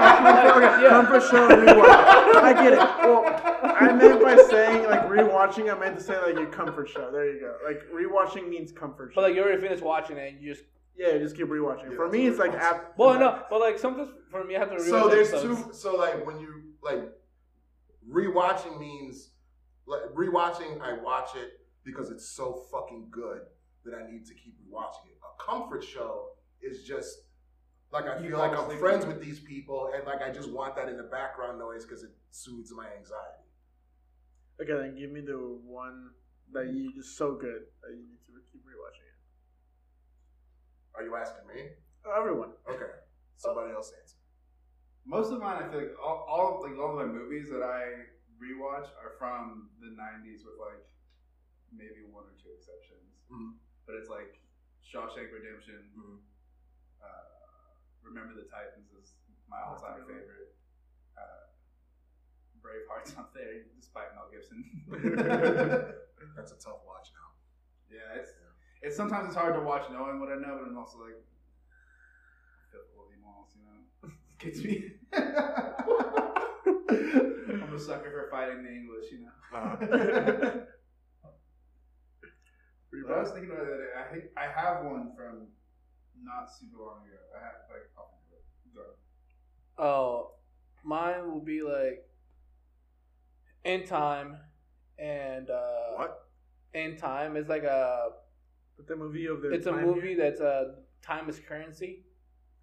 like, 0.60 0.82
yeah. 0.82 0.90
comfort 0.90 1.22
show 1.30 1.50
and 1.50 1.62
rewatch. 1.68 1.86
I 2.44 2.54
get 2.54 2.74
it. 2.74 2.80
Well, 2.80 3.24
I 3.64 3.94
meant 3.94 4.22
by 4.22 4.36
saying 4.50 4.84
like 4.90 5.08
rewatching, 5.08 5.74
I 5.74 5.80
meant 5.80 5.98
to 5.98 6.04
say 6.04 6.20
like 6.22 6.36
your 6.36 6.48
comfort 6.48 6.90
show. 6.90 7.10
There 7.12 7.32
you 7.34 7.40
go. 7.40 7.56
Like 7.66 7.84
rewatching 7.94 8.50
means 8.50 8.72
comfort 8.74 9.12
show. 9.14 9.16
But 9.22 9.30
like 9.30 9.36
you 9.36 9.44
already 9.44 9.62
finished 9.62 9.84
watching 9.84 10.18
it, 10.18 10.34
and 10.34 10.42
you 10.42 10.54
just 10.54 10.66
yeah, 10.98 11.18
just 11.20 11.38
keep 11.38 11.48
rewatching. 11.48 11.92
Yeah, 11.92 11.96
For 11.96 12.10
me, 12.10 12.28
it's 12.28 12.40
like 12.40 12.52
it 12.52 12.56
was. 12.56 12.64
app. 12.64 12.94
well, 12.98 13.18
no, 13.18 13.44
but 13.50 13.60
like 13.62 13.80
sometimes 13.80 14.10
for 14.30 14.44
me, 14.44 14.56
I 14.58 14.60
have 14.60 14.72
to. 14.72 14.80
So 14.82 15.08
rewatch 15.08 15.12
there's 15.12 15.30
episodes. 15.34 15.62
two. 15.68 15.74
So 15.74 15.96
like 15.96 16.26
when 16.26 16.40
you 16.40 16.64
like 16.84 17.04
rewatching 18.10 18.78
means 18.80 19.30
like 19.88 20.02
rewatching. 20.14 20.82
I 20.82 20.94
watch 21.02 21.30
it 21.36 21.60
because 21.84 22.10
it's 22.10 22.28
so 22.28 22.64
fucking 22.72 23.08
good 23.12 23.42
that 23.86 23.94
I 23.94 24.10
need 24.10 24.26
to 24.28 24.34
keep 24.34 24.56
rewatching 24.62 25.12
it. 25.12 25.18
A 25.24 25.44
comfort 25.44 25.84
show 25.84 26.30
is 26.62 26.84
just 26.84 27.20
like 27.92 28.06
I 28.06 28.18
You 28.18 28.30
feel 28.30 28.40
fall 28.40 28.50
like 28.50 28.58
I'm 28.58 28.78
friends 28.80 29.06
with 29.06 29.22
these 29.22 29.40
people, 29.40 29.92
and 29.94 30.06
like 30.06 30.22
I 30.22 30.32
just 30.32 30.50
want 30.52 30.76
that 30.76 30.90
in 30.90 30.98
the 30.98 31.04
background 31.04 31.60
noise 31.60 31.86
because 31.86 32.04
it 32.04 32.12
soothes 32.32 32.72
my 32.76 32.88
anxiety. 32.98 33.48
Okay, 34.62 34.74
then 34.74 34.96
give 34.98 35.12
me 35.12 35.22
the 35.22 35.38
one 35.66 36.10
that 36.54 36.68
you 36.68 36.94
just 36.94 37.18
so 37.18 37.34
good 37.34 37.66
that 37.82 37.92
you 37.92 38.04
need 38.06 38.22
to 38.26 38.32
keep 38.52 38.62
rewatching 38.66 39.06
it. 39.06 39.20
Are 40.96 41.04
you 41.04 41.16
asking 41.16 41.48
me? 41.48 41.70
Oh, 42.06 42.20
everyone. 42.20 42.50
Okay, 42.70 42.94
somebody 43.38 43.74
else 43.74 43.92
answer. 44.02 44.18
Most 45.06 45.32
of 45.32 45.40
mine, 45.40 45.62
I 45.62 45.70
feel 45.70 45.80
like 45.82 45.96
all, 46.02 46.26
all 46.30 46.62
like 46.64 46.78
all 46.80 46.98
of 46.98 47.06
my 47.06 47.12
movies 47.12 47.50
that 47.50 47.62
I 47.62 48.08
rewatch 48.40 48.88
are 49.02 49.14
from 49.20 49.70
the 49.82 49.88
'90s, 49.88 50.46
with 50.46 50.58
like 50.60 50.82
maybe 51.76 52.06
one 52.10 52.26
or 52.30 52.36
two 52.42 52.52
exceptions. 52.56 53.20
Mhm. 53.32 53.58
But 53.86 53.96
it's 54.00 54.10
like 54.10 54.40
Shawshank 54.86 55.32
Redemption, 55.34 55.90
Mhm. 55.98 56.20
uh, 57.02 57.30
Remember 58.04 58.34
the 58.36 58.44
Titans 58.52 58.92
is 59.00 59.16
my 59.48 59.62
all-time 59.62 59.96
That's 59.98 60.04
a 60.04 60.06
good 60.06 60.16
one. 60.16 60.20
favorite. 60.22 60.56
Uh, 61.18 61.48
Braveheart's 62.62 63.16
up 63.22 63.34
there, 63.34 63.64
despite 63.76 64.14
Mel 64.16 64.30
Gibson. 64.32 64.64
That's 66.36 66.52
a 66.52 66.60
tough 66.60 66.84
watch 66.86 67.12
now. 67.14 67.32
yeah, 67.90 68.14
it's 68.20 68.32
it's 68.82 68.96
sometimes 68.98 69.28
it's 69.28 69.36
hard 69.36 69.54
to 69.56 69.62
watch 69.62 69.90
knowing 69.92 70.20
what 70.20 70.30
I 70.30 70.36
know, 70.36 70.58
but 70.60 70.68
I'm 70.68 70.78
also 70.78 71.00
like, 71.00 71.16
I 71.16 72.72
feel 72.72 72.82
Malls, 73.22 73.56
you 73.56 73.64
know, 73.64 73.80
gets 74.40 74.60
me. 74.64 74.92
I'm 77.64 77.74
a 77.74 77.80
sucker 77.80 78.12
for 78.12 78.28
fighting 78.32 78.64
the 78.64 78.70
English, 78.70 79.12
you 79.12 79.20
know. 79.22 79.32
Uh-huh. 79.58 80.66
But 83.08 83.12
I 83.18 83.20
was 83.22 83.32
thinking 83.32 83.52
about 83.52 83.66
that. 83.66 83.90
I 83.98 84.12
think 84.12 84.26
I 84.38 84.44
have 84.48 84.86
one 84.86 85.12
from 85.16 85.48
not 86.22 86.50
super 86.52 86.78
long 86.78 87.02
ago. 87.08 87.18
I 87.36 87.44
have 87.44 87.54
like 87.70 87.90
I'll 87.98 88.20
it. 88.32 88.76
Go. 88.76 89.84
Oh, 89.84 90.32
mine 90.84 91.32
will 91.32 91.42
be 91.42 91.62
like 91.64 92.06
In 93.64 93.86
Time, 93.86 94.38
and 95.00 95.50
uh, 95.50 95.96
What? 95.98 96.28
In 96.74 96.96
Time 96.98 97.36
is 97.38 97.48
like 97.48 97.64
a. 97.64 98.10
But 98.78 98.88
the 98.88 98.96
movie 98.96 99.26
of 99.28 99.42
the 99.42 99.50
It's 99.52 99.66
a 99.68 99.72
movie 99.72 100.02
period? 100.02 100.20
that's 100.20 100.40
a 100.42 100.76
time 101.02 101.30
is 101.30 101.40
currency. 101.40 102.06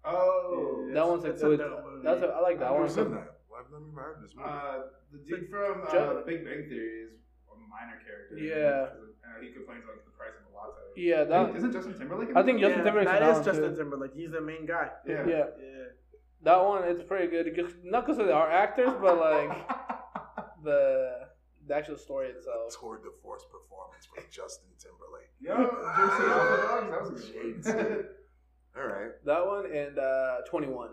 Oh, 0.03 0.85
Yeah. 0.87 0.93
That 0.95 1.07
one's 1.07 1.23
like 1.23 1.33
it's 1.33 1.43
a 1.43 1.45
it 1.47 1.49
was- 1.49 1.59
dope 1.59 2.03
that's 2.03 2.21
a, 2.23 2.27
I 2.27 2.39
like 2.41 2.59
that 2.59 2.67
I've 2.67 2.71
one. 2.73 2.81
never 2.81 2.93
seen 2.93 3.11
that. 3.11 3.37
I've 3.55 3.69
never 3.71 3.91
heard 4.01 4.23
this 4.23 4.33
movie. 4.35 4.49
uh, 4.49 4.79
the 5.11 5.19
dude 5.19 5.49
from 5.49 5.83
uh, 5.87 6.21
Big 6.25 6.43
Bang 6.43 6.65
Theory 6.67 7.03
is 7.05 7.11
a 7.51 7.55
minor 7.69 7.99
character. 8.01 8.37
Yeah. 8.37 8.87
He 9.41 9.51
complains 9.51 9.83
about 9.83 10.03
the 10.03 10.11
price 10.11 10.33
of 10.39 10.51
a 10.51 10.55
latte. 10.55 10.81
Yeah, 10.95 11.23
that 11.23 11.55
isn't 11.55 11.71
Justin 11.71 11.97
Timberlake. 11.97 12.29
in 12.29 12.37
I 12.37 12.43
think? 12.43 12.59
Justin 12.59 12.79
yeah, 12.79 12.83
Timberlake's 12.85 13.11
in 13.11 13.19
That 13.19 13.25
that 13.33 13.39
is 13.39 13.45
Justin 13.45 13.69
too. 13.71 13.75
Timberlake. 13.77 14.13
He's 14.13 14.31
the 14.31 14.41
main 14.41 14.65
guy. 14.65 14.89
Yeah. 15.07 15.25
yeah 15.27 15.37
Yeah. 15.59 15.83
that 16.43 16.57
one 16.65 16.83
it's 16.85 17.03
pretty 17.03 17.27
good. 17.27 17.45
Not 17.83 18.05
because 18.05 18.17
they 18.17 18.31
are 18.31 18.49
actors, 18.51 18.91
but 19.01 19.17
like 19.19 19.51
the 20.63 21.27
the 21.67 21.75
actual 21.75 21.97
story 21.97 22.27
itself. 22.29 22.73
Tour 22.79 22.97
de 22.97 23.09
force 23.21 23.43
performance 23.51 24.05
from 24.05 24.23
Justin 24.31 24.69
Timberlake. 24.79 25.29
Yo, 25.39 25.55
Juicy 25.55 26.31
Alpha 26.31 26.57
Dogs. 26.67 26.89
That 26.91 27.01
was 27.13 27.67
a 27.69 27.73
good. 27.73 28.05
All 28.77 28.87
right. 28.87 29.11
That 29.25 29.45
one 29.45 29.65
and 29.71 29.99
uh, 29.99 30.37
Twenty 30.49 30.67
One, 30.67 30.91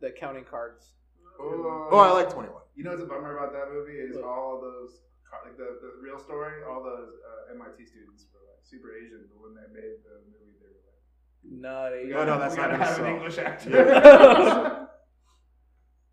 the 0.00 0.10
counting 0.10 0.44
cards. 0.44 0.92
Oh, 1.40 1.88
Oh, 1.92 1.98
I 1.98 2.10
like 2.12 2.30
21. 2.32 2.60
You 2.74 2.84
know 2.84 2.90
what's 2.90 3.02
a 3.02 3.06
bummer 3.06 3.36
about 3.36 3.52
that 3.52 3.72
movie 3.72 3.92
is 3.92 4.16
What? 4.16 4.24
all 4.24 4.60
those 4.60 4.90
car- 4.90 5.07
like 5.44 5.56
the, 5.56 5.68
the 5.84 5.90
real 6.02 6.18
story. 6.18 6.64
All 6.64 6.82
those 6.82 7.12
uh, 7.20 7.54
MIT 7.54 7.86
students 7.86 8.26
were 8.32 8.42
like 8.48 8.62
super 8.64 8.90
Asian, 8.96 9.28
but 9.30 9.38
when 9.42 9.52
they 9.54 9.68
made 9.72 10.00
the 10.04 10.24
movie, 10.28 10.56
they 10.60 10.70
were 10.72 10.84
like, 10.88 11.02
Not 11.44 11.92
we 11.92 12.12
a. 12.12 12.16
No, 12.16 12.24
no, 12.24 12.34
that's 12.38 12.54
we 12.54 12.62
gotta 12.62 12.78
not 12.78 12.86
have 12.88 12.98
an. 13.00 13.06
English 13.14 13.38
actor. 13.38 13.70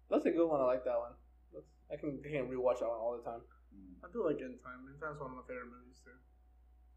That's 0.10 0.26
a 0.26 0.32
good 0.32 0.46
one. 0.48 0.62
I 0.62 0.66
like 0.66 0.86
that 0.86 0.98
one. 1.02 1.18
I 1.92 1.98
can 1.98 2.22
I 2.22 2.30
can 2.30 2.46
rewatch 2.50 2.80
that 2.82 2.90
one 2.90 3.02
all 3.02 3.18
the 3.18 3.26
time. 3.26 3.42
I 4.04 4.08
do 4.14 4.22
like 4.24 4.38
In 4.38 4.58
Time. 4.62 4.86
In 4.86 4.96
Time's 5.02 5.18
one 5.20 5.34
of 5.34 5.38
my 5.42 5.46
favorite 5.50 5.70
movies 5.74 5.98
too. 6.06 6.14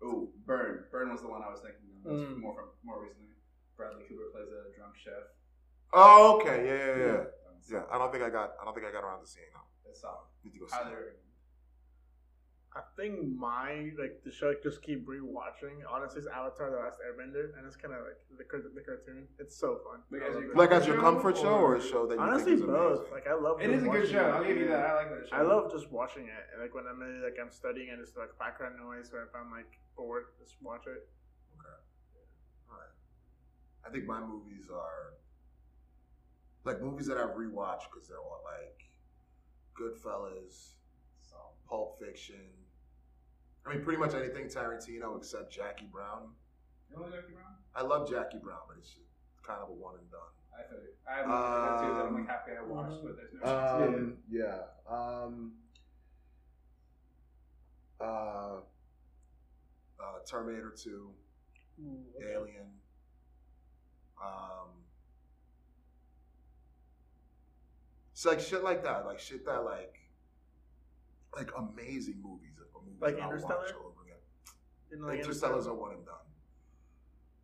Ooh, 0.05 0.29
Burn. 0.47 0.85
Burn 0.93 1.11
was 1.11 1.25
the 1.25 1.29
one 1.33 1.41
I 1.43 1.49
was 1.51 1.61
thinking 1.65 1.89
of. 1.89 2.05
That's 2.05 2.21
Mm. 2.31 2.39
more 2.45 2.55
from 2.55 2.69
more 2.85 3.01
recently. 3.03 3.35
Bradley 3.77 4.05
Cooper 4.07 4.29
plays 4.31 4.47
a 4.53 4.71
drunk 4.77 4.95
chef. 4.97 5.25
Oh, 5.93 6.37
okay. 6.39 6.63
Yeah, 6.69 6.79
yeah, 6.79 6.97
yeah. 7.01 7.17
That's- 7.49 7.67
Yeah, 7.73 7.85
I 7.91 7.97
don't 7.99 8.13
think 8.13 8.23
I 8.23 8.31
got. 8.31 8.55
I 8.61 8.65
don't 8.65 8.75
think 8.77 8.87
I 8.87 8.93
got 8.93 9.03
around 9.03 9.21
to 9.25 9.27
seeing 9.27 9.49
that. 9.57 9.65
It's 9.91 10.01
solid. 10.05 10.29
Need 10.45 10.53
to 10.55 10.61
go 10.61 10.67
see. 10.69 10.77
Highly 10.77 10.93
that. 10.93 11.01
recommend. 11.01 11.28
I 12.79 12.81
I 12.81 12.83
think 12.97 13.37
my 13.37 13.91
like 13.99 14.23
the 14.25 14.31
show 14.31 14.51
I 14.51 14.55
just 14.63 14.83
keep 14.83 15.07
rewatching. 15.07 15.83
Honestly, 15.91 16.21
is 16.21 16.27
Avatar: 16.27 16.71
The 16.71 16.77
Last 16.77 16.99
Airbender, 17.03 17.57
and 17.57 17.67
it's 17.67 17.77
kind 17.77 17.95
of 17.95 18.01
like 18.03 18.19
the, 18.39 18.45
car- 18.45 18.61
the 18.75 18.81
cartoon. 18.81 19.27
It's 19.39 19.57
so 19.59 19.81
fun. 19.85 20.01
Like, 20.11 20.23
as 20.29 20.35
you- 20.37 20.53
Like 20.55 20.71
as 20.71 20.87
your 20.87 20.97
Show 20.97 21.03
comfort 21.03 21.37
show 21.37 21.55
or 21.55 21.75
or- 21.75 21.77
a 21.77 21.81
show 21.83 22.07
that 22.07 22.15
you 22.15 22.21
honestly, 22.21 22.53
think 22.53 22.61
is 22.61 22.67
both. 22.67 22.99
amazing? 22.99 23.13
Like 23.13 23.27
I 23.27 23.35
love. 23.35 23.61
It 23.61 23.71
just 23.73 23.87
a 23.87 23.89
good 23.89 24.09
show. 24.09 24.29
it. 24.29 24.31
I'll 24.35 24.45
give 24.45 24.57
you 24.57 24.69
that. 24.69 24.87
I 24.87 24.95
like 24.95 25.11
that 25.11 25.29
show. 25.29 25.37
I 25.37 25.43
love 25.43 25.73
just 25.73 25.91
watching 25.91 26.25
it, 26.27 26.45
and 26.53 26.63
like 26.63 26.75
when 26.75 26.85
I'm 26.87 26.99
really, 27.01 27.19
like 27.23 27.37
I'm 27.41 27.51
studying 27.51 27.91
and 27.91 28.01
it's 28.01 28.17
like 28.17 28.31
background 28.39 28.77
noise, 28.79 29.11
or 29.13 29.23
if 29.23 29.35
I'm 29.35 29.51
like 29.51 29.71
bored, 29.97 30.27
just 30.39 30.57
watch 30.63 30.87
it. 30.87 31.09
Okay. 31.59 31.79
Alright. 32.71 32.95
I 33.87 33.91
think 33.91 34.07
my 34.07 34.21
movies 34.21 34.71
are 34.73 35.15
like 36.65 36.81
movies 36.83 37.07
that 37.07 37.19
I've 37.19 37.35
rewatched 37.35 37.91
because 37.91 38.07
they're 38.09 38.19
all 38.23 38.43
like 38.45 38.79
Goodfellas, 39.79 40.75
Pulp 41.69 41.99
Fiction. 42.01 42.41
I 43.69 43.75
mean, 43.75 43.85
pretty 43.85 43.99
much 43.99 44.15
anything 44.15 44.47
Tarantino 44.47 45.17
except 45.19 45.53
Jackie 45.53 45.89
Brown. 45.93 46.29
You 46.91 46.97
know 46.97 47.05
Jackie 47.05 47.35
Brown? 47.35 47.53
I 47.75 47.83
love 47.83 48.09
Jackie 48.09 48.39
Brown, 48.39 48.61
but 48.67 48.79
it's 48.79 48.97
kind 49.47 49.61
of 49.63 49.69
a 49.69 49.73
one 49.73 49.95
and 50.01 50.11
done. 50.11 50.21
I 50.59 50.69
feel 50.69 50.79
you. 50.79 50.89
I 51.07 51.17
have 51.19 51.27
movies 51.27 51.43
like 51.51 51.69
that 51.69 51.81
too 51.83 51.95
that 51.95 52.07
I'm 52.07 52.15
like 52.15 52.23
Um, 52.23 52.27
happy 52.27 52.51
I 52.59 52.65
watched, 52.65 53.05
but 53.05 53.17
there's 53.17 53.35
no 53.35 53.41
chance. 53.41 53.99
Um, 53.99 54.17
yeah. 54.31 54.59
Um, 54.89 55.53
uh, 58.01 58.61
uh, 60.01 60.19
Terminator 60.27 60.73
2, 60.75 61.11
Alien. 62.23 62.67
Um, 64.25 64.69
it's 68.13 68.25
like 68.25 68.41
shit 68.41 68.65
like 68.65 68.83
that, 68.85 69.05
like 69.05 69.21
shit 69.21 69.45
that 69.45 69.65
like, 69.65 69.98
like 71.37 71.51
amazing 71.57 72.21
movies, 72.23 72.57
like, 72.59 72.69
movies 72.85 73.01
Like 73.01 73.17
that 73.17 73.23
I'll 73.23 73.31
watch 73.31 73.43
Interstellar? 73.43 73.85
over 73.85 74.03
again. 74.05 74.23
You 74.91 74.99
know, 74.99 75.07
like, 75.07 75.19
Interstellar's 75.21 75.67
a 75.67 75.75
one 75.75 75.93
and 75.93 76.05
done. 76.05 76.15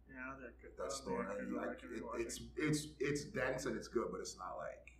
Yeah, 0.08 0.34
they're 0.40 0.54
good. 0.62 0.70
That 0.78 0.92
story, 0.92 1.26
like, 1.56 1.82
it, 1.82 2.02
it's 2.20 2.40
it's 2.56 2.86
it's 3.00 3.24
dense 3.24 3.66
and 3.66 3.76
it's 3.76 3.88
good, 3.88 4.06
but 4.12 4.20
it's 4.20 4.36
not 4.38 4.56
like 4.58 4.96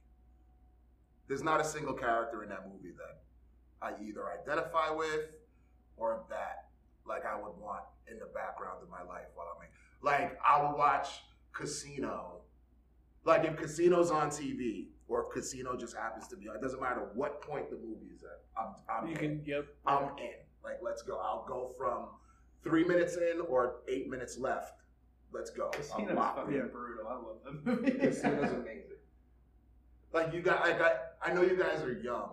there's 1.29 1.43
not 1.43 1.61
a 1.61 1.65
single 1.65 1.95
character 1.95 2.43
in 2.43 2.49
that 2.51 2.69
movie 2.69 2.93
that 2.97 3.23
I 3.81 3.93
either 4.03 4.25
identify 4.31 4.91
with 4.91 5.31
or 5.97 6.25
that 6.31 6.69
like 7.07 7.25
I 7.25 7.37
would 7.37 7.57
want 7.59 7.85
in 8.11 8.19
the 8.19 8.27
background 8.35 8.79
of 8.83 8.89
my 8.91 9.03
life 9.03 9.27
while 9.35 9.47
I'm 9.57 9.63
in. 9.63 9.69
Like 10.03 10.39
I 10.45 10.63
would 10.63 10.77
watch 10.77 11.09
Casino. 11.53 12.41
Like 13.25 13.45
if 13.45 13.57
Casino's 13.57 14.11
on 14.11 14.31
TV 14.31 14.89
or 15.09 15.25
if 15.27 15.33
Casino 15.35 15.77
just 15.77 15.97
happens 15.97 16.27
to 16.29 16.37
be 16.37 16.49
on, 16.49 16.57
it 16.57 16.63
doesn't 16.63 16.81
matter 16.81 17.09
what 17.15 17.43
point 17.43 17.71
the 17.71 17.77
movie 17.77 18.07
is 18.15 18.23
at. 18.25 18.41
I'm 18.57 18.75
I'm 18.89 19.07
You 19.09 19.15
in. 19.15 19.19
can. 19.19 19.43
Yep. 19.45 19.67
I'm 19.87 20.03
in. 20.19 20.35
Like, 20.63 20.79
let's 20.83 21.03
go. 21.03 21.19
I'll 21.19 21.45
go 21.47 21.73
from 21.77 22.07
three 22.63 22.85
minutes 22.85 23.17
in 23.17 23.41
or 23.49 23.77
eight 23.89 24.09
minutes 24.09 24.39
left. 24.39 24.81
Let's 25.33 25.51
go. 25.51 25.69
Casino's 25.71 26.11
I'm 26.11 26.17
locked 26.17 26.39
fucking 26.39 26.55
in. 26.55 26.69
brutal. 26.69 27.07
I 27.09 27.15
love 27.15 27.37
that 27.45 27.67
movie. 27.67 27.91
Casino's 27.99 28.53
amazing. 28.53 28.91
Like 30.13 30.33
you 30.33 30.41
got, 30.43 30.61
like 30.63 30.81
I, 30.81 30.93
I 31.23 31.35
know 31.35 31.43
you 31.43 31.57
guys 31.57 31.83
are 31.83 31.93
young, 31.93 32.31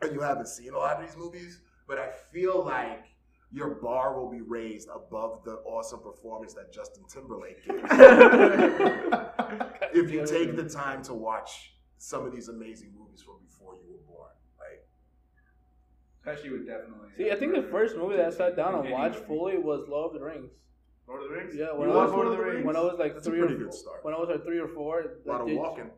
and 0.00 0.12
you 0.12 0.20
haven't 0.20 0.48
seen 0.48 0.72
a 0.72 0.78
lot 0.78 0.96
of 0.96 1.06
these 1.06 1.16
movies, 1.16 1.60
but 1.86 1.98
I 1.98 2.08
feel 2.32 2.64
like 2.64 3.04
your 3.52 3.74
bar 3.74 4.18
will 4.18 4.30
be 4.30 4.40
raised 4.40 4.88
above 4.88 5.44
the 5.44 5.56
awesome 5.66 6.00
performance 6.00 6.54
that 6.54 6.72
Justin 6.72 7.04
Timberlake 7.12 7.62
gives 7.66 7.82
if 9.94 10.10
you 10.10 10.26
take 10.26 10.56
the 10.56 10.68
time 10.68 11.02
to 11.04 11.14
watch 11.14 11.74
some 11.98 12.26
of 12.26 12.32
these 12.32 12.48
amazing 12.48 12.92
movies 12.98 13.22
from 13.22 13.36
before 13.46 13.74
you 13.76 13.90
were 13.92 14.04
born. 14.06 14.30
Like, 14.58 14.86
Pesci 16.26 16.50
would 16.50 16.66
definitely. 16.66 17.08
See, 17.16 17.30
I 17.30 17.36
think 17.36 17.54
the 17.54 17.62
first 17.62 17.96
movie 17.96 18.16
that 18.16 18.26
I 18.26 18.30
sat 18.30 18.56
down 18.56 18.74
and 18.74 18.90
watched 18.90 19.20
fully 19.20 19.58
was 19.58 19.88
Lord 19.88 20.14
of 20.14 20.20
the 20.20 20.24
Rings. 20.26 20.50
Lord 21.08 21.22
of 21.22 21.28
the 21.30 21.34
Rings. 21.36 21.54
Yeah, 21.54 21.72
you 21.72 21.76
when 21.78 21.90
I 21.90 21.94
was- 21.94 22.12
Lord 22.12 22.26
of 22.28 22.32
the 22.36 22.42
Rings. 22.42 22.64
When 22.64 22.76
I 22.76 22.80
was 22.80 22.98
like 22.98 23.14
That's 23.14 23.26
three 23.26 23.40
or 23.40 23.46
pretty 23.46 23.56
four, 23.60 23.64
good 23.70 23.74
start. 23.74 24.04
when 24.04 24.14
I 24.14 24.18
was 24.18 24.28
like 24.28 24.44
three 24.44 24.58
or 24.58 24.68
four, 24.68 25.00
a 25.00 25.28
lot 25.28 25.40
of 25.42 25.46
did- 25.48 25.56
walking. 25.58 25.90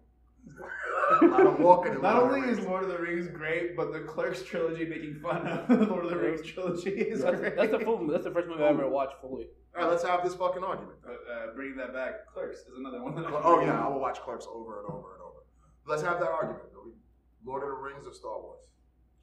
A 1.22 1.26
lot 1.26 1.46
of 1.46 1.58
walking. 1.60 1.94
in 1.94 2.02
Not 2.02 2.16
Lord 2.16 2.24
of 2.26 2.30
the 2.30 2.36
only 2.48 2.48
is 2.60 2.66
Lord 2.66 2.82
of 2.84 2.88
the 2.90 2.98
Rings 2.98 3.28
great, 3.28 3.76
but 3.76 3.92
the 3.92 4.00
Clerks 4.00 4.42
trilogy 4.42 4.84
making 4.86 5.20
fun 5.22 5.46
of 5.46 5.68
the 5.68 5.86
Lord 5.86 6.04
of 6.04 6.10
the 6.10 6.16
Rings 6.18 6.42
trilogy 6.46 6.90
is 6.90 7.22
That's, 7.22 7.38
great. 7.40 7.56
that's 7.56 7.72
the 7.72 7.80
full. 7.80 8.06
That's 8.06 8.24
the 8.24 8.30
first 8.30 8.48
movie 8.48 8.62
I 8.64 8.68
ever 8.68 8.88
watched 8.88 9.14
fully. 9.20 9.48
All 9.76 9.82
right, 9.82 9.90
let's 9.90 10.04
have 10.04 10.22
this 10.22 10.34
fucking 10.34 10.62
argument. 10.62 10.98
But 11.04 11.20
uh, 11.30 11.54
bringing 11.54 11.76
that 11.78 11.92
back, 11.92 12.26
Clerks 12.32 12.58
is 12.60 12.78
another 12.78 13.02
one. 13.02 13.14
That 13.16 13.26
I 13.26 13.30
Cl- 13.30 13.42
should 13.42 13.48
Oh 13.48 13.56
bring 13.56 13.68
yeah, 13.68 13.84
I 13.84 13.88
will 13.88 14.00
watch 14.00 14.20
Clerks 14.20 14.46
over 14.52 14.80
and 14.80 14.86
over 14.88 15.14
and 15.14 15.22
over. 15.22 15.40
Let's 15.86 16.02
have 16.02 16.20
that 16.20 16.30
argument. 16.30 16.64
Are 16.74 16.84
we 16.86 16.92
Lord 17.44 17.62
of 17.62 17.68
the 17.70 17.74
Rings 17.74 18.06
or 18.06 18.14
Star 18.14 18.40
Wars? 18.40 18.60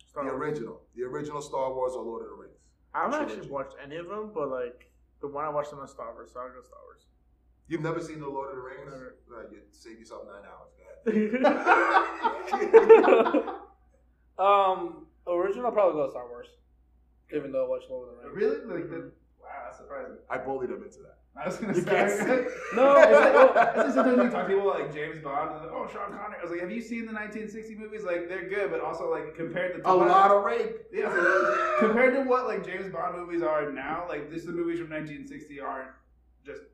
Star 0.07 0.26
the 0.26 0.32
Wars. 0.32 0.41
original, 0.41 0.82
the 0.95 1.03
original 1.03 1.41
Star 1.41 1.74
Wars 1.74 1.93
or 1.95 2.03
Lord 2.03 2.24
of 2.24 2.30
the 2.30 2.36
Rings? 2.36 2.57
I 2.93 3.03
haven't 3.03 3.22
actually 3.22 3.49
watched 3.49 3.76
any 3.82 3.95
of 3.95 4.07
them, 4.07 4.32
but 4.36 4.49
like 4.49 4.91
the 5.22 5.28
one 5.28 5.45
I 5.45 5.49
watched 5.49 5.69
them 5.72 5.80
on 5.80 5.88
Star 5.88 6.11
Wars, 6.13 6.32
so 6.34 6.41
I'll 6.41 6.49
go 6.49 6.61
Star 6.61 6.80
Wars. 6.84 7.05
You've 7.72 7.82
never 7.82 8.01
seen 8.01 8.19
the 8.19 8.28
Lord 8.28 8.49
of 8.49 8.57
the 8.57 8.61
Rings? 8.61 8.91
Never. 8.91 9.15
Uh, 9.34 9.43
you 9.49 9.59
save 9.72 9.97
yourself 9.97 10.24
nine 10.28 10.43
hours. 10.43 10.72
Go 10.76 11.11
ahead. 13.39 13.45
um, 14.38 15.05
original 15.26 15.72
probably 15.72 15.93
go 16.01 16.09
Star 16.09 16.28
Wars, 16.28 16.47
even 17.34 17.53
though 17.53 17.65
I 17.65 17.69
watched 17.69 17.89
Lord 17.89 18.09
of 18.09 18.15
the 18.22 18.30
Rings. 18.30 18.36
Really? 18.67 18.80
Like 18.82 18.89
the, 18.89 19.11
wow, 19.41 19.47
that's 19.63 19.78
surprising. 19.78 20.17
I 20.30 20.38
bullied 20.39 20.69
him 20.69 20.84
into 20.84 20.99
that. 20.99 21.17
I 21.41 21.47
was 21.47 21.55
gonna 21.55 21.74
You 21.74 21.82
say. 21.82 21.89
can't 21.91 22.11
say- 22.11 22.45
No, 22.76 22.93
it's 22.97 23.07
it's 23.07 23.19
like, 23.22 23.34
like- 23.34 23.36
oh, 23.36 23.53
it's 23.55 23.78
like 23.78 23.93
sometimes 23.93 24.17
we 24.22 24.30
talk 24.30 24.47
to 24.49 24.53
people 24.53 24.67
like 24.67 24.93
James 24.93 25.19
Bond. 25.24 25.51
And 25.51 25.61
like, 25.63 25.72
oh, 25.72 25.88
Sean 25.88 26.11
Connery. 26.11 26.36
I 26.39 26.41
was 26.43 26.51
like, 26.51 26.59
have 26.59 26.72
you 26.72 26.82
seen 26.82 27.05
the 27.05 27.13
1960 27.13 27.76
movies? 27.76 28.03
Like, 28.03 28.28
they're 28.28 28.49
good, 28.49 28.69
but 28.69 28.82
also 28.82 29.09
like 29.09 29.34
compared 29.34 29.82
to 29.82 29.89
A 29.89 29.97
what- 29.97 30.09
lot 30.09 30.32
of 30.32 30.43
rape. 30.43 30.76
Yeah, 30.91 31.09
so, 31.09 31.78
compared 31.80 32.15
to 32.15 32.24
what 32.24 32.47
like 32.47 32.65
James 32.65 32.91
Bond 32.91 33.15
movies 33.17 33.41
are 33.43 33.72
now, 33.72 34.03
like 34.09 34.30
this 34.30 34.43
the 34.43 34.51
movies 34.51 34.80
from 34.82 34.89
1960 34.89 35.61
aren't 35.61 35.88
just 36.45 36.59
as 36.59 36.67
visually. 36.67 36.70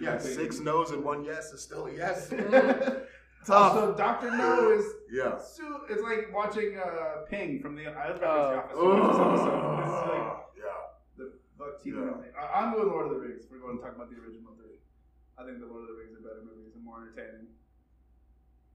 Yeah, 0.00 0.16
pleasing. 0.16 0.34
six 0.44 0.58
no's 0.60 0.90
and 0.90 1.04
one 1.04 1.24
yes 1.24 1.52
is 1.52 1.62
still 1.62 1.86
a 1.86 1.92
yes. 1.94 2.28
Tough. 3.46 3.72
Also, 3.74 3.94
Doctor 3.96 4.30
No 4.30 4.70
is 4.72 4.84
Yeah. 5.10 5.38
so 5.38 5.80
it's 5.88 6.02
like 6.02 6.28
watching 6.34 6.76
uh, 6.78 7.22
Ping 7.28 7.60
from 7.62 7.74
the 7.74 7.86
I 7.88 8.10
was 8.10 8.20
referencing 8.20 8.24
Uh, 8.24 8.52
The 8.52 8.58
Office. 8.58 8.76
We 8.76 8.84
watched 9.00 9.08
this 9.08 9.20
episode. 9.20 9.80
It's 9.80 9.90
like 9.90 10.20
Oh, 10.20 10.44
yeah. 10.56 10.80
the 11.16 11.26
fuck 11.58 11.74
TV. 11.82 11.94
Yeah. 11.96 12.40
I- 12.40 12.52
I'm 12.60 12.74
going 12.74 12.88
Lord 12.88 13.06
of 13.06 13.12
the 13.12 13.18
Rings. 13.18 13.44
We're 13.50 13.58
going 13.60 13.78
to 13.78 13.82
talk 13.82 13.94
about 13.96 14.08
the 14.10 14.16
original 14.16 14.52
three. 14.56 14.76
I 15.38 15.44
think 15.46 15.58
the 15.60 15.66
Lord 15.66 15.82
of 15.82 15.88
the 15.88 15.94
Rings 15.94 16.12
are 16.18 16.20
better 16.22 16.42
movies 16.44 16.74
and 16.76 16.84
more 16.84 17.00
entertaining. 17.00 17.46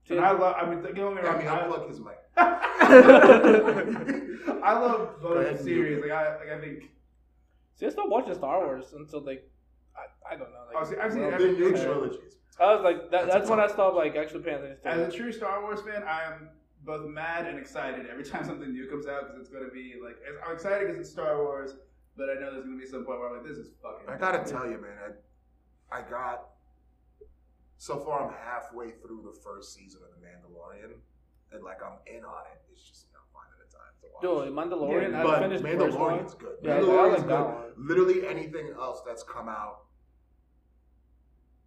See, 0.08 0.16
And 0.16 0.24
I 0.26 0.32
love. 0.32 0.54
I 0.60 0.66
mean, 0.68 0.82
don't 0.82 0.94
get 0.94 1.14
me 1.14 1.20
Yeah, 1.22 1.30
I 1.30 1.38
mean, 1.38 1.46
I, 1.48 1.62
unplug 1.62 1.88
his 1.88 2.00
mic. 2.00 2.18
I 4.62 4.72
love 4.78 5.20
Go 5.22 5.28
ahead 5.34 5.44
both 5.44 5.46
and 5.46 5.60
series. 5.60 6.02
Like 6.02 6.10
I, 6.12 6.36
like 6.38 6.50
I 6.50 6.60
think. 6.60 6.90
see, 7.76 7.86
I 7.86 7.90
still 7.90 8.08
watching 8.08 8.34
Star 8.34 8.64
Wars 8.64 8.92
until 8.96 9.20
like, 9.24 9.48
I, 9.96 10.34
I 10.34 10.36
don't 10.36 10.50
know. 10.52 10.64
Like, 10.72 10.76
Oh, 10.76 10.84
see, 10.84 10.96
I've 10.96 11.12
seen 11.12 11.22
well, 11.22 11.32
every- 11.34 11.52
The 11.54 11.58
new 11.58 11.74
Okay. 11.74 11.84
trilogies. 11.84 12.36
I 12.58 12.74
was 12.74 12.84
like, 12.84 13.10
that, 13.10 13.10
That's 13.10 13.32
that's 13.34 13.50
when 13.50 13.60
I 13.60 13.66
stopped 13.66 13.96
like 13.96 14.16
actually 14.16 14.42
paying 14.42 14.56
attention. 14.62 14.80
As 14.86 15.12
a 15.12 15.16
true 15.16 15.30
Star 15.32 15.60
Wars 15.62 15.80
fan, 15.82 16.02
I 16.04 16.22
am 16.24 16.48
both 16.84 17.06
mad 17.08 17.46
and 17.46 17.58
excited 17.58 18.06
every 18.06 18.24
time 18.24 18.44
something 18.44 18.72
new 18.72 18.88
comes 18.88 19.06
out 19.06 19.26
because 19.26 19.40
it's 19.40 19.50
going 19.50 19.64
to 19.64 19.70
be 19.70 19.94
like 20.02 20.16
I'm 20.46 20.54
excited 20.54 20.86
because 20.86 20.98
it's 21.00 21.10
Star 21.10 21.36
Wars, 21.42 21.74
but 22.16 22.30
I 22.30 22.34
know 22.40 22.52
there's 22.52 22.64
going 22.64 22.78
to 22.78 22.82
be 22.82 22.88
some 22.88 23.04
point 23.04 23.20
where 23.20 23.28
I'm 23.28 23.36
like, 23.36 23.46
this 23.46 23.58
is 23.58 23.72
fucking. 23.82 24.08
I 24.08 24.16
gotta 24.16 24.42
tell 24.50 24.64
you, 24.64 24.80
man, 24.80 24.96
I, 25.92 25.98
I 25.98 26.02
got 26.08 26.46
so 27.76 27.98
far. 27.98 28.26
I'm 28.28 28.34
halfway 28.44 28.90
through 29.02 29.22
the 29.30 29.38
first 29.44 29.74
season 29.74 30.00
of 30.02 30.08
The 30.18 30.26
Mandalorian, 30.26 30.96
and 31.52 31.62
like 31.62 31.82
I'm 31.84 31.98
in 32.06 32.24
on 32.24 32.42
it. 32.52 32.60
It's 32.72 32.82
just 32.88 33.04
you 33.04 33.12
know 33.12 33.20
finding 33.34 33.58
the 33.60 33.68
time 33.68 33.92
to 34.00 34.06
watch. 34.14 34.46
Dude, 34.46 34.54
Mandalorian. 34.56 35.12
Yeah, 35.12 35.20
I 35.20 35.24
but 35.24 35.40
finished 35.40 35.62
the 35.62 35.70
first 35.76 35.98
one. 35.98 36.18
Mandalorian's 36.20 36.34
good. 36.34 36.56
Yeah, 36.62 36.76
I 36.76 36.78
Mandalorian's 36.80 37.18
like 37.18 37.28
that 37.28 37.36
good. 37.36 37.54
one. 37.54 37.64
Literally 37.88 38.26
anything 38.26 38.70
else 38.80 39.02
that's 39.06 39.22
come 39.22 39.48
out 39.50 39.80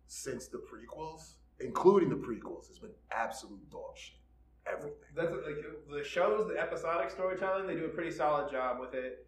since 0.09 0.47
the 0.47 0.57
prequels, 0.57 1.35
including 1.59 2.09
the 2.09 2.15
prequels, 2.15 2.67
has 2.67 2.79
been 2.79 2.91
absolute 3.11 3.69
dog 3.69 3.95
shit. 3.95 4.15
Everything. 4.67 4.97
That's 5.15 5.31
like 5.31 5.55
the 5.89 6.03
shows, 6.03 6.47
the 6.47 6.59
episodic 6.59 7.09
storytelling. 7.11 7.67
They 7.67 7.75
do 7.75 7.85
a 7.85 7.89
pretty 7.89 8.11
solid 8.11 8.51
job 8.51 8.79
with 8.79 8.93
it. 8.93 9.25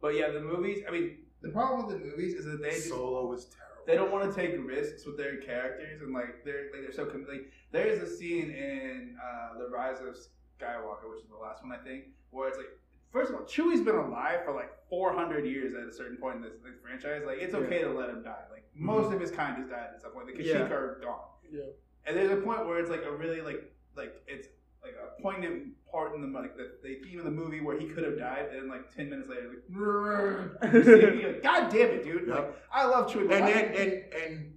But 0.00 0.16
yeah, 0.16 0.30
the 0.30 0.40
movies. 0.40 0.80
I 0.88 0.90
mean, 0.90 1.18
the 1.42 1.50
problem 1.50 1.86
with 1.86 1.98
the 1.98 2.04
movies 2.04 2.34
is 2.34 2.44
that 2.46 2.60
they 2.62 2.70
just 2.70 2.88
Solo 2.88 3.26
was 3.26 3.46
terrible. 3.46 3.84
they 3.86 3.94
don't 3.94 4.10
want 4.10 4.28
to 4.28 4.34
take 4.34 4.54
risks 4.66 5.06
with 5.06 5.16
their 5.16 5.36
characters 5.36 6.02
and 6.02 6.12
like 6.12 6.44
they're 6.44 6.70
like 6.72 6.82
they're 6.82 6.92
so 6.92 7.06
com- 7.06 7.26
like 7.28 7.50
there's 7.70 8.02
a 8.02 8.16
scene 8.16 8.50
in 8.50 9.16
uh, 9.22 9.58
the 9.58 9.68
Rise 9.68 10.00
of 10.00 10.16
Skywalker, 10.60 11.08
which 11.10 11.22
is 11.22 11.28
the 11.30 11.36
last 11.36 11.62
one 11.62 11.72
I 11.72 11.82
think, 11.82 12.04
where 12.30 12.48
it's 12.48 12.58
like 12.58 12.68
first 13.12 13.30
of 13.30 13.36
all, 13.36 13.42
Chewie's 13.42 13.80
been 13.80 13.94
alive 13.96 14.40
for 14.44 14.52
like 14.54 14.70
400 14.88 15.46
years 15.46 15.74
at 15.74 15.86
a 15.88 15.92
certain 15.92 16.16
point 16.16 16.36
in 16.36 16.42
this, 16.42 16.52
this 16.64 16.74
franchise. 16.82 17.22
Like 17.26 17.38
it's 17.40 17.54
okay 17.54 17.82
to 17.82 17.90
let 17.90 18.08
him 18.10 18.22
die. 18.22 18.44
Like 18.50 18.64
most 18.74 19.12
of 19.12 19.20
his 19.20 19.30
kind 19.30 19.56
has 19.58 19.68
died 19.68 19.88
at 19.94 20.00
some 20.00 20.12
point. 20.12 20.26
The 20.26 20.32
Kashyyyk 20.32 20.68
Yeah. 20.70 20.74
are 20.74 21.00
gone, 21.02 21.20
Yeah. 21.50 21.62
and 22.06 22.16
there's 22.16 22.30
a 22.30 22.36
point 22.42 22.66
where 22.66 22.78
it's 22.78 22.90
like 22.90 23.04
a 23.04 23.12
really 23.12 23.40
like 23.40 23.72
like 23.96 24.14
it's 24.26 24.48
like 24.82 24.94
a 24.94 25.20
poignant 25.22 25.68
part 25.90 26.14
in 26.14 26.20
the 26.22 26.26
like 26.38 26.56
the, 26.56 26.72
the 26.82 26.96
theme 27.04 27.18
of 27.18 27.24
the 27.24 27.30
movie 27.30 27.60
where 27.60 27.78
he 27.78 27.86
could 27.86 28.02
have 28.04 28.18
died, 28.18 28.46
and 28.50 28.62
then 28.62 28.68
like 28.68 28.92
10 28.94 29.08
minutes 29.10 29.28
later, 29.28 30.56
like, 30.62 30.72
like, 30.72 31.42
God 31.42 31.70
damn 31.70 31.90
it, 31.90 32.02
dude! 32.04 32.26
Yep. 32.26 32.36
Like 32.36 32.54
I 32.72 32.86
love 32.86 33.10
Chewie, 33.10 33.22
and 33.30 33.46
then 33.46 33.64
and 33.76 33.92
and 34.22 34.52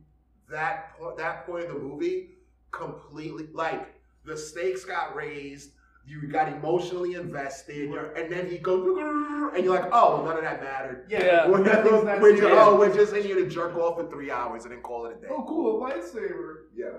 that 0.50 0.98
po- 0.98 1.16
that 1.18 1.46
point 1.46 1.66
of 1.66 1.74
the 1.76 1.80
movie 1.80 2.32
completely 2.72 3.48
like 3.54 3.94
the 4.26 4.36
stakes 4.36 4.84
got 4.84 5.16
raised 5.16 5.72
You 6.08 6.28
got 6.28 6.50
emotionally 6.50 7.16
invested, 7.16 7.90
you're, 7.90 8.14
and 8.14 8.32
then 8.32 8.48
he 8.48 8.60
goes, 8.60 8.86
and 9.56 9.64
you're 9.64 9.74
like, 9.74 9.90
oh, 9.92 10.18
well, 10.18 10.26
none 10.26 10.38
of 10.38 10.44
that 10.44 10.62
mattered. 10.62 11.08
Yeah. 11.10 11.48
We're, 11.48 11.64
nothing's 11.64 12.04
we're 12.22 12.38
just, 12.38 12.54
oh, 12.54 12.78
we're 12.78 12.94
just 12.94 13.14
in 13.14 13.24
here 13.24 13.36
to 13.36 13.50
jerk 13.50 13.76
off 13.76 13.98
for 13.98 14.08
three 14.10 14.30
hours 14.30 14.66
and 14.66 14.72
then 14.72 14.82
call 14.82 15.08
it 15.08 15.18
a 15.18 15.22
day. 15.22 15.28
Oh, 15.32 15.44
cool, 15.48 15.84
a 15.84 15.90
lightsaber. 15.90 16.66
Yeah. 16.76 16.90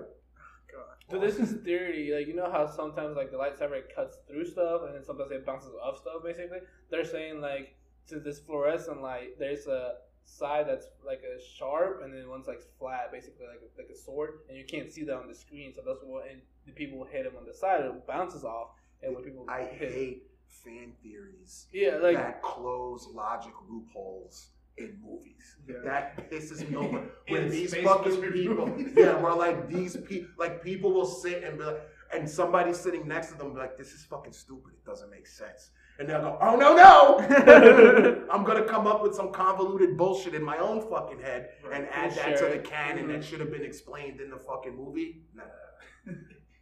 So 1.09 1.21
this 1.21 1.37
is 1.37 1.53
theory, 1.63 2.11
like 2.13 2.27
you 2.27 2.35
know 2.35 2.51
how 2.51 2.67
sometimes 2.67 3.17
like 3.17 3.31
the 3.31 3.37
lightsaber 3.37 3.81
cuts 3.95 4.19
through 4.27 4.45
stuff 4.45 4.83
and 4.87 4.95
then 4.95 5.05
sometimes 5.05 5.31
it 5.31 5.47
bounces 5.47 5.71
off 5.81 5.99
stuff. 5.99 6.25
Basically, 6.25 6.59
they're 6.91 7.05
saying 7.05 7.41
like 7.41 7.77
since 8.07 8.25
this 8.25 8.41
fluorescent 8.41 9.01
light, 9.01 9.39
there's 9.39 9.69
a 9.69 9.95
side 10.25 10.67
that's 10.67 10.87
like 11.05 11.23
a 11.23 11.41
sharp 11.57 12.01
and 12.03 12.13
then 12.13 12.29
one's 12.29 12.49
like 12.49 12.61
flat, 12.81 13.13
basically 13.13 13.47
like 13.47 13.61
a, 13.63 13.81
like 13.81 13.89
a 13.89 13.97
sword, 13.97 14.41
and 14.49 14.59
you 14.59 14.65
can't 14.65 14.91
see 14.91 15.05
that 15.05 15.15
on 15.15 15.29
the 15.29 15.35
screen. 15.35 15.73
So 15.73 15.83
that's 15.87 16.01
what 16.03 16.29
and 16.29 16.41
the 16.67 16.73
people 16.73 17.05
hit 17.05 17.25
him 17.25 17.35
on 17.39 17.47
the 17.47 17.55
side, 17.55 17.83
it 17.83 18.07
bounces 18.09 18.43
off, 18.43 18.71
and 19.07 19.15
when 19.15 19.25
people 19.25 19.47
I 19.49 19.63
hit, 19.63 19.93
hate 19.93 20.23
fan 20.49 20.93
theories 21.03 21.67
yeah, 21.73 21.97
like 21.97 22.17
that 22.17 22.43
close 22.43 23.09
logic 23.13 23.53
loopholes 23.69 24.49
in 24.79 24.99
movies. 25.03 25.57
Yeah. 25.69 25.77
That 25.85 26.31
pisses 26.31 26.69
me 26.69 26.77
over. 26.77 27.03
When 27.29 27.49
these 27.51 27.75
fucking 27.75 28.21
people, 28.21 28.67
movies. 28.67 28.93
yeah, 28.97 29.15
where 29.15 29.33
like 29.35 29.69
these 29.69 29.97
people, 29.97 30.31
like 30.39 30.63
people 30.63 30.93
will 30.93 31.07
sit 31.07 31.45
and 31.45 31.57
be 31.59 31.65
like, 31.65 31.81
and 32.13 32.29
somebody 32.29 32.73
sitting 32.73 33.09
next 33.09 33.29
to 33.29 33.39
them 33.39 33.53
be 33.55 33.59
like, 33.59 33.79
this 33.79 33.93
is 33.93 34.05
fucking 34.05 34.33
stupid. 34.33 34.75
It 34.75 34.85
doesn't 34.85 35.11
make 35.11 35.27
sense. 35.27 35.71
And 35.99 36.09
they'll 36.09 36.21
go, 36.21 36.39
oh 36.43 36.57
no 36.57 36.77
no, 36.77 38.27
I'm 38.31 38.45
gonna 38.45 38.65
come 38.65 38.87
up 38.87 39.03
with 39.03 39.15
some 39.15 39.33
convoluted 39.33 39.97
bullshit 39.97 40.35
in 40.35 40.43
my 40.45 40.59
own 40.59 40.87
fucking 40.91 41.21
head 41.21 41.51
and 41.73 41.89
add 41.91 42.13
that 42.17 42.37
to 42.39 42.47
the 42.47 42.59
canon 42.59 43.09
that 43.09 43.21
Mhm. 43.21 43.25
should 43.25 43.41
have 43.41 43.51
been 43.51 43.65
explained 43.65 44.21
in 44.21 44.29
the 44.31 44.39
fucking 44.39 44.77
movie. 44.77 45.23
Nah. 45.35 45.45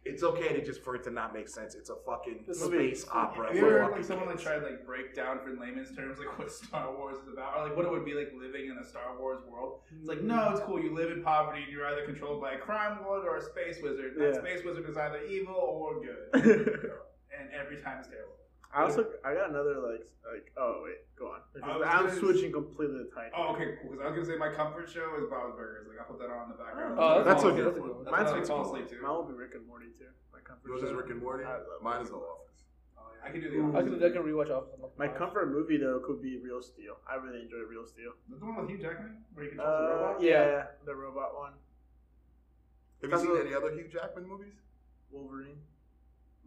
It's 0.05 0.21
okay 0.21 0.53
to 0.53 0.63
just 0.63 0.83
for 0.83 0.95
it 0.95 1.03
to 1.05 1.09
not 1.11 1.33
make 1.33 1.49
sense. 1.49 1.73
It's 1.73 1.89
a 1.89 1.95
fucking 2.05 2.45
This 2.47 2.63
space 2.63 3.05
opera. 3.11 3.47
Have 3.47 3.55
you 3.55 3.65
ever 3.65 3.81
heard 3.81 3.91
like 3.93 4.03
someone 4.03 4.27
like 4.27 4.37
kids. 4.37 4.49
to 4.49 4.59
like 4.69 4.85
break 4.85 5.15
down 5.15 5.39
for 5.43 5.49
layman's 5.59 5.95
terms 5.95 6.19
like 6.19 6.29
what 6.39 6.51
Star 6.51 6.95
Wars 6.95 7.17
is 7.17 7.27
about, 7.33 7.57
or 7.57 7.67
like 7.67 7.75
what 7.75 7.85
it 7.85 7.91
would 7.91 8.05
be 8.05 8.13
like 8.13 8.31
living 8.39 8.69
in 8.69 8.77
a 8.77 8.85
Star 8.85 9.17
Wars 9.19 9.41
world? 9.49 9.79
It's 9.99 10.07
like 10.07 10.21
no, 10.21 10.51
it's 10.51 10.59
cool. 10.61 10.79
You 10.79 10.93
live 10.93 11.11
in 11.11 11.23
poverty, 11.23 11.63
and 11.63 11.71
you're 11.71 11.87
either 11.87 12.05
controlled 12.05 12.39
by 12.39 12.53
a 12.53 12.57
crime 12.59 12.99
lord 13.03 13.25
or 13.25 13.37
a 13.37 13.41
space 13.41 13.77
wizard. 13.81 14.13
That 14.17 14.35
Yeah. 14.35 14.39
space 14.39 14.63
wizard 14.63 14.87
is 14.87 14.95
either 14.95 15.23
evil 15.25 15.55
or 15.55 15.99
good, 15.99 16.29
and 17.37 17.49
every 17.59 17.81
time 17.81 17.97
it's 17.99 18.07
terrible. 18.07 18.33
I 18.75 18.81
also 18.83 19.07
I 19.23 19.33
got 19.33 19.49
another 19.49 19.79
like 19.79 20.03
like 20.27 20.51
oh 20.57 20.81
wait 20.83 20.99
go 21.17 21.27
on 21.31 21.39
I 21.63 21.77
was 21.77 21.87
I'm 21.87 22.05
gonna- 22.07 22.19
switching 22.19 22.51
completely 22.51 22.99
to 23.03 23.09
Titan. 23.15 23.31
Oh, 23.35 23.55
okay, 23.55 23.77
cool. 23.81 23.91
Because 23.91 24.03
I 24.05 24.09
was 24.09 24.15
gonna 24.19 24.27
say 24.27 24.37
my 24.37 24.51
comfort 24.53 24.89
show 24.89 25.15
is 25.15 25.23
Bob's 25.29 25.55
Burgers. 25.55 25.87
Like 25.87 25.99
I 26.01 26.03
put 26.03 26.19
that 26.19 26.29
on 26.29 26.51
in 26.51 26.57
the 26.57 26.59
background. 26.61 26.99
Oh, 26.99 27.23
That's 27.23 27.41
Fall 27.41 27.51
a 27.51 27.53
asleep. 27.55 27.73
good. 27.75 28.05
That's 28.05 28.11
Mine's 28.11 28.25
when 28.27 28.35
I 28.35 28.37
Rick 28.43 28.47
fall 28.47 28.65
asleep 28.67 28.89
too. 28.89 28.99
Mine 29.01 29.11
will 29.15 29.23
be 29.23 29.33
Rick 29.33 29.55
and 29.55 29.65
Morty 29.65 29.87
too. 29.97 30.11
My 30.33 30.39
comfort 30.43 30.67
Yours 30.67 30.83
is. 30.83 30.91
Rick 30.91 31.09
and 31.09 31.21
Morty. 31.23 31.45
I 31.45 31.55
Mine 31.81 32.01
is 32.03 32.09
The 32.11 32.19
Office. 32.19 32.59
Oh, 32.99 33.01
yeah. 33.15 33.23
I 33.23 33.31
can 33.31 33.39
do 33.39 33.47
the 33.49 33.57
I 33.77 33.81
can 33.81 33.95
I 34.03 34.09
can 34.11 34.23
rewatch 34.27 34.51
Office. 34.51 34.75
on 34.83 34.89
My 34.99 35.07
phone. 35.07 35.17
comfort 35.17 35.47
movie 35.55 35.77
though 35.77 36.03
could 36.03 36.19
be 36.21 36.35
Real 36.43 36.61
Steel. 36.61 36.99
I 37.07 37.15
really 37.15 37.41
enjoy 37.47 37.63
Real 37.69 37.85
Steel. 37.87 38.11
The 38.27 38.43
one 38.43 38.59
with 38.59 38.67
Hugh 38.69 38.77
Jackman, 38.83 39.23
where 39.33 39.45
he 39.45 39.49
controls 39.55 39.71
the 39.71 39.87
Uh, 39.87 39.95
robot. 40.11 40.21
yeah, 40.21 40.67
the 40.83 40.95
robot 40.95 41.31
one. 41.37 41.53
Have 43.01 43.11
you 43.11 43.17
seen 43.23 43.37
any 43.39 43.53
other 43.55 43.71
Hugh 43.71 43.87
Jackman 43.87 44.27
movies? 44.27 44.55
Wolverine, 45.11 45.61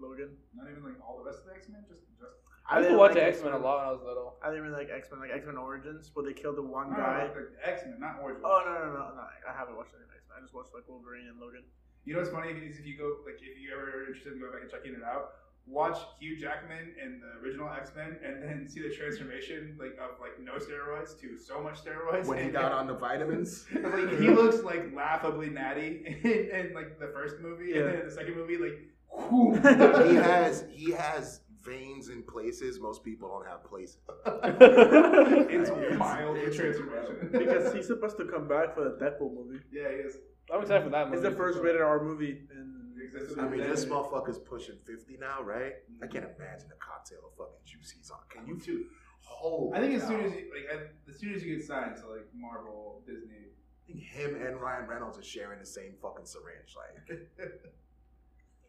Logan. 0.01 0.35
Not 0.55 0.71
even 0.71 0.83
like 0.83 0.99
all 1.03 1.19
the 1.19 1.27
rest 1.27 1.45
of 1.45 1.51
the 1.51 1.55
X 1.55 1.69
Men, 1.69 1.85
just 1.87 2.07
just. 2.19 2.39
I 2.69 2.79
used 2.79 2.93
to 2.93 2.97
didn't 2.97 3.01
watch 3.01 3.15
like 3.15 3.35
X 3.35 3.43
Men 3.43 3.53
a 3.53 3.59
lot 3.59 3.81
when 3.81 3.87
I 3.89 3.93
was 3.93 4.03
little. 4.05 4.37
I 4.43 4.49
didn't 4.49 4.65
really 4.65 4.77
like 4.77 4.91
X 4.91 5.09
Men, 5.11 5.21
like 5.21 5.33
X 5.33 5.47
Men 5.47 5.57
Origins, 5.57 6.11
where 6.13 6.25
they 6.25 6.37
killed 6.37 6.57
the 6.57 6.67
one 6.67 6.91
No, 6.91 6.97
guy. 7.01 7.29
like 7.29 7.53
X 7.65 7.83
Men, 7.87 7.97
not 7.99 8.21
Origins. 8.21 8.45
Oh 8.45 8.61
no 8.65 8.73
no 8.73 8.87
no 8.93 9.03
no! 9.17 9.25
I 9.25 9.53
haven't 9.57 9.77
watched 9.77 9.97
any 9.97 10.05
X 10.13 10.29
Men. 10.29 10.39
I 10.39 10.41
just 10.45 10.55
watched 10.55 10.75
like 10.75 10.85
Wolverine 10.89 11.29
and 11.29 11.41
Logan. 11.41 11.65
You 12.05 12.15
know 12.15 12.21
what's 12.21 12.33
funny 12.33 12.53
is 12.53 12.79
if 12.79 12.87
you 12.87 12.97
go 12.97 13.25
like 13.25 13.41
if 13.41 13.59
you 13.59 13.73
ever 13.73 13.85
are 13.85 14.07
interested 14.09 14.33
in 14.33 14.41
going 14.41 14.53
back 14.53 14.63
and 14.63 14.71
checking 14.71 14.95
it 14.95 15.05
out, 15.05 15.37
watch 15.67 15.99
Hugh 16.21 16.37
Jackman 16.37 16.95
in 17.03 17.21
the 17.21 17.41
original 17.41 17.69
X 17.69 17.93
Men 17.95 18.17
and 18.25 18.43
then 18.43 18.69
see 18.69 18.81
the 18.81 18.95
transformation 18.95 19.77
like 19.79 19.97
of 20.01 20.21
like 20.21 20.41
no 20.41 20.55
steroids 20.55 21.19
to 21.21 21.37
so 21.39 21.61
much 21.63 21.85
steroids. 21.85 22.27
When 22.27 22.39
he 22.39 22.45
and, 22.45 22.53
got 22.53 22.73
on 22.73 22.87
the 22.87 22.95
vitamins? 22.95 23.67
like 23.73 24.19
he 24.19 24.31
looks 24.31 24.63
like 24.65 24.95
laughably 24.95 25.51
natty 25.51 26.05
in, 26.25 26.69
in 26.69 26.75
like 26.75 26.99
the 26.99 27.09
first 27.09 27.41
movie, 27.41 27.77
and 27.79 27.87
then 27.89 27.95
in 28.01 28.07
the 28.07 28.13
second 28.13 28.37
movie, 28.37 28.57
like 28.57 28.77
whew. 28.77 28.89
he 30.09 30.15
has 30.15 30.65
he 30.71 30.91
has 30.93 31.41
veins 31.63 32.09
in 32.09 32.23
places 32.23 32.79
most 32.81 33.03
people 33.05 33.29
don't 33.29 33.47
have 33.47 33.65
places. 33.65 33.99
it's 34.27 35.69
It's- 35.71 35.99
wild 35.99 36.37
it's 36.39 36.57
transformation 36.57 37.29
because 37.33 37.73
he's 37.75 37.87
supposed 37.87 38.17
to 38.19 38.25
come 38.25 38.47
back 38.49 38.75
for 38.75 38.85
the 38.85 38.91
Deadpool 39.03 39.35
movie. 39.35 39.61
yeah, 39.73 39.89
he 39.89 39.97
is. 40.09 40.17
I'm 40.53 40.63
excited 40.63 40.85
for 40.85 40.91
that 40.91 41.07
movie. 41.11 41.19
It's 41.19 41.29
the 41.29 41.37
first 41.37 41.59
rated 41.61 41.83
R 41.83 42.03
movie 42.03 42.43
in 42.51 42.75
Existed 43.05 43.39
I 43.39 43.49
mean, 43.49 43.61
this 43.61 43.85
dead. 43.85 43.93
motherfucker's 43.93 44.39
pushing 44.39 44.77
fifty 44.85 45.17
now, 45.21 45.41
right? 45.43 45.75
I 46.03 46.07
can't 46.07 46.25
imagine 46.25 46.69
the 46.69 46.75
cocktail 46.81 47.19
of 47.27 47.37
fucking 47.39 47.63
juice 47.65 47.91
he's 47.93 48.11
on. 48.11 48.19
Can 48.29 48.47
you 48.47 48.59
too? 48.59 48.87
Hold. 49.21 49.75
I 49.75 49.81
think 49.81 49.95
as 49.95 50.07
soon 50.07 50.21
as 50.25 50.33
you, 50.33 50.51
like 50.53 50.69
as 51.09 51.19
soon 51.21 51.33
as 51.35 51.45
you 51.45 51.57
get 51.57 51.65
signed 51.67 51.97
to 51.99 52.09
like 52.09 52.27
Marvel, 52.35 53.03
Disney, 53.07 53.37
I 53.39 53.93
think 53.93 54.03
him 54.03 54.35
and 54.45 54.61
Ryan 54.61 54.89
Reynolds 54.89 55.17
are 55.19 55.23
sharing 55.23 55.59
the 55.61 55.67
same 55.67 55.93
fucking 56.03 56.25
syringe. 56.27 56.75
Like 56.77 57.29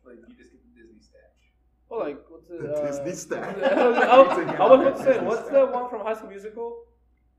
like 0.10 0.20
you 0.28 0.36
just 0.36 0.52
get 0.52 0.62
the 0.66 0.82
Disney 0.82 1.02
stash. 1.02 1.42
Well, 1.90 2.00
like 2.02 2.20
what's 2.30 2.48
the, 2.50 2.58
The 2.58 2.74
uh, 2.74 2.86
Disney 2.86 3.14
stack. 3.14 3.58
I 3.64 3.88
was, 3.88 3.98
I 3.98 4.18
was, 4.18 4.38
I 4.60 4.68
was 4.68 4.80
about 4.82 4.98
to 4.98 5.04
say, 5.04 5.20
what's 5.20 5.50
the 5.50 5.66
one 5.68 5.90
from 5.90 6.02
High 6.02 6.16
School 6.16 6.30
Musical? 6.30 6.84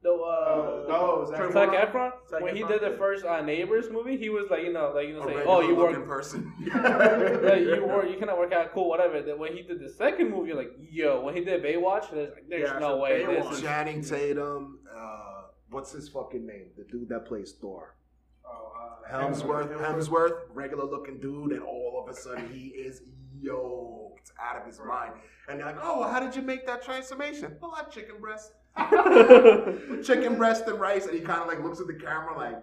The 0.03 0.09
uh, 0.09 0.15
oh, 0.17 1.27
Zac 1.29 1.53
Zac 1.53 1.69
Efron? 1.69 1.93
Efron. 1.93 2.11
Zac 2.31 2.41
when 2.41 2.57
he 2.57 2.63
Efron, 2.63 2.69
did 2.69 2.81
the 2.81 2.91
yeah. 2.93 2.97
first 2.97 3.23
uh, 3.27 3.43
Neighbors 3.43 3.91
movie, 3.91 4.17
he 4.17 4.31
was 4.31 4.47
like, 4.51 4.63
you 4.63 4.73
know, 4.73 4.93
like 4.95 5.09
you 5.09 5.15
know, 5.15 5.27
saying, 5.27 5.43
"Oh, 5.45 5.61
you 5.61 5.75
work 5.77 5.95
in 5.95 6.05
person. 6.07 6.51
like, 6.73 7.61
you 7.61 7.85
work, 7.87 8.09
you 8.11 8.17
cannot 8.19 8.39
work 8.39 8.53
out, 8.53 8.73
cool, 8.73 8.89
whatever." 8.89 9.21
Then 9.21 9.39
when 9.39 9.55
he 9.55 9.61
did 9.61 9.79
the 9.79 9.91
second 9.91 10.31
movie, 10.31 10.55
like, 10.55 10.71
"Yo," 10.91 11.21
when 11.21 11.37
he 11.37 11.45
did 11.45 11.63
Baywatch, 11.63 12.11
there's, 12.11 12.31
like, 12.33 12.49
there's 12.49 12.71
Yeah, 12.71 12.79
no 12.79 12.95
so 12.95 13.03
way 13.03 13.25
Baywatch- 13.25 13.51
this 13.51 13.59
is. 13.59 13.63
Channing 13.63 14.03
Tatum. 14.03 14.79
Uh, 14.91 15.43
what's 15.69 15.93
his 15.93 16.09
fucking 16.09 16.47
name? 16.47 16.69
The 16.79 16.85
dude 16.85 17.11
that 17.11 17.27
plays 17.27 17.53
Thor. 17.61 17.95
Hemsworth, 19.13 19.77
Hemsworth, 19.79 20.41
regular 20.53 20.85
looking 20.85 21.19
dude, 21.19 21.53
and 21.53 21.63
all 21.63 22.05
of 22.05 22.15
a 22.15 22.17
sudden 22.17 22.49
he 22.53 22.69
is 22.69 23.03
yoked 23.41 24.33
out 24.41 24.57
of 24.57 24.67
his 24.67 24.81
mind. 24.87 25.13
And 25.49 25.59
they're 25.59 25.67
like, 25.67 25.79
oh, 25.83 26.01
well, 26.01 26.11
how 26.11 26.21
did 26.21 26.37
you 26.37 26.43
make 26.43 26.67
that 26.67 26.83
transformation? 26.83 27.57
Well, 27.61 27.75
I 27.77 27.83
chicken 27.91 28.17
breast. 28.21 28.53
chicken 30.05 30.37
breast 30.37 30.67
and 30.67 30.79
rice. 30.79 31.07
And 31.07 31.15
he 31.15 31.21
kind 31.21 31.41
of 31.41 31.49
like 31.49 31.63
looks 31.63 31.81
at 31.81 31.87
the 31.87 31.95
camera 31.95 32.37
like, 32.37 32.63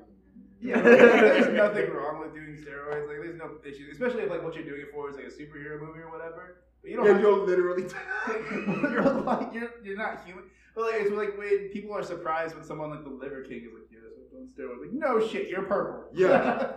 Yeah, 0.62 0.76
like, 0.76 0.84
there's 0.84 1.54
nothing 1.56 1.90
wrong 1.94 2.20
with 2.20 2.34
doing 2.34 2.56
steroids. 2.56 3.08
Like, 3.08 3.18
there's 3.22 3.38
no 3.38 3.58
issue, 3.66 3.88
especially 3.92 4.24
if 4.24 4.30
like 4.30 4.44
what 4.44 4.56
you're 4.56 4.64
doing 4.64 4.82
it 4.82 4.92
for 4.94 5.10
is 5.10 5.16
like 5.16 5.26
a 5.26 5.30
superhero 5.30 5.82
movie 5.82 6.00
or 6.00 6.10
whatever. 6.12 6.64
But 6.82 6.92
you 6.92 6.98
don't 6.98 7.06
yeah, 7.06 7.20
you're 7.20 7.46
literally. 7.46 7.84
you're 8.92 9.04
like 9.04 9.54
you're 9.54 9.72
you're 9.84 9.98
not 9.98 10.24
human. 10.26 10.46
But 10.76 10.86
like 10.86 11.02
it's 11.02 11.12
like 11.12 11.38
when 11.38 11.70
people 11.74 11.94
are 11.94 12.04
surprised 12.04 12.56
when 12.56 12.64
someone 12.64 12.92
like 12.92 13.04
the 13.04 13.10
Liver 13.10 13.42
King 13.42 13.66
is 13.66 13.74
like, 13.74 13.90
yeah, 13.92 14.00
steroids. 14.48 14.82
Like, 14.82 14.94
no 14.94 15.26
shit, 15.26 15.50
you're 15.50 15.64
purple. 15.64 16.10
Yeah. 16.14 16.72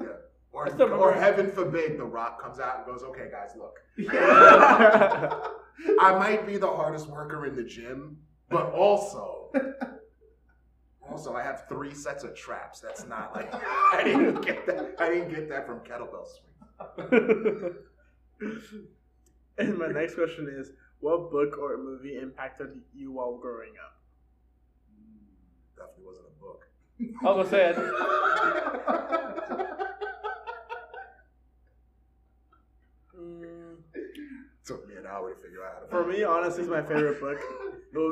or, 0.52 0.68
I 0.68 0.84
or 0.84 1.12
heaven 1.12 1.50
forbid, 1.50 1.98
The 1.98 2.04
Rock 2.04 2.42
comes 2.42 2.58
out 2.60 2.78
and 2.78 2.86
goes, 2.86 3.02
okay, 3.02 3.28
guys, 3.30 3.50
look. 3.56 3.80
yeah. 3.96 5.38
I 6.00 6.18
might 6.18 6.46
be 6.46 6.56
the 6.56 6.68
hardest 6.68 7.08
worker 7.08 7.46
in 7.46 7.56
the 7.56 7.64
gym, 7.64 8.18
but 8.48 8.72
also, 8.72 9.50
also 11.08 11.34
I 11.34 11.42
have 11.42 11.64
three 11.68 11.92
sets 11.92 12.22
of 12.22 12.34
traps. 12.34 12.80
That's 12.80 13.06
not 13.06 13.34
like 13.34 13.52
I 13.52 14.02
didn't 14.04 14.40
get 14.42 14.66
that. 14.66 14.94
I 14.98 15.08
didn't 15.08 15.30
get 15.30 15.48
that 15.48 15.66
from 15.66 15.80
kettlebell 15.80 16.26
swing. 16.28 17.74
And 19.56 19.78
my 19.78 19.86
next 19.86 20.14
question 20.14 20.48
is, 20.48 20.72
what 21.00 21.30
book 21.30 21.58
or 21.58 21.76
movie 21.78 22.16
impacted 22.16 22.80
you 22.92 23.12
while 23.12 23.36
growing 23.36 23.72
up? 23.84 24.00
Definitely 25.76 26.04
wasn't 26.06 26.26
a 26.26 26.40
book. 26.40 26.66
I 27.00 27.04
was 27.32 27.48
gonna 27.48 27.50
say, 27.50 27.70
I- 27.70 27.74
mm, 33.16 33.76
Took 34.64 34.88
me 34.88 34.94
an 34.96 35.06
hour 35.06 35.34
to 35.34 35.40
figure 35.42 35.64
out. 35.64 35.74
How 35.74 35.80
to 35.80 36.04
For 36.04 36.06
me, 36.10 36.22
honestly, 36.24 36.62
it's 36.62 36.70
my 36.70 36.82
favorite 36.82 37.20
book. 37.20 37.38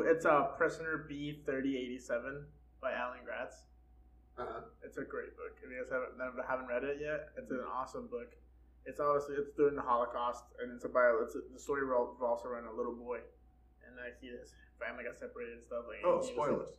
It's 0.05 0.25
uh, 0.25 0.43
Prisoner 0.57 1.05
B 1.09 1.41
thirty 1.45 1.77
eighty 1.77 1.97
seven 1.99 2.45
by 2.81 2.91
Alan 2.93 3.19
Gratz. 3.25 3.55
Uh-huh. 4.37 4.61
It's 4.83 4.97
a 4.97 5.03
great 5.03 5.35
book. 5.35 5.57
If 5.63 5.69
you 5.69 5.77
guys 5.81 5.91
haven't 5.91 6.45
haven't 6.47 6.67
read 6.67 6.83
it 6.83 6.97
yet, 7.01 7.29
it's 7.37 7.51
an 7.51 7.61
awesome 7.71 8.07
book. 8.07 8.31
It's 8.85 8.99
obviously 8.99 9.35
it's 9.35 9.49
during 9.57 9.75
the 9.75 9.81
Holocaust, 9.81 10.43
and 10.61 10.71
it's 10.75 10.85
about 10.85 11.21
it's 11.23 11.33
the 11.35 11.59
story 11.59 11.83
revolves 11.85 12.45
around 12.45 12.65
a 12.67 12.73
little 12.73 12.93
boy, 12.95 13.19
and 13.87 13.95
like 13.97 14.19
he 14.21 14.27
his 14.27 14.53
family 14.79 15.03
got 15.03 15.17
separated 15.17 15.57
and 15.57 15.65
stuff. 15.65 15.85
Like 15.87 16.03
Oh, 16.05 16.21
he 16.21 16.27
was- 16.27 16.27
spoilers. 16.29 16.75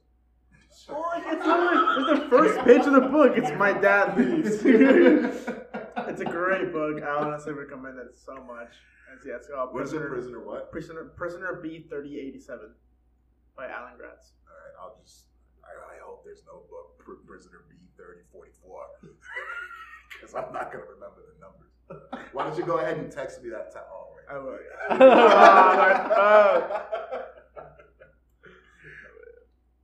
Oh, 0.88 1.12
it's, 1.16 1.46
literally- 1.46 2.12
it's 2.12 2.20
the 2.20 2.28
first 2.30 2.64
page 2.64 2.86
of 2.86 2.92
the 2.92 3.00
book. 3.08 3.36
It's 3.36 3.50
my 3.58 3.72
dad 3.72 4.16
leaves. 4.18 4.62
it's 4.64 6.20
a 6.20 6.24
great 6.24 6.72
book. 6.72 7.02
I 7.02 7.08
honestly 7.08 7.52
recommend 7.52 7.98
it 7.98 8.16
so 8.16 8.34
much. 8.34 8.72
And 9.10 9.20
yeah, 9.24 9.36
it's 9.36 9.46
called 9.48 9.72
What 9.72 9.82
is 9.84 9.92
it? 9.92 9.98
Prisoner 10.00 10.14
Prisoner 10.40 10.44
what? 10.44 10.72
Prisoner 10.72 11.04
Prisoner 11.16 11.60
B 11.62 11.86
thirty 11.88 12.18
eighty 12.18 12.40
seven 12.40 12.74
by 13.56 13.68
Alan 13.68 13.96
Gratz. 13.96 14.32
All 14.48 14.54
right, 14.56 14.74
I'll 14.80 14.96
just. 15.00 15.26
I, 15.62 15.94
I 15.94 15.98
hope 16.04 16.24
there's 16.24 16.42
no 16.46 16.62
book. 16.68 16.98
Pr- 16.98 17.22
Prisoner 17.26 17.62
B 17.70 17.76
thirty 17.96 18.22
forty 18.32 18.50
four. 18.62 18.82
Because 20.12 20.34
I'm 20.38 20.52
not 20.52 20.72
gonna 20.72 20.84
remember 20.84 21.22
the 21.32 21.38
numbers. 21.40 21.70
Why 22.32 22.44
don't 22.48 22.58
you 22.58 22.64
go 22.64 22.78
ahead 22.78 22.96
and 22.98 23.12
text 23.12 23.42
me 23.42 23.50
that? 23.50 23.70
T- 23.72 23.78
oh, 23.78 24.08
right 24.16 24.34
I 24.34 24.38
will. 24.38 24.58
Ah, 24.90 25.74
my. 25.78 26.80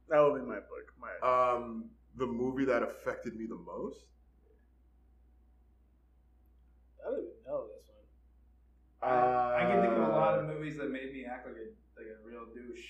That 0.08 0.18
will 0.18 0.34
be 0.34 0.40
my 0.40 0.56
book. 0.56 0.79
My 1.22 1.52
Um, 1.54 1.90
the 2.16 2.26
movie 2.26 2.64
that 2.66 2.82
affected 2.82 3.36
me 3.36 3.46
the 3.46 3.56
most. 3.56 4.04
I 7.00 7.10
don't 7.10 7.18
even 7.20 7.30
know 7.46 7.66
this 7.68 7.88
one. 7.88 9.10
Uh, 9.10 9.56
I 9.56 9.60
can 9.62 9.80
think 9.82 9.92
of 9.94 10.02
a 10.02 10.08
lot 10.08 10.38
of 10.38 10.46
movies 10.46 10.76
that 10.76 10.90
made 10.90 11.12
me 11.12 11.24
act 11.24 11.46
like 11.46 11.56
a 11.56 11.66
like 11.98 12.08
a 12.08 12.26
real 12.28 12.46
douche. 12.54 12.84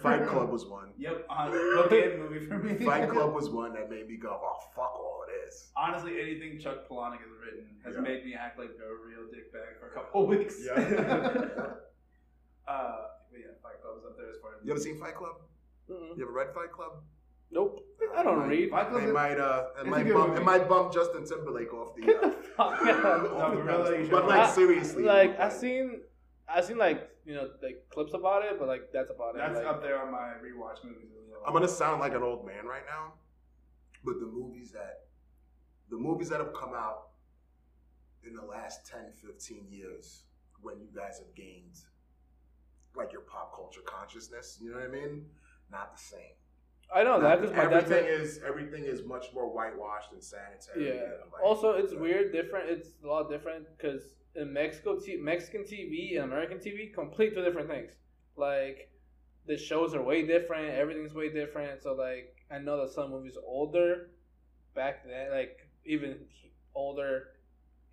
Fight 0.00 0.26
Club 0.26 0.50
was 0.50 0.64
one. 0.66 0.88
Yep, 0.96 1.28
bookend 1.28 2.18
movie 2.18 2.46
for 2.46 2.58
me. 2.58 2.84
Fight 2.84 3.10
Club 3.10 3.34
was 3.38 3.50
one 3.50 3.72
that 3.74 3.90
made 3.90 4.08
me 4.08 4.16
go, 4.16 4.30
"Oh 4.42 4.58
fuck 4.74 4.94
all 4.94 5.22
of 5.24 5.28
this." 5.28 5.70
Honestly, 5.76 6.20
anything 6.20 6.58
Chuck 6.58 6.88
Palahniuk 6.88 7.18
has 7.18 7.30
written 7.44 7.66
has 7.84 7.94
Yeah. 7.96 8.00
made 8.00 8.24
me 8.24 8.34
act 8.34 8.58
like 8.58 8.70
a 8.70 8.88
real 9.06 9.26
dickbag 9.28 9.78
for 9.80 9.88
a 9.90 9.94
couple 9.94 10.22
of 10.22 10.28
weeks. 10.38 10.56
Yeah. 10.64 10.72
uh, 12.68 12.98
but 13.30 13.38
yeah, 13.38 13.54
Fight 13.62 13.80
Club 13.82 13.96
was 13.96 14.04
up 14.06 14.16
there 14.16 14.30
as 14.30 14.36
far 14.40 14.52
as 14.54 14.64
You 14.64 14.70
ever 14.72 14.80
seen 14.80 14.98
Fight 14.98 15.14
Club? 15.16 15.36
Mm-mm. 15.90 16.16
You 16.16 16.22
ever 16.24 16.32
read 16.32 16.54
Fight 16.54 16.70
Club? 16.72 17.02
Nope. 17.52 17.86
I 18.16 18.22
don't 18.22 18.40
Might- 18.40 18.48
read. 18.48 18.70
Fight 18.70 18.88
Club. 18.90 19.02
It 19.04 19.12
might 19.12 19.38
uh, 19.38 19.66
it 19.80 19.86
might 19.86 20.12
bump, 20.12 20.28
movie. 20.30 20.40
it 20.40 20.44
might 20.44 20.68
bump 20.68 20.92
Justin 20.92 21.24
Timberlake 21.24 21.72
off 21.72 21.94
the. 21.94 22.02
Get 22.02 22.20
the 22.20 22.28
Uh, 22.28 22.32
fuck 22.56 22.82
out. 22.82 23.22
No, 23.22 23.52
but 23.54 23.64
really, 23.64 24.08
but 24.08 24.26
like 24.26 24.38
watch- 24.38 24.54
seriously, 24.54 25.02
Like 25.04 25.38
I 25.38 25.48
seen, 25.48 26.00
I 26.48 26.60
seen 26.62 26.78
like 26.78 27.08
you 27.24 27.34
know 27.34 27.48
like 27.62 27.86
clips 27.90 28.14
about 28.14 28.44
it, 28.44 28.58
but 28.58 28.68
like 28.68 28.90
that's 28.92 29.10
about 29.10 29.34
it. 29.36 29.38
That's 29.38 29.56
like, 29.56 29.66
up 29.66 29.82
there 29.82 29.98
on 30.02 30.10
my 30.10 30.34
rewatch 30.42 30.82
movies 30.84 31.10
as 31.16 31.30
well. 31.30 31.42
I'm 31.46 31.52
gonna 31.52 31.68
sound 31.68 32.00
like 32.00 32.14
an 32.14 32.22
old 32.22 32.44
man 32.46 32.66
right 32.66 32.84
now, 32.86 33.14
but 34.04 34.18
the 34.20 34.26
movies 34.26 34.72
that 34.72 35.04
the 35.90 35.96
movies 35.96 36.28
that 36.30 36.40
have 36.40 36.52
come 36.54 36.72
out 36.74 37.08
in 38.26 38.34
the 38.34 38.42
last 38.44 38.86
10, 38.86 39.00
15 39.26 39.66
years 39.70 40.24
when 40.62 40.78
you 40.80 40.88
guys 40.94 41.18
have 41.18 41.34
gained 41.34 41.76
like 42.96 43.12
your 43.12 43.22
pop 43.22 43.54
culture 43.54 43.80
consciousness, 43.84 44.58
you 44.62 44.70
know 44.70 44.76
what 44.78 44.84
I 44.88 44.92
mean? 44.92 45.26
Not 45.70 45.96
the 45.96 46.02
same. 46.02 46.36
I 46.94 47.02
know 47.04 47.20
that 47.20 47.40
because 47.40 47.56
my 47.56 47.64
dad's 47.64 47.90
everything 47.90 48.04
like, 48.12 48.20
is 48.20 48.40
everything 48.46 48.84
is 48.84 49.04
much 49.04 49.26
more 49.34 49.48
whitewashed 49.52 50.12
and 50.12 50.22
sanitary. 50.22 50.86
Yeah. 50.88 50.92
and, 51.22 51.32
like, 51.32 51.42
Also, 51.42 51.72
it's 51.72 51.94
weird, 51.94 52.32
different. 52.32 52.68
It's 52.70 52.90
a 53.02 53.06
lot 53.06 53.30
different 53.30 53.66
because 53.76 54.02
in 54.34 54.52
Mexico, 54.52 54.98
t- 54.98 55.16
Mexican 55.16 55.62
TV 55.64 56.16
and 56.16 56.24
American 56.24 56.58
TV, 56.58 56.92
complete 56.92 57.34
two 57.34 57.42
different 57.44 57.68
things. 57.68 57.92
Like 58.36 58.90
the 59.46 59.56
shows 59.56 59.94
are 59.94 60.02
way 60.02 60.26
different. 60.26 60.70
Everything's 60.74 61.14
way 61.14 61.32
different. 61.32 61.82
So 61.82 61.94
like, 61.94 62.36
I 62.50 62.58
know 62.58 62.76
that 62.84 62.92
some 62.92 63.10
movies 63.10 63.36
older 63.44 64.10
back 64.74 65.06
then, 65.06 65.30
like 65.30 65.68
even 65.84 66.16
older 66.74 67.28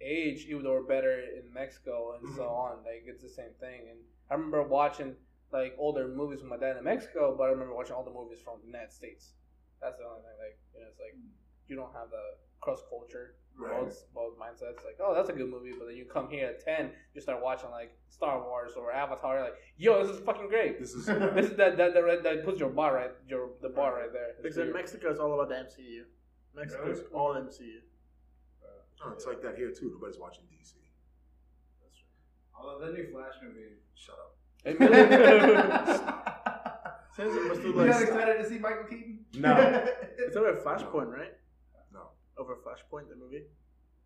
age, 0.02 0.46
even 0.50 0.64
though 0.64 0.72
were 0.74 0.84
better 0.84 1.20
in 1.20 1.52
Mexico 1.54 2.16
and 2.22 2.34
so 2.36 2.44
Mhm. 2.44 2.52
on. 2.52 2.78
Like 2.84 3.04
it's 3.06 3.22
the 3.24 3.30
same 3.30 3.54
thing. 3.60 3.90
And 3.90 4.00
I 4.30 4.34
remember 4.36 4.64
watching 4.64 5.16
like 5.52 5.76
older 5.78 6.08
movies 6.08 6.42
with 6.42 6.50
my 6.50 6.58
dad 6.58 6.78
in 6.78 6.84
Mexico, 6.84 7.36
but 7.38 7.46
I 7.46 7.48
remember 7.52 7.74
watching 7.76 7.96
all 7.96 8.04
the 8.04 8.12
movies 8.14 8.40
from 8.44 8.60
the 8.62 8.68
United 8.68 8.92
States. 8.94 9.34
That's 9.82 9.98
the 9.98 10.06
only 10.06 10.22
thing. 10.22 10.38
Like 10.38 10.58
you 10.74 10.82
know, 10.82 10.88
it's 10.92 11.00
like 11.00 11.16
you 11.68 11.76
don't 11.76 11.94
have 11.94 12.10
the 12.12 12.24
cross 12.62 12.82
culture 12.90 13.36
Right. 13.60 13.76
both 13.84 14.06
both 14.14 14.34
mindsets. 14.40 14.86
Like, 14.86 14.98
oh, 15.04 15.14
that's 15.14 15.28
a 15.28 15.34
good 15.34 15.50
movie, 15.50 15.74
but 15.78 15.88
then 15.88 15.98
you 15.98 16.06
come 16.06 16.30
here 16.30 16.48
at 16.48 16.64
ten, 16.64 16.92
you 17.14 17.20
start 17.20 17.44
watching 17.44 17.70
like 17.72 17.92
Star 18.08 18.40
Wars 18.42 18.72
or 18.78 18.94
Avatar. 18.94 19.36
You're 19.36 19.44
like, 19.44 19.58
yo, 19.76 20.06
this 20.06 20.16
is 20.16 20.24
fucking 20.24 20.48
great. 20.48 20.80
This 20.80 20.94
is 20.94 21.06
This 21.36 21.48
is 21.52 21.58
that 21.58 21.76
that 21.76 21.94
that, 21.94 22.06
that, 22.08 22.24
that 22.24 22.46
puts 22.46 22.58
your 22.60 22.70
bar 22.70 22.96
right 22.96 23.12
your 23.28 23.50
the 23.62 23.68
bar 23.68 23.96
right 24.00 24.14
there. 24.14 24.30
It's 24.30 24.42
because 24.42 24.58
in. 24.60 24.72
Mexico 24.72 25.12
is 25.12 25.20
all 25.20 25.34
about 25.34 25.50
the 25.50 25.56
MCU. 25.56 26.04
Mexico's 26.56 27.00
Really? 27.00 27.12
all 27.14 27.34
MCU. 27.36 27.80
oh, 29.04 29.12
it's 29.12 29.26
like 29.26 29.42
that 29.42 29.56
here 29.58 29.72
too. 29.72 29.92
Nobody's 29.94 30.20
watching 30.20 30.44
DC. 30.46 30.80
That's 31.84 32.00
right. 32.00 32.56
Although 32.56 32.86
the 32.86 32.94
new 32.94 33.12
Flash 33.12 33.36
movie. 33.44 33.76
Shut 33.96 34.16
up. 34.16 34.39
Hey, 34.64 34.74
man. 34.80 34.90
Since 37.16 37.36
it 37.36 37.50
was 37.50 37.58
You 37.60 37.64
too 37.74 37.74
like 37.74 37.90
not 37.90 38.02
excited 38.02 38.38
to 38.44 38.50
see 38.50 38.60
Michael 38.60 38.84
Keaton? 38.86 39.20
No. 39.36 39.56
it's 40.18 40.36
over 40.38 40.54
Flashpoint, 40.56 41.12
right? 41.12 41.34
No. 41.94 42.10
Over 42.38 42.56
Flashpoint, 42.56 43.10
the 43.10 43.16
movie. 43.16 43.44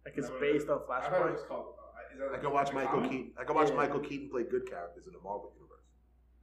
Like 0.05 0.15
it's 0.17 0.29
No, 0.29 0.39
based 0.39 0.69
on 0.69 0.79
I 0.91 1.01
thought 1.01 1.03
it 1.03 1.11
Flashpoint. 1.13 1.31
was 1.33 1.43
called. 1.47 1.65
Uh, 1.77 2.13
is 2.13 2.19
that 2.19 2.27
I 2.27 2.31
like 2.33 2.41
can 2.41 2.51
watch 2.51 2.69
a 2.71 2.73
Michael 2.73 2.91
comic? 2.99 3.11
Keaton. 3.11 3.31
I 3.39 3.43
can 3.43 3.55
watch 3.55 3.69
Yeah. 3.69 3.75
Michael 3.75 3.99
Keaton 3.99 4.29
play 4.29 4.43
good 4.43 4.67
characters 4.69 5.05
in 5.07 5.13
the 5.13 5.19
Marvel 5.19 5.51
universe. 5.55 5.69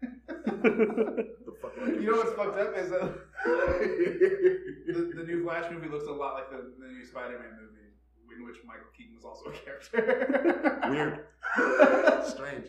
The 1.46 1.52
fuck 1.60 1.72
am 1.76 1.82
I 1.82 1.86
giving 1.86 2.02
You 2.02 2.10
know 2.10 2.14
a 2.14 2.18
what's 2.18 2.30
shit 2.30 2.38
fucked 2.38 2.58
up 2.58 2.76
is 2.76 2.90
that 2.90 3.00
the, 3.44 5.12
the 5.16 5.24
new 5.24 5.42
Flash 5.44 5.70
movie 5.72 5.88
looks 5.88 6.06
a 6.06 6.12
lot 6.12 6.34
like 6.34 6.50
the, 6.50 6.72
the 6.78 6.86
new 6.92 7.04
Spider-Man 7.04 7.58
movie, 7.60 7.88
in 8.38 8.44
which 8.46 8.56
Michael 8.66 8.86
Keaton 8.96 9.14
was 9.16 9.24
also 9.24 9.50
a 9.50 9.52
character. 9.52 10.80
Weird. 10.90 11.24
Strange. 12.26 12.66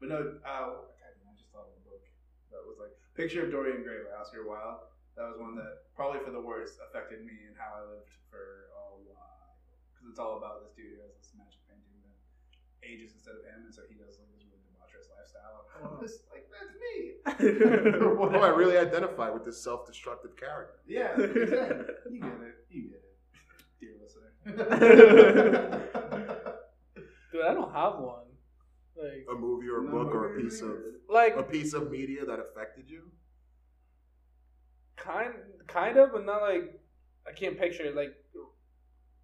But 0.00 0.08
no, 0.14 0.18
uh, 0.46 0.86
God, 0.86 1.12
I 1.12 1.34
just 1.34 1.50
thought 1.50 1.66
of 1.66 1.74
a 1.74 1.82
book 1.86 2.04
that 2.54 2.62
was 2.62 2.78
like 2.78 2.94
Picture 3.18 3.42
of 3.44 3.50
Dorian 3.50 3.82
Gray 3.82 4.06
by 4.06 4.14
Oscar 4.14 4.46
Wilde. 4.46 4.86
That 5.18 5.26
was 5.26 5.38
one 5.42 5.58
that 5.58 5.90
probably 5.98 6.22
for 6.22 6.30
the 6.30 6.40
worst 6.40 6.78
affected 6.78 7.26
me 7.26 7.34
and 7.50 7.58
how 7.58 7.74
I 7.74 7.82
lived 7.90 8.14
for 8.30 8.70
a 8.78 8.94
while. 9.02 9.58
Because 9.90 10.06
it's 10.14 10.22
all 10.22 10.38
about 10.38 10.62
this 10.62 10.70
dude 10.78 10.94
who 10.94 11.02
has 11.02 11.10
this 11.18 11.34
magic 11.34 11.58
painting 11.66 11.98
that 12.06 12.14
ages 12.86 13.18
instead 13.18 13.34
of 13.34 13.42
him, 13.42 13.66
and 13.66 13.74
so 13.74 13.82
he 13.90 13.98
does 13.98 14.14
like 14.22 14.30
this 14.30 14.46
really 14.46 14.62
debaucherous 14.62 15.10
lifestyle. 15.10 15.66
And 15.74 15.82
I'm 15.90 15.98
just 15.98 16.22
like, 16.30 16.46
that's 16.54 16.70
me. 16.78 17.18
Or 17.98 18.38
Oh, 18.38 18.46
I 18.46 18.54
really 18.54 18.78
identify 18.78 19.30
with 19.34 19.42
this 19.44 19.58
self-destructive 19.58 20.38
character. 20.38 20.78
Yeah, 20.86 21.10
exactly. 21.18 22.14
You 22.14 22.22
get 22.22 22.38
it. 22.46 22.54
You 22.70 22.82
get 22.94 23.02
it, 23.02 23.18
dear 23.82 23.98
listener. 23.98 24.30
Dude, 27.32 27.42
I 27.42 27.52
don't 27.54 27.74
have 27.74 27.98
one. 27.98 28.27
Like, 29.00 29.26
A 29.30 29.34
movie 29.38 29.68
or 29.68 29.78
a 29.86 29.90
book 29.90 30.08
or 30.14 30.34
a 30.36 30.40
piece 30.40 30.60
of 30.60 30.72
like 31.08 31.36
a 31.36 31.42
piece 31.42 31.72
of 31.72 31.90
media 31.90 32.24
that 32.26 32.40
affected 32.40 32.90
you. 32.90 33.02
kind, 34.96 35.34
kind 35.66 35.96
of, 35.98 36.12
but 36.12 36.24
not 36.24 36.42
like 36.42 36.80
I 37.26 37.32
can't 37.32 37.58
picture 37.58 37.84
it. 37.84 37.94
Like 37.96 38.14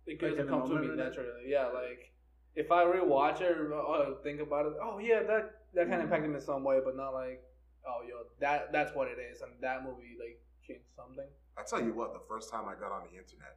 it 0.06 0.22
Like 0.22 0.36
doesn't 0.36 0.40
in 0.40 0.46
the 0.46 0.52
come 0.52 0.62
to 0.62 0.68
me 0.68 0.74
moment, 0.74 0.98
right? 0.98 1.06
naturally. 1.08 1.44
Yeah, 1.46 1.66
like 1.68 2.12
if 2.54 2.70
I 2.70 2.84
rewatch 2.84 3.40
it 3.40 3.56
or 3.58 3.74
uh, 3.74 4.14
think 4.22 4.40
about 4.40 4.66
it, 4.66 4.74
oh 4.82 4.98
yeah, 4.98 5.22
that 5.24 5.62
that 5.74 5.88
kind 5.88 6.00
of 6.00 6.04
impacted 6.04 6.30
me 6.30 6.36
in 6.36 6.42
some 6.42 6.62
way, 6.62 6.80
but 6.84 6.96
not 6.96 7.10
like 7.14 7.42
oh 7.86 8.02
yo, 8.08 8.24
that 8.40 8.70
that's 8.72 8.94
what 8.94 9.08
it 9.08 9.18
is, 9.18 9.40
and 9.42 9.50
that 9.60 9.82
movie 9.84 10.16
like 10.18 10.40
changed 10.66 10.84
something. 10.96 11.26
I 11.58 11.62
tell 11.62 11.82
you 11.82 11.94
what, 11.94 12.12
the 12.12 12.20
first 12.28 12.50
time 12.50 12.64
I 12.68 12.74
got 12.74 12.92
on 12.92 13.02
the 13.10 13.18
internet, 13.18 13.56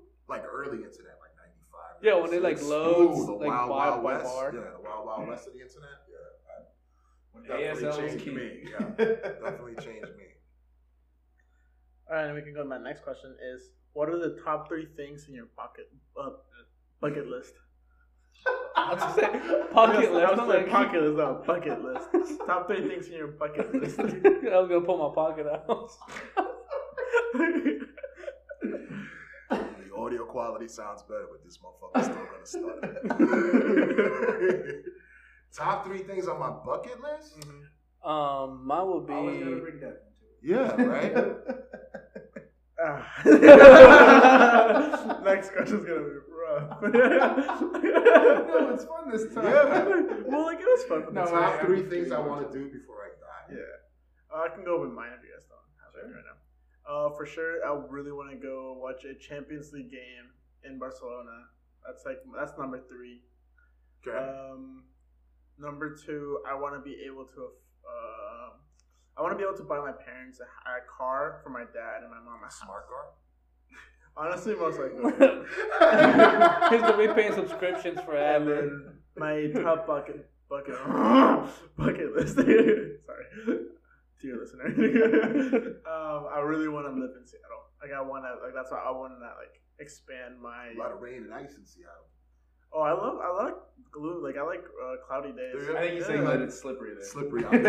like 0.28 0.42
early 0.44 0.78
internet, 0.78 1.15
like 1.15 1.15
'95. 1.15 1.15
Yeah, 2.02 2.14
when 2.20 2.32
it, 2.32 2.42
like, 2.42 2.62
loads, 2.62 3.26
the 3.26 3.32
like, 3.32 3.48
Wild 3.48 3.68
bar 3.68 3.90
Wild 3.90 4.02
West. 4.04 4.24
bar. 4.24 4.52
Yeah, 4.54 4.60
the 4.76 4.82
Wild 4.82 5.06
Wild 5.06 5.28
West 5.28 5.46
of 5.46 5.52
the 5.54 5.60
internet. 5.60 5.90
Yeah, 6.08 6.62
When 7.32 7.44
Definitely 7.44 7.84
ASL 7.84 7.96
changed 8.08 8.24
key. 8.24 8.30
me, 8.30 8.50
yeah. 8.70 8.88
definitely 9.42 9.74
changed 9.76 10.16
me. 10.16 10.24
All 12.08 12.16
right, 12.16 12.26
and 12.26 12.34
we 12.34 12.42
can 12.42 12.54
go 12.54 12.62
to 12.62 12.68
my 12.68 12.78
next 12.78 13.02
question: 13.02 13.34
Is 13.54 13.70
what 13.92 14.08
are 14.08 14.18
the 14.18 14.38
top 14.44 14.68
three 14.68 14.86
things 14.96 15.26
in 15.28 15.34
your 15.34 15.46
pocket 15.46 15.90
uh, 16.20 16.30
bucket 17.00 17.26
list? 17.28 17.54
I 18.76 18.92
was 18.94 19.02
just 19.02 19.14
saying, 19.16 19.32
bucket 19.74 20.10
I 20.10 20.12
list. 20.12 20.30
was 20.30 20.38
I'm 20.40 20.48
like 20.48 20.58
like, 20.58 20.70
pocket 20.70 21.02
list, 21.02 21.16
no 21.16 21.42
bucket 21.46 21.82
list. 21.82 22.08
top 22.46 22.66
three 22.68 22.86
things 22.88 23.06
in 23.08 23.14
your 23.14 23.28
bucket 23.28 23.74
list. 23.74 23.98
I 23.98 24.04
was 24.04 24.68
gonna 24.68 24.82
pull 24.82 24.98
my 25.08 25.14
pocket 25.14 25.46
out. 25.46 25.90
The 30.06 30.12
audio 30.12 30.24
quality 30.24 30.68
sounds 30.68 31.02
better, 31.02 31.26
but 31.32 31.42
this 31.44 31.58
motherfucker's 31.58 32.06
still 32.46 32.70
gonna 32.70 32.94
start. 34.46 34.84
Top 35.52 35.84
three 35.84 36.04
things 36.04 36.28
on 36.28 36.38
my 36.38 36.50
bucket 36.64 37.00
list? 37.00 37.34
Um, 38.04 38.64
mine 38.64 38.86
would 38.86 39.10
Always 39.10 39.40
gotta 39.42 39.56
be. 39.56 39.60
bring 39.62 39.80
death 39.80 39.96
into 40.06 40.26
it. 40.30 40.38
Yeah, 40.42 40.80
right. 40.80 41.12
Ah. 42.80 43.04
next 45.24 45.50
question's 45.50 45.84
gonna 45.84 46.04
be 46.04 46.10
rough. 46.30 46.82
no, 46.82 46.88
it's 48.74 48.84
fun 48.84 49.10
this 49.10 49.26
time. 49.34 49.44
Yeah. 49.44 49.88
well, 50.28 50.44
like 50.44 50.60
it 50.60 50.66
was 50.66 50.84
fun. 50.88 51.02
No, 51.12 51.24
the 51.24 51.30
top 51.32 51.60
three 51.62 51.82
things 51.82 52.12
I 52.12 52.20
want 52.20 52.48
to 52.52 52.56
do 52.56 52.68
before 52.70 53.02
I 53.02 53.08
die. 53.18 53.46
Yeah. 53.58 53.74
Uh, 54.32 54.42
I 54.44 54.48
can 54.54 54.62
go 54.64 54.80
with 54.82 54.92
mine 54.92 55.10
if 55.18 55.24
you 55.24 55.30
guys 55.34 55.46
don't 55.48 55.58
have 55.82 55.94
it 55.98 56.04
right 56.14 56.24
now. 56.24 56.36
Uh, 56.88 57.10
for 57.10 57.26
sure, 57.26 57.64
I 57.66 57.76
really 57.88 58.12
want 58.12 58.30
to 58.30 58.36
go 58.36 58.76
watch 58.80 59.04
a 59.04 59.14
Champions 59.14 59.72
League 59.72 59.90
game 59.90 60.30
in 60.64 60.78
Barcelona. 60.78 61.46
That's 61.86 62.04
like 62.04 62.18
that's 62.36 62.56
number 62.58 62.80
three. 62.88 63.22
Okay. 64.06 64.16
Um, 64.16 64.84
number 65.58 65.96
two, 65.96 66.38
I 66.48 66.54
want 66.54 66.74
to 66.74 66.80
be 66.80 66.96
able 67.06 67.24
to. 67.24 67.48
Uh, 67.84 68.50
I 69.18 69.22
want 69.22 69.32
to 69.32 69.38
be 69.38 69.44
able 69.44 69.56
to 69.56 69.64
buy 69.64 69.78
my 69.80 69.92
parents 69.92 70.40
a, 70.40 70.44
a 70.44 70.80
car 70.96 71.40
for 71.42 71.50
my 71.50 71.64
dad 71.74 72.02
and 72.02 72.10
my 72.10 72.18
mom 72.18 72.34
a 72.34 72.42
a 72.42 72.44
house. 72.44 72.60
smart 72.60 72.86
car. 72.88 73.06
Honestly, 74.16 74.54
most 74.54 74.78
likely. 74.78 75.02
He's 76.70 76.82
gonna 76.82 76.96
be 77.08 77.12
paying 77.14 77.32
subscriptions 77.34 77.98
and 77.98 78.06
forever. 78.06 78.54
then 78.54 78.98
my 79.16 79.62
top 79.62 79.86
bucket 79.86 80.28
bucket 80.48 80.74
bucket 81.76 82.14
list. 82.14 82.36
Sorry, 82.36 83.26
dear 84.26 84.36
listener. 84.42 84.66
um, 85.86 86.26
I 86.34 86.40
really 86.42 86.68
want 86.68 86.86
to 86.86 86.92
live 86.92 87.14
in 87.16 87.24
Seattle. 87.26 87.70
Like 87.80 87.92
I 87.96 88.00
want 88.02 88.24
to. 88.24 88.34
Like 88.44 88.54
that's 88.54 88.70
why 88.72 88.78
I 88.78 88.90
want 88.90 89.12
to 89.14 89.26
like 89.38 89.62
expand 89.78 90.40
my. 90.42 90.72
A 90.74 90.78
lot 90.78 90.90
of 90.92 91.00
rain 91.00 91.22
and 91.22 91.32
ice 91.32 91.54
in 91.56 91.64
Seattle. 91.64 92.10
Oh, 92.72 92.80
I 92.82 92.90
love 92.92 93.18
I 93.22 93.30
like 93.44 93.54
gloom. 93.92 94.22
Like 94.22 94.36
I 94.36 94.42
like 94.42 94.64
uh, 94.64 94.96
cloudy 95.06 95.30
days. 95.30 95.54
Do 95.54 95.58
you? 95.62 95.76
I 95.76 95.80
think 95.80 95.94
he's 95.94 96.06
saying 96.06 96.24
that 96.24 96.40
it's 96.40 96.58
slippery 96.60 96.94
there. 96.94 97.04
Slippery 97.04 97.44
out 97.44 97.52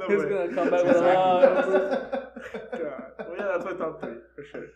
No 0.00 0.08
He's 0.08 0.22
way. 0.24 0.28
gonna 0.28 0.54
come 0.54 0.70
back 0.70 0.84
with 0.84 0.96
Exactly. 0.96 1.10
a 1.12 2.78
God. 2.78 3.12
Well, 3.18 3.36
yeah, 3.38 3.48
that's 3.52 3.64
my 3.64 3.72
top 3.72 4.00
three 4.00 4.16
for 4.34 4.44
sure. 4.44 4.66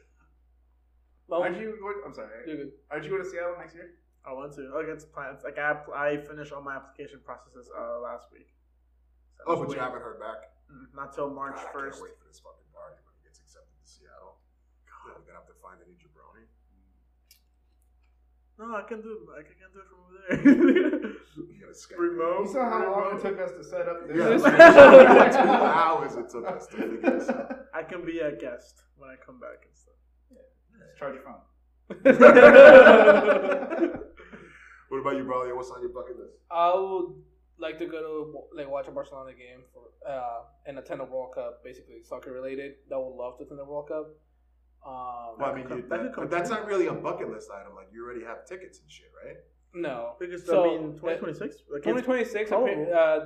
Aren't 1.31 1.57
you 1.59 1.77
going? 1.81 1.97
I'm 2.07 2.15
sorry. 2.15 2.29
You're 2.47 2.57
good. 2.57 2.73
Aren't 2.91 3.05
you 3.05 3.11
going 3.11 3.23
to 3.23 3.29
Seattle 3.29 3.57
next 3.59 3.75
year? 3.75 3.91
I 4.29 4.33
want 4.37 4.53
to. 4.61 4.69
Like 4.77 4.87
it's 4.93 5.05
plans. 5.05 5.41
Like 5.43 5.57
I 5.59 5.73
I 5.97 6.17
finished 6.19 6.53
all 6.53 6.61
my 6.63 6.77
application 6.77 7.21
processes 7.25 7.71
uh, 7.73 8.01
last 8.05 8.29
week. 8.33 8.53
So 9.39 9.45
Oh, 9.49 9.57
but 9.57 9.65
just 9.73 9.77
you 9.77 9.81
haven't 9.81 10.03
heard 10.03 10.21
back. 10.21 10.53
Mm, 10.69 10.93
Not 10.95 11.15
till 11.15 11.31
March 11.33 11.57
first. 11.73 11.97
can't 11.97 12.05
wait 12.13 12.19
for 12.21 12.27
this 12.29 12.41
fucking 12.45 12.69
party 12.77 13.01
when 13.09 13.15
he 13.17 13.25
gets 13.25 13.39
accepted 13.41 13.73
to 13.81 13.87
Seattle. 13.89 14.37
God, 14.85 15.17
we're 15.17 15.25
gonna 15.25 15.41
have 15.41 15.49
to 15.49 15.57
find 15.65 15.81
a 15.81 15.87
new 15.89 15.97
jabroni. 15.97 16.45
No, 18.59 18.75
I 18.77 18.83
can 18.83 19.01
do. 19.01 19.17
it. 19.17 19.39
I 19.39 19.43
can 19.47 19.55
do 19.73 19.79
it 19.81 19.89
from 19.89 20.01
over 20.05 20.13
there. 20.29 20.37
You 21.39 21.55
gotta 21.63 21.73
Skype 21.73 21.97
Remote. 21.99 22.47
You 22.47 22.53
saw 22.53 22.69
how 22.69 22.91
long 22.91 23.17
it 23.17 23.23
took 23.23 23.39
us 23.41 23.53
to 23.53 23.63
set 23.63 23.89
up 23.89 24.09
this. 24.09 24.43
Yeah, 24.43 25.07
like 25.15 25.31
two 25.33 25.39
hours 25.79 26.15
it 26.17 26.29
took 26.29 26.45
us 26.51 26.67
to 26.67 26.77
figure 26.77 27.01
this 27.01 27.29
out. 27.29 27.67
I 27.73 27.83
can 27.85 28.05
be 28.05 28.19
a 28.19 28.33
guest 28.35 28.83
when 28.97 29.09
I 29.09 29.15
come 29.25 29.39
back 29.39 29.65
and 29.65 29.75
stuff. 29.79 29.95
Just 30.77 30.99
charge 30.99 31.15
your 31.15 31.23
phone. 31.23 31.43
What 34.89 34.99
about 34.99 35.17
you, 35.17 35.25
Braulio? 35.25 35.55
What's 35.57 35.71
on 35.71 35.81
your 35.81 35.91
bucket 35.91 36.19
list? 36.19 36.35
I 36.51 36.75
would 36.75 37.15
like 37.59 37.79
to 37.79 37.87
go 37.87 38.01
to 38.01 38.57
like 38.57 38.69
watch 38.71 38.87
a 38.89 38.91
Barcelona 38.91 39.33
game 39.33 39.63
for 39.73 39.83
uh 40.09 40.41
and 40.67 40.79
attend 40.79 41.01
a 41.01 41.05
World 41.05 41.35
Cup, 41.35 41.63
basically 41.65 42.03
soccer 42.03 42.33
related. 42.33 42.75
I 42.93 42.97
would 42.97 43.17
love 43.17 43.39
to 43.39 43.45
attend 43.45 43.59
the 43.61 43.65
World 43.65 43.89
Cup. 43.89 44.07
Um, 44.87 45.37
Well, 45.39 45.51
I 45.51 45.55
mean, 45.55 45.69
That 45.69 45.77
you, 45.77 45.83
could 45.83 45.91
that, 45.91 46.17
but 46.17 46.31
that's 46.31 46.51
not 46.51 46.67
really 46.67 46.87
a 46.87 46.93
bucket 46.95 47.29
list 47.31 47.51
item. 47.51 47.75
Like 47.75 47.89
you 47.93 48.05
already 48.05 48.25
have 48.25 48.47
tickets 48.47 48.79
and 48.81 48.91
shit, 48.91 49.11
right? 49.25 49.37
no, 49.75 50.15
Because 50.19 50.47
So, 50.47 50.65
I 50.65 50.79
mean, 50.79 50.99
twenty 50.99 51.19
twenty 51.19 51.35
six. 51.35 51.57
twenty 51.83 52.03
twenty 52.03 52.25
six. 52.25 52.49
probable. 52.49 52.87
Uh, 52.95 53.21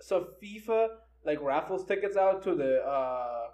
so 0.00 0.28
FIFA 0.42 0.88
like 1.24 1.40
raffles 1.40 1.84
tickets 1.84 2.16
out 2.16 2.42
to 2.42 2.54
the 2.54 2.82
uh 2.84 3.46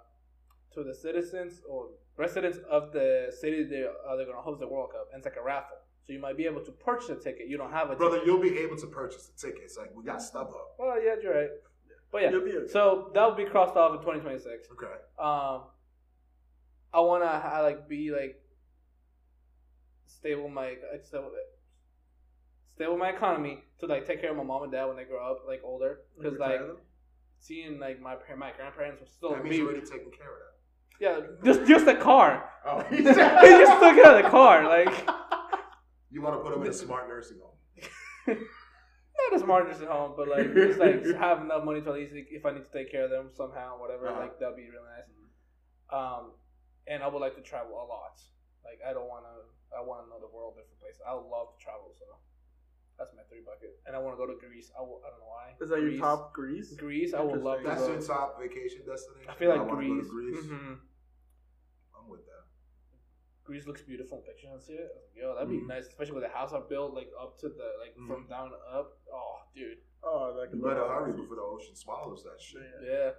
to 0.73 0.83
the 0.83 0.93
citizens 0.93 1.61
or 1.69 1.89
residents 2.17 2.57
of 2.69 2.91
the 2.91 3.31
city 3.39 3.63
they 3.63 3.83
uh, 3.85 4.15
they're 4.15 4.25
gonna 4.25 4.41
host 4.41 4.59
the 4.59 4.67
World 4.67 4.91
Cup, 4.91 5.07
and 5.13 5.19
it's 5.19 5.25
like 5.25 5.37
a 5.39 5.43
raffle. 5.43 5.77
So 6.09 6.13
you 6.13 6.19
might 6.19 6.37
be 6.37 6.45
able 6.47 6.61
to 6.61 6.71
purchase 6.71 7.09
a 7.11 7.15
ticket. 7.17 7.47
You 7.47 7.57
don't 7.59 7.71
have 7.71 7.91
a 7.91 7.95
Brother, 7.95 8.15
ticket. 8.15 8.25
you'll 8.25 8.41
be 8.41 8.57
able 8.57 8.75
to 8.77 8.87
purchase 8.87 9.27
the 9.27 9.47
tickets. 9.47 9.77
Like 9.77 9.91
we 9.95 10.03
got 10.03 10.17
StubHub. 10.17 10.55
Well, 10.79 10.99
yeah, 10.99 11.13
you're 11.21 11.35
right. 11.35 11.49
But 12.11 12.23
yeah, 12.23 12.31
You'll 12.31 12.43
be 12.45 12.51
okay. 12.57 12.67
so 12.71 13.11
that 13.13 13.23
will 13.27 13.35
be 13.35 13.45
crossed 13.45 13.75
off 13.75 13.91
in 13.91 13.99
2026. 13.99 14.69
Okay. 14.71 14.87
Um, 15.19 15.65
I 16.91 16.99
wanna 17.01 17.27
ha- 17.27 17.61
like 17.61 17.87
be 17.87 18.09
like 18.09 18.41
stable 20.07 20.49
my 20.49 20.77
stable, 21.03 21.29
stable 22.73 22.97
my 22.97 23.09
economy 23.09 23.59
to 23.77 23.85
like 23.85 24.07
take 24.07 24.19
care 24.19 24.31
of 24.31 24.37
my 24.37 24.41
mom 24.41 24.63
and 24.63 24.71
dad 24.71 24.85
when 24.85 24.97
they 24.97 25.03
grow 25.03 25.23
up 25.29 25.43
like 25.47 25.61
older 25.63 25.99
because 26.19 26.39
like 26.39 26.57
them? 26.57 26.77
seeing 27.39 27.79
like 27.79 28.01
my 28.01 28.15
my 28.35 28.51
grandparents 28.57 28.99
were 28.99 29.05
still 29.05 29.33
That 29.35 29.43
means 29.43 29.57
you're 29.57 29.67
already 29.67 29.81
taken 29.85 30.09
care 30.09 30.25
of 30.25 30.39
yeah 30.99 31.19
just 31.45 31.67
just 31.67 31.85
a 31.87 31.95
car 31.95 32.49
that. 32.65 32.71
Oh, 32.71 32.83
they 32.89 33.03
just 33.03 33.79
took 33.79 33.93
care 33.95 34.17
of 34.17 34.23
the 34.23 34.29
car 34.31 34.67
like 34.67 35.07
you 36.11 36.21
want 36.21 36.35
to 36.35 36.41
put 36.43 36.53
them 36.53 36.63
in 36.63 36.69
a 36.71 36.73
smart 36.73 37.07
nursing 37.07 37.37
home? 37.41 37.57
not 38.27 39.35
a 39.35 39.39
smart 39.39 39.69
as 39.69 39.81
at 39.81 39.87
home 39.87 40.13
but 40.15 40.27
like 40.27 40.53
just 40.53 40.79
like 40.79 41.03
have 41.19 41.41
enough 41.41 41.63
money 41.63 41.81
to 41.81 41.89
at 41.89 41.95
least 41.95 42.13
like, 42.13 42.27
if 42.31 42.45
I 42.45 42.51
need 42.51 42.63
to 42.63 42.73
take 42.73 42.91
care 42.91 43.05
of 43.05 43.11
them 43.11 43.29
somehow 43.35 43.79
whatever 43.79 44.07
Uh-huh. 44.07 44.19
like 44.21 44.39
that'd 44.39 44.55
be 44.55 44.69
really 44.69 44.87
nice. 44.95 45.09
Um, 45.91 46.31
and 46.87 47.01
I 47.03 47.07
would 47.07 47.19
like 47.21 47.35
to 47.35 47.41
travel 47.41 47.73
a 47.81 47.87
lot. 47.87 48.21
Like 48.63 48.79
I 48.85 48.93
don't 48.93 49.07
want 49.07 49.25
to. 49.25 49.35
I 49.75 49.81
want 49.81 50.05
to 50.05 50.09
know 50.09 50.19
the 50.19 50.29
world, 50.33 50.53
different 50.57 50.79
places. 50.81 51.01
I 51.05 51.13
love 51.13 51.53
to 51.53 51.57
travel. 51.61 51.93
So 51.97 52.05
that's 52.97 53.13
my 53.15 53.21
three 53.29 53.41
bucket. 53.45 53.77
And 53.85 53.95
I 53.95 53.99
want 53.99 54.17
to 54.17 54.19
go 54.21 54.25
to 54.25 54.37
Greece. 54.37 54.71
I, 54.73 54.81
don't 54.81 55.01
know 55.01 55.29
why. 55.29 55.53
Is 55.61 55.69
that 55.69 55.81
your 55.81 55.97
top 55.97 56.33
Greece? 56.33 56.73
Greece. 56.73 57.13
I 57.13 57.21
would 57.21 57.41
love 57.41 57.61
to 57.61 57.67
That's 57.69 57.81
go. 57.81 57.93
your 57.93 58.01
top 58.01 58.39
vacation 58.41 58.81
destination. 58.85 59.29
I 59.29 59.33
feel 59.33 59.49
like 59.49 59.61
wanna 59.65 59.87
go 59.87 60.01
to 60.01 60.09
Greece. 60.09 60.09
Greece. 60.09 60.45
hmm 60.45 60.53
I'm 60.53 60.57
with 60.57 60.77
that. 60.77 60.98
Greece 63.49 63.65
looks 63.65 63.81
beautiful 63.81 64.21
in 64.21 64.23
pictures 64.29 64.53
and 64.53 64.61
shit. 64.61 64.77
I 64.77 64.93
was 64.93 65.09
like, 65.09 65.17
Yo, 65.17 65.33
that'd 65.33 65.49
be 65.49 65.57
Mhm. 65.57 65.73
nice, 65.73 65.89
especially 65.89 66.13
with 66.21 66.25
the 66.29 66.29
house 66.29 66.53
I 66.53 66.61
built, 66.69 66.93
like 66.93 67.09
up 67.17 67.33
to 67.41 67.49
the 67.49 67.67
like 67.81 67.97
Mhm. 67.97 68.05
from 68.05 68.27
down 68.29 68.53
up. 68.69 69.01
Oh, 69.11 69.41
dude. 69.57 69.81
Oh, 70.05 70.33
that 70.37 70.39
like 70.39 70.53
You 70.53 70.61
better 70.61 70.85
hurry 70.87 71.13
before 71.17 71.35
the 71.35 71.41
ocean 71.41 71.73
swallows 71.75 72.21
that 72.29 72.39
shit. 72.39 72.61
Yeah. 72.61 73.09
Yeah. 73.09 73.11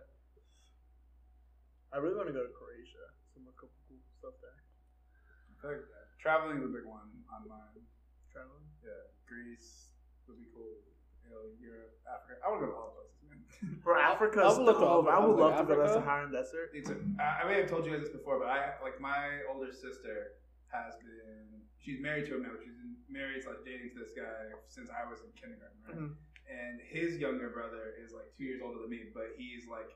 I 1.93 1.99
really 1.99 2.15
want 2.15 2.29
to 2.29 2.33
go 2.33 2.47
to 2.47 2.53
Croatia. 2.55 3.11
Some 3.35 3.49
a 3.49 3.53
couple 3.59 3.75
cool 3.91 3.99
stuff 4.23 4.35
there. 4.41 4.55
I 4.55 5.55
feel 5.61 5.71
like 5.83 5.83
traveling 6.23 6.59
is 6.59 6.65
a 6.65 6.69
big 6.71 6.85
one 6.87 7.11
on 7.35 7.49
mine. 7.49 7.83
Traveling. 8.31 8.71
Yeah, 8.87 9.11
Greece 9.27 9.91
would 10.29 10.39
be 10.39 10.47
cool. 10.55 10.79
You 11.25 11.31
know, 11.31 11.51
Europe, 11.59 11.99
Africa. 12.07 12.39
I 12.47 12.49
want 12.51 12.63
to 12.63 12.67
go 12.67 12.73
to 12.73 12.79
all 12.79 12.95
places, 12.95 13.20
man. 13.63 13.81
For 13.83 13.99
Africa, 13.99 14.41
I 14.43 14.49
would 14.57 14.63
love 14.67 15.05
to- 15.05 15.11
I 15.11 15.19
would 15.27 15.37
like 15.39 15.55
love 15.57 15.67
to 15.69 15.75
go 15.75 15.75
to 15.77 15.83
Africa. 15.85 16.01
Saharan 16.01 16.33
Desert. 16.33 16.71
It's 16.75 16.91
a, 16.91 16.97
I 17.21 17.43
I 17.43 17.49
may 17.49 17.61
have 17.61 17.69
told 17.71 17.85
you 17.87 17.93
guys 17.93 18.01
this 18.03 18.11
before, 18.11 18.39
but 18.39 18.49
I 18.49 18.75
like 18.83 19.01
my 19.01 19.41
older 19.53 19.73
sister 19.73 20.33
has 20.69 20.95
been. 20.97 21.61
She's 21.79 22.01
married 22.01 22.27
to 22.29 22.37
him 22.37 22.43
now. 22.43 22.53
She's 22.63 22.77
been 22.77 22.95
married, 23.09 23.45
like 23.47 23.65
dating 23.65 23.91
to 23.97 23.99
this 24.05 24.13
guy 24.17 24.53
since 24.69 24.91
I 24.93 25.09
was 25.11 25.21
in 25.25 25.33
kindergarten, 25.33 25.79
right? 25.89 25.97
Mhm. 25.97 26.15
And 26.51 26.81
his 26.81 27.17
younger 27.19 27.49
brother 27.51 27.95
is 28.05 28.13
like 28.13 28.29
two 28.37 28.45
years 28.45 28.61
older 28.63 28.81
than 28.83 28.91
me, 28.91 29.05
but 29.15 29.33
he's 29.39 29.67
like, 29.69 29.89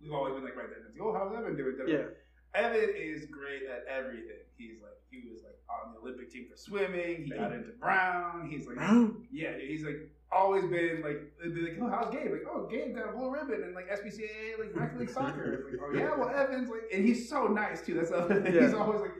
we've 0.00 0.12
always 0.12 0.34
been 0.34 0.44
like 0.44 0.56
right 0.56 0.68
there. 0.70 0.78
He's 0.78 0.98
like, 0.98 1.02
oh, 1.06 1.12
how's 1.12 1.34
Evan 1.36 1.56
doing? 1.56 1.76
Yeah. 1.86 2.08
Evan 2.54 2.90
is 2.96 3.26
great 3.26 3.64
at 3.68 3.84
everything. 3.86 4.40
He's 4.56 4.80
like, 4.80 4.96
he 5.10 5.28
was 5.28 5.42
like 5.44 5.58
on 5.68 5.92
the 5.92 5.98
Olympic 6.00 6.30
team 6.30 6.46
for 6.50 6.56
swimming. 6.56 7.24
He 7.24 7.30
got 7.30 7.52
into 7.52 7.72
Brown. 7.72 8.48
He's 8.48 8.66
like, 8.66 8.76
Brown? 8.76 9.26
yeah, 9.30 9.58
he's 9.58 9.84
like 9.84 10.08
always 10.32 10.64
been 10.64 11.02
like, 11.02 11.32
they'd 11.42 11.54
be 11.54 11.62
like, 11.62 11.78
oh, 11.80 11.88
how's 11.88 12.12
Gabe? 12.12 12.30
Like, 12.32 12.46
oh, 12.50 12.66
Gabe 12.70 12.94
got 12.94 13.08
a 13.08 13.12
blue 13.12 13.30
ribbon 13.30 13.62
and 13.64 13.74
like 13.74 13.88
SPCAA 13.88 14.58
like 14.58 14.74
rec 14.74 14.98
league 14.98 15.10
soccer. 15.18 15.52
It's 15.54 15.64
like, 15.64 15.80
oh 15.82 15.92
yeah, 15.96 16.14
well 16.16 16.30
Evan's 16.30 16.68
like, 16.68 16.82
and 16.92 17.04
he's 17.04 17.28
so 17.28 17.46
nice 17.46 17.82
too. 17.84 17.94
That's 17.94 18.10
the 18.10 18.18
other 18.18 18.42
thing. 18.42 18.54
Yeah. 18.54 18.62
He's 18.62 18.74
always 18.74 19.00
like, 19.00 19.12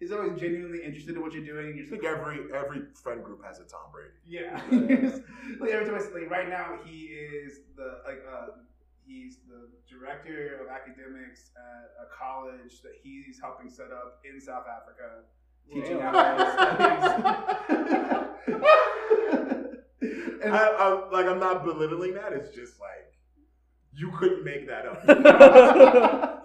he's 0.00 0.12
always 0.12 0.38
genuinely 0.40 0.82
interested 0.82 1.16
in 1.16 1.22
what 1.22 1.32
you're 1.32 1.44
doing. 1.44 1.76
You're 1.76 1.86
I 1.86 1.90
think 1.90 2.02
like, 2.02 2.12
every 2.12 2.38
every 2.54 2.82
friend 3.02 3.22
group 3.22 3.44
has 3.44 3.60
a 3.60 3.64
Tom 3.64 3.90
Brady. 3.92 4.14
yeah. 4.26 4.60
like 5.60 5.70
every 5.70 5.86
time 5.86 5.94
I 5.94 5.98
see, 5.98 6.12
like 6.14 6.30
right 6.30 6.48
now, 6.48 6.78
he 6.84 7.06
is 7.06 7.60
the 7.76 8.00
like 8.06 8.22
uh, 8.30 8.46
he's 9.06 9.38
the 9.48 9.68
director 9.88 10.60
of 10.62 10.68
academics 10.68 11.50
at 11.56 12.04
a 12.04 12.06
college 12.16 12.80
that 12.82 12.94
he's 13.02 13.38
helping 13.40 13.68
set 13.70 13.92
up 13.92 14.20
in 14.24 14.40
South 14.40 14.64
Africa, 14.66 15.24
teaching 15.72 15.98
Damn. 15.98 16.14
And 20.44 20.54
I, 20.54 20.66
I, 20.66 21.10
like 21.10 21.26
I'm 21.26 21.40
not 21.40 21.64
belittling 21.64 22.14
that. 22.14 22.32
It's 22.32 22.54
just 22.54 22.80
like 22.80 23.14
you 23.96 24.10
couldn't 24.18 24.44
make 24.44 24.66
that 24.66 24.86
up. 24.86 25.08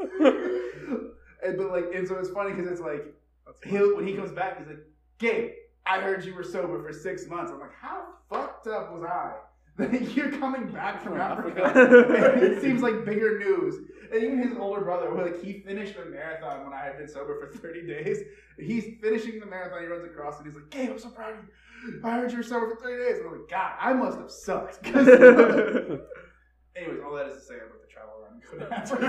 and 1.44 1.58
but 1.58 1.72
like 1.72 1.86
and 1.94 2.08
so 2.08 2.16
it's 2.16 2.30
funny 2.30 2.52
because 2.54 2.72
it's 2.72 2.82
like 2.82 3.14
he'll 3.66 3.96
when 3.96 4.08
he 4.08 4.14
comes 4.14 4.32
back 4.32 4.58
he's 4.60 4.68
like 4.68 4.86
Gabe 5.18 5.52
I 5.86 6.00
heard 6.00 6.24
you 6.24 6.36
were 6.36 6.44
sober 6.44 6.82
for 6.82 6.94
six 6.94 7.28
months. 7.28 7.52
I'm 7.52 7.60
like 7.60 7.74
how 7.74 8.06
fucked 8.30 8.68
up 8.68 8.94
was 8.94 9.04
I 9.04 9.34
you're 10.14 10.32
coming 10.32 10.70
back 10.72 11.02
from 11.02 11.20
Africa, 11.22 11.72
it 11.76 12.62
seems 12.62 12.82
like 12.82 13.06
bigger 13.06 13.40
news. 13.40 13.76
And 14.12 14.24
even 14.24 14.42
his 14.42 14.58
older 14.58 14.82
brother 14.82 15.10
like 15.16 15.42
he 15.42 15.60
finished 15.60 15.96
a 15.96 16.04
marathon 16.06 16.66
when 16.66 16.74
I 16.74 16.84
had 16.84 16.98
been 16.98 17.08
sober 17.08 17.40
for 17.40 17.58
30 17.58 17.88
days. 17.88 18.20
He's 18.58 19.00
finishing 19.02 19.40
the 19.40 19.46
marathon 19.46 19.82
he 19.82 19.88
runs 19.88 20.04
across 20.04 20.38
and 20.38 20.48
he's 20.48 20.56
like 20.56 20.70
Gabe 20.70 20.92
I'm 20.92 21.00
so 21.00 21.10
proud 21.10 21.32
of 21.32 21.38
you 21.38 21.50
I 22.04 22.10
heard 22.12 22.32
you 22.32 22.38
were 22.38 22.44
sober 22.44 22.76
for 22.76 22.82
three 22.82 22.98
days 22.98 23.18
and 23.20 23.28
I'm 23.28 23.34
like 23.40 23.50
God 23.50 23.74
I 23.80 23.94
must 23.94 24.18
have 24.20 24.32
sucked. 24.32 24.86
anyways 24.88 25.02
all 27.06 27.14
that 27.16 27.28
is 27.28 27.34
to 27.36 27.42
say 27.42 27.56
I'd 27.56 27.72
like 27.72 27.82
to 27.82 27.88
travel 27.92 28.14
around 28.22 28.34
and 28.34 28.42
go 28.52 28.58
to 28.60 28.74
Africa 28.74 29.06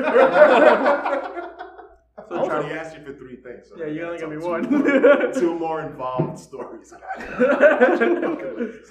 So 2.29 2.35
I 2.37 2.39
travel- 2.45 2.51
already 2.51 2.75
asked 2.79 2.95
you 2.97 3.03
for 3.05 3.13
three 3.15 3.37
things. 3.37 3.67
So 3.69 3.77
Yeah, 3.77 3.87
you 3.87 4.05
only 4.05 4.19
gotta 4.21 4.37
give 4.37 4.39
me 4.39 4.45
tell 4.45 4.51
one. 4.51 4.63
Two 4.69 5.01
more, 5.01 5.33
two 5.33 5.55
more 5.59 5.81
involved 5.83 6.39
stories. 6.39 6.91
So 6.91 6.97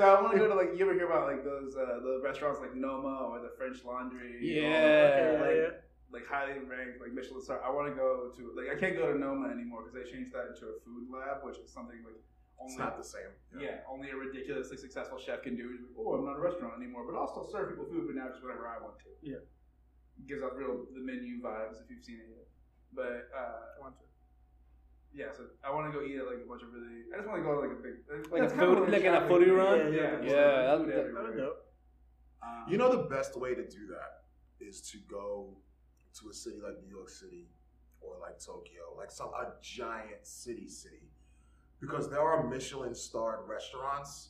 I 0.06 0.22
want 0.22 0.34
to 0.34 0.40
go 0.40 0.48
to 0.48 0.56
like 0.56 0.70
you 0.76 0.82
ever 0.86 0.94
hear 0.94 1.06
about 1.06 1.28
like 1.28 1.44
those 1.44 1.76
uh, 1.76 2.00
the 2.02 2.20
restaurants 2.24 2.60
like 2.60 2.74
Noma 2.76 3.28
or 3.30 3.40
the 3.40 3.52
French 3.58 3.84
Laundry? 3.86 4.40
Yeah. 4.42 5.38
like, 5.42 5.56
yeah. 5.56 5.70
like 6.12 6.26
highly 6.28 6.60
ranked 6.60 7.00
like 7.02 7.14
Michelin 7.14 7.42
star. 7.42 7.62
I 7.64 7.70
want 7.72 7.88
to 7.88 7.94
go 7.96 8.32
to 8.36 8.52
like 8.58 8.70
I 8.76 8.80
can't 8.80 8.96
go 8.98 9.12
to 9.12 9.18
Noma 9.18 9.50
anymore 9.50 9.84
because 9.84 9.94
they 9.96 10.04
changed 10.10 10.34
that 10.34 10.48
into 10.54 10.66
a 10.74 10.76
food 10.84 11.08
lab, 11.12 11.44
which 11.44 11.58
is 11.60 11.72
something 11.72 12.02
like 12.04 12.18
only 12.60 12.74
It's 12.74 12.80
not 12.80 12.98
the 12.98 13.04
same. 13.04 13.32
yeah 13.58 13.82
only 13.90 14.10
a 14.12 14.16
ridiculously 14.16 14.78
successful 14.78 15.18
chef 15.18 15.42
can 15.44 15.56
do. 15.56 15.70
He's 15.72 15.86
oh, 15.98 16.14
I'm 16.16 16.26
not 16.26 16.38
a 16.38 16.40
restaurant 16.42 16.74
anymore, 16.82 17.04
but 17.10 17.18
I'll 17.18 17.28
still 17.32 17.48
serve 17.52 17.70
people 17.70 17.86
food, 17.86 18.06
but 18.08 18.16
now 18.16 18.28
just 18.30 18.44
whatever 18.44 18.68
I 18.68 18.78
want 18.84 19.00
to. 19.00 19.10
Yeah. 19.22 19.42
gives 20.28 20.44
off 20.44 20.52
real 20.56 20.86
the 20.94 21.00
menu 21.02 21.42
vibes 21.42 21.80
if 21.82 21.90
you've 21.90 22.04
seen 22.04 22.20
it 22.20 22.30
yet. 22.36 22.48
But 22.94 23.30
uh, 23.36 23.80
Want 23.82 23.96
to. 24.00 24.06
yeah, 25.14 25.32
so 25.32 25.46
I 25.64 25.72
want 25.72 25.92
to 25.92 25.98
go 25.98 26.04
eat 26.06 26.18
at 26.18 26.26
like 26.28 26.42
a 26.44 26.48
bunch 26.50 26.64
of 26.64 26.74
really. 26.74 27.08
I 27.14 27.18
just 27.18 27.28
want 27.30 27.40
to 27.40 27.46
go 27.48 27.56
to 27.56 27.62
like 27.62 27.72
a 27.78 27.82
big 27.82 27.96
Like 28.32 28.44
a 28.44 28.48
that's 28.48 28.54
kinda 28.54 28.66
food- 28.68 28.80
what 28.80 28.92
like 28.92 29.02
in 29.02 29.14
a 29.14 29.20
shopping 29.20 29.30
foodie 29.30 29.56
run? 29.56 29.94
Yeah, 29.94 30.00
Yeah, 30.00 30.16
just 30.20 30.28
yeah, 30.36 30.64
that'd 30.68 30.86
be- 30.86 30.92
That'd. 30.92 31.40
Um, 32.42 32.66
You 32.70 32.78
know 32.78 32.90
the 32.96 33.10
best 33.10 33.36
way 33.40 33.54
to 33.56 33.66
do 33.68 33.88
that 33.96 34.24
is 34.60 34.82
to 34.92 34.98
go 35.10 35.58
to 36.20 36.30
a 36.30 36.34
city 36.34 36.60
like 36.64 36.82
New 36.84 36.90
York 36.90 37.10
City 37.10 37.48
or 38.02 38.18
like 38.20 38.40
Tokyo, 38.40 38.96
like 38.98 39.12
some 39.12 39.30
a 39.34 39.54
giant 39.62 40.26
city 40.26 40.68
city, 40.68 41.09
because 41.82 42.10
there 42.10 42.22
are 42.22 42.48
Michelin 42.48 42.94
starred 42.96 43.48
restaurants 43.48 44.30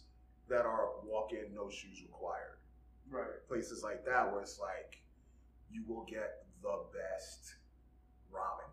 that 0.50 0.66
are 0.66 0.90
walk 1.06 1.32
in 1.34 1.54
no 1.54 1.70
shoes 1.70 2.02
required. 2.02 2.58
Right. 3.10 3.26
Places 3.48 3.84
like 3.84 4.06
that 4.06 4.32
where 4.32 4.42
it's 4.42 4.60
like 4.60 5.02
you 5.72 5.84
will 5.88 6.06
get 6.10 6.46
the 6.62 6.80
best 6.94 7.56
ramen 8.32 8.70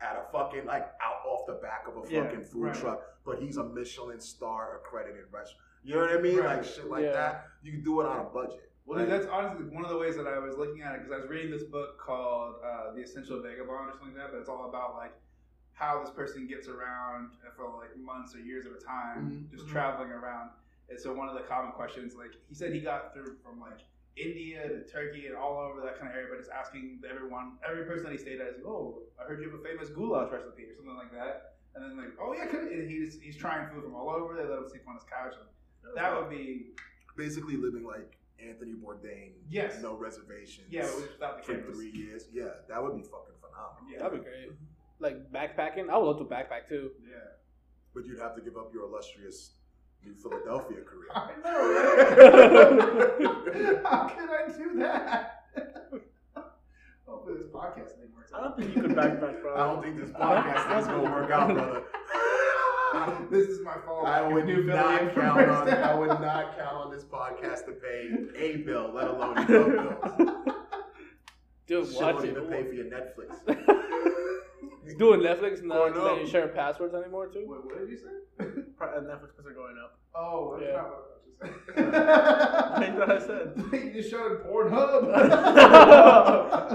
at 0.00 0.16
a 0.16 0.30
fucking 0.32 0.64
like 0.66 0.86
out 1.02 1.24
off 1.26 1.46
the 1.46 1.54
back 1.54 1.84
of 1.88 1.96
a 2.04 2.12
Yeah, 2.12 2.24
fucking 2.24 2.44
food 2.44 2.62
right. 2.64 2.74
truck, 2.74 3.02
but 3.24 3.40
he's 3.40 3.56
a 3.56 3.64
Michelin 3.64 4.20
star 4.20 4.76
accredited 4.80 5.24
restaurant. 5.32 5.62
You 5.84 5.94
know 5.96 6.00
what 6.02 6.10
I 6.12 6.20
mean? 6.20 6.36
Right. 6.38 6.56
Like 6.58 6.64
shit 6.64 6.88
like 6.88 7.04
Yeah. 7.04 7.12
that. 7.12 7.46
You 7.62 7.72
can 7.72 7.82
do 7.82 8.00
it 8.00 8.06
on 8.06 8.20
a 8.20 8.24
budget. 8.24 8.68
Well, 8.84 8.98
Like, 8.98 9.08
that's 9.08 9.26
honestly 9.26 9.66
one 9.66 9.84
of 9.84 9.90
the 9.90 9.98
ways 9.98 10.16
that 10.16 10.26
I 10.26 10.38
was 10.38 10.56
looking 10.56 10.82
at 10.82 10.94
it 10.96 10.98
because 11.02 11.12
I 11.12 11.20
was 11.20 11.28
reading 11.30 11.50
this 11.52 11.62
book 11.62 11.98
called 12.00 12.56
uh, 12.64 12.92
The 12.94 13.00
Essential 13.02 13.40
Vagabond 13.40 13.70
or 13.70 13.92
something 13.92 14.08
like 14.08 14.16
that, 14.16 14.32
but 14.32 14.38
it's 14.40 14.48
all 14.48 14.68
about 14.68 14.94
like 14.96 15.12
how 15.82 16.00
this 16.00 16.10
person 16.10 16.46
gets 16.46 16.68
around 16.68 17.32
for 17.56 17.66
like 17.76 17.96
months 17.98 18.34
or 18.36 18.38
years 18.38 18.66
at 18.66 18.72
a 18.72 18.78
time, 18.84 19.22
Mhm. 19.30 19.50
just 19.50 19.66
Mhm. 19.66 19.70
traveling 19.72 20.10
around. 20.12 20.50
And 20.88 20.98
so 21.00 21.12
one 21.12 21.28
of 21.28 21.34
the 21.34 21.42
common 21.42 21.72
questions, 21.72 22.14
like 22.14 22.34
he 22.48 22.54
said, 22.54 22.72
he 22.72 22.80
got 22.80 23.12
through 23.12 23.36
from 23.42 23.58
like 23.60 23.80
India 24.14 24.68
to 24.68 24.84
Turkey 24.86 25.26
and 25.26 25.34
all 25.36 25.58
over 25.58 25.80
that 25.80 25.96
kind 25.98 26.10
of 26.10 26.14
area, 26.16 26.28
but 26.30 26.38
just 26.38 26.50
asking 26.50 27.02
everyone, 27.08 27.58
every 27.68 27.84
person 27.84 28.04
that 28.04 28.12
he 28.12 28.18
stayed 28.18 28.40
at, 28.40 28.48
is, 28.48 28.56
like, 28.58 28.66
"Oh, 28.66 29.02
I 29.18 29.24
heard 29.24 29.40
you 29.40 29.50
have 29.50 29.58
a 29.58 29.62
famous 29.64 29.88
goulash 29.88 30.30
recipe 30.30 30.64
or 30.70 30.74
something 30.74 30.94
like 30.94 31.10
that." 31.12 31.56
And 31.74 31.82
then 31.82 31.96
like, 31.96 32.12
"Oh 32.20 32.32
yeah, 32.34 32.44
and 32.54 32.88
he's 32.90 33.18
he's 33.20 33.36
trying 33.36 33.68
food 33.70 33.82
from 33.82 33.94
all 33.94 34.10
over. 34.10 34.34
They 34.36 34.44
let 34.44 34.58
him 34.58 34.68
sleep 34.68 34.86
on 34.86 34.94
his 34.94 35.04
couch. 35.04 35.34
And 35.84 35.96
that 35.96 36.14
would 36.16 36.28
be 36.30 36.74
basically 37.16 37.56
living 37.56 37.84
like 37.84 38.18
Anthony 38.38 38.74
Bourdain. 38.74 39.32
Yes. 39.48 39.80
No 39.82 39.96
reservations. 39.96 40.70
yeah, 40.70 40.82
without 40.94 41.38
the 41.38 41.42
for 41.42 41.54
cameras. 41.54 41.76
three 41.76 41.90
years. 41.90 42.28
Yeah, 42.32 42.50
that 42.68 42.82
would 42.82 42.94
be 42.96 43.02
fucking 43.02 43.34
phenomenal. 43.40 43.90
Yeah. 43.90 43.98
That'd 44.02 44.18
be 44.20 44.24
great. 44.30 44.52
Like 45.02 45.32
backpacking, 45.32 45.90
I 45.90 45.98
would 45.98 46.06
love 46.06 46.18
to 46.18 46.24
backpack 46.24 46.68
too. 46.68 46.92
Yeah. 47.04 47.16
But 47.92 48.06
you'd 48.06 48.20
have 48.20 48.36
to 48.36 48.40
give 48.40 48.56
up 48.56 48.70
your 48.72 48.84
illustrious 48.84 49.54
New 50.04 50.14
Philadelphia 50.14 50.78
career. 50.82 51.10
I 51.14 51.32
know, 51.44 51.58
right? 53.58 53.80
How 53.84 54.08
can 54.08 54.28
I 54.30 54.46
do 54.56 54.78
that? 54.78 55.44
Hopefully 57.06 57.36
this 57.38 57.48
podcast 57.48 57.98
thing 57.98 58.08
works 58.16 58.32
I 58.34 58.40
don't 58.42 58.56
think 58.56 58.74
you 58.74 58.82
could 58.82 58.92
backpack, 58.92 59.42
bro. 59.42 59.54
I 59.54 59.66
don't 59.66 59.82
think 59.82 59.96
this 60.00 60.10
podcast 60.10 60.80
is 60.80 60.86
gonna 60.86 61.02
work 61.02 61.30
out, 61.30 61.52
brother. 61.52 61.82
this 63.30 63.48
is 63.48 63.60
my 63.64 63.74
fault. 63.84 64.06
I 64.06 64.22
would 64.26 64.46
New 64.46 64.64
Philly 64.66 64.76
not 64.76 65.12
for 65.14 65.20
count 65.20 65.38
first 65.38 65.60
on. 65.60 65.66
down. 65.66 65.82
I 65.82 65.94
would 65.94 66.20
not 66.20 66.56
count 66.56 66.76
on 66.76 66.90
this 66.92 67.04
podcast 67.04 67.66
to 67.66 67.72
pay 67.72 68.10
a 68.36 68.56
bill, 68.58 68.92
let 68.94 69.08
alone 69.08 69.34
the 69.34 69.44
bills. 69.46 70.56
Dude, 71.66 71.86
Shit 71.88 72.00
watch 72.00 72.14
won't 72.14 72.24
it. 72.26 72.30
even 72.30 72.44
pay 72.44 72.64
for 72.64 72.72
your 72.72 72.86
Netflix. 72.86 73.36
Doing 74.98 75.20
Netflix, 75.20 75.62
not 75.62 75.76
Going 75.76 75.92
up. 75.96 76.02
letting 76.02 76.20
you 76.26 76.26
share 76.26 76.48
passwords 76.48 76.94
anymore 76.94 77.28
too. 77.28 77.44
Wait, 77.46 77.64
what 77.64 77.78
did 77.78 77.88
you 77.90 77.96
say? 77.96 78.10
Pro- 78.76 78.88
Netflix 79.00 79.34
prices 79.34 79.46
are 79.46 79.54
going 79.54 79.76
up. 79.82 79.98
Oh, 80.14 80.56
that's 80.58 80.68
Yeah. 80.70 80.76
not 80.76 80.90
what 80.90 80.98
I 80.98 81.48
was 81.48 81.54
just 81.66 81.78
Like 82.78 82.98
what 82.98 83.10
I 83.10 83.18
said. 83.18 83.54
saying. 83.70 83.86
you 83.86 83.92
just 83.94 84.10
showed 84.10 84.44
Pornhub. 84.44 85.02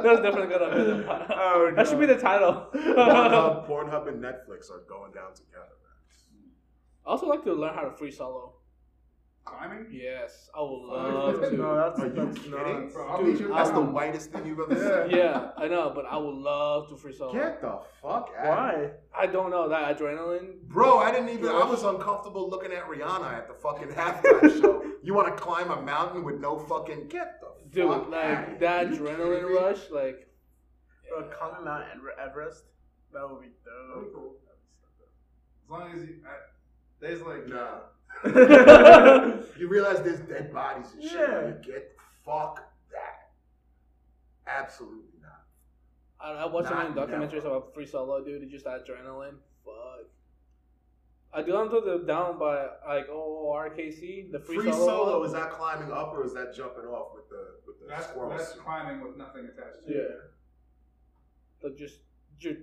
That's 0.03 0.21
definitely 0.21 0.55
gonna 0.57 0.75
be 0.75 0.83
the 0.83 1.03
title. 1.03 1.27
Oh, 1.37 1.71
That 1.75 1.87
should 1.87 1.99
be 1.99 2.05
the 2.05 2.17
title. 2.17 2.67
Pornhub, 2.73 3.67
Pornhub 3.67 4.07
and 4.07 4.23
Netflix 4.23 4.71
are 4.71 4.83
going 4.87 5.11
down 5.11 5.33
together. 5.35 5.75
I 7.05 7.09
also 7.11 7.25
like 7.27 7.43
to 7.45 7.53
learn 7.53 7.73
how 7.73 7.81
to 7.81 7.91
free 7.91 8.11
solo. 8.11 8.53
Climbing? 9.47 9.87
Yes, 9.91 10.49
I 10.55 10.61
would 10.61 10.81
love 10.81 11.41
yeah. 11.41 11.49
to. 11.49 11.55
No, 11.57 11.75
that's, 11.75 11.99
Are 11.99 12.07
you 12.07 12.31
kidding? 12.33 12.89
Bro, 12.91 13.17
Dude, 13.17 13.27
meet 13.27 13.39
you 13.39 13.47
That's 13.47 13.69
the 13.71 13.81
whitest 13.81 14.31
thing 14.31 14.45
you've 14.45 14.59
ever 14.59 15.07
seen. 15.09 15.17
Yeah, 15.17 15.51
I 15.57 15.67
know, 15.67 15.91
but 15.95 16.05
I 16.05 16.17
would 16.17 16.35
love 16.35 16.89
to 16.89 16.97
free 16.97 17.13
solo. 17.13 17.33
Get 17.33 17.61
the 17.61 17.79
fuck 18.01 18.29
out. 18.37 18.45
Why? 18.45 18.89
I 19.17 19.25
don't 19.25 19.49
know 19.49 19.69
that 19.69 19.97
adrenaline. 19.97 20.61
Bro, 20.63 20.97
I 20.99 21.11
didn't 21.11 21.29
even. 21.29 21.49
I 21.49 21.63
was 21.65 21.83
uncomfortable 21.83 22.49
looking 22.49 22.71
at 22.73 22.87
Rihanna 22.87 23.33
at 23.33 23.47
the 23.47 23.53
fucking 23.53 23.87
halftime 23.95 24.61
show. 24.61 24.83
You 25.03 25.13
want 25.13 25.35
to 25.35 25.41
climb 25.41 25.71
a 25.71 25.81
mountain 25.81 26.23
with 26.25 26.39
no 26.41 26.59
fucking 26.59 27.07
get 27.07 27.39
the 27.39 27.47
Dude, 27.69 27.89
fuck 27.89 28.09
like 28.09 28.23
outta 28.25 28.55
that. 28.59 28.89
You 28.93 28.97
adrenaline 28.99 29.33
kidding 29.39 29.47
me? 29.49 29.53
rush, 29.59 29.79
like 29.91 30.27
Bro, 31.09 31.29
climbing 31.29 31.63
Mount 31.65 31.85
Ever- 31.95 32.19
Everest? 32.19 32.63
That 33.13 33.29
would 33.29 33.41
be 33.41 33.47
That'd 33.63 34.03
be 34.03 34.11
dope. 34.11 34.13
cool. 34.13 34.35
As 35.63 35.69
long 35.69 35.91
as 35.95 36.01
you, 36.03 36.15
I, 36.27 36.35
there's 36.99 37.21
like, 37.21 37.47
Nah. 37.47 37.79
Yeah. 38.25 39.33
You 39.57 39.67
realize 39.67 40.01
there's 40.03 40.19
dead 40.19 40.53
bodies 40.53 40.93
and 40.93 41.01
shit. 41.01 41.13
Yeah. 41.13 41.39
Like, 41.45 41.63
get 41.63 41.91
fuck 42.23 42.63
that. 42.91 43.31
Absolutely 44.45 45.19
not. 45.19 45.45
I, 46.19 46.43
I 46.43 46.45
watched 46.45 46.69
so 46.69 46.75
many 46.75 46.93
Not 46.93 47.09
documentaries 47.09 47.43
never. 47.43 47.47
about 47.57 47.73
free 47.73 47.87
solo, 47.87 48.23
dude. 48.23 48.43
It's 48.43 48.51
just 48.51 48.65
adrenaline. 48.67 49.37
Fuck. 49.65 50.05
I 51.33 51.41
do 51.41 51.59
until 51.59 51.81
the 51.83 52.05
down 52.05 52.37
by 52.37 52.67
like 52.87 53.07
oh 53.11 53.51
RKC 53.55 54.31
the 54.31 54.39
free, 54.39 54.57
Free, 54.57 54.71
solo. 54.71 54.85
solo 54.85 55.23
is 55.23 55.33
that 55.33 55.51
climbing 55.51 55.91
up 55.91 56.13
or 56.13 56.23
is 56.23 56.33
that 56.35 56.55
jumping 56.55 56.85
off 56.85 57.13
with 57.15 57.27
the 57.29 57.45
with 57.65 57.79
the 57.79 57.87
that's, 57.87 58.07
squirrel 58.07 58.29
that's 58.29 58.51
climbing 58.53 59.01
with 59.01 59.17
nothing 59.17 59.45
attached 59.45 59.85
to 59.87 59.91
Yeah. 59.91 59.99
it. 60.01 60.17
Like 61.63 61.77
just 61.77 61.97
your 62.39 62.53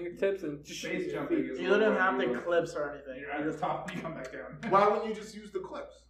fingertips 0.00 0.42
and 0.44 0.64
just 0.64 0.82
Base 0.84 1.12
jumping 1.12 1.38
feet. 1.38 1.50
is 1.50 1.58
You 1.60 1.68
don't 1.68 1.82
even 1.82 1.94
have 1.96 2.16
the 2.18 2.26
you- 2.26 2.40
clips 2.40 2.74
or 2.74 2.90
anything. 2.92 3.16
You're 3.20 3.30
at 3.32 3.44
the 3.44 3.50
just 3.50 3.58
top, 3.60 3.92
you 3.94 4.00
come 4.00 4.14
back 4.14 4.32
down. 4.32 4.70
Why 4.70 4.86
wouldn't 4.88 5.06
you 5.08 5.14
just 5.14 5.34
use 5.34 5.50
the 5.50 5.58
clips? 5.60 6.02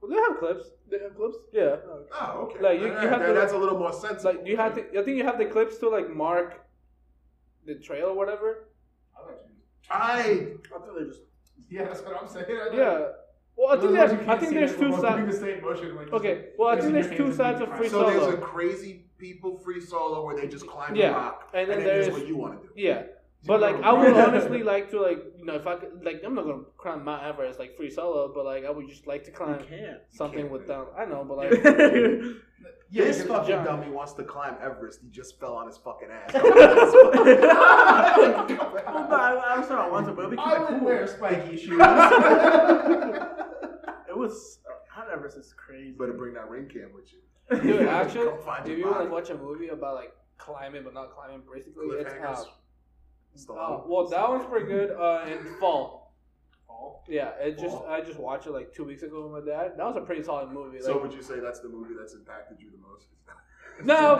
Well, 0.00 0.10
they 0.10 0.16
have 0.28 0.38
clips. 0.38 0.64
They 0.90 0.98
have 0.98 1.16
clips. 1.16 1.38
Yeah. 1.52 1.76
Oh, 2.12 2.48
okay. 2.50 2.58
Oh, 2.60 2.62
like, 2.62 2.78
you- 2.80 2.86
you 2.86 2.92
Alright, 2.92 3.08
have 3.08 3.20
that- 3.20 3.26
to- 3.28 3.32
that's 3.32 3.52
a 3.54 3.58
little 3.58 3.78
more 3.78 3.92
sensible. 3.92 4.34
Like 4.34 4.46
you 4.46 4.56
have 4.56 4.74
to. 4.74 4.82
I 4.98 5.02
think 5.02 5.16
you 5.16 5.24
have 5.24 5.38
the 5.38 5.46
clips 5.46 5.78
to 5.78 5.88
like 5.88 6.08
mark 6.14 6.62
the 7.64 7.76
trail 7.76 8.06
or 8.08 8.16
whatever. 8.16 8.68
I 9.16 9.26
like 9.26 9.38
you. 9.48 9.54
I 9.90 10.74
I 10.74 10.78
thought 10.78 10.98
they 10.98 11.04
just. 11.06 11.20
Yeah, 11.70 11.84
that's 11.84 12.02
what 12.02 12.20
I'm 12.20 12.28
saying. 12.28 12.46
I 12.48 12.76
Yeah. 12.76 13.08
Well, 13.56 13.76
I 13.76 13.80
think 13.80 13.92
there's. 13.94 14.28
I 14.28 14.36
think 14.38 14.52
there's 14.52 14.76
two 14.76 14.92
sides. 15.00 15.34
The 15.40 15.46
same 15.46 15.62
motion, 15.62 15.96
like, 15.96 16.12
Okay. 16.12 16.50
Well, 16.58 16.68
I 16.68 16.78
think 16.80 16.92
there's 16.92 17.16
two 17.16 17.32
sides 17.32 17.60
of 17.62 17.74
free 17.76 17.88
so 17.88 18.02
there's 18.04 18.22
a 18.22 18.24
solo. 18.32 18.36
crazy 18.36 19.05
people 19.18 19.58
free 19.58 19.80
solo 19.80 20.24
where 20.24 20.36
they 20.36 20.46
just 20.48 20.66
climb 20.66 20.94
Yeah, 20.94 21.08
the 21.10 21.14
rock, 21.14 21.50
and 21.54 21.70
then 21.70 21.82
there's 21.84 22.06
there's- 22.06 22.18
what 22.20 22.28
you 22.28 22.36
want 22.36 22.60
to 22.62 22.68
do. 22.68 22.72
Yeah. 22.76 23.02
But 23.46 23.60
like, 23.60 23.76
I 23.76 23.92
would 23.92 24.12
honestly 24.16 24.62
like 24.64 24.90
to 24.90 25.00
like, 25.00 25.22
you 25.38 25.44
know, 25.44 25.54
if 25.54 25.66
I 25.68 25.76
could, 25.76 26.02
like, 26.04 26.22
I'm 26.24 26.34
not 26.34 26.46
gonna 26.46 26.64
climb 26.78 27.04
Mount 27.04 27.22
Everest 27.22 27.58
like 27.60 27.76
free 27.76 27.90
solo, 27.90 28.32
but 28.34 28.44
like, 28.44 28.64
I 28.64 28.70
would 28.70 28.88
just 28.88 29.06
like 29.06 29.22
to 29.24 29.30
climb 29.30 29.60
something 30.10 30.38
can't, 30.40 30.50
with 30.50 30.66
them. 30.66 30.86
I 30.98 31.04
know, 31.04 31.22
but 31.24 31.36
like, 31.36 31.50
Yeah, 32.90 33.04
this 33.04 33.18
you 33.18 33.24
fucking 33.26 33.48
John. 33.48 33.64
dummy 33.64 33.90
wants 33.90 34.12
to 34.14 34.24
climb 34.24 34.56
Everest. 34.60 35.00
He 35.02 35.08
just 35.10 35.38
fell 35.38 35.54
on 35.54 35.66
his 35.68 35.76
fucking 35.76 36.08
ass. 36.10 36.32
well, 36.34 36.42
but 39.10 39.20
I, 39.20 39.34
I 39.54 39.58
was 39.58 39.68
not 39.68 39.90
once, 39.92 40.06
but 40.08 40.18
it'd 40.18 40.30
be 40.32 40.38
I 40.38 40.44
kind 40.44 40.62
of 40.62 40.68
would 40.70 40.78
cool. 40.80 40.86
wear 40.88 41.06
spiky 41.06 41.56
shoes. 41.56 41.80
It 44.08 44.16
was. 44.16 44.58
Uh, 44.68 44.72
Mount 45.00 45.10
Everest 45.12 45.36
is 45.36 45.52
crazy. 45.56 45.90
Better 45.92 46.12
bring 46.14 46.34
that 46.34 46.48
ring 46.48 46.68
cam 46.68 46.90
with 46.94 47.12
you. 47.12 47.18
Dude, 47.50 47.88
actually, 47.88 48.28
if 48.28 48.78
you 48.78 48.84
body. 48.84 49.04
like 49.04 49.10
watch 49.10 49.30
a 49.30 49.36
movie 49.36 49.68
about 49.68 49.94
like 49.94 50.12
climbing 50.38 50.84
but 50.84 50.94
not 50.94 51.14
climbing, 51.14 51.42
basically, 51.52 51.86
it's 51.96 52.12
Cliffhangers. 52.12 52.46
uh, 53.50 53.52
uh, 53.52 53.82
well, 53.86 54.08
that 54.08 54.28
one's 54.28 54.46
pretty 54.46 54.66
good. 54.66 54.90
Uh, 54.90 55.24
in 55.26 55.44
fall. 55.60 56.14
Fall? 56.66 57.04
Yeah, 57.08 57.30
it 57.40 57.58
just 57.58 57.76
Fall? 57.76 57.86
I 57.88 58.00
just 58.00 58.18
watched 58.18 58.46
it 58.46 58.52
like 58.52 58.74
two 58.74 58.84
weeks 58.84 59.02
ago 59.02 59.28
with 59.28 59.44
my 59.44 59.52
dad. 59.52 59.72
That 59.76 59.86
was 59.86 59.96
a 59.96 60.00
pretty 60.00 60.22
solid 60.22 60.50
movie. 60.50 60.78
so 60.80 61.00
would 61.00 61.12
you 61.12 61.22
say 61.22 61.40
that's 61.40 61.60
the 61.60 61.68
movie 61.68 61.94
that's 61.98 62.14
impacted 62.14 62.58
you 62.60 62.70
the 62.70 62.78
most? 62.78 63.06
No, 63.84 64.16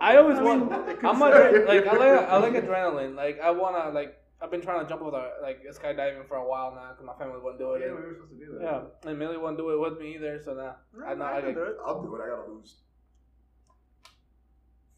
I 0.00 0.16
always 0.16 0.38
want. 0.38 0.70
mean, 0.70 0.80
it 0.88 1.00
could 1.00 1.04
I'm 1.10 1.20
a, 1.20 1.28
like 1.66 1.86
I 1.86 1.96
like 1.96 2.28
I 2.30 2.36
like 2.38 2.52
adrenaline. 2.54 3.14
Like 3.14 3.38
I 3.40 3.50
wanna 3.50 3.90
like 3.90 4.16
I've 4.40 4.50
been 4.50 4.60
trying 4.60 4.84
to 4.84 4.88
jump 4.88 5.02
with 5.02 5.14
a, 5.14 5.32
like 5.42 5.62
skydiving 5.72 6.26
for 6.28 6.36
a 6.36 6.46
while 6.46 6.74
now 6.74 6.90
because 6.90 7.04
my 7.06 7.14
family 7.14 7.40
wouldn't 7.42 7.58
do 7.58 7.70
Oh, 7.70 7.74
it. 7.74 7.80
yeah, 7.80 7.86
and- 7.86 7.96
we 7.96 8.02
were 8.02 8.12
supposed 8.14 8.32
to 8.32 8.38
do 8.46 8.52
that. 8.58 8.62
Yeah, 8.62 9.10
and 9.10 9.18
Millie 9.18 9.38
wouldn't 9.38 9.56
do 9.58 9.70
it 9.70 9.80
with 9.80 9.98
me 9.98 10.14
either. 10.14 10.40
So 10.44 10.52
now 10.54 10.76
I 11.06 11.14
know 11.14 11.24
I 11.24 11.36
can 11.40 11.46
like, 11.46 11.54
do 11.54 11.62
it. 11.62 11.76
I'll 11.84 12.02
do 12.02 12.14
it. 12.16 12.20
I 12.22 12.28
gotta 12.28 12.50
lose 12.52 12.82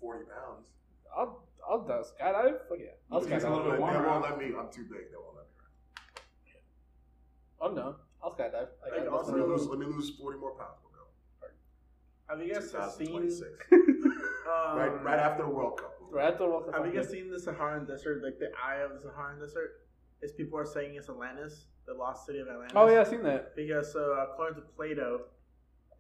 forty 0.01 0.25
pounds. 0.25 0.67
I'll 1.17 1.45
I'll 1.69 1.83
do 1.87 1.93
skydive. 1.93 2.59
Fuck 2.69 2.79
yeah, 2.81 2.87
I'll 3.13 3.19
It's 3.19 3.27
a 3.27 3.31
skydive. 3.31 3.43
little 3.57 3.65
bit 3.65 3.73
They 3.75 3.79
won't 3.79 4.23
let 4.23 4.39
me. 4.39 4.47
I'm 4.59 4.71
too 4.73 4.83
big. 4.91 5.11
They 5.11 5.17
won't 5.17 5.37
let 5.37 5.47
me. 5.47 5.53
I'm 7.61 7.75
done. 7.77 7.95
I'll 8.23 8.33
skydive. 8.35 8.69
Like, 8.83 8.93
Like, 8.93 9.03
I- 9.03 9.07
also- 9.07 9.33
Let 9.33 9.41
me 9.41 9.47
lose. 9.47 9.67
Let 9.69 9.79
me 9.79 9.87
lose 9.87 10.11
forty 10.19 10.39
more 10.39 10.53
pounds. 10.57 10.79
We'll 10.83 10.93
go. 10.93 11.49
Have 12.29 12.45
you 12.45 12.53
guys 12.53 12.71
seen? 12.71 13.07
2026. 13.07 13.47
Um, 13.73 14.19
right, 14.77 15.03
right 15.05 15.19
after 15.21 15.45
the 15.45 15.49
World 15.51 15.79
Cup. 15.81 15.95
Right 16.11 16.33
after 16.33 16.45
World 16.49 16.71
Have 16.75 16.87
you 16.87 16.93
guys 16.93 17.11
seen 17.11 17.31
the 17.31 17.39
Saharan 17.39 17.87
Desert? 17.87 18.23
Like 18.23 18.39
the 18.39 18.51
eye 18.63 18.77
of 18.77 18.91
the 18.95 19.01
Saharan 19.09 19.39
Desert? 19.41 19.83
Is 20.21 20.33
people 20.33 20.59
are 20.59 20.67
saying 20.67 20.97
it's 20.97 21.09
Atlantis, 21.09 21.67
the 21.87 21.95
lost 21.95 22.27
city 22.27 22.41
of 22.41 22.49
Atlantis. 22.49 22.73
Oh 22.75 22.89
yeah, 22.91 23.01
I've 23.01 23.09
seen 23.09 23.23
that. 23.23 23.55
Because 23.55 23.93
so 23.93 24.13
according 24.29 24.57
to 24.61 24.69
Plato, 24.77 25.23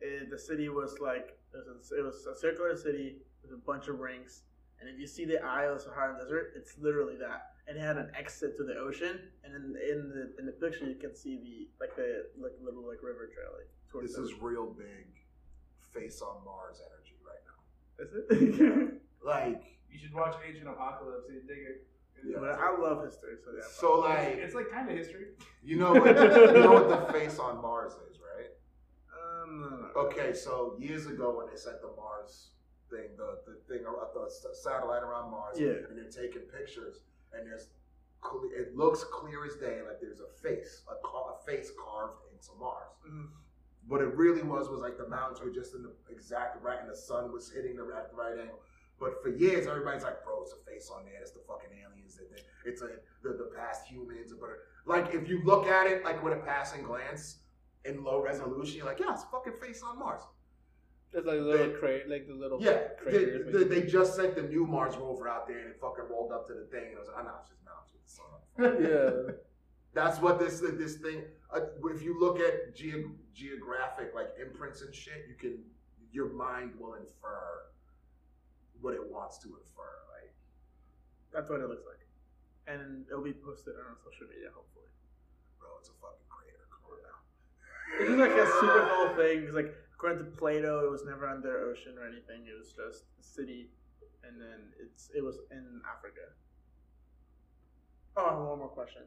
it, 0.00 0.28
the 0.30 0.38
city 0.38 0.68
was 0.68 0.98
like 1.00 1.38
it 1.54 1.64
was, 1.76 1.92
a, 1.92 1.98
it 1.98 2.02
was 2.04 2.26
a 2.26 2.36
circular 2.36 2.76
city 2.76 3.18
with 3.42 3.52
a 3.52 3.56
bunch 3.64 3.86
of 3.88 4.00
rings, 4.00 4.42
and 4.80 4.88
if 4.88 4.98
you 4.98 5.06
see 5.06 5.24
the 5.24 5.40
eye 5.44 5.64
of 5.66 5.78
the 5.78 5.84
Saharan 5.84 6.18
Desert, 6.18 6.52
it's 6.56 6.76
literally 6.78 7.16
that. 7.18 7.52
And 7.68 7.76
it 7.76 7.80
had 7.80 7.96
an 7.96 8.10
exit 8.18 8.56
to 8.56 8.64
the 8.64 8.74
ocean, 8.74 9.20
and 9.44 9.54
in, 9.54 9.62
in 9.76 10.08
the 10.08 10.34
in 10.40 10.46
the 10.46 10.52
picture 10.52 10.86
you 10.86 10.96
can 10.96 11.14
see 11.14 11.36
the 11.36 11.68
like 11.84 11.94
the 11.94 12.26
like 12.42 12.52
little 12.62 12.86
like 12.88 13.02
river 13.02 13.28
trail. 13.32 13.50
Like, 13.56 13.68
towards 13.92 14.08
This 14.08 14.16
the- 14.16 14.34
is 14.34 14.42
real 14.42 14.66
big 14.66 15.06
face 15.92 16.20
on 16.22 16.44
Mars 16.44 16.80
energy 16.80 17.16
right 17.24 17.44
now. 17.46 18.04
Is 18.04 18.80
it? 18.90 18.94
Like 19.24 19.77
You 19.90 19.98
should 19.98 20.14
watch 20.14 20.34
Ancient 20.46 20.68
Apocalypse. 20.68 21.26
You 21.28 21.40
dig 21.46 21.58
it. 21.58 21.86
Yeah. 22.26 22.38
But 22.40 22.58
I 22.58 22.76
love 22.76 23.04
history, 23.04 23.34
so 23.44 23.52
yeah. 23.56 23.62
So 23.70 24.00
like, 24.00 24.38
It's 24.42 24.54
like 24.54 24.70
kind 24.70 24.90
of 24.90 24.96
history. 24.96 25.26
you 25.62 25.76
know 25.78 25.92
what? 25.94 26.04
you 26.16 26.52
know 26.62 26.72
what 26.72 26.88
the 26.88 27.12
face 27.12 27.38
on 27.38 27.62
Mars 27.62 27.92
is, 28.10 28.18
right? 28.18 28.50
Um. 29.42 29.90
Okay, 29.96 30.32
so 30.34 30.76
years 30.78 31.06
ago 31.06 31.36
when 31.36 31.46
they 31.48 31.56
sent 31.56 31.80
the 31.80 31.90
Mars 31.96 32.50
thing, 32.90 33.08
the 33.16 33.38
the 33.46 33.54
thing, 33.68 33.84
the 33.84 34.54
satellite 34.54 35.02
around 35.02 35.30
Mars, 35.30 35.58
Yeah. 35.60 35.86
and 35.88 35.96
they're 35.96 36.10
taking 36.10 36.42
pictures, 36.42 37.02
and 37.32 37.46
there's, 37.46 37.68
it 38.56 38.76
looks 38.76 39.04
clear 39.04 39.44
as 39.46 39.54
day, 39.56 39.80
like 39.86 40.00
there's 40.00 40.20
a 40.20 40.28
face, 40.42 40.82
a, 40.90 40.94
ca- 41.06 41.34
a 41.34 41.46
face 41.46 41.70
carved 41.78 42.18
into 42.32 42.50
Mars. 42.58 42.90
Mhm. 43.08 43.28
What 43.86 44.00
it 44.02 44.14
really 44.16 44.42
was 44.42 44.68
was 44.68 44.80
like 44.80 44.98
the 44.98 45.08
mountains 45.08 45.40
were 45.40 45.50
just 45.50 45.74
in 45.74 45.82
the 45.82 45.92
exact 46.10 46.62
right, 46.62 46.80
and 46.80 46.90
the 46.90 46.96
sun 46.96 47.32
was 47.32 47.50
hitting 47.50 47.76
the 47.76 47.84
at 47.96 48.10
the 48.10 48.16
right 48.16 48.38
angle. 48.38 48.60
But 49.00 49.22
for 49.22 49.28
years, 49.30 49.66
everybody's 49.66 50.02
like, 50.02 50.24
"Bro, 50.24 50.42
it's 50.42 50.52
a 50.52 50.70
face 50.70 50.90
on 50.94 51.04
there. 51.04 51.20
It's 51.20 51.30
the 51.30 51.40
fucking 51.46 51.70
aliens. 51.84 52.18
It's 52.64 52.82
a 52.82 52.86
the, 53.22 53.30
the 53.36 53.50
past 53.56 53.86
humans." 53.86 54.32
But 54.38 54.50
like, 54.86 55.14
if 55.14 55.28
you 55.28 55.42
look 55.44 55.66
at 55.66 55.86
it 55.86 56.04
like 56.04 56.22
with 56.22 56.32
a 56.32 56.40
passing 56.42 56.82
glance 56.82 57.38
in 57.84 58.02
low 58.02 58.20
resolution, 58.22 58.76
you're 58.78 58.86
like, 58.86 58.98
"Yeah, 59.00 59.12
it's 59.12 59.22
a 59.22 59.26
fucking 59.26 59.54
face 59.62 59.82
on 59.82 59.98
Mars." 59.98 60.22
It's 61.12 61.26
like 61.26 61.38
a 61.38 61.40
little 61.40 61.68
They- 61.68 61.78
crate, 61.78 62.08
like 62.08 62.26
the 62.26 62.34
little 62.34 62.60
Yeah, 62.60 62.88
they, 63.06 63.10
craters. 63.12 63.52
they, 63.68 63.80
they 63.80 63.86
just 63.86 64.14
sent 64.14 64.34
the 64.34 64.42
new 64.42 64.66
Mars 64.66 64.94
rover 64.96 65.26
out 65.26 65.46
there 65.48 65.58
and 65.60 65.68
it 65.70 65.78
fucking 65.80 66.04
rolled 66.10 66.32
up 66.32 66.46
to 66.48 66.52
the 66.54 66.64
thing, 66.66 66.88
and 66.88 66.96
I 66.96 66.98
was 66.98 67.08
like, 67.08 67.18
"I 67.18 67.22
know, 67.22 67.34
it's 67.40 67.48
just 67.48 67.62
mountains 67.64 67.92
with 67.94 68.04
the 68.04 68.10
sun." 68.10 68.26
on 68.90 69.28
yeah. 69.28 69.34
That's 69.94 70.20
what 70.20 70.38
this 70.38 70.60
this 70.60 70.96
thing. 70.96 71.22
Uh, 71.54 71.60
if 71.94 72.02
you 72.02 72.18
look 72.20 72.38
at 72.40 72.74
ge- 72.74 73.06
geographic 73.32 74.12
like 74.14 74.28
imprints 74.44 74.82
and 74.82 74.94
shit, 74.94 75.24
you 75.28 75.34
can 75.34 75.62
your 76.12 76.28
mind 76.30 76.72
will 76.78 76.94
infer 76.94 77.62
what 78.80 78.94
it 78.94 79.04
wants 79.10 79.38
to 79.38 79.48
infer. 79.48 79.92
Like, 80.14 80.32
That's 81.32 81.48
what 81.50 81.60
it 81.60 81.68
looks 81.68 81.86
like. 81.86 82.02
And 82.68 83.06
it'll 83.08 83.24
be 83.24 83.32
posted 83.32 83.74
on 83.80 83.96
social 84.04 84.28
media, 84.28 84.52
hopefully. 84.52 84.92
bro, 85.58 85.68
it's 85.80 85.88
a 85.88 85.96
fucking 85.98 86.28
crater. 86.28 86.68
Come 86.68 86.84
on 86.92 87.00
now. 87.00 87.18
It's 87.96 88.08
just 88.12 88.20
like 88.20 88.36
a 88.36 88.46
super 88.60 88.82
cool 88.92 89.10
thing. 89.16 89.36
Because, 89.40 89.56
like, 89.56 89.72
according 89.96 90.20
to 90.20 90.28
Plato, 90.36 90.84
it 90.84 90.90
was 90.90 91.02
never 91.04 91.26
under 91.26 91.64
ocean 91.64 91.96
or 91.96 92.04
anything. 92.04 92.44
It 92.44 92.56
was 92.56 92.76
just 92.76 93.08
a 93.18 93.24
city, 93.24 93.72
and 94.22 94.36
then 94.36 94.68
it's 94.78 95.10
it 95.16 95.24
was 95.24 95.40
in 95.50 95.80
Africa. 95.88 96.36
Oh, 98.16 98.50
one 98.50 98.58
more 98.58 98.68
question. 98.68 99.02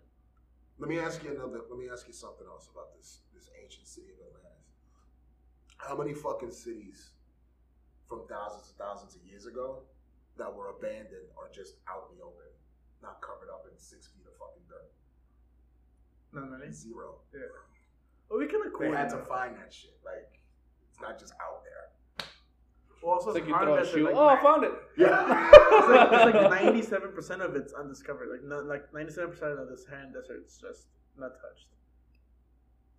Let 0.80 0.90
me 0.90 0.98
ask 0.98 1.24
you 1.24 1.32
another. 1.32 1.62
Let 1.70 1.78
me 1.78 1.88
ask 1.92 2.08
you 2.08 2.14
something 2.14 2.48
else 2.48 2.70
about 2.74 2.98
this 2.98 3.22
this 3.36 3.50
ancient 3.62 3.86
city 3.88 4.10
of 4.18 4.18
Atlantis. 4.26 4.74
How 5.78 5.96
many 5.96 6.14
fucking 6.14 6.52
cities 6.52 7.12
from 8.12 8.28
thousands 8.28 8.68
and 8.68 8.76
thousands 8.76 9.16
of 9.16 9.24
years 9.24 9.48
ago 9.48 9.88
that 10.36 10.52
were 10.52 10.68
abandoned 10.76 11.32
are 11.40 11.48
just 11.56 11.80
out 11.88 12.12
in 12.12 12.20
the 12.20 12.24
open, 12.28 12.52
not 13.00 13.24
covered 13.24 13.48
up 13.48 13.64
in 13.72 13.80
six 13.80 14.12
feet 14.12 14.28
of 14.28 14.36
fucking 14.36 14.68
dirt? 14.68 14.92
Not 16.36 16.52
many. 16.52 16.72
Zero. 16.76 17.24
Yeah. 17.32 17.48
Well, 18.28 18.40
we 18.40 18.48
kind 18.52 18.68
of 18.68 18.74
cool. 18.76 18.92
They 18.92 18.96
had 18.98 19.10
to 19.16 19.24
find 19.24 19.56
that 19.56 19.72
shit. 19.72 19.96
Like, 20.04 20.28
it's 20.92 21.00
not 21.00 21.16
just 21.20 21.32
out 21.40 21.64
there. 21.64 22.28
Well, 23.02 23.16
also, 23.16 23.32
It's 23.32 23.40
like 23.40 23.48
you 23.48 23.56
hard 23.56 23.68
throw 23.68 23.80
a 23.80 23.88
shoe. 23.88 24.06
like, 24.06 24.16
oh, 24.16 24.28
I 24.28 24.40
found 24.44 24.64
it. 24.64 24.72
Yeah. 24.98 25.50
it's 25.72 25.88
like 25.90 26.12
it's 26.12 26.36
like 26.36 26.52
ninety-seven 26.52 27.12
percent 27.14 27.42
of 27.42 27.56
it's 27.56 27.74
undiscovered. 27.74 28.28
Like 28.30 28.44
no, 28.44 28.60
like 28.60 28.94
ninety-seven 28.94 29.32
percent 29.32 29.58
of 29.58 29.68
the 29.70 29.78
Saharan 29.78 30.12
desert 30.14 30.44
is 30.46 30.60
just 30.62 30.88
not 31.18 31.32
touched. 31.42 31.72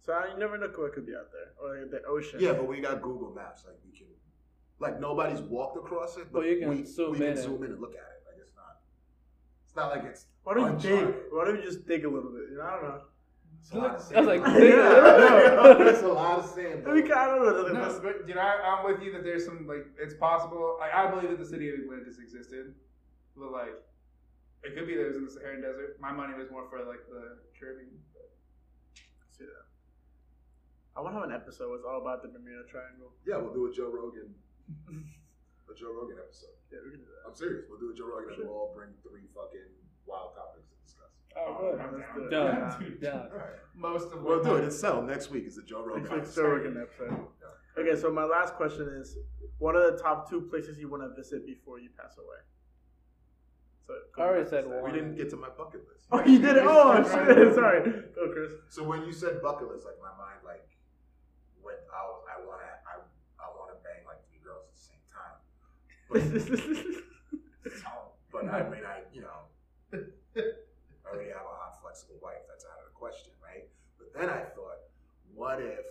So 0.01 0.13
I, 0.13 0.33
you 0.33 0.39
never 0.41 0.59
know 0.59 0.67
what 0.75 0.93
could 0.93 1.07
be 1.07 1.15
out 1.15 1.31
there, 1.31 1.55
or 1.63 1.81
like, 1.83 1.91
the 1.93 2.03
ocean. 2.09 2.41
yeah, 2.41 2.53
but 2.53 2.67
we 2.67 2.81
got 2.81 3.01
Google 3.01 3.31
Maps. 3.33 3.63
Like 3.65 3.77
we 3.87 3.97
can, 3.97 4.09
like 4.83 5.01
nobody's 5.01 5.41
walked 5.41 5.77
across 5.79 6.17
it, 6.17 6.27
but 6.33 6.41
Well, 6.41 6.49
you 6.49 6.59
can 6.59 6.69
we, 6.69 6.85
zoom 6.85 7.13
we 7.13 7.17
in 7.17 7.23
can 7.23 7.31
and- 7.31 7.39
zoom 7.39 7.63
in 7.65 7.71
and 7.73 7.81
look 7.81 7.93
at 7.93 7.97
it. 8.01 8.23
Like 8.27 8.37
it's 8.41 8.53
not, 8.55 8.81
it's 9.65 9.77
not 9.77 9.89
like 9.91 10.05
it's. 10.05 10.27
Why 10.45 10.55
don't 10.55 10.83
you 10.83 10.91
dig? 10.91 11.15
Why 11.31 11.45
don't 11.47 11.57
you 11.57 11.63
just 11.63 11.87
dig 11.87 12.05
a 12.05 12.09
little 12.09 12.31
bit? 12.31 12.51
You 12.51 12.59
know, 12.59 12.65
I 12.65 12.71
don't 12.75 12.83
know. 12.89 13.01
it's 13.61 13.71
a 13.71 13.77
lot 13.79 13.87
of 13.87 13.93
I 13.93 13.95
was 13.95 14.05
sand. 14.07 14.27
like, 14.27 14.41
Yeah, 14.47 14.59
dig 14.59 14.75
I 14.75 15.55
know. 15.79 15.87
It's 15.87 16.03
a 16.03 16.09
lot 16.09 16.39
of 16.41 16.47
sand. 16.51 16.83
bro. 16.85 16.95
We 16.95 17.03
can, 17.03 17.13
I 17.13 17.27
don't 17.27 17.47
know. 17.47 17.63
No, 17.63 17.73
That's- 17.75 18.01
but 18.01 18.29
you 18.29 18.35
know, 18.35 18.41
I, 18.41 18.61
I'm 18.77 18.85
with 18.85 19.01
you 19.03 19.13
that 19.13 19.23
there's 19.25 19.45
some 19.45 19.67
like 19.67 19.87
it's 19.99 20.15
possible. 20.15 20.77
Like 20.81 20.93
I 20.93 21.09
believe 21.11 21.31
that 21.31 21.39
the 21.39 21.47
city 21.47 21.69
of 21.71 21.77
Atlantis 21.81 22.19
existed, 22.19 22.75
but 23.37 23.53
like 23.53 23.75
it 24.65 24.75
could 24.77 24.87
be 24.87 24.95
that 24.97 25.05
it 25.07 25.09
was 25.09 25.17
in 25.17 25.25
the 25.27 25.31
Saharan 25.31 25.61
desert. 25.63 25.97
My 26.01 26.11
money 26.13 26.35
was 26.35 26.51
more 26.51 26.67
for 26.69 26.79
like 26.85 27.07
the 27.09 27.39
Caribbean. 27.59 27.99
see 29.31 29.45
that. 29.45 29.67
I 30.95 31.01
want 31.01 31.15
to 31.15 31.21
have 31.21 31.29
an 31.31 31.35
episode 31.35 31.69
where 31.71 31.79
it's 31.79 31.87
all 31.89 32.01
about 32.03 32.23
the 32.23 32.29
Bermuda 32.29 32.69
Triangle. 32.71 33.11
Yeah, 33.27 33.39
we'll 33.39 33.55
do 33.55 33.65
a 33.67 33.73
Joe 33.73 33.89
Rogan, 33.91 34.35
a 34.71 35.75
Joe 35.79 35.93
Rogan 35.95 36.19
episode. 36.19 36.55
Yeah, 36.71 36.79
we 36.85 36.91
can 36.93 37.01
do 37.01 37.07
that. 37.07 37.29
I'm 37.29 37.35
serious. 37.35 37.65
We'll 37.69 37.81
do 37.81 37.91
a 37.93 37.97
Joe 37.97 38.09
Rogan 38.09 38.35
and 38.35 38.45
we'll 38.49 38.55
all 38.55 38.73
bring 38.75 38.91
three 39.03 39.27
fucking 39.35 39.69
wild 40.07 40.35
topics 40.35 40.69
to 40.69 40.77
discuss. 40.85 41.13
Oh, 41.37 41.41
Oh, 41.41 41.71
good. 41.73 41.81
I'm 41.81 41.93
Let's 41.97 42.31
down. 42.31 42.81
do 42.81 42.87
it. 42.87 42.99
Done. 42.99 42.99
Yeah. 43.01 43.09
Done. 43.11 43.29
All 43.33 43.39
right. 43.39 43.61
Most 43.75 44.13
of 44.13 44.23
We'll 44.23 44.43
do 44.43 44.57
it. 44.57 44.65
It's 44.65 44.79
settled. 44.79 45.07
Next 45.07 45.31
week 45.31 45.47
is 45.47 45.57
the 45.57 45.63
Joe 45.63 45.85
Rogan. 45.85 46.03
Next 46.05 46.13
week's 46.13 46.29
episode. 46.29 46.43
Joe 46.43 46.49
Rogan 46.49 46.77
episode. 46.83 47.27
Okay, 47.79 47.97
so 48.01 48.13
my 48.13 48.25
last 48.25 48.55
question 48.55 48.87
is, 49.01 49.17
what 49.59 49.75
are 49.77 49.91
the 49.91 49.97
top 49.97 50.29
two 50.29 50.43
places 50.43 50.79
you 50.79 50.91
want 50.91 51.03
to 51.03 51.09
visit 51.17 51.47
before 51.47 51.79
you 51.81 51.89
pass 51.97 52.19
away? 52.19 52.37
So 53.81 53.95
I 54.19 54.29
already 54.29 54.49
said 54.49 54.67
We 54.85 54.93
didn't 54.93 55.17
get 55.17 55.31
to 55.31 55.37
my 55.37 55.49
bucket 55.49 55.83
list. 55.89 56.07
Oh, 56.13 56.21
you 56.23 56.39
did 56.39 56.57
it. 56.57 56.63
Oh, 56.67 57.01
shit. 57.03 57.55
Sorry. 57.55 57.81
Go, 58.15 58.29
Chris. 58.33 58.53
So 58.69 58.85
when 58.85 59.03
you 59.03 59.13
said 59.13 59.41
bucket 59.43 59.69
list, 59.73 59.87
like 59.87 59.99
my 59.99 60.13
mind 60.21 60.39
like 60.45 60.69
went 61.65 61.81
out. 61.91 62.23
I 62.31 62.39
want 62.47 62.61
to. 62.61 62.69
I 62.87 63.01
I 63.43 63.49
want 63.59 63.73
to 63.75 63.81
bang 63.83 64.05
like 64.07 64.23
three 64.31 64.39
girls 64.45 64.63
at 64.69 64.75
the 64.77 64.85
same 64.87 65.03
time. 65.11 65.35
But 68.33 68.49
I 68.49 68.69
mean, 68.71 68.81
I 68.85 69.01
you 69.13 69.21
know, 69.21 69.45
I 69.93 69.99
already 71.07 71.29
have 71.31 71.45
a 71.45 71.55
hot, 71.61 71.81
flexible 71.83 72.17
wife. 72.23 72.41
That's 72.49 72.65
out 72.65 72.81
of 72.81 72.87
the 72.89 72.97
question, 72.97 73.31
right? 73.45 73.69
But 73.99 74.13
then 74.19 74.31
I 74.31 74.41
thought, 74.57 74.81
what 75.35 75.61
if, 75.61 75.85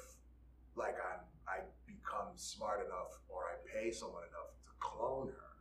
like, 0.76 0.96
I'm, 0.98 1.22
I 1.48 1.62
become 1.86 2.34
smart 2.36 2.84
enough, 2.86 3.14
or 3.30 3.44
I 3.46 3.56
pay 3.70 3.92
someone 3.92 4.24
enough 4.24 4.50
to 4.66 4.72
clone 4.80 5.28
her, 5.28 5.54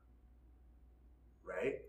right? 1.45 1.83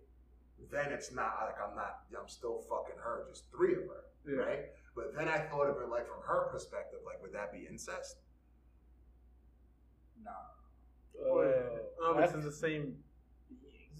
Then 0.70 0.92
it's 0.92 1.12
not 1.14 1.40
like 1.48 1.56
I'm 1.58 1.76
not. 1.76 2.04
I'm 2.20 2.28
still 2.28 2.62
fucking 2.70 3.00
her, 3.02 3.26
just 3.30 3.50
three 3.52 3.74
of 3.74 3.88
her, 3.88 4.04
Yeah. 4.28 4.44
right? 4.44 4.60
But 4.94 5.16
then 5.16 5.30
I 5.30 5.40
thought 5.40 5.68
of 5.70 5.78
it 5.82 5.88
like 5.90 6.06
from 6.06 6.22
her 6.28 6.50
perspective, 6.52 7.00
like, 7.06 7.22
would 7.22 7.34
that 7.34 7.52
be 7.54 7.66
incest? 7.66 8.18
No. 10.22 10.32
Oh, 11.20 11.40
it's 12.18 12.20
that's 12.20 12.34
in 12.34 12.42
the 12.42 12.52
same. 12.52 12.96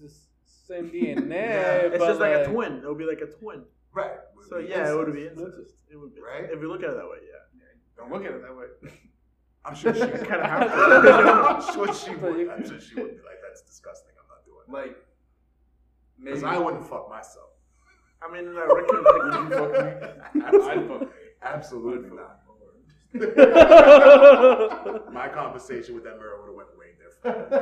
the 0.00 0.74
same 0.74 0.90
DNA. 0.90 1.30
Yeah, 1.30 1.72
It's 1.86 1.98
but 1.98 2.08
just 2.08 2.20
like, 2.20 2.34
a 2.34 2.46
twin. 2.46 2.78
It 2.78 2.88
would 2.88 2.98
be 2.98 3.04
like 3.04 3.20
a 3.20 3.26
twin. 3.26 3.62
Right. 3.92 4.18
So 4.48 4.60
be 4.60 4.68
yeah, 4.68 4.90
it 4.90 4.96
would 4.96 5.12
be 5.12 5.26
incest. 5.26 5.74
It 5.90 5.96
would 5.96 6.14
be 6.14 6.20
Right? 6.20 6.44
If 6.50 6.60
you 6.60 6.68
look 6.68 6.82
at 6.82 6.90
it 6.90 6.96
that 6.96 7.08
way, 7.08 7.18
yeah. 7.26 7.38
Don't 7.96 8.10
look 8.10 8.24
at 8.24 8.32
it 8.32 8.42
that 8.42 8.56
way. 8.56 8.66
I'm 9.64 9.74
sure 9.76 9.94
she 9.94 10.00
Kinda 10.00 10.46
have 10.46 10.64
to. 10.66 10.72
I'm 10.74 11.74
sure 11.74 11.94
she 11.94 12.14
would. 12.16 12.48
I'm 12.48 12.66
sure 12.66 12.80
she 12.80 12.94
would 12.96 13.10
be 13.10 13.22
like, 13.22 13.38
that's 13.46 13.62
disgusting. 13.62 14.12
I'm 14.18 14.26
not 14.28 14.44
doing 14.44 14.66
that. 14.66 14.72
Like 14.72 15.06
maybe 16.18 16.36
Because 16.40 16.44
I 16.44 16.58
wouldn't 16.58 16.88
fuck 16.88 17.08
myself. 17.08 17.50
I 18.22 18.32
mean, 18.32 18.48
I 18.56 18.64
reckon. 18.66 19.04
Would 19.04 19.34
you 19.34 19.50
fuck 19.50 19.72
me? 19.72 20.42
I'd 20.42 20.86
fuck 20.88 21.00
me. 21.00 21.06
Absolutely 21.42 22.10
not. 22.16 22.41
My 25.12 25.28
conversation 25.28 25.94
with 25.94 26.04
that 26.04 26.16
mirror 26.18 26.40
would 26.40 26.48
have 26.48 26.56
went 26.56 26.68
way 26.78 26.92
different. 26.96 27.52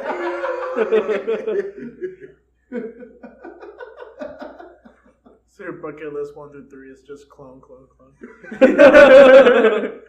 so 5.49 5.65
your 5.65 5.73
bucket 5.73 6.13
list 6.13 6.37
one 6.37 6.53
through 6.53 6.69
three 6.69 6.91
is 6.91 7.03
just 7.03 7.29
clone, 7.29 7.61
clone, 7.61 7.89
clone. 7.97 8.15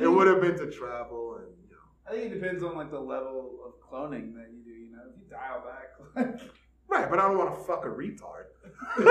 it 0.00 0.08
would 0.08 0.26
have 0.26 0.40
been 0.40 0.56
to 0.56 0.70
travel 0.70 1.36
and 1.36 1.48
you 1.62 1.70
know. 1.70 1.82
I 2.08 2.10
think 2.12 2.32
it 2.32 2.40
depends 2.40 2.62
on 2.62 2.74
like 2.74 2.90
the 2.90 3.00
level 3.00 3.60
of 3.66 3.74
cloning 3.86 4.34
that 4.34 4.50
you 4.50 4.62
do. 4.64 4.70
You 4.70 4.92
know, 4.92 5.02
if 5.10 5.18
you 5.20 5.26
dial 5.30 5.62
back, 5.62 5.90
Right, 6.88 7.10
but 7.10 7.18
I 7.18 7.28
don't 7.28 7.36
want 7.36 7.54
to 7.54 7.60
fuck 7.64 7.84
a 7.84 7.88
retard. 7.88 8.46
If 8.96 9.06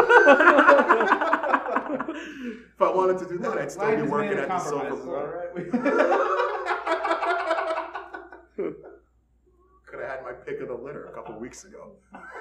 I 2.82 2.92
wanted 2.92 3.18
to 3.20 3.26
do 3.30 3.38
that, 3.40 3.58
I'd 3.58 3.72
still 3.72 3.96
be 3.96 4.02
working 4.04 4.38
at 4.38 4.48
the 4.48 4.60
Silver 4.60 5.18
all 5.18 5.28
right? 5.28 5.72
Could 8.56 8.76
have 10.00 10.10
had 10.10 10.24
my 10.24 10.32
pick 10.34 10.60
of 10.62 10.68
the 10.68 10.76
litter 10.76 11.08
a 11.08 11.12
couple 11.14 11.38
weeks 11.40 11.64
ago. 11.66 11.92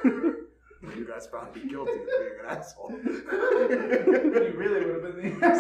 you 0.05 1.07
guys 1.09 1.27
found 1.27 1.55
me 1.55 1.63
guilty 1.69 1.93
of 1.93 1.99
being 1.99 2.39
an 2.41 2.47
asshole. 2.57 2.91
you 2.91 4.55
really 4.57 4.85
would 4.87 5.05
have 5.05 5.17
been 5.17 5.41
the 5.41 5.47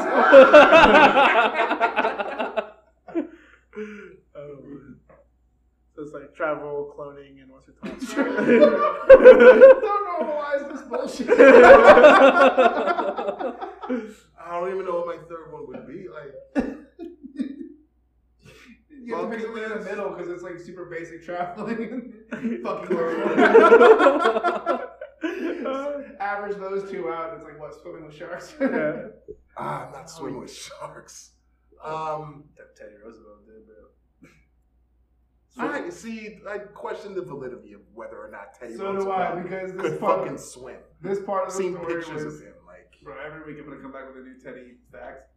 Oh, 4.35 4.57
man. 4.65 4.92
So 5.95 6.03
it's 6.03 6.13
like 6.13 6.35
travel, 6.35 6.93
cloning, 6.97 7.43
and 7.43 7.51
what's 7.51 7.67
your 7.67 7.77
top? 7.77 7.99
Don't 9.83 10.05
normalize 10.09 10.73
this 10.73 10.83
bullshit. 10.89 11.29
I 14.39 14.59
don't 14.61 14.71
even 14.75 14.85
know 14.87 14.97
what 15.01 15.07
my 15.07 15.19
third 15.29 15.53
one 15.53 15.67
would 15.69 15.87
be. 15.87 16.09
Like, 16.09 16.35
You 18.91 18.99
You 19.05 19.17
have 19.17 19.31
to 19.31 19.37
pick 19.37 19.45
something 19.45 19.63
in 19.63 19.69
the 19.71 19.81
middle 19.85 20.11
because 20.11 20.29
it's 20.31 20.43
like 20.43 20.59
super 20.59 20.87
basic 20.87 21.25
traveling. 21.25 22.15
Fucking 22.31 22.97
Average 26.21 26.57
those 26.57 26.91
two 26.91 27.11
out, 27.11 27.35
it's 27.35 27.45
like 27.45 27.59
what 27.61 27.75
swimming 27.81 28.07
with 28.07 28.15
sharks. 28.15 28.55
Yeah. 28.61 29.09
Ah, 29.57 29.87
I'm 29.87 29.93
not 29.93 30.09
swimming 30.09 30.41
with 30.41 30.53
sharks. 30.55 31.33
Um, 31.85 32.45
Teddy 32.77 32.95
Roosevelt 33.05 33.45
did, 33.47 33.67
bro. 35.57 35.71
I 35.71 35.91
see. 35.91 36.39
I 36.49 36.59
question 36.59 37.15
the 37.15 37.23
validity 37.23 37.73
of 37.73 37.81
whether 37.95 38.17
or 38.17 38.31
not 38.31 38.55
Teddy 38.59 38.77
So 38.77 38.93
do 38.93 39.11
I 39.11 39.41
because 39.41 39.73
this 39.73 39.83
could 39.83 40.01
part 40.01 40.21
fucking 40.21 40.39
swim. 40.39 40.79
this 41.01 41.21
part 41.21 41.47
of 41.49 41.53
the 41.55 41.59
seen 41.59 41.75
story 41.75 41.95
pictures 41.95 42.25
was, 42.25 42.37
of 42.37 42.43
him. 42.43 42.55
Like, 42.67 42.93
Bro, 43.03 43.17
every 43.25 43.53
week 43.53 43.63
I'm 43.63 43.69
gonna 43.69 43.83
come 43.83 43.93
back 43.93 44.07
with 44.09 44.23
a 44.23 44.27
new 44.27 44.39
Teddy 44.39 44.75
fact. 44.91 45.29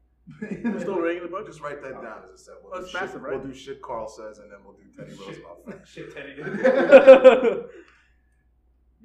We're 0.41 0.79
still 0.79 0.97
reading 0.97 1.21
the 1.23 1.29
book. 1.29 1.45
just 1.45 1.61
write 1.61 1.83
that 1.83 1.95
oh. 1.97 2.01
down 2.01 2.23
as 2.25 2.31
a 2.31 2.37
set. 2.37 2.55
We'll, 2.63 2.73
Oh, 2.73 2.77
do 2.77 2.83
it's 2.83 2.91
shit, 2.91 3.01
massive, 3.01 3.21
right? 3.21 3.37
we'll 3.37 3.45
do 3.45 3.53
shit 3.53 3.81
Carl 3.81 4.07
says, 4.09 4.39
and 4.39 4.49
then 4.51 4.57
we'll 4.65 4.73
do 4.73 4.89
Teddy 4.97 5.13
Shit. 5.15 5.45
Roosevelt. 5.45 5.65
facts. 5.69 5.89
Shit, 5.93 6.15
Teddy. 6.15 6.33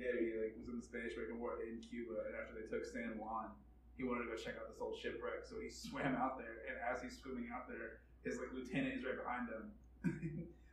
yeah, 0.00 0.16
he 0.16 0.32
like 0.40 0.56
was 0.56 0.68
in 0.72 0.80
the 0.80 0.86
Spanish 0.86 1.12
American 1.12 1.36
War 1.40 1.60
in 1.60 1.76
Cuba, 1.84 2.24
and 2.24 2.32
after 2.40 2.56
they 2.56 2.64
took 2.72 2.88
San 2.88 3.20
Juan, 3.20 3.52
he 4.00 4.04
wanted 4.08 4.24
to 4.24 4.32
go 4.32 4.36
check 4.40 4.56
out 4.56 4.64
this 4.72 4.80
old 4.80 4.96
shipwreck, 4.96 5.44
so 5.44 5.60
he 5.60 5.68
swam 5.84 6.16
out 6.16 6.40
there. 6.40 6.64
And 6.72 6.80
as 6.88 7.04
he's 7.04 7.20
swimming 7.20 7.52
out 7.52 7.68
there, 7.68 8.00
his 8.24 8.40
like 8.40 8.48
lieutenant 8.56 8.96
is 8.96 9.04
right 9.04 9.20
behind 9.20 9.44
him. 9.52 9.64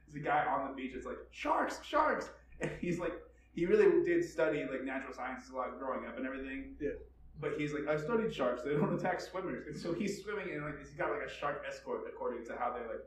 There's 0.07 0.23
a 0.23 0.25
guy 0.25 0.45
on 0.45 0.67
the 0.69 0.73
beach 0.75 0.91
that's 0.93 1.05
like 1.05 1.17
sharks, 1.31 1.79
sharks, 1.83 2.29
and 2.61 2.71
he's 2.79 2.99
like, 2.99 3.13
he 3.53 3.65
really 3.65 4.03
did 4.05 4.23
study 4.23 4.63
like 4.71 4.83
natural 4.83 5.13
sciences 5.13 5.49
a 5.51 5.55
lot 5.55 5.77
growing 5.79 6.07
up 6.07 6.17
and 6.17 6.25
everything. 6.25 6.75
Yeah. 6.79 6.91
But 7.39 7.53
he's 7.57 7.71
like, 7.73 7.87
I 7.87 7.97
studied 8.01 8.33
sharks. 8.33 8.63
They 8.63 8.71
don't 8.71 8.93
attack 8.99 9.21
swimmers, 9.21 9.67
and 9.67 9.77
so 9.77 9.93
he's 9.93 10.23
swimming 10.23 10.49
and 10.53 10.63
like 10.63 10.79
he's 10.79 10.91
got 10.91 11.11
like 11.11 11.21
a 11.27 11.29
shark 11.31 11.63
escort 11.67 12.01
according 12.07 12.45
to 12.45 12.53
how 12.57 12.71
they're 12.73 12.87
like 12.87 13.03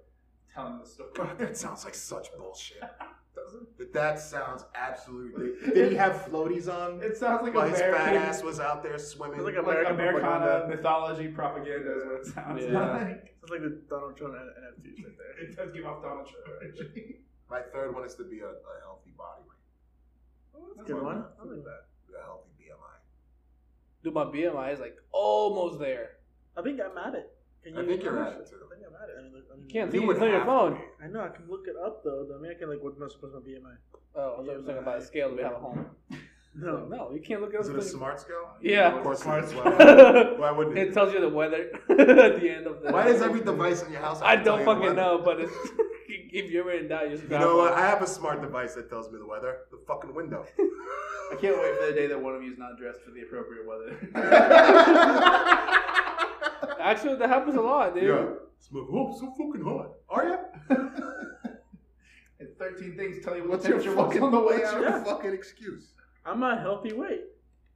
telling 0.55 0.79
the 0.79 0.87
story. 0.87 1.11
God, 1.15 1.39
that 1.39 1.57
sounds 1.57 1.85
like 1.85 1.95
such 1.95 2.29
bullshit. 2.37 2.83
Doesn't 3.33 3.69
But 3.79 3.93
that 3.93 4.19
sounds 4.19 4.65
absolutely. 4.75 5.51
Did 5.73 5.93
he 5.93 5.97
have 5.97 6.27
floaties 6.29 6.69
on? 6.69 7.01
It 7.01 7.17
sounds 7.17 7.43
like 7.45 7.55
While 7.55 7.69
his 7.69 7.79
fat 7.79 8.17
ass 8.17 8.43
was 8.43 8.59
out 8.59 8.83
there 8.83 8.99
swimming. 8.99 9.37
It's 9.37 9.45
like 9.45 9.55
like 9.55 9.65
American 9.65 9.95
Americana 9.95 10.39
propaganda. 10.41 10.77
mythology 10.77 11.29
propaganda 11.29 11.97
is 11.97 12.05
what 12.05 12.15
it 12.21 12.27
sounds 12.27 12.65
Yeah. 12.65 12.91
like. 12.93 13.30
It's 13.43 13.51
like 13.51 13.63
the 13.63 13.81
Donald 13.89 14.17
Trump 14.17 14.35
NFTs 14.35 15.05
right 15.05 15.17
there. 15.17 15.33
It 15.49 15.57
does 15.57 15.73
give 15.73 15.87
off 15.87 16.03
Donald 16.03 16.29
Trump 16.29 16.47
energy. 16.63 17.21
My 17.49 17.61
third 17.73 17.95
one 17.95 18.05
is 18.05 18.15
to 18.17 18.25
be 18.25 18.41
a, 18.41 18.47
a 18.49 18.75
healthy 18.85 19.11
body 19.17 19.43
weight, 19.49 19.59
Oh, 20.55 20.73
that's 20.77 20.89
a 20.91 20.93
good 20.93 21.03
one. 21.03 21.25
I 21.41 21.45
like 21.45 21.65
that. 21.65 21.85
a 22.19 22.23
healthy 22.23 22.51
BMI. 22.61 22.97
Dude, 24.05 24.15
my 24.15 24.25
BMI 24.25 24.73
is 24.75 24.81
like 24.81 24.97
almost 25.13 25.79
there. 25.81 26.19
I 26.57 26.63
think 26.63 26.81
I'm 26.81 26.97
at 26.99 27.15
it. 27.15 27.33
Can 27.65 27.77
I 27.77 27.85
think 27.87 28.03
you're 28.03 28.23
at 28.25 28.41
it, 28.41 28.49
too. 28.49 28.57
I 28.65 28.75
think 28.75 28.87
I'm 28.87 28.95
at 29.03 29.09
it. 29.11 29.17
I 29.19 29.23
mean, 29.23 29.43
I 29.53 29.57
mean, 29.57 29.67
You 29.67 29.73
can't 29.73 29.93
You 29.95 30.01
see 30.01 30.07
it 30.07 30.23
on 30.23 30.31
your 30.31 30.45
phone. 30.45 30.81
I 31.03 31.07
know 31.09 31.21
I 31.21 31.29
can 31.29 31.49
look 31.49 31.67
it 31.67 31.77
up 31.77 32.03
though. 32.05 32.27
I 32.37 32.41
mean, 32.41 32.51
I 32.51 32.55
can 32.59 32.69
like 32.71 32.83
what 32.83 32.99
what's 32.99 33.15
supposed 33.15 33.35
to 33.35 33.41
BMI? 33.41 33.77
Oh, 34.15 34.33
I 34.33 34.37
thought 34.37 34.45
you 34.47 34.53
were 34.53 34.59
talking 34.63 34.79
about 34.79 34.99
a 34.99 35.05
scale 35.05 35.29
that 35.31 35.37
we 35.37 35.43
have 35.43 35.53
at 35.53 35.61
home. 35.61 35.87
No, 36.55 36.85
No, 36.87 37.11
you 37.13 37.21
can't 37.21 37.41
look 37.41 37.55
at 37.55 37.61
Is 37.61 37.69
it 37.69 37.77
a 37.77 37.83
smart 37.83 38.21
scale? 38.21 38.51
Yeah. 38.61 38.97
Of 38.97 39.03
course 39.05 39.21
Smart 39.23 39.49
scale. 39.49 39.63
Why, 39.65 40.35
why 40.37 40.51
wouldn't 40.51 40.77
It 40.83 40.89
it? 40.89 40.95
tells 40.95 41.13
you 41.15 41.21
the 41.21 41.29
weather 41.29 41.71
at 41.89 42.41
the 42.41 42.51
end 42.51 42.67
of 42.67 42.83
the. 42.83 42.91
Why 42.93 43.05
does 43.05 43.23
every 43.23 43.41
device 43.41 43.83
in 43.85 43.93
your 43.93 44.01
house? 44.01 44.19
have 44.19 44.27
I 44.29 44.37
to 44.37 44.45
don't 44.45 44.59
you 44.61 44.65
fucking 44.65 44.97
know, 44.97 45.19
but 45.25 45.41
it's, 45.41 45.53
if 46.09 46.51
you're 46.51 46.63
ever 46.69 46.73
in 46.79 46.89
doubt, 46.89 47.05
you 47.05 47.11
just 47.11 47.23
You 47.23 47.29
grab 47.29 47.41
know 47.43 47.57
what? 47.57 47.73
I 47.75 47.87
have 47.87 48.03
a 48.03 48.07
smart 48.07 48.43
device 48.43 48.75
that 48.75 48.89
tells 48.91 49.11
me 49.13 49.19
the 49.19 49.27
weather. 49.27 49.59
The 49.71 49.79
fucking 49.87 50.13
window. 50.15 50.45
I 50.59 51.37
can't 51.41 51.57
wait 51.57 51.77
for 51.79 51.87
the 51.87 51.93
day 51.95 52.07
that 52.09 52.21
one 52.21 52.35
of 52.35 52.43
you 52.43 52.51
is 52.51 52.59
not 52.59 52.77
dressed 52.77 53.01
for 53.03 53.13
the 53.13 53.23
appropriate 53.23 53.65
weather. 53.65 53.97
Actually, 56.81 57.17
that 57.17 57.29
happens 57.29 57.55
a 57.57 57.61
lot, 57.61 57.95
dude. 57.95 58.05
yeah. 58.05 58.25
Smooth. 58.59 58.89
Oh, 58.93 59.17
so 59.19 59.31
fucking 59.39 59.63
hot. 59.63 59.93
Are 60.09 60.25
you? 60.29 60.39
and 62.41 62.49
13 62.59 62.97
things 62.97 63.25
tell 63.25 63.37
you 63.37 63.43
what 63.43 63.51
What's 63.51 63.63
the 63.65 63.71
your 63.71 63.79
temperature 63.79 63.97
was 64.03 64.07
fucking? 64.09 64.23
on 64.23 64.33
the 64.33 64.41
way 64.41 64.59
What's 64.59 64.73
out. 64.73 64.81
your 64.81 65.05
fucking 65.05 65.33
excuse? 65.33 65.93
I'm 66.25 66.43
a 66.43 66.59
healthy 66.61 66.93
weight 66.93 67.23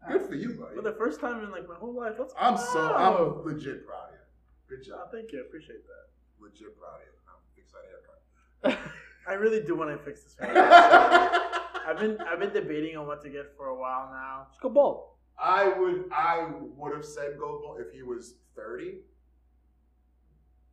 Good 0.09 0.23
for 0.29 0.35
you, 0.35 0.67
for 0.75 0.83
the 0.83 0.93
first 0.93 1.19
time 1.21 1.43
in 1.43 1.51
like 1.51 1.67
my 1.67 1.75
whole 1.77 1.95
life. 1.95 2.15
Let's 2.19 2.35
I'm 2.39 2.57
so. 2.59 2.75
go. 2.75 2.95
I'm 2.95 3.45
legit 3.47 3.87
proud 3.87 4.09
of 4.09 4.15
you. 4.15 4.77
Good 4.77 4.81
Oh, 4.93 4.97
job. 4.99 5.13
thank 5.13 5.33
you. 5.33 5.39
I 5.39 5.43
appreciate 5.47 5.83
that. 5.87 6.11
Legit 6.45 6.77
proud 6.79 6.97
of 6.97 7.07
you. 7.07 7.13
I'm 7.27 7.41
fix 7.57 7.73
that 7.73 7.85
haircut. 7.89 8.91
I 9.29 9.33
really 9.35 9.61
do 9.65 9.75
want 9.75 9.91
to 9.91 10.05
fix 10.05 10.23
this. 10.25 10.35
Face. 10.35 10.51
I've 11.87 11.99
been 11.99 12.19
I've 12.21 12.39
been 12.39 12.53
debating 12.53 12.97
on 12.99 13.07
what 13.07 13.23
to 13.23 13.31
get 13.31 13.57
for 13.57 13.69
a 13.69 13.75
while 13.79 14.11
now. 14.11 14.47
Let's 14.49 14.59
go 14.61 14.69
bald. 14.69 15.05
I 15.39 15.69
would. 15.79 16.05
I 16.13 16.49
would 16.77 16.95
have 16.95 17.05
said 17.05 17.39
Goble 17.39 17.77
if 17.81 17.93
he 17.93 18.03
was 18.03 18.35
30, 18.57 18.99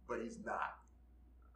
but 0.07 0.19
he's 0.21 0.37
not. 0.45 0.75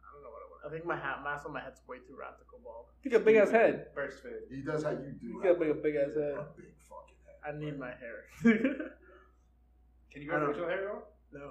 I 0.00 0.12
don't 0.14 0.22
know 0.24 0.30
what 0.30 0.42
I 0.66 0.70
think 0.70 0.84
my 0.84 0.96
hat 0.96 1.20
mask 1.22 1.46
on 1.46 1.52
my 1.52 1.60
head's 1.62 1.80
way 1.86 1.98
too 1.98 2.16
round 2.18 2.34
to 2.38 2.44
go 2.50 2.58
bald. 2.64 2.86
You 3.04 3.10
got 3.10 3.22
a 3.22 3.24
big 3.24 3.36
ass 3.36 3.50
head. 3.50 3.86
First 3.94 4.22
fade. 4.22 4.50
He 4.50 4.62
does 4.62 4.82
how 4.82 4.90
you 4.90 5.14
do. 5.20 5.26
You 5.28 5.40
got 5.42 5.56
a 5.56 5.60
big, 5.60 5.82
big 5.82 5.94
ass 5.94 6.14
head. 6.16 6.34
A 6.34 6.46
big 6.56 6.74
fucking 6.90 7.20
head. 7.24 7.38
I 7.46 7.52
need 7.58 7.78
my 7.78 7.92
hair. 7.94 8.26
Can 10.12 10.22
you 10.22 10.28
grow 10.28 10.40
don't- 10.40 10.52
facial 10.52 10.68
hair 10.68 10.88
at 10.88 10.94
all? 10.94 11.02
no, 11.32 11.50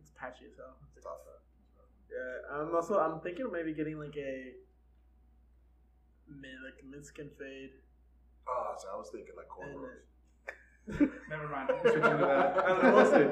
it's 0.00 0.10
patchy 0.18 0.46
as 0.46 0.56
hell. 0.56 0.76
It's 0.96 1.04
tough. 1.04 1.18
Yeah, 2.10 2.56
I'm 2.58 2.74
also 2.74 2.98
I'm 2.98 3.20
thinking 3.20 3.44
of 3.46 3.52
maybe 3.52 3.72
getting 3.74 3.98
like 3.98 4.16
a 4.16 4.52
mid 6.28 6.56
like 6.64 6.82
mid 6.88 7.04
skin 7.06 7.30
fade. 7.38 7.70
Oh, 8.48 8.74
so 8.78 8.88
I 8.92 8.96
was 8.96 9.10
thinking 9.10 9.34
like 9.36 9.46
And 9.60 9.76
cornrows. 9.78 11.10
Never 11.30 11.48
mind. 11.48 11.70
I'm 11.70 11.80
switching 11.82 12.00
that. 12.00 12.58
I 12.64 12.68
don't 12.68 12.82
know, 12.82 12.94
we'll 12.94 13.10
see. 13.12 13.28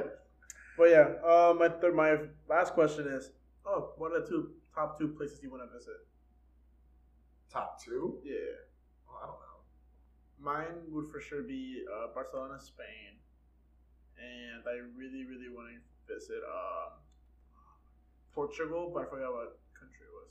But 0.77 0.91
yeah, 0.91 1.09
uh, 1.25 1.55
my 1.59 1.69
third, 1.69 1.95
my 1.97 2.17
last 2.49 2.75
question 2.75 3.07
is, 3.09 3.31
oh, 3.69 3.93
what 3.99 4.13
are 4.13 4.21
the 4.21 4.27
two 4.27 4.51
top 4.75 4.99
two 4.99 5.09
places 5.09 5.41
you 5.43 5.51
want 5.51 5.63
to 5.63 5.79
visit? 5.79 6.01
Top 7.53 7.81
two? 7.83 8.19
Yeah, 8.25 8.35
Oh, 9.09 9.17
I 9.23 9.27
don't 9.27 9.41
know. 9.41 9.61
mine 10.39 10.77
would 10.91 11.09
for 11.11 11.21
sure 11.21 11.43
be 11.43 11.83
uh, 11.89 12.09
Barcelona, 12.15 12.61
Spain, 12.61 13.17
and 14.19 14.63
I 14.67 14.77
really, 14.97 15.25
really 15.25 15.49
want 15.49 15.69
to 15.73 16.15
visit 16.15 16.43
uh, 16.45 16.97
Portugal, 18.35 18.91
but 18.93 19.05
I 19.05 19.07
forgot 19.07 19.33
what 19.33 19.59
country 19.79 20.05
it 20.05 20.13
was. 20.13 20.31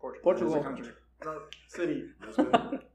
Portugal. 0.00 0.22
Portugal. 0.24 0.54
is 0.54 0.60
a 0.60 0.64
country. 0.64 0.92
No, 1.24 1.42
city. 1.68 2.04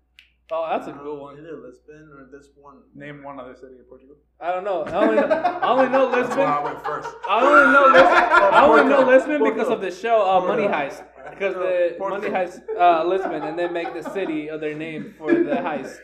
Lisbon? 0.50 0.58
Oh, 0.64 0.68
that's 0.78 0.88
a 0.88 0.92
good 0.92 1.20
one. 1.20 1.38
Either 1.38 1.58
Lisbon 1.58 2.10
or 2.18 2.28
this 2.32 2.50
one. 2.56 2.78
Name 2.96 3.24
one 3.24 3.40
other 3.40 3.56
city 3.56 3.76
in 3.78 3.84
Portugal. 3.84 4.16
I 4.40 4.52
don't 4.52 4.64
know. 4.64 4.84
I 4.84 5.04
only 5.04 5.16
know, 5.16 5.28
I 5.28 5.70
only 5.70 5.90
know 5.90 6.12
That's 6.24 6.36
why 6.36 6.44
I 6.46 6.64
went 6.64 6.84
first. 6.86 7.10
I 7.30 7.42
only 7.42 7.74
know 7.74 7.86
Lisbon. 7.88 8.04
I 8.54 8.66
only 8.66 8.84
know 8.90 9.02
Lisbon 9.06 9.44
because 9.44 9.68
of 9.70 9.82
the 9.82 9.92
show 9.92 10.22
uh, 10.30 10.46
Money 10.46 10.64
Porto. 10.64 10.78
Heist. 10.78 11.04
Because 11.32 11.54
the 11.56 11.96
Porto. 11.98 12.18
Money 12.20 12.30
Heist 12.30 12.62
uh, 12.80 13.04
Lisbon, 13.06 13.44
and 13.44 13.60
they 13.60 13.68
make 13.68 13.94
the 13.94 14.10
city 14.12 14.50
of 14.50 14.62
their 14.62 14.74
name 14.76 15.14
for 15.18 15.34
the 15.34 15.56
heist. 15.56 15.98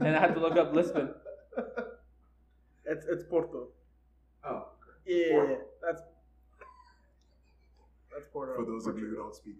And 0.00 0.16
I 0.16 0.20
had 0.20 0.34
to 0.34 0.40
look 0.40 0.56
up 0.56 0.72
Lisbon. 0.74 1.10
It's 2.86 3.04
it's 3.06 3.24
Porto. 3.24 3.68
Oh, 4.46 4.68
Yeah, 5.06 5.30
Porto. 5.32 5.58
that's 5.86 6.02
that's 8.12 8.26
Porto. 8.32 8.54
for 8.56 8.64
those 8.64 8.86
of 8.86 8.98
you 8.98 9.06
who 9.08 9.16
don't 9.16 9.34
speak 9.34 9.56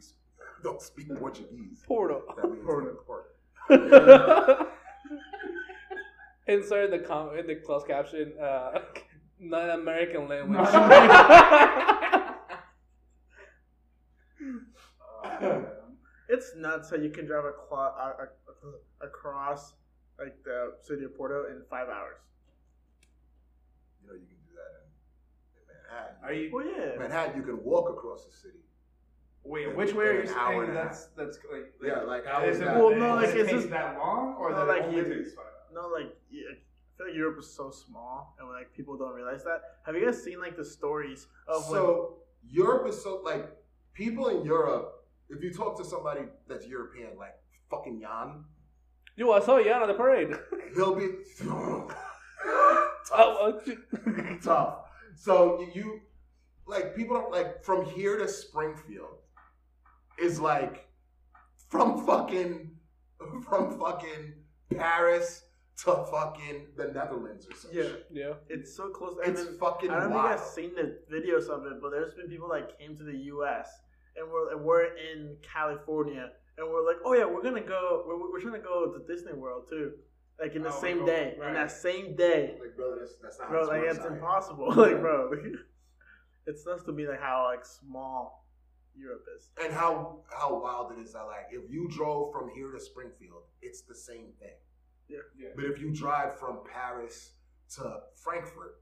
don't 0.63 0.81
speak 0.81 1.15
Portuguese, 1.17 1.83
Porto. 1.87 2.23
that 2.37 2.51
means 2.51 2.65
Porto. 2.65 2.95
port. 3.07 3.34
Insert 6.47 6.93
in 6.93 7.01
the 7.01 7.07
com- 7.07 7.39
in 7.39 7.47
the 7.47 7.55
closed 7.57 7.87
caption, 7.87 8.35
uh, 8.41 8.81
non-American 9.41 10.29
language. 10.29 10.69
It's 16.29 16.53
nuts 16.57 16.91
how 16.91 16.97
you 16.97 17.11
can 17.11 17.27
drive 17.27 17.45
a 17.45 17.53
clo- 17.53 17.79
a, 17.79 18.27
a, 18.27 19.07
across 19.07 19.75
like 20.19 20.35
the 20.45 20.73
city 20.83 21.05
of 21.05 21.17
Porto 21.17 21.47
in 21.51 21.63
five 21.71 21.89
hours. 21.89 22.19
You 24.03 24.09
know, 24.09 24.15
you 24.15 24.27
can 24.27 24.37
do 24.43 24.53
that 24.57 24.73
in, 24.75 25.61
in 25.61 25.65
Manhattan. 25.69 26.17
Are 26.25 26.33
you? 26.33 26.51
Well, 26.53 26.67
yeah. 26.67 26.99
Manhattan, 26.99 27.37
you 27.37 27.43
can 27.43 27.63
walk 27.63 27.89
across 27.91 28.25
the 28.25 28.33
city. 28.33 28.59
Wait, 29.45 29.77
which 29.77 29.93
way 29.93 30.05
are 30.07 30.13
you 30.15 30.21
In 30.23 30.27
saying 30.29 30.63
and 30.63 30.71
a 30.71 30.75
half. 30.75 30.85
that's 30.85 31.07
that's 31.17 31.39
like? 31.53 31.73
Yeah, 31.83 32.01
like, 32.03 32.25
how 32.27 32.43
is 32.45 32.57
is 32.57 32.63
it, 32.63 32.65
that? 32.65 32.77
Well, 32.79 32.91
no, 32.91 33.21
does 33.21 33.27
like, 33.27 33.35
it 33.35 33.41
it's 33.41 33.51
take 33.51 33.59
just- 33.61 33.71
that 33.71 33.99
long, 33.99 34.37
or 34.39 34.51
No, 34.51 34.57
that 34.59 34.69
like, 34.69 34.83
only 34.85 34.97
you- 34.97 35.15
takes 35.15 35.35
five? 35.35 35.45
No, 35.73 35.89
like 35.89 36.17
yeah, 36.31 36.43
I 36.51 36.97
feel 36.97 37.07
like 37.09 37.17
Europe 37.17 37.39
is 37.41 37.51
so 37.55 37.71
small, 37.71 38.35
and 38.39 38.49
like 38.49 38.73
people 38.75 38.97
don't 38.97 39.13
realize 39.15 39.45
that. 39.45 39.61
Have 39.85 39.95
you 39.97 40.05
guys 40.05 40.23
seen 40.23 40.41
like 40.41 40.57
the 40.57 40.65
stories 40.65 41.27
of 41.47 41.69
when? 41.69 41.79
So 41.81 42.19
Europe 42.49 42.89
is 42.89 43.03
so 43.03 43.21
like 43.25 43.51
people 43.93 44.29
in 44.29 44.45
Europe. 44.47 45.05
If 45.29 45.43
you 45.43 45.53
talk 45.53 45.77
to 45.79 45.85
somebody 45.85 46.23
that's 46.49 46.67
European, 46.67 47.17
like 47.19 47.35
fucking 47.71 48.01
Jan, 48.01 48.45
Yo, 49.17 49.31
I 49.31 49.41
saw 49.41 49.63
Jan 49.63 49.83
on 49.83 49.89
the 49.89 49.95
parade. 49.95 50.31
he'll 50.75 50.95
be 50.95 51.09
Oh, 51.45 51.89
tough. 53.09 53.39
uh, 53.41 53.53
tough. 54.43 54.79
So 55.17 55.61
you, 55.61 55.71
you 55.75 56.01
like 56.67 56.97
people 56.97 57.15
don't 57.21 57.31
like 57.31 57.63
from 57.63 57.85
here 57.85 58.17
to 58.19 58.27
Springfield 58.29 59.19
is 60.19 60.41
like 60.41 60.87
from 61.69 62.05
fucking 62.07 62.71
from 63.47 63.79
fucking 63.79 64.35
Paris 64.77 65.43
to 65.79 66.07
fucking 66.11 66.67
the 66.77 66.87
Netherlands 66.89 67.47
or 67.51 67.57
something. 67.57 67.79
Yeah. 67.81 67.89
yeah. 68.29 68.33
It's 68.49 68.77
so 68.77 68.91
close. 68.91 69.17
And 69.25 69.33
It's 69.35 69.45
then, 69.45 69.59
fucking 69.59 69.91
I 69.91 70.01
don't 70.01 70.11
know 70.11 70.19
if 70.19 70.25
wild. 70.25 70.31
you 70.31 70.37
guys 70.39 70.55
seen 70.55 70.75
the 70.75 70.99
videos 71.13 71.49
of 71.49 71.67
it, 71.67 71.81
but 71.83 71.91
there's 71.91 72.15
been 72.15 72.29
people 72.29 72.49
that 72.51 72.79
came 72.79 72.97
to 72.97 73.03
the 73.03 73.17
U.S. 73.35 73.69
and 74.17 74.31
we're 74.31 74.53
and 74.53 74.65
we're 74.65 74.85
in 74.85 75.37
California, 75.43 76.31
and 76.59 76.69
we're 76.71 76.87
like, 76.87 76.97
oh 77.05 77.15
yeah, 77.15 77.25
we're 77.25 77.43
gonna 77.43 77.61
go. 77.61 78.05
We're, 78.07 78.31
we're 78.31 78.41
trying 78.41 78.55
to 78.55 78.61
go 78.61 78.93
to 78.97 79.05
Disney 79.13 79.33
World 79.33 79.65
too, 79.69 79.93
like 80.41 80.55
in 80.55 80.63
the 80.63 80.69
Oh, 80.73 80.81
same 80.81 80.99
cool. 80.99 81.05
Oh, 81.05 81.13
day, 81.13 81.37
Right. 81.41 81.49
in 81.49 81.55
that 81.55 81.73
same 81.73 82.15
day, 82.15 82.57
Like, 82.61 82.77
bro, 82.77 82.97
that's, 82.99 83.17
that's 83.21 83.39
not 83.41 83.49
bro. 83.51 83.63
how 83.63 83.69
Like 83.69 83.83
it's 83.97 84.05
impossible, 84.05 84.69
like 84.77 85.01
bro. 85.01 85.31
it's 86.47 86.65
nuts 86.67 86.85
to 86.85 86.93
me 86.93 87.09
like 87.09 87.21
how 87.21 87.47
like 87.51 87.65
small 87.65 88.44
Europe 88.97 89.25
is. 89.37 89.51
And 89.63 89.73
how 89.73 90.21
how 90.33 90.61
wild 90.61 90.93
it 90.93 90.99
is 91.01 91.13
that 91.13 91.25
like 91.25 91.49
if 91.51 91.71
you 91.71 91.89
drove 91.89 92.33
from 92.33 92.51
here 92.55 92.71
to 92.71 92.81
Springfield, 92.81 93.43
it's 93.63 93.83
the 93.83 93.95
same 93.95 94.33
thing. 94.39 94.57
Yeah. 95.09 95.19
yeah. 95.39 95.49
But 95.55 95.67
if 95.67 95.81
you 95.81 95.93
drive 95.93 96.39
from 96.39 96.61
Paris 96.73 97.33
to 97.77 98.01
Frankfurt, 98.17 98.81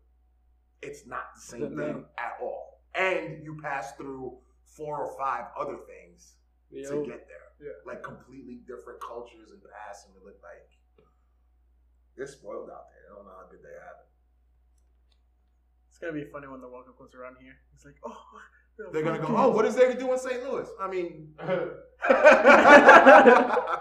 it's 0.83 1.07
not 1.07 1.35
the 1.35 1.41
same 1.41 1.75
No. 1.75 1.85
thing 1.85 2.05
at 2.19 2.35
all. 2.41 2.81
And 2.95 3.43
you 3.43 3.59
pass 3.63 3.93
through 3.93 4.39
four 4.65 4.99
or 5.03 5.17
five 5.19 5.47
other 5.59 5.79
things 5.87 6.35
You 6.71 6.83
to 6.89 7.05
get 7.05 7.27
there. 7.29 7.49
Yeah. 7.61 7.73
Like 7.87 8.03
completely 8.03 8.61
different 8.67 9.01
cultures 9.01 9.51
and 9.51 9.61
pass 9.63 10.07
and 10.07 10.15
it 10.17 10.25
look 10.25 10.39
like 10.43 10.69
they're 12.17 12.27
spoiled 12.27 12.69
out 12.71 12.87
there. 12.93 13.13
I 13.13 13.17
don't 13.17 13.25
know 13.25 13.33
how 13.33 13.49
good 13.51 13.63
they 13.63 13.73
have 13.73 14.05
it. 14.05 14.09
It's 15.89 15.99
gonna 15.99 16.13
be 16.13 16.25
funny 16.25 16.49
when 16.49 16.61
the 16.61 16.69
World 16.69 16.87
Cup 16.87 16.99
comes 16.99 17.15
around 17.15 17.37
here. 17.41 17.57
It's 17.75 17.85
like, 17.85 17.97
oh, 18.05 18.27
They're 18.93 19.03
gonna 19.03 19.19
go, 19.19 19.35
oh, 19.37 19.51
what 19.51 19.65
is 19.67 19.75
there 19.77 19.93
to 19.93 19.99
do 19.99 20.13
in 20.13 20.19
St. 20.19 20.43
Louis? 20.43 20.69
I 20.81 20.89
mean 20.91 21.35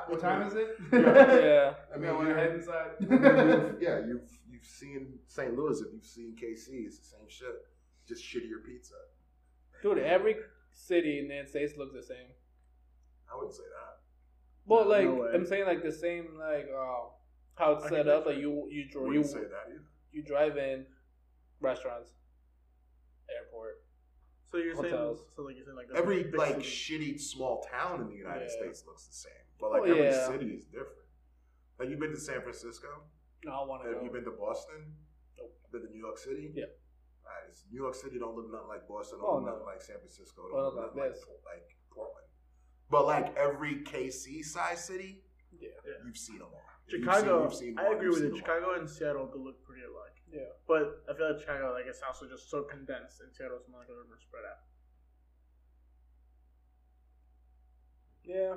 What 0.07 0.19
time 0.19 0.47
is 0.47 0.53
it? 0.55 0.77
yeah. 0.91 1.73
I 1.91 1.95
I 1.95 1.97
mean, 1.97 2.01
mean, 2.01 2.09
I 2.09 2.13
want 2.13 2.27
you- 2.29 2.35
head 2.35 2.51
inside. 2.55 2.91
you've- 2.99 3.85
yeah, 3.85 3.99
you've 4.05 4.29
you've 4.49 4.65
seen 4.65 5.19
St. 5.27 5.55
Louis. 5.55 5.79
If 5.81 5.93
you've 5.93 6.05
seen 6.05 6.35
KC, 6.35 6.85
it's 6.85 6.99
the 6.99 7.05
same 7.05 7.27
shit. 7.27 7.65
Just 8.07 8.23
shittier 8.23 8.63
pizza. 8.65 8.95
Dude, 9.81 9.99
every 9.99 10.35
city 10.71 11.19
in 11.19 11.27
the 11.27 11.33
United 11.33 11.49
States 11.49 11.73
looks 11.77 11.93
the 11.93 12.03
same. 12.03 12.27
I 13.31 13.35
wouldn't 13.35 13.53
say 13.55 13.63
that. 13.63 13.99
Well, 14.65 14.87
like 14.87 15.07
way. 15.09 15.29
I'm 15.33 15.45
saying, 15.45 15.65
like 15.65 15.81
the 15.83 15.91
same, 15.91 16.37
like 16.37 16.67
uh, 16.75 17.09
how 17.55 17.73
it's 17.73 17.87
set 17.89 18.07
up. 18.07 18.25
Like 18.25 18.37
you, 18.37 18.67
you, 18.69 18.85
I 18.89 18.91
dr- 18.93 19.13
you, 19.13 19.23
say 19.23 19.39
that 19.39 19.67
either. 19.69 19.83
you 20.11 20.23
drive 20.23 20.57
in 20.57 20.85
restaurants, 21.61 22.11
airport. 23.35 23.80
So 24.51 24.57
you're 24.57 24.75
Hotels. 24.75 25.19
saying, 25.19 25.29
so 25.35 25.41
like 25.43 25.55
you're 25.55 25.65
saying 25.65 25.77
like 25.77 25.87
Every 25.95 26.23
big 26.23 26.35
like 26.35 26.55
city. 26.63 27.15
shitty 27.15 27.21
small 27.21 27.65
town 27.71 28.01
in 28.01 28.07
the 28.09 28.15
United 28.15 28.49
Yeah. 28.51 28.57
States 28.59 28.83
looks 28.85 29.07
the 29.07 29.13
same, 29.13 29.43
but 29.59 29.71
like 29.71 29.81
Oh, 29.81 29.85
every 29.85 30.03
yeah. 30.11 30.27
city 30.27 30.47
is 30.51 30.65
different. 30.65 31.07
Like 31.79 31.89
you've 31.89 31.99
been 31.99 32.11
to 32.11 32.19
San 32.19 32.41
Francisco. 32.41 32.87
No, 33.45 33.51
I 33.53 33.65
want 33.65 33.83
to 33.83 33.93
Have 33.93 34.03
you 34.03 34.09
go. 34.09 34.13
been 34.15 34.25
to 34.25 34.31
Boston? 34.31 34.93
Nope. 35.39 35.55
Been 35.71 35.81
to 35.83 35.89
New 35.89 35.99
York 36.03 36.17
City? 36.17 36.51
Yeah. 36.53 36.65
Alright, 37.23 37.45
it's- 37.47 37.63
New 37.71 37.79
York 37.81 37.95
City 37.95 38.19
don't 38.19 38.35
look 38.35 38.51
nothing 38.51 38.67
like 38.67 38.87
Boston. 38.87 39.19
Don't 39.19 39.29
Oh, 39.29 39.35
look 39.35 39.45
no. 39.45 39.51
nothing 39.53 39.65
like 39.65 39.81
San 39.81 39.97
Francisco. 39.99 40.43
Don't 40.49 40.59
Oh, 40.59 40.63
look 40.65 40.75
nothing 40.75 40.99
like, 40.99 41.13
this. 41.13 41.25
like 41.45 41.77
Portland. 41.89 42.27
But 42.89 43.05
like 43.05 43.35
every 43.37 43.83
KC 43.83 44.43
size 44.43 44.83
city, 44.83 45.23
Yeah, 45.57 45.69
you've 46.05 46.17
seen 46.17 46.39
them 46.39 46.47
all. 46.53 46.61
If 46.87 46.93
you've 46.93 47.03
Chicago, 47.03 47.47
seen- 47.49 47.67
you've 47.69 47.77
seen 47.77 47.79
I 47.79 47.93
agree 47.93 48.09
with 48.09 48.19
seen 48.19 48.31
you. 48.35 48.37
Chicago 48.37 48.73
and 48.73 48.89
Seattle 48.89 49.27
do 49.27 49.37
look 49.37 49.63
pretty 49.63 49.83
alike. 49.83 50.20
Yeah. 50.31 50.51
But 50.67 51.03
I 51.09 51.13
feel 51.13 51.31
like 51.31 51.39
Chicago, 51.41 51.73
like 51.73 51.85
it's 51.87 52.01
also 52.05 52.27
just 52.27 52.49
so 52.49 52.63
condensed, 52.63 53.19
and 53.21 53.31
Seattle's 53.33 53.67
more 53.69 53.79
like 53.81 53.89
a 53.89 53.91
little 53.91 54.07
more 54.07 54.19
spread 54.19 54.43
out. 54.47 54.63
Yeah. 58.23 58.55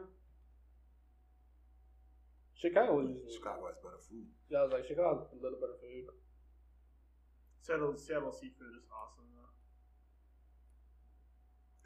Chicago 2.55 2.97
was 2.97 3.09
just. 3.11 3.37
Chicago 3.39 3.67
has 3.67 3.77
better 3.83 3.99
food. 4.09 4.27
Yeah, 4.49 4.59
I 4.59 4.63
was 4.65 4.73
like 4.73 4.87
Chicago's 4.87 5.27
a 5.33 5.37
little 5.43 5.59
better 5.61 5.77
food. 5.81 6.07
Seattle, 7.61 7.97
Seattle 7.97 8.33
seafood 8.33 8.77
is 8.77 8.85
awesome 8.93 9.25
though. 9.35 9.53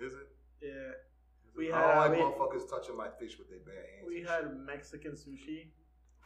Is 0.07 0.15
it? 0.15 0.29
Yeah, 0.61 0.91
Is 1.49 1.57
We 1.57 1.69
it? 1.69 1.75
had, 1.75 1.85
I 1.85 1.87
don't 1.87 1.97
uh, 1.97 2.01
like 2.01 2.11
we- 2.19 2.19
motherfuckers 2.25 2.69
touching 2.69 2.97
my 2.97 3.09
fish 3.19 3.39
with 3.39 3.49
their 3.49 3.61
bare 3.65 3.87
hands. 3.95 4.07
we 4.07 4.23
had 4.23 4.43
shit. 4.43 4.59
Mexican 4.67 5.13
sushi. 5.13 5.71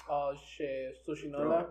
Oh 0.08 0.32
shit, 0.56 0.96
sushi 1.06 1.30
Bro. 1.30 1.42
nola. 1.44 1.66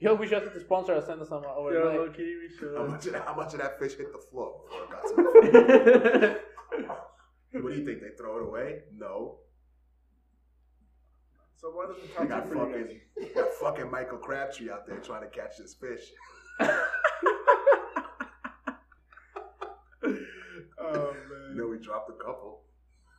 Yo, 0.00 0.14
we 0.14 0.26
should 0.28 0.42
have 0.42 0.52
to 0.52 0.60
sponsor 0.60 0.94
us. 0.94 1.06
Send 1.06 1.20
us 1.20 1.28
some 1.28 1.44
over. 1.44 1.72
Yo, 1.72 1.86
like, 1.88 1.96
low-key, 1.98 2.36
we 2.40 2.48
How 2.54 2.82
should. 2.82 2.90
much, 2.90 3.06
of 3.06 3.12
that, 3.14 3.24
how 3.26 3.34
much 3.34 3.52
of 3.54 3.60
that 3.60 3.78
fish 3.80 3.94
hit 3.94 4.12
the 4.12 4.18
floor 4.18 4.60
before 4.64 4.84
it 4.84 4.90
got 4.90 5.02
to 5.02 5.14
the 5.16 6.40
food? 7.52 7.62
What 7.64 7.72
do 7.72 7.78
you 7.80 7.84
think? 7.84 8.00
They 8.00 8.10
throw 8.16 8.36
it 8.38 8.42
away? 8.46 8.82
No. 8.96 9.38
so 11.56 11.70
what 11.70 11.90
is 11.90 11.96
the 12.02 12.08
They 12.08 12.28
top 12.28 12.28
got 12.28 12.46
you 12.48 12.54
guys? 12.54 13.00
fucking, 13.18 13.34
got 13.34 13.52
fucking 13.54 13.90
Michael 13.90 14.18
Crabtree 14.18 14.70
out 14.70 14.86
there 14.86 14.98
trying 14.98 15.22
to 15.22 15.28
catch 15.28 15.56
this 15.58 15.74
fish. 15.74 16.12
Oh 20.80 21.14
You 21.50 21.54
know, 21.56 21.66
we 21.68 21.78
dropped 21.78 22.10
a 22.10 22.12
couple. 22.24 22.60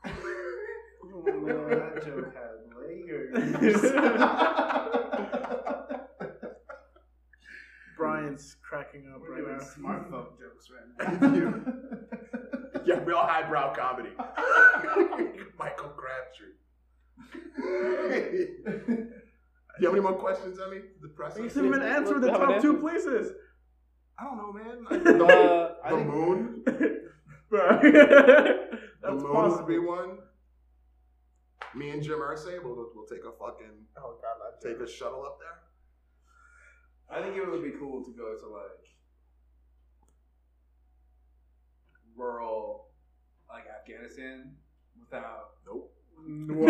oh, 0.06 1.24
man. 1.26 1.70
that 1.70 2.06
joke 2.06 2.34
had 2.34 2.58
layers. 2.80 3.82
Brian's 8.20 8.56
cracking 8.68 9.12
up 9.14 9.22
We're 9.22 9.36
right 9.36 9.44
doing 9.46 9.58
now. 9.58 9.64
smartphone 9.64 10.28
jokes 10.40 10.70
right 10.70 11.22
now. 11.22 11.54
Yeah, 12.86 12.96
real 13.04 13.18
highbrow 13.20 13.74
comedy. 13.76 14.10
Michael 15.60 15.90
Crabtree. 15.90 16.56
Do 17.58 17.62
you 19.80 19.86
have 19.86 19.94
any 19.94 20.00
more 20.00 20.14
questions, 20.14 20.60
Emmy? 20.66 20.80
The 21.02 21.10
press? 21.10 21.36
You 21.38 21.44
haven't 21.44 21.66
even 21.66 21.82
answered 21.84 22.22
the 22.22 22.28
We 22.28 22.32
haven't 22.32 22.50
top 22.54 22.62
two 22.62 22.78
places. 22.78 23.34
I 24.18 24.24
don't 24.24 24.38
know, 24.38 24.54
man. 24.54 24.86
Uh, 24.90 25.90
the 25.90 25.96
think- 25.96 26.08
moon. 26.08 26.64
Bro. 27.50 27.80
The 27.82 28.80
That's 29.04 29.14
moon 29.16 29.24
would 29.24 29.34
possible. 29.34 29.68
be 29.68 29.78
one. 29.80 30.18
Me 31.76 31.90
and 31.92 32.02
Jim 32.02 32.20
Irsay, 32.20 32.64
we'll, 32.64 32.90
we'll 32.96 33.06
take 33.06 33.20
a 33.26 33.32
fucking 33.38 33.86
Oh 33.98 34.18
god, 34.22 34.38
that 34.42 34.68
take 34.68 34.80
a 34.80 34.88
shuttle 34.90 35.24
up 35.26 35.38
there. 35.40 35.60
I 37.12 37.22
think 37.22 37.36
it 37.36 37.50
would 37.50 37.64
be 37.64 37.72
cool 37.80 38.04
to 38.04 38.12
go 38.12 38.36
to 38.38 38.48
like 38.48 38.86
rural, 42.16 42.88
like 43.50 43.64
Afghanistan, 43.80 44.52
without 45.00 45.52
Nope. 45.66 45.92
Whoa. 46.18 46.66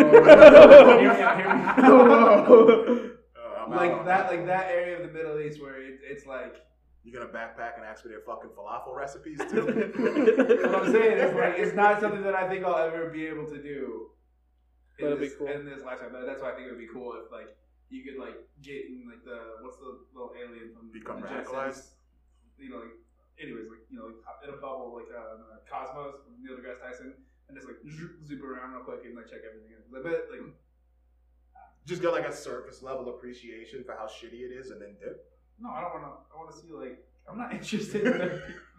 Hear 0.98 1.14
me 1.14 1.22
out, 1.22 1.36
hear 1.36 1.54
me 1.54 1.62
out. 1.64 2.48
Uh, 2.48 3.64
I'm 3.64 3.72
out 3.72 3.76
like 3.76 3.92
on 3.92 4.04
that, 4.06 4.30
like 4.30 4.46
that 4.46 4.70
area 4.70 4.96
of 4.96 5.02
the 5.02 5.12
Middle 5.12 5.40
East 5.40 5.60
where 5.60 5.80
it, 5.80 6.00
it's 6.02 6.26
like. 6.26 6.56
You're 7.02 7.18
gonna 7.18 7.32
backpack 7.32 7.76
and 7.76 7.84
ask 7.86 8.02
for 8.02 8.08
their 8.08 8.20
fucking 8.20 8.50
falafel 8.50 8.94
recipes 8.94 9.38
too? 9.50 9.64
What 10.68 10.84
I'm 10.84 10.92
saying 10.92 11.16
is 11.16 11.34
like 11.34 11.54
it's 11.56 11.74
not 11.74 11.98
something 11.98 12.22
that 12.22 12.34
I 12.34 12.46
think 12.46 12.62
I'll 12.62 12.76
ever 12.76 13.08
be 13.08 13.26
able 13.26 13.46
to 13.46 13.56
do. 13.56 14.10
In 14.98 15.06
That'd 15.06 15.18
be 15.18 15.28
this, 15.28 15.38
cool. 15.38 15.46
in 15.46 15.64
this 15.64 15.82
lifetime, 15.82 16.10
but 16.12 16.26
that's 16.26 16.42
why 16.42 16.52
I 16.52 16.54
think 16.54 16.66
it 16.66 16.70
would 16.72 16.78
be 16.78 16.88
cool 16.92 17.14
if 17.14 17.32
like 17.32 17.48
you 17.90 18.02
could 18.06 18.18
like 18.18 18.38
get 18.62 18.86
in 18.86 19.04
like 19.10 19.22
the 19.24 19.60
what's 19.62 19.76
the 19.78 20.06
little 20.14 20.32
alien 20.38 20.72
from 20.74 20.90
Become 20.94 21.20
the 21.20 21.26
radicalized? 21.28 21.92
Jetsons? 21.92 22.58
You 22.58 22.70
know, 22.70 22.80
like 22.86 22.96
anyways, 23.42 23.66
like 23.68 23.82
you 23.90 23.98
know, 23.98 24.06
like 24.14 24.22
in 24.46 24.54
a 24.54 24.58
bubble 24.58 24.94
like 24.94 25.10
uh, 25.10 25.42
uh, 25.42 25.58
Cosmos, 25.68 26.22
with 26.26 26.38
Neil 26.38 26.56
deGrasse 26.56 26.80
Tyson, 26.80 27.14
and 27.48 27.56
just 27.56 27.66
like 27.66 27.78
zoop, 27.90 28.22
zoop 28.26 28.42
around 28.44 28.72
real 28.72 28.84
quick 28.84 29.02
and 29.04 29.16
like 29.16 29.26
check 29.28 29.42
everything. 29.42 29.74
in. 29.74 29.82
I 29.90 30.02
bet 30.06 30.30
like 30.30 30.46
Just 31.86 32.02
get 32.02 32.12
like 32.12 32.26
a 32.28 32.32
surface 32.32 32.82
level 32.82 33.08
appreciation 33.10 33.82
for 33.84 33.92
how 33.98 34.06
shitty 34.06 34.44
it 34.46 34.52
is, 34.54 34.70
and 34.70 34.80
then 34.80 34.94
dip. 35.00 35.26
no, 35.58 35.70
I 35.70 35.80
don't 35.80 35.92
want 35.98 36.04
to. 36.06 36.12
I 36.30 36.34
want 36.38 36.50
to 36.52 36.56
see 36.60 36.70
like 36.72 37.02
I'm 37.28 37.38
not 37.38 37.52
interested 37.52 38.04
in 38.06 38.18
that. 38.18 38.30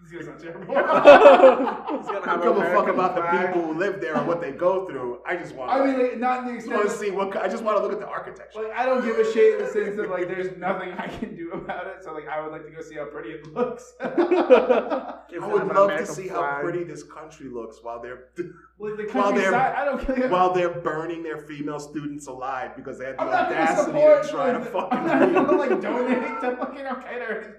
This 0.03 0.13
is 0.13 0.25
gonna 0.27 0.39
sound 0.39 0.39
terrible. 0.41 0.73
He's 0.75 2.07
I 2.09 2.21
gonna 2.25 2.43
don't 2.43 2.55
give 2.55 2.57
a 2.57 2.61
fuck 2.73 2.87
American 2.87 2.89
about 2.95 3.15
the 3.15 3.21
flag. 3.21 3.47
people 3.53 3.61
who 3.71 3.73
live 3.79 4.01
there 4.01 4.15
and 4.15 4.27
what 4.27 4.41
they 4.41 4.51
go 4.51 4.87
through. 4.87 5.19
I 5.27 5.35
just 5.37 5.53
want. 5.55 5.71
I 5.71 5.85
mean, 5.85 5.99
like, 6.01 6.17
not 6.17 6.39
in 6.39 6.45
the 6.45 6.51
I 6.53 6.55
just 6.55 6.65
extent. 6.65 6.75
want 6.75 6.89
to 6.89 6.95
see 6.97 7.11
what. 7.11 7.37
I 7.37 7.47
just 7.47 7.63
want 7.63 7.77
to 7.77 7.83
look 7.83 7.93
at 7.93 7.99
the 7.99 8.07
architecture. 8.07 8.63
Like 8.63 8.71
I 8.75 8.85
don't 8.87 9.05
give 9.05 9.19
a 9.19 9.31
shit 9.31 9.59
in 9.59 9.65
the 9.65 9.71
sense 9.71 9.95
that 9.97 10.09
like 10.09 10.27
there's 10.27 10.57
nothing 10.57 10.91
I 10.93 11.07
can 11.07 11.35
do 11.35 11.51
about 11.51 11.85
it. 11.85 12.03
So 12.03 12.13
like 12.13 12.27
I 12.27 12.41
would 12.41 12.51
like 12.51 12.65
to 12.65 12.71
go 12.71 12.81
see 12.81 12.95
how 12.95 13.05
pretty 13.05 13.29
it 13.29 13.53
looks. 13.53 13.93
Give 14.01 15.43
I 15.43 15.47
them 15.47 15.51
would 15.51 15.61
an 15.61 15.67
love 15.69 15.75
to 15.75 15.81
American 15.83 16.05
see 16.07 16.27
flag. 16.29 16.41
how 16.55 16.61
pretty 16.61 16.83
this 16.83 17.03
country 17.03 17.47
looks 17.49 17.77
while 17.83 18.01
they're 18.01 18.29
like 18.79 18.97
the 18.97 19.07
While 19.13 19.31
they're- 19.33 19.51
countryside, 19.51 19.75
I 19.75 19.85
don't 19.85 20.03
care. 20.05 20.29
while 20.29 20.51
they're 20.51 20.81
burning 20.81 21.21
their 21.23 21.37
female 21.37 21.79
students 21.79 22.25
alive 22.27 22.75
because 22.75 22.97
they 22.97 23.05
had 23.05 23.17
the 23.17 23.21
I'm 23.21 23.29
not 23.29 23.49
gonna 23.49 23.61
audacity 23.61 23.91
support. 23.99 24.23
to 24.23 24.29
try 24.29 24.51
to 24.51 24.59
like, 24.59 24.71
fucking 24.71 24.97
I'm 24.99 25.33
not 25.33 25.45
gonna 25.47 25.57
like 25.57 25.81
donate 25.81 26.41
to 26.41 26.57
fucking 26.57 26.81
Al 26.81 26.95
Qaeda 26.95 27.29
or 27.29 27.33
anything. 27.43 27.55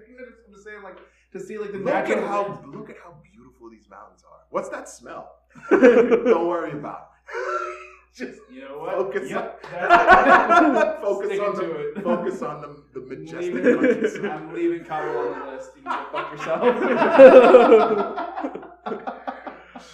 I'm 0.62 0.64
just 0.64 0.74
saying 0.74 0.82
like 0.84 0.98
to 1.32 1.40
see 1.40 1.58
like 1.58 1.72
the 1.72 1.78
Look 1.78 1.94
at 2.08 2.18
how 2.28 2.62
look 2.66 2.88
at 2.90 2.96
how 3.02 3.14
beautiful 3.32 3.68
these 3.70 3.88
mountains 3.90 4.22
are. 4.30 4.40
What's 4.50 4.68
that 4.68 4.88
smell? 4.88 5.30
Don't 5.70 6.46
worry 6.48 6.72
about. 6.72 7.08
it. 7.28 7.68
Just 8.14 8.40
You 8.50 8.60
know 8.68 8.78
what? 8.78 8.92
Focus 8.94 9.30
Yep. 9.30 9.64
on- 9.72 11.00
focus 11.02 11.38
on 11.40 11.54
the 11.56 11.70
it. 11.96 12.02
focus 12.04 12.42
on 12.42 12.60
the, 12.60 12.82
the 13.00 13.06
majestic 13.06 13.54
Leaving- 13.54 13.80
countryside. 13.80 14.24
I'm 14.26 14.52
leaving 14.54 14.84
Kabul 14.84 15.18
on 15.18 15.40
the 15.40 15.46
list. 15.56 15.70
You 15.76 15.82
can 15.82 16.06
fuck 16.12 16.30
yourself. 16.32 16.62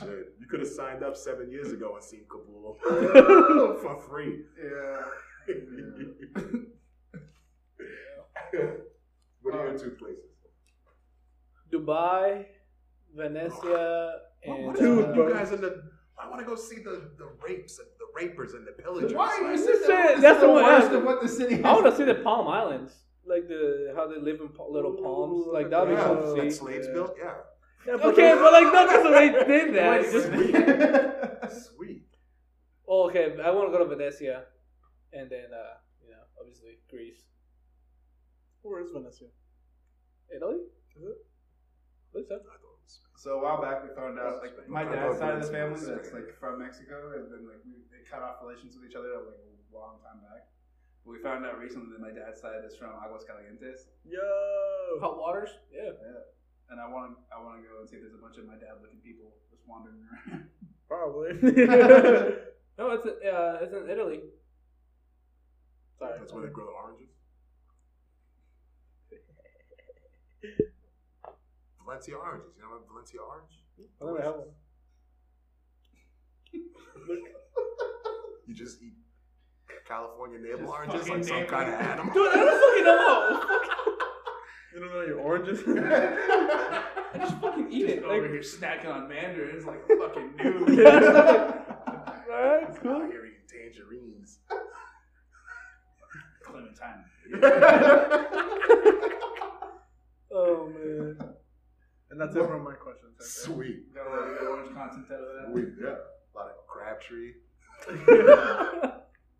Shit, 0.00 0.34
you 0.40 0.46
could 0.50 0.60
have 0.60 0.68
signed 0.68 1.02
up 1.04 1.16
seven 1.16 1.50
years 1.50 1.70
ago 1.72 1.94
and 1.94 2.02
seen 2.04 2.24
Kabul 2.28 2.76
for 3.80 3.96
free. 4.08 4.40
yeah. 4.60 5.02
what 9.42 9.54
are 9.54 9.68
your 9.68 9.78
two 9.78 9.90
places? 9.92 10.27
Dubai, 11.72 12.46
Venetia, 13.14 14.12
and 14.44 14.66
what 14.66 14.76
is 14.76 14.82
with 14.82 15.06
uh, 15.06 15.12
you 15.14 15.32
guys 15.32 15.52
in 15.52 15.60
the 15.60 15.82
I 16.20 16.28
want 16.28 16.40
to 16.40 16.46
go 16.46 16.56
see 16.56 16.76
the 16.76 17.10
the 17.16 17.28
rapes, 17.46 17.78
and 17.78 17.88
the 17.98 18.06
rapers, 18.14 18.54
and 18.54 18.66
the 18.66 18.72
pillagers. 18.72 19.12
Why 19.14 19.28
are 19.28 19.40
you 19.42 19.56
That's 19.56 19.64
saying 19.64 19.80
the 19.82 19.86
that? 19.88 20.08
shit. 20.14 20.20
That's 20.20 20.40
the 20.40 20.46
the 20.46 20.52
one- 20.52 20.64
worst 20.64 20.92
of 20.92 21.04
what 21.04 21.22
the 21.22 21.28
city 21.28 21.62
I 21.62 21.72
want 21.72 21.86
to 21.86 21.96
see 21.96 22.04
the 22.04 22.14
Palm 22.28 22.48
Islands, 22.48 22.92
like 23.24 23.46
the 23.48 23.92
how 23.96 24.06
they 24.08 24.18
live 24.20 24.40
in 24.40 24.48
little 24.70 24.94
palms. 24.94 25.46
Ooh, 25.46 25.52
Like 25.52 25.70
that'd 25.70 25.88
be 25.88 25.94
yeah, 25.94 26.06
cool 26.06 26.34
to 26.34 26.42
see. 26.42 26.50
slaves 26.50 26.86
Yeah. 26.88 26.92
built. 26.94 27.14
Yeah, 27.18 27.34
Yeah, 27.86 28.08
Okay, 28.10 28.30
but 28.34 28.52
like 28.52 28.68
not 28.72 28.88
because 28.88 29.04
they 29.18 29.28
did 29.52 29.74
that. 29.76 29.90
Wait, 30.02 30.12
Just 31.42 31.70
sweet. 31.76 32.06
oh, 32.88 33.06
okay. 33.08 33.36
I 33.44 33.50
want 33.50 33.68
to 33.70 33.72
go 33.76 33.84
to 33.84 33.88
Venezia, 33.96 34.44
and 35.12 35.30
then 35.30 35.48
uh, 35.54 35.74
you 36.04 36.10
know, 36.10 36.22
obviously 36.40 36.78
Greece, 36.90 37.22
where 38.62 38.80
is 38.82 38.90
Venice? 38.90 39.22
Italy. 40.34 40.58
Is 40.96 41.02
it? 41.04 41.18
What 42.12 42.22
is 42.24 42.28
that? 42.28 42.42
I 42.46 42.56
thought 42.56 42.74
it 42.76 42.82
was 42.82 43.00
So 43.16 43.38
a 43.38 43.42
while 43.42 43.60
back, 43.60 43.84
we 43.84 43.90
found 43.94 44.18
out 44.18 44.40
like 44.40 44.56
my 44.68 44.84
dad's 44.84 45.18
side 45.18 45.36
of 45.36 45.42
the 45.44 45.52
family 45.52 45.76
was 45.76 45.86
that's 45.86 46.12
like 46.12 46.32
from 46.38 46.58
Mexico 46.58 47.12
has 47.12 47.28
been 47.28 47.44
like 47.44 47.60
we, 47.66 47.84
they 47.92 48.02
cut 48.08 48.22
off 48.22 48.40
relations 48.42 48.76
with 48.76 48.88
each 48.88 48.96
other 48.96 49.12
like 49.26 49.36
a 49.38 49.74
long 49.74 50.00
time 50.00 50.20
back. 50.24 50.48
But 51.04 51.12
we 51.12 51.18
found 51.20 51.44
out 51.44 51.58
recently 51.58 51.92
that 51.92 52.00
my 52.00 52.12
dad's 52.12 52.40
side 52.40 52.64
is 52.64 52.74
from 52.76 52.96
Aguas 52.96 53.24
Calientes. 53.28 53.88
Yo. 54.04 54.98
Hot 55.00 55.18
waters. 55.18 55.50
Yeah. 55.72 55.92
Yeah. 55.92 56.24
And 56.70 56.80
I 56.80 56.88
want 56.88 57.12
to 57.12 57.16
I 57.32 57.40
want 57.40 57.60
to 57.60 57.64
go 57.64 57.80
and 57.80 57.88
see 57.88 57.96
if 57.96 58.02
there's 58.02 58.16
a 58.16 58.22
bunch 58.22 58.36
of 58.36 58.44
my 58.48 58.56
dad 58.56 58.80
looking 58.80 59.00
people 59.04 59.36
just 59.50 59.62
wandering 59.68 60.00
around. 60.04 60.48
Probably. 60.88 61.36
No, 62.78 62.92
it's 62.92 63.04
uh, 63.04 63.58
it's 63.60 63.74
in 63.74 63.90
Italy. 63.90 64.20
Sorry. 65.98 66.16
That's 66.16 66.32
where 66.32 66.46
they 66.46 66.48
grow 66.48 66.66
the 66.66 66.70
oranges. 66.78 67.10
Valencia 71.88 72.16
oranges. 72.16 72.52
You 72.56 72.62
know 72.64 72.68
what 72.70 72.86
Valencia 72.86 73.20
orange? 73.20 73.64
I 74.00 74.04
never 74.04 74.22
had 74.22 74.36
one. 74.36 74.48
You 78.46 78.54
just 78.54 78.80
eat 78.82 78.94
California 79.86 80.38
navel 80.38 80.60
Just 80.60 80.72
oranges 80.72 81.00
fucking 81.06 81.14
like 81.16 81.24
some 81.28 81.44
kind 81.46 81.68
of 81.74 81.80
animal. 81.80 82.14
Dude, 82.14 82.28
I 82.32 82.36
don't 82.36 82.60
fucking 82.60 82.84
know. 82.84 83.40
you 84.72 84.80
don't 84.80 84.90
know 84.94 85.02
your 85.06 85.20
oranges? 85.20 85.60
I 85.66 87.18
just 87.18 87.36
fucking 87.42 87.70
eat 87.70 87.90
it. 87.90 88.02
over 88.04 88.22
Like, 88.22 88.30
here 88.30 88.40
snacking 88.40 88.88
on 88.90 89.06
mandarins 89.08 89.66
like 89.66 89.80
a 89.84 89.96
fucking 89.98 90.32
noob. 90.38 90.78
alright, 92.30 92.64
Out 92.64 92.82
cool. 92.82 93.06
here 93.06 93.26
eating 93.26 93.46
tangerines. 93.46 94.38
Clementine. 96.42 97.04
Oh 100.30 100.68
man. 100.68 101.27
And 102.10 102.20
that's 102.20 102.34
it 102.34 102.44
for 102.44 102.58
my 102.58 102.74
questions. 102.74 103.14
right 103.18 103.28
Sweet. 103.28 103.94
Got 103.94 104.06
a 104.06 104.10
lot 104.10 104.28
of 104.28 104.38
good 104.38 104.48
orange 104.48 104.74
content 104.74 105.06
out 105.12 105.20
of 105.20 105.28
that. 105.46 105.52
We, 105.52 105.62
yeah. 105.82 105.96
A 105.96 106.32
lot 106.36 106.48
of 106.48 106.66
Crabtree. 106.66 107.32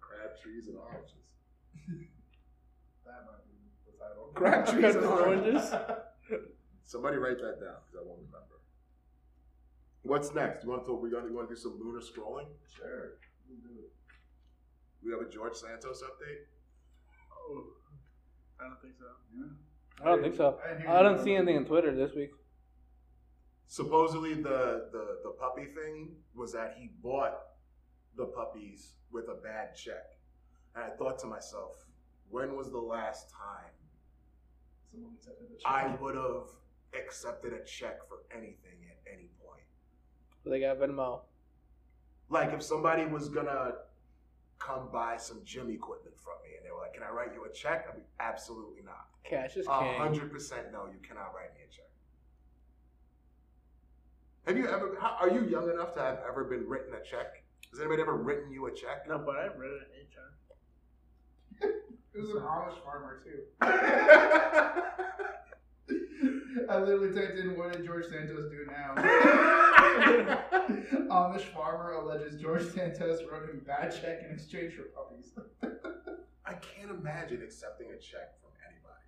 Crabtrees 0.01 0.69
and 0.69 0.77
oranges. 0.77 1.15
That 3.05 3.24
might 3.27 3.45
be 3.49 3.57
the 3.86 3.93
title. 3.99 4.31
Crabtrees 4.35 4.95
and 4.97 5.05
Oranges. 5.19 5.73
Somebody 6.85 7.16
write 7.16 7.39
that 7.39 7.61
down 7.61 7.81
because 7.85 8.01
I 8.01 8.05
won't 8.07 8.20
remember. 8.20 8.61
What's 10.03 10.35
next? 10.35 10.65
You 10.65 10.70
want 10.70 10.86
to? 10.86 10.95
We 10.95 11.11
gonna, 11.11 11.27
you 11.28 11.35
want 11.35 11.49
to 11.49 11.55
do 11.55 11.61
some 11.61 11.78
lunar 11.82 12.01
scrolling? 12.01 12.47
Sure. 12.77 13.19
We'll 13.49 13.61
do 13.61 13.81
it. 13.81 13.93
We 15.05 15.12
have 15.12 15.20
a 15.20 15.31
George 15.31 15.55
Santos 15.55 16.03
update. 16.03 16.49
Oh, 17.32 17.65
I 18.61 18.65
don't 18.65 18.81
think 18.81 18.95
so. 18.99 19.05
Yeah. 19.36 20.05
I 20.05 20.05
don't 20.09 20.23
think 20.23 20.36
so. 20.36 20.59
I 20.65 20.74
didn't 20.74 20.89
I 20.89 21.03
don't 21.03 21.23
see 21.23 21.35
anything 21.35 21.57
on 21.57 21.65
Twitter 21.65 21.95
this 21.95 22.15
week. 22.15 22.31
Supposedly, 23.69 24.35
the, 24.35 24.89
the 24.93 25.19
the 25.24 25.31
puppy 25.39 25.66
thing 25.66 26.16
was 26.35 26.53
that 26.55 26.74
he 26.78 26.90
bought 27.03 27.35
the 28.16 28.24
puppies 28.24 28.95
with 29.12 29.28
a 29.28 29.35
bad 29.35 29.74
check, 29.77 30.16
and 30.74 30.85
I 30.85 30.89
thought 30.97 31.19
to 31.20 31.27
myself, 31.27 31.85
when 32.31 32.57
was 32.57 32.70
the 32.70 32.78
last 32.78 33.31
time 33.31 33.73
Someone 34.90 35.12
accepted 35.16 35.49
the 35.51 35.69
I 35.69 35.95
would 36.01 36.15
have 36.15 36.49
accepted 36.99 37.53
a 37.53 37.62
check 37.65 38.09
for 38.09 38.20
anything 38.35 38.78
at 38.90 39.12
any 39.12 39.28
point? 39.45 39.65
So 40.43 40.49
they 40.49 40.61
got 40.61 40.78
Venmo. 40.78 41.20
Like 42.31 42.53
if 42.55 42.62
somebody 42.62 43.05
was 43.05 43.28
gonna 43.28 43.73
come 44.59 44.89
buy 44.90 45.19
some 45.19 45.40
gym 45.45 45.70
equipment 45.70 46.16
from 46.19 46.35
me, 46.43 46.57
and 46.57 46.65
they 46.65 46.70
were 46.70 46.78
like, 46.81 46.95
"Can 46.95 47.03
I 47.03 47.11
write 47.11 47.35
you 47.35 47.45
a 47.45 47.53
check?" 47.53 47.86
I'd 47.89 47.97
be 47.97 48.03
absolutely 48.19 48.81
not. 48.82 49.09
Cash 49.24 49.57
is 49.59 49.66
A 49.66 49.78
king. 49.78 49.99
hundred 49.99 50.32
percent 50.32 50.73
no, 50.73 50.86
you 50.86 50.99
cannot 51.07 51.35
write 51.35 51.53
me 51.55 51.61
a 51.69 51.70
check. 51.70 51.88
Have 54.48 54.56
you 54.56 54.66
ever? 54.66 54.96
How, 54.98 55.14
are 55.20 55.28
you 55.28 55.44
young 55.44 55.68
enough 55.68 55.92
to 55.92 56.00
have 56.00 56.20
ever 56.26 56.42
been 56.42 56.66
written 56.66 56.94
a 56.94 57.02
check? 57.04 57.44
Has 57.70 57.80
anybody 57.80 58.00
ever 58.00 58.16
written 58.16 58.50
you 58.50 58.64
a 58.64 58.70
check? 58.70 59.06
No, 59.06 59.18
but 59.18 59.36
I've 59.36 59.58
written 59.58 59.80
it 59.82 59.90
in 59.92 60.06
HR. 60.08 60.32
It 62.14 62.18
was 62.18 62.30
an 62.30 62.38
Amish 62.38 62.82
farmer 62.82 63.22
too. 63.22 63.42
I 66.70 66.78
literally 66.78 67.14
typed 67.14 67.36
in 67.38 67.58
what 67.58 67.74
did 67.74 67.84
George 67.84 68.06
Santos 68.06 68.50
do 68.50 68.64
now? 68.66 68.94
Amish 71.10 71.44
farmer 71.52 71.92
alleges 71.92 72.40
George 72.40 72.64
Santos 72.72 73.20
wrote 73.30 73.50
him 73.50 73.60
bad 73.66 73.90
check 73.90 74.22
in 74.26 74.32
exchange 74.34 74.72
for 74.72 74.84
puppies. 74.84 75.32
I 76.46 76.54
can't 76.54 76.90
imagine 76.90 77.42
accepting 77.42 77.88
a 77.88 77.98
check 77.98 78.40
from 78.40 78.52
anybody, 78.66 79.04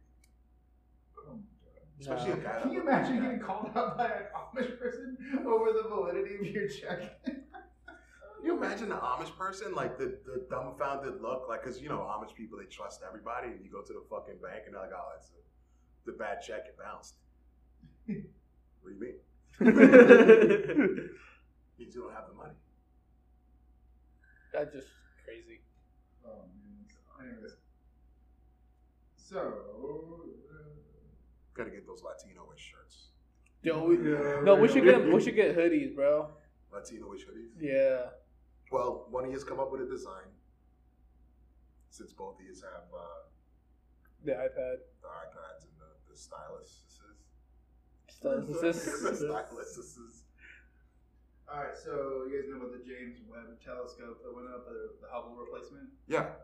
especially 2.01 2.31
a 2.31 2.35
um, 2.35 2.41
guy. 2.41 2.61
Can 2.63 2.73
you 2.73 2.81
imagine 2.81 3.15
like 3.15 3.23
getting 3.23 3.39
that. 3.39 3.47
called 3.47 3.71
out 3.77 3.99
by 3.99 4.07
an 4.07 4.25
Amish 4.35 4.79
person 4.79 5.17
over 5.47 5.73
the 5.73 5.89
validity 5.89 6.37
of 6.37 6.47
your 6.47 6.69
check? 6.69 7.25
Can 7.25 8.45
you 8.45 8.57
imagine 8.57 8.89
the 8.89 8.97
Amish 8.97 9.37
person, 9.37 9.75
like 9.75 9.99
the, 9.99 10.19
the 10.25 10.47
dumbfounded 10.51 11.21
look, 11.21 11.47
like 11.49 11.63
because 11.63 11.81
you 11.81 11.89
know 11.89 11.99
Amish 11.99 12.35
people 12.35 12.59
they 12.59 12.65
trust 12.65 13.03
everybody, 13.07 13.49
and 13.49 13.65
you 13.65 13.71
go 13.71 13.83
to 13.83 13.93
the 13.93 14.03
fucking 14.09 14.37
bank 14.43 14.63
and 14.67 14.75
they're 14.75 14.83
like, 14.83 14.93
"Oh, 14.95 15.13
it's 15.17 15.31
a, 15.31 16.11
the 16.11 16.17
bad 16.17 16.41
check, 16.43 16.65
it 16.67 16.77
bounced." 16.79 17.15
what 18.07 18.17
do 18.89 18.95
you 18.95 19.01
mean? 19.01 19.15
Means 21.79 21.95
you 21.95 22.03
don't 22.03 22.15
have 22.15 22.29
the 22.29 22.35
money. 22.35 22.55
That's 24.53 24.73
just 24.73 24.89
crazy. 25.25 25.61
Oh 26.27 26.45
man. 27.19 27.31
Anyways. 27.31 27.57
So 29.17 29.53
Got 31.61 31.69
to 31.69 31.77
get 31.77 31.87
those 31.87 32.01
Latino-ish 32.03 32.73
shirts. 32.73 33.09
Yo, 33.63 33.85
we, 33.85 33.97
Yeah, 34.01 34.41
no, 34.43 34.55
we 34.57 34.67
should 34.67 34.83
get 34.83 35.05
we 35.05 35.21
should 35.21 35.37
get 35.37 35.55
hoodies, 35.55 35.95
bro. 35.95 36.31
Latino-ish 36.73 37.27
hoodies. 37.29 37.53
Yeah. 37.61 38.17
Well, 38.73 39.05
one 39.11 39.25
of 39.25 39.29
you 39.31 39.37
has 39.37 39.45
come 39.45 39.61
up 39.61 39.71
with 39.71 39.83
a 39.83 39.87
design. 39.87 40.33
Since 41.91 42.15
both 42.15 42.41
of 42.41 42.47
you 42.47 42.55
have 42.65 42.89
uh, 42.97 43.29
The 44.25 44.33
iPad. 44.33 44.77
the 45.05 45.09
iPads 45.13 45.69
and 45.69 45.77
the, 45.77 45.91
the 46.09 46.17
styluses. 46.17 46.97
Stuff. 48.09 48.41
It's 48.49 48.61
the 48.61 48.73
just- 48.73 49.21
styluses. 49.21 50.23
all 51.53 51.61
right, 51.61 51.77
so 51.77 52.25
you 52.25 52.41
guys 52.41 52.49
know 52.49 52.57
about 52.57 52.73
the 52.73 52.81
James 52.89 53.21
Webb 53.29 53.61
telescope 53.63 54.23
that 54.25 54.33
went 54.35 54.49
up, 54.49 54.65
the, 54.65 54.97
the 55.03 55.09
Hubble 55.13 55.37
replacement? 55.37 55.91
Yeah. 56.09 56.41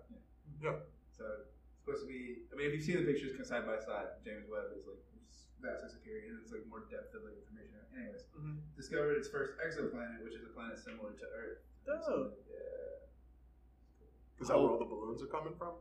Yep. 0.63 0.85
So 1.17 1.25
it's 1.41 1.56
supposed 1.87 2.03
to 2.03 2.11
be. 2.11 2.43
I 2.51 2.59
mean, 2.59 2.67
if 2.67 2.75
you've 2.75 2.83
seen 2.83 2.99
the 2.99 3.07
pictures 3.07 3.39
side 3.47 3.63
by 3.63 3.79
side, 3.79 4.19
James 4.27 4.51
Webb 4.51 4.75
is 4.75 4.83
like 4.91 4.99
vastly 5.63 5.95
superior, 5.95 6.35
and 6.35 6.43
it's 6.43 6.51
like 6.51 6.67
more 6.67 6.83
depth 6.91 7.15
of 7.15 7.23
like 7.23 7.39
information. 7.39 7.79
Anyways, 7.95 8.27
Mhm. 8.35 8.59
discovered 8.75 9.15
its 9.23 9.29
first 9.31 9.55
exoplanet, 9.63 10.23
which 10.27 10.35
is 10.35 10.43
a 10.43 10.51
planet 10.51 10.79
similar 10.83 11.13
to 11.15 11.27
Earth. 11.31 11.63
Oh. 11.89 12.33
Yeah. 12.51 14.43
Is 14.43 14.49
that 14.49 14.59
where 14.59 14.69
all 14.69 14.79
the 14.79 14.85
balloons 14.85 15.23
are 15.23 15.27
coming 15.31 15.55
from? 15.57 15.75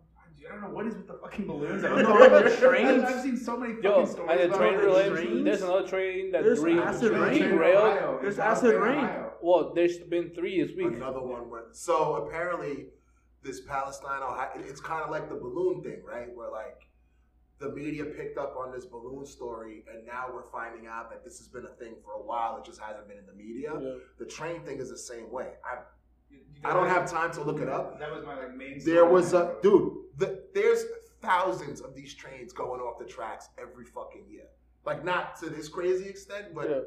I 0.47 0.51
don't 0.51 0.61
know 0.61 0.69
what 0.69 0.85
is 0.85 0.95
with 0.95 1.07
the 1.07 1.15
fucking 1.15 1.47
balloons. 1.47 1.83
I 1.83 1.89
don't 1.89 1.97
don't 2.03 2.19
know 2.19 2.27
know. 2.27 2.37
about 2.37 2.51
trains. 2.59 3.03
I've 3.03 3.21
seen 3.21 3.35
so 3.37 3.57
many 3.57 3.73
fucking 3.75 3.89
Yo, 3.89 4.05
stories 4.05 4.29
and 4.31 4.39
the 4.39 4.45
about 4.45 4.57
train 4.57 4.73
it. 4.75 4.83
related. 4.83 5.45
There's 5.45 5.61
another 5.63 5.87
train 5.87 6.31
that 6.31 6.43
There's 6.43 6.59
re- 6.59 6.77
acid 6.79 7.11
Train 7.13 7.21
rain. 7.41 7.41
derailed. 7.51 8.21
There's 8.21 8.37
acid 8.39 8.75
rain. 8.79 9.09
Well, 9.41 9.73
there's 9.73 9.97
been 9.97 10.29
three 10.35 10.61
this 10.61 10.75
week. 10.75 10.87
Another 10.93 11.19
one 11.21 11.49
went. 11.49 11.75
So 11.75 12.27
apparently, 12.27 12.87
this 13.45 13.61
Palestine, 13.61 14.23
Ohio, 14.23 14.49
it's 14.55 14.81
kind 14.81 15.03
of 15.03 15.09
like 15.11 15.29
the 15.29 15.35
balloon 15.35 15.81
thing, 15.83 16.01
right? 16.03 16.27
Where 16.35 16.49
like 16.51 16.81
the 17.59 17.69
media 17.69 18.03
picked 18.05 18.37
up 18.37 18.55
on 18.57 18.71
this 18.73 18.85
balloon 18.85 19.25
story, 19.25 19.85
and 19.93 20.05
now 20.05 20.25
we're 20.33 20.49
finding 20.51 20.87
out 20.87 21.09
that 21.11 21.23
this 21.23 21.37
has 21.37 21.47
been 21.47 21.65
a 21.65 21.73
thing 21.81 21.93
for 22.03 22.13
a 22.13 22.21
while. 22.21 22.57
It 22.57 22.65
just 22.65 22.81
hasn't 22.81 23.07
been 23.07 23.17
in 23.17 23.25
the 23.25 23.33
media. 23.33 23.71
Yeah. 23.79 23.93
The 24.19 24.25
train 24.25 24.61
thing 24.65 24.79
is 24.79 24.89
the 24.89 24.97
same 24.97 25.31
way. 25.31 25.53
I 25.63 25.77
You- 26.29 26.39
you 26.39 26.61
I 26.69 26.73
don't 26.73 26.87
have 26.89 27.09
time 27.09 27.31
to 27.33 27.41
look 27.43 27.59
it 27.61 27.69
up. 27.69 27.99
That 27.99 28.11
was 28.11 28.25
my 28.25 28.35
like 28.35 28.55
main. 28.55 28.83
There 28.83 29.05
was 29.05 29.33
a 29.33 29.55
dude. 29.61 29.93
The, 30.17 30.43
there's 30.53 30.83
thousands 31.21 31.79
of 31.81 31.95
these 31.95 32.13
trains 32.15 32.51
going 32.51 32.81
off 32.81 32.97
the 32.99 33.05
tracks 33.05 33.49
every 33.57 33.85
fucking 33.85 34.25
year. 34.29 34.47
Like 34.85 35.05
not 35.05 35.37
to 35.41 35.49
this 35.49 35.69
crazy 35.69 36.09
extent, 36.09 36.53
but 36.53 36.69
Yeah. 36.69 36.79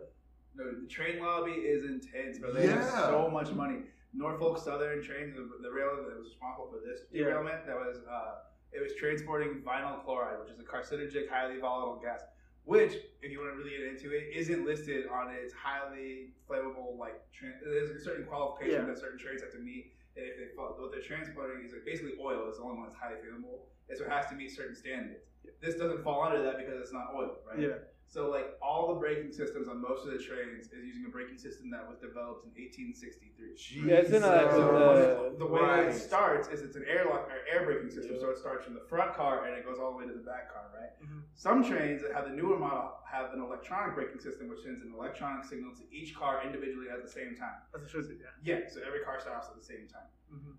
No, 0.56 0.64
the 0.82 0.89
train 0.89 1.20
lobby 1.22 1.52
is 1.52 1.85
intense, 1.85 2.39
bro. 2.40 2.52
They 2.52 2.66
have 2.66 2.85
so 2.90 3.30
much 3.32 3.52
money. 3.52 3.85
Norfolk 4.14 4.59
Southern 4.59 5.02
trains, 5.02 5.35
the, 5.36 5.48
the 5.62 5.70
railroad 5.70 6.06
that 6.09 6.16
was 6.18 6.28
responsible 6.28 6.68
for 6.72 6.80
this 6.85 7.02
Yeah. 7.12 7.24
derailment, 7.24 7.66
that 7.66 7.76
was 7.76 7.98
uh, 8.09 8.48
it 8.72 8.80
was 8.82 8.93
transporting 8.97 9.62
vinyl 9.64 10.02
chloride, 10.05 10.39
which 10.40 10.51
is 10.51 10.60
a 10.60 10.64
carcinogenic, 10.64 11.28
highly 11.28 11.59
volatile 11.60 11.97
gas. 12.02 12.20
which, 12.64 12.93
if 13.22 13.32
you 13.32 13.40
want 13.40 13.51
to 13.52 13.56
really 13.56 13.70
get 13.70 13.86
into 13.89 14.12
it, 14.12 14.28
isn't 14.36 14.66
listed 14.66 15.06
on 15.09 15.32
its 15.32 15.55
highly 15.55 16.35
flammable 16.48 16.98
like. 16.98 17.16
There's 17.64 17.90
a 17.90 18.05
certain 18.05 18.26
qualification 18.26 18.82
Yeah. 18.85 18.93
that 18.93 18.98
certain 18.98 19.18
trains 19.18 19.40
have 19.40 19.52
to 19.52 19.59
meet, 19.59 19.93
and 20.16 20.26
if 20.26 20.36
they 20.36 20.55
fall, 20.55 20.76
what 20.78 20.90
they're 20.93 21.01
transporting 21.01 21.64
is 21.64 21.72
like 21.72 21.85
basically 21.86 22.12
oil. 22.20 22.48
Is 22.51 22.59
the 22.59 22.64
only 22.64 22.76
one 22.76 22.89
that's 22.89 22.98
highly 23.01 23.16
flammable, 23.24 23.60
and 23.89 23.97
so 23.97 24.05
it 24.05 24.10
has 24.10 24.26
to 24.28 24.35
meet 24.35 24.51
certain 24.55 24.76
standards. 24.76 25.24
This 25.62 25.76
doesn't 25.76 26.05
fall 26.05 26.22
under 26.24 26.43
that 26.43 26.59
because 26.59 26.76
it's 26.82 26.93
not 26.93 27.14
oil, 27.16 27.36
right? 27.48 27.59
Yeah. 27.59 27.89
So 28.10 28.30
like 28.30 28.56
all 28.62 28.89
the 28.89 28.98
braking 28.98 29.32
systems 29.32 29.68
on 29.68 29.82
most 29.82 30.06
of 30.06 30.12
the 30.12 30.18
trains 30.18 30.68
is 30.72 30.82
using 30.82 31.05
a 31.05 31.10
braking 31.10 31.36
system 31.36 31.68
that 31.72 31.86
was 31.86 31.98
developed 31.98 32.47
in 32.47 32.52
1863. 32.56 33.85
Yeah, 33.85 33.97
it's 33.97 34.09
in 34.09 34.22
a- 34.24 34.48
So 34.51 35.35
uh, 35.35 35.39
the 35.39 35.44
way 35.44 35.60
Right. 35.60 35.89
it 35.89 35.93
starts 35.94 36.48
is 36.48 36.62
it's 36.62 36.74
an 36.76 36.86
airlock 36.89 37.28
or 37.28 37.36
air 37.52 37.66
braking 37.66 37.90
system, 37.90 38.16
so 38.18 38.30
it 38.30 38.39
starts 38.39 38.64
from 38.64 38.72
the 38.72 38.80
front 38.89 39.12
car 39.12 39.44
and 39.44 39.55
it 39.55 39.62
goes 39.64 39.78
all 39.78 39.90
the 39.93 39.98
way 39.98 40.06
to 40.06 40.14
the 40.14 40.24
back 40.24 40.51
car, 40.51 40.70
right? 40.74 40.93
Mhm. 41.05 41.20
Some 41.35 41.62
trains 41.62 42.01
that 42.01 42.12
have 42.14 42.24
the 42.24 42.35
newer 42.35 42.59
model 42.59 42.97
have 43.05 43.35
an 43.35 43.40
electronic 43.43 43.94
braking 43.94 44.20
system, 44.20 44.48
which 44.48 44.62
sends 44.62 44.80
an 44.80 44.94
electronic 44.94 45.44
signal 45.44 45.74
to 45.76 45.82
each 45.94 46.16
car 46.16 46.43
individually 46.47 46.89
at 46.89 47.02
the 47.02 47.09
same 47.10 47.36
time. 47.36 47.60
As 47.74 47.82
it 47.82 47.90
should 47.90 48.09
be. 48.09 48.14
Yeah. 48.43 48.60
Yeah, 48.60 48.68
so 48.68 48.80
every 48.86 49.01
car 49.01 49.20
stops 49.20 49.48
at 49.48 49.56
the 49.56 49.62
same 49.64 49.86
time. 49.86 50.09
Mm-hmm. 50.32 50.52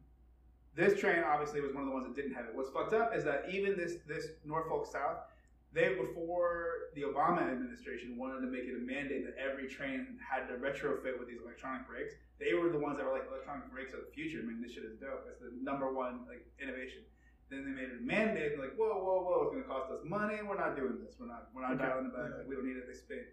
This 0.75 0.99
train 0.99 1.23
obviously 1.23 1.61
was 1.61 1.73
one 1.73 1.83
of 1.83 1.89
the 1.89 1.93
ones 1.95 2.05
that 2.05 2.15
didn't 2.15 2.33
have 2.35 2.45
it. 2.45 2.53
What's 2.53 2.69
fucked 2.69 2.93
up 2.93 3.15
is 3.15 3.23
that 3.23 3.49
even 3.49 3.75
this 3.75 3.95
this 4.07 4.27
Norfolk 4.45 4.85
South, 4.85 5.17
they 5.73 5.93
before 5.93 6.89
the 6.95 7.03
Obama 7.05 7.45
administration 7.45 8.17
wanted 8.17 8.41
to 8.41 8.49
make 8.49 8.65
it 8.65 8.73
a 8.73 8.81
mandate 8.81 9.25
that 9.25 9.37
every 9.37 9.67
train 9.69 10.17
had 10.17 10.47
to 10.49 10.57
retrofit 10.57 11.19
with 11.19 11.27
these 11.29 11.41
electronic 11.43 11.85
brakes. 11.87 12.13
They 12.41 12.53
were 12.57 12.69
the 12.73 12.79
ones 12.79 12.97
that 12.97 13.05
were 13.05 13.13
like 13.13 13.29
electronic 13.29 13.69
brakes 13.69 13.93
are 13.93 14.01
the 14.01 14.09
future. 14.13 14.39
I 14.41 14.47
mean, 14.49 14.61
this 14.61 14.73
shit 14.73 14.83
is 14.83 14.97
dope. 14.97 15.29
It's 15.29 15.41
the 15.41 15.53
number 15.61 15.93
one 15.93 16.25
like 16.25 16.41
innovation. 16.57 17.05
Then 17.53 17.65
they 17.65 17.73
made 17.73 17.89
it 17.93 18.01
a 18.01 18.05
mandate. 18.05 18.57
Like, 18.57 18.77
whoa, 18.77 18.93
whoa, 18.93 19.25
whoa! 19.25 19.37
It's 19.49 19.53
going 19.57 19.65
to 19.65 19.69
cost 19.69 19.89
us 19.89 20.01
money. 20.05 20.37
We're 20.45 20.57
not 20.57 20.77
doing 20.77 21.01
this. 21.01 21.17
We're 21.19 21.29
not. 21.29 21.49
We're 21.53 21.65
not 21.65 21.77
Okay. 21.77 21.85
dialing 21.89 22.09
it 22.09 22.13
back. 22.13 22.29
Like, 22.37 22.47
we 22.49 22.53
don't 22.57 22.65
need 22.65 22.77
it. 22.77 22.85
They 22.85 22.93
spent 22.97 23.25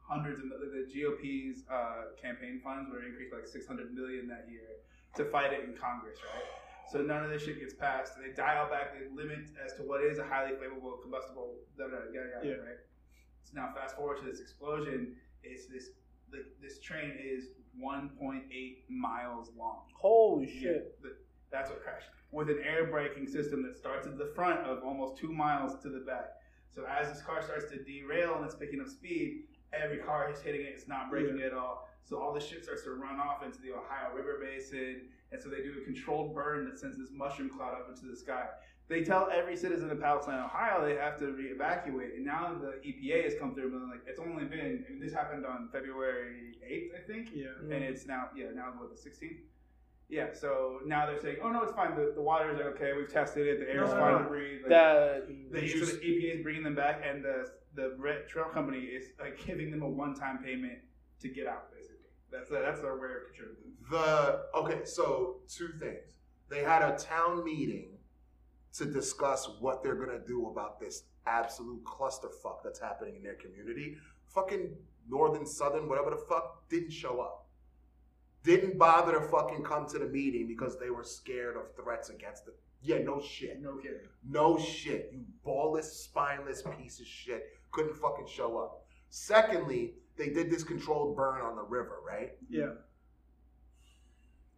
hundreds 0.00 0.40
of 0.40 0.48
the, 0.48 0.56
the 0.72 0.84
GOP's 0.88 1.64
uh, 1.68 2.16
campaign 2.20 2.60
funds 2.64 2.88
were 2.88 3.04
increased 3.04 3.32
like 3.32 3.46
600 3.46 3.92
million 3.94 4.26
that 4.28 4.48
year 4.50 4.80
to 5.16 5.24
fight 5.28 5.52
it 5.52 5.64
in 5.68 5.76
Congress, 5.76 6.16
right? 6.24 6.48
So 6.90 7.00
none 7.02 7.24
of 7.24 7.30
this 7.30 7.44
shit 7.44 7.60
gets 7.60 7.74
passed. 7.74 8.14
They 8.20 8.32
dial 8.32 8.68
back 8.68 8.98
the 8.98 9.14
limit 9.14 9.46
as 9.64 9.74
to 9.74 9.82
what 9.82 10.02
is 10.02 10.18
a 10.18 10.24
highly 10.24 10.52
flammable 10.52 11.00
combustible, 11.02 11.54
yada 11.78 11.92
yada, 12.12 12.34
yada 12.42 12.46
Yeah. 12.46 12.54
right? 12.66 12.78
So 13.44 13.52
now 13.54 13.72
fast 13.74 13.94
forward 13.96 14.18
to 14.18 14.24
this 14.24 14.40
explosion. 14.40 15.16
It's 15.42 15.66
this 15.66 15.90
like 16.32 16.46
this 16.60 16.80
train 16.80 17.12
is 17.20 17.48
1.8 17.80 18.84
miles 18.88 19.50
long. 19.56 19.82
Holy 19.94 20.46
Yeah, 20.46 20.60
shit. 20.60 21.02
th- 21.02 21.14
that's 21.50 21.70
what 21.70 21.82
crashed. 21.82 22.08
With 22.32 22.48
an 22.50 22.60
air 22.64 22.86
braking 22.86 23.26
system 23.26 23.62
that 23.64 23.76
starts 23.76 24.06
at 24.06 24.16
the 24.18 24.26
front 24.26 24.60
of 24.60 24.82
almost 24.84 25.16
two 25.16 25.32
miles 25.32 25.80
to 25.82 25.88
the 25.88 26.00
back. 26.00 26.30
So 26.70 26.84
as 26.86 27.08
this 27.12 27.22
car 27.22 27.42
starts 27.42 27.64
to 27.72 27.82
derail 27.82 28.36
and 28.36 28.44
it's 28.44 28.54
picking 28.54 28.80
up 28.80 28.86
speed, 28.88 29.46
every 29.72 29.98
car 29.98 30.30
is 30.30 30.40
hitting 30.40 30.60
it. 30.62 30.72
It's 30.74 30.86
not 30.88 31.10
braking 31.10 31.40
at 31.42 31.52
all. 31.52 31.88
So 32.04 32.18
all 32.18 32.32
the 32.32 32.40
shit 32.40 32.62
starts 32.64 32.82
to 32.84 32.90
run 32.92 33.18
off 33.18 33.42
into 33.44 33.60
the 33.60 33.72
Ohio 33.72 34.14
River 34.14 34.38
Basin. 34.40 35.08
And 35.32 35.40
so 35.42 35.48
they 35.48 35.58
do 35.62 35.72
a 35.80 35.84
controlled 35.84 36.34
burn 36.34 36.64
that 36.66 36.78
sends 36.78 36.98
this 36.98 37.10
mushroom 37.12 37.50
cloud 37.50 37.74
up 37.74 37.88
into 37.88 38.06
the 38.06 38.16
sky. 38.16 38.46
They 38.88 39.04
tell 39.04 39.28
every 39.32 39.56
citizen 39.56 39.88
of 39.90 40.00
Palestine, 40.00 40.40
Ohio, 40.40 40.84
they 40.84 40.96
have 40.96 41.16
to 41.20 41.26
re-evacuate. 41.26 42.14
And 42.16 42.24
now 42.24 42.56
the 42.60 42.80
EPA 42.84 43.22
has 43.22 43.34
come 43.38 43.54
through 43.54 43.64
and 43.64 43.72
been 43.72 43.88
like, 43.90 44.00
it's 44.08 44.18
only 44.18 44.44
been, 44.44 44.84
I 44.88 44.90
mean, 44.90 45.00
this 45.00 45.12
happened 45.12 45.46
on 45.46 45.68
February 45.72 46.56
8th, 46.68 47.00
I 47.00 47.06
think. 47.06 47.30
Yeah. 47.32 47.46
Mm-hmm. 47.62 47.72
and 47.72 47.84
it's 47.84 48.06
now 48.06 48.28
yeah 48.36 48.46
now 48.54 48.72
what 48.78 48.90
the 48.90 49.10
16th 49.10 49.38
yeah 50.08 50.26
so 50.32 50.80
now 50.84 51.06
they're 51.06 51.20
saying 51.20 51.36
oh 51.42 51.50
no 51.50 51.62
it's 51.62 51.72
fine. 51.72 51.94
The, 51.94 52.12
the 52.16 52.20
waters 52.20 52.58
are 52.58 52.70
okay. 52.70 52.92
We've 52.96 53.12
tested 53.12 53.46
it. 53.46 53.60
The 53.60 53.70
air's 53.72 53.90
No, 53.90 53.94
no, 53.94 54.00
fine 54.00 54.12
no. 54.14 54.18
to 54.18 54.24
breathe. 54.28 54.60
Like, 54.62 54.70
That 54.70 55.28
the, 55.52 55.68
so 55.68 55.84
the 55.86 56.00
EPA 56.00 56.36
is 56.38 56.42
bringing 56.42 56.64
them 56.64 56.74
back. 56.74 57.02
And 57.08 57.24
the 57.24 57.52
the 57.76 57.94
red 57.96 58.26
trail 58.28 58.46
company 58.46 58.78
is 58.80 59.04
like 59.20 59.38
giving 59.46 59.70
them 59.70 59.82
a 59.82 59.88
one-time 59.88 60.38
payment 60.42 60.80
to 61.20 61.28
get 61.28 61.46
out 61.46 61.70
basically 61.70 61.79
that's 62.30 62.50
a, 62.50 62.54
that's 62.54 62.80
their 62.80 62.94
way 62.94 63.08
of 63.08 63.26
contributing 63.26 63.72
The 63.90 64.42
okay, 64.54 64.84
so 64.84 65.36
two 65.48 65.68
things. 65.80 66.14
They 66.48 66.62
had 66.62 66.82
a 66.82 66.96
town 66.96 67.44
meeting 67.44 67.98
to 68.74 68.84
discuss 68.84 69.48
what 69.60 69.82
they're 69.82 69.94
gonna 69.94 70.20
do 70.26 70.48
about 70.48 70.80
this 70.80 71.04
absolute 71.26 71.82
clusterfuck 71.84 72.62
that's 72.64 72.80
happening 72.80 73.16
in 73.16 73.22
their 73.22 73.34
community. 73.34 73.96
Fucking 74.28 74.76
northern, 75.08 75.46
southern, 75.46 75.88
whatever 75.88 76.10
the 76.10 76.24
fuck, 76.28 76.68
didn't 76.68 76.92
show 76.92 77.20
up. 77.20 77.46
Didn't 78.42 78.78
bother 78.78 79.12
to 79.12 79.20
fucking 79.20 79.64
come 79.64 79.86
to 79.88 79.98
the 79.98 80.06
meeting 80.06 80.46
because 80.46 80.78
they 80.78 80.90
were 80.90 81.04
scared 81.04 81.56
of 81.56 81.74
threats 81.76 82.08
against 82.08 82.48
it. 82.48 82.54
Yeah, 82.82 82.98
no 82.98 83.20
shit. 83.20 83.60
no 83.60 83.76
kidding 83.76 83.98
No 84.26 84.58
shit. 84.58 85.10
You 85.12 85.20
ballless, 85.44 85.84
spineless 85.84 86.62
piece 86.78 87.00
of 87.00 87.06
shit. 87.06 87.52
Couldn't 87.72 87.96
fucking 87.96 88.26
show 88.26 88.58
up. 88.58 88.86
Secondly, 89.10 89.94
they 90.16 90.28
did 90.28 90.50
this 90.50 90.62
controlled 90.62 91.16
burn 91.16 91.42
on 91.42 91.56
the 91.56 91.62
river, 91.62 91.98
right? 92.06 92.32
Yeah. 92.48 92.70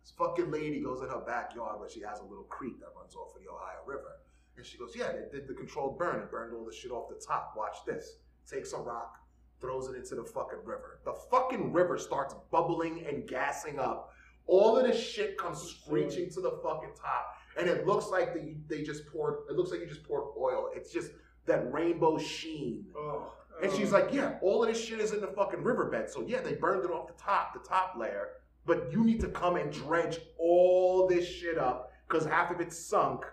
This 0.02 0.12
fucking 0.16 0.50
lady 0.50 0.80
goes 0.80 1.00
in 1.02 1.08
her 1.08 1.20
backyard 1.26 1.80
where 1.80 1.88
she 1.88 2.00
has 2.00 2.20
a 2.20 2.24
little 2.24 2.44
creek 2.44 2.78
that 2.80 2.88
runs 2.96 3.14
off 3.14 3.34
of 3.34 3.42
the 3.42 3.48
Ohio 3.48 3.78
River. 3.86 4.18
And 4.56 4.66
she 4.66 4.76
goes, 4.76 4.94
Yeah, 4.94 5.12
they 5.12 5.38
did 5.38 5.48
the 5.48 5.54
controlled 5.54 5.98
burn 5.98 6.20
and 6.20 6.30
burned 6.30 6.54
all 6.54 6.64
the 6.64 6.72
shit 6.72 6.90
off 6.90 7.08
the 7.08 7.24
top. 7.24 7.54
Watch 7.56 7.76
this. 7.86 8.18
Takes 8.48 8.72
a 8.72 8.78
rock, 8.78 9.16
throws 9.60 9.88
it 9.88 9.96
into 9.96 10.16
the 10.16 10.24
fucking 10.24 10.58
river. 10.64 11.00
The 11.04 11.14
fucking 11.30 11.72
river 11.72 11.96
starts 11.96 12.34
bubbling 12.50 13.06
and 13.06 13.26
gassing 13.26 13.78
up. 13.78 14.12
All 14.46 14.76
of 14.76 14.84
this 14.84 15.00
shit 15.00 15.38
comes 15.38 15.62
screeching 15.62 16.28
to 16.30 16.40
the 16.40 16.58
fucking 16.62 16.92
top. 17.00 17.36
And 17.56 17.68
it 17.68 17.86
looks 17.86 18.08
like 18.08 18.34
they, 18.34 18.56
they 18.68 18.82
just 18.82 19.06
poured, 19.06 19.44
it 19.48 19.56
looks 19.56 19.70
like 19.70 19.80
you 19.80 19.86
just 19.86 20.02
poured 20.02 20.24
oil. 20.36 20.70
It's 20.74 20.92
just 20.92 21.12
that 21.46 21.72
rainbow 21.72 22.18
sheen. 22.18 22.84
oh 22.96 23.32
And 23.62 23.72
she's 23.72 23.92
like, 23.92 24.12
yeah, 24.12 24.38
all 24.42 24.62
of 24.62 24.68
this 24.68 24.84
shit 24.84 25.00
is 25.00 25.12
in 25.12 25.20
the 25.20 25.26
fucking 25.28 25.62
riverbed. 25.62 26.08
So 26.10 26.24
yeah, 26.26 26.40
they 26.40 26.54
burned 26.54 26.84
it 26.84 26.90
off 26.90 27.06
the 27.06 27.12
top, 27.22 27.52
the 27.54 27.60
top 27.68 27.94
layer. 27.98 28.28
But 28.66 28.92
you 28.92 29.04
need 29.04 29.20
to 29.20 29.28
come 29.28 29.56
and 29.56 29.72
dredge 29.72 30.18
all 30.38 31.06
this 31.08 31.26
shit 31.28 31.58
up 31.58 31.92
because 32.08 32.24
half 32.24 32.50
of 32.50 32.60
it's 32.60 32.78
sunk. 32.78 33.24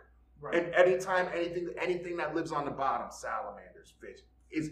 Right. 0.41 0.55
And 0.55 0.73
anytime 0.73 1.27
anything 1.35 1.69
anything 1.81 2.15
that 2.17 2.33
lives 2.33 2.51
on 2.51 2.65
the 2.65 2.71
bottom, 2.71 3.07
salamanders, 3.11 3.93
fish, 4.01 4.19
is 4.51 4.71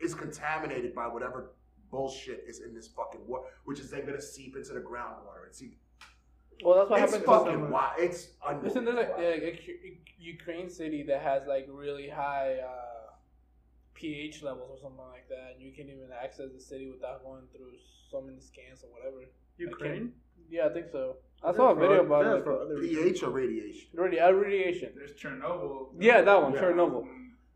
is 0.00 0.14
contaminated 0.14 0.94
by 0.94 1.06
whatever 1.08 1.52
bullshit 1.90 2.44
is 2.46 2.60
in 2.60 2.74
this 2.74 2.86
fucking 2.88 3.26
water, 3.26 3.46
which 3.64 3.80
is 3.80 3.90
then 3.90 4.06
gonna 4.06 4.20
seep 4.20 4.56
into 4.56 4.72
the 4.74 4.80
groundwater. 4.80 5.44
And 5.46 5.54
see, 5.54 5.76
well, 6.64 6.76
that's 6.76 6.90
what 6.90 7.00
it's 7.02 7.12
happened. 7.12 7.24
to 7.24 7.30
fucking 7.30 7.62
some- 7.64 7.70
wild. 7.70 7.92
It's 7.98 8.28
Listen, 8.62 8.84
there's 8.84 8.96
like, 8.96 9.10
unbelievable. 9.10 9.46
like 9.48 9.68
a 9.68 9.86
U- 9.86 9.96
Ukraine 10.18 10.70
city 10.70 11.02
that 11.04 11.20
has 11.22 11.46
like 11.46 11.66
really 11.68 12.08
high 12.08 12.58
uh, 12.64 12.95
pH 14.00 14.42
levels 14.42 14.70
or 14.70 14.78
something 14.78 15.04
like 15.10 15.28
that, 15.28 15.54
and 15.54 15.62
you 15.62 15.72
can't 15.72 15.88
even 15.88 16.08
access 16.22 16.48
the 16.54 16.60
city 16.60 16.88
without 16.90 17.24
going 17.24 17.42
through 17.52 17.72
so 18.10 18.20
many 18.20 18.38
scans 18.40 18.84
or 18.84 18.88
whatever. 18.92 19.24
Ukraine. 19.58 20.12
Yeah, 20.50 20.66
I 20.66 20.72
think 20.72 20.86
so. 20.92 21.16
I 21.42 21.52
saw 21.54 21.70
a 21.70 21.74
video 21.74 22.04
about 22.04 22.26
it. 22.38 22.44
for 22.44 22.64
Like, 22.64 22.82
pH 22.82 23.22
or 23.22 23.30
radiation. 23.30 23.88
radi- 23.96 24.22
uh, 24.22 24.32
radiation. 24.32 24.92
there's 24.94 25.12
Chernobyl 25.14 25.88
Yeah, 25.98 26.20
that 26.22 26.42
one, 26.42 26.52
Yeah. 26.52 26.60
Chernobyl. 26.62 27.08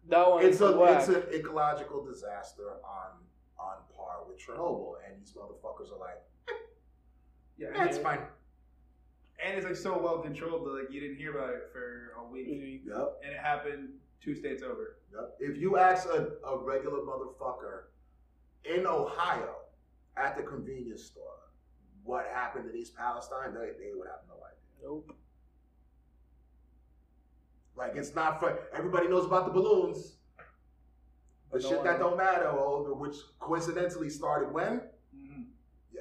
That 0.09 0.29
one. 0.31 0.45
It's 0.45 0.57
is 0.57 0.63
a 0.63 0.77
whack. 0.77 0.99
it's 1.01 1.09
an 1.09 1.23
ecological 1.33 2.05
disaster 2.05 2.69
on 2.85 3.11
on 3.59 3.77
par 3.95 4.25
with 4.27 4.39
Chernobyl, 4.39 4.95
and 5.07 5.21
these 5.21 5.33
motherfuckers 5.35 5.93
are 5.93 5.99
like, 5.99 6.21
yeah 7.59 7.69
and 7.69 7.77
that's 7.77 7.99
it's- 7.99 8.03
fine. 8.03 8.27
and 9.45 9.57
it's 9.57 9.67
like 9.67 9.77
so 9.77 9.99
well 9.99 10.19
controlled 10.21 10.65
that 10.67 10.71
like 10.71 10.91
you 10.91 11.01
didn't 11.01 11.17
hear 11.17 11.37
about 11.37 11.53
it 11.55 11.69
for 11.73 12.15
a 12.19 12.25
week 12.33 12.49
Yep, 12.87 13.21
and 13.23 13.33
it 13.33 13.39
happened 13.39 13.91
two 14.23 14.35
states 14.35 14.63
over 14.63 14.99
yep. 15.13 15.37
If 15.39 15.57
you 15.57 15.77
ask 15.77 16.09
a, 16.09 16.33
a 16.47 16.59
regular 16.59 16.99
motherfucker 16.99 17.85
in 18.65 18.87
Ohio 18.87 19.57
at 20.17 20.37
the 20.37 20.43
convenience 20.43 21.05
store 21.05 21.25
what 22.05 22.27
happened 22.33 22.69
in 22.69 22.77
East 22.77 22.97
Palestine, 22.97 23.55
they, 23.55 23.71
they 23.79 23.95
would 23.95 24.09
have 24.09 24.21
no 24.29 24.35
idea. 24.37 24.83
Nope. 24.83 25.15
Like 27.77 27.97
it's 27.97 28.15
not 28.15 28.41
for 28.41 28.59
everybody 28.75 29.09
knows 29.09 29.25
about 29.25 29.47
the 29.47 29.53
balloons. 29.53 30.17
The 31.53 31.59
no 31.59 31.69
shit 31.69 31.77
one- 31.79 31.87
that 31.87 31.99
don't 31.99 32.17
matter, 32.17 32.49
or 32.49 32.95
which 32.95 33.17
coincidentally 33.39 34.11
started 34.11 34.53
when? 34.53 34.81
mm-hmm. 35.17 35.43
Yeah. 35.93 36.01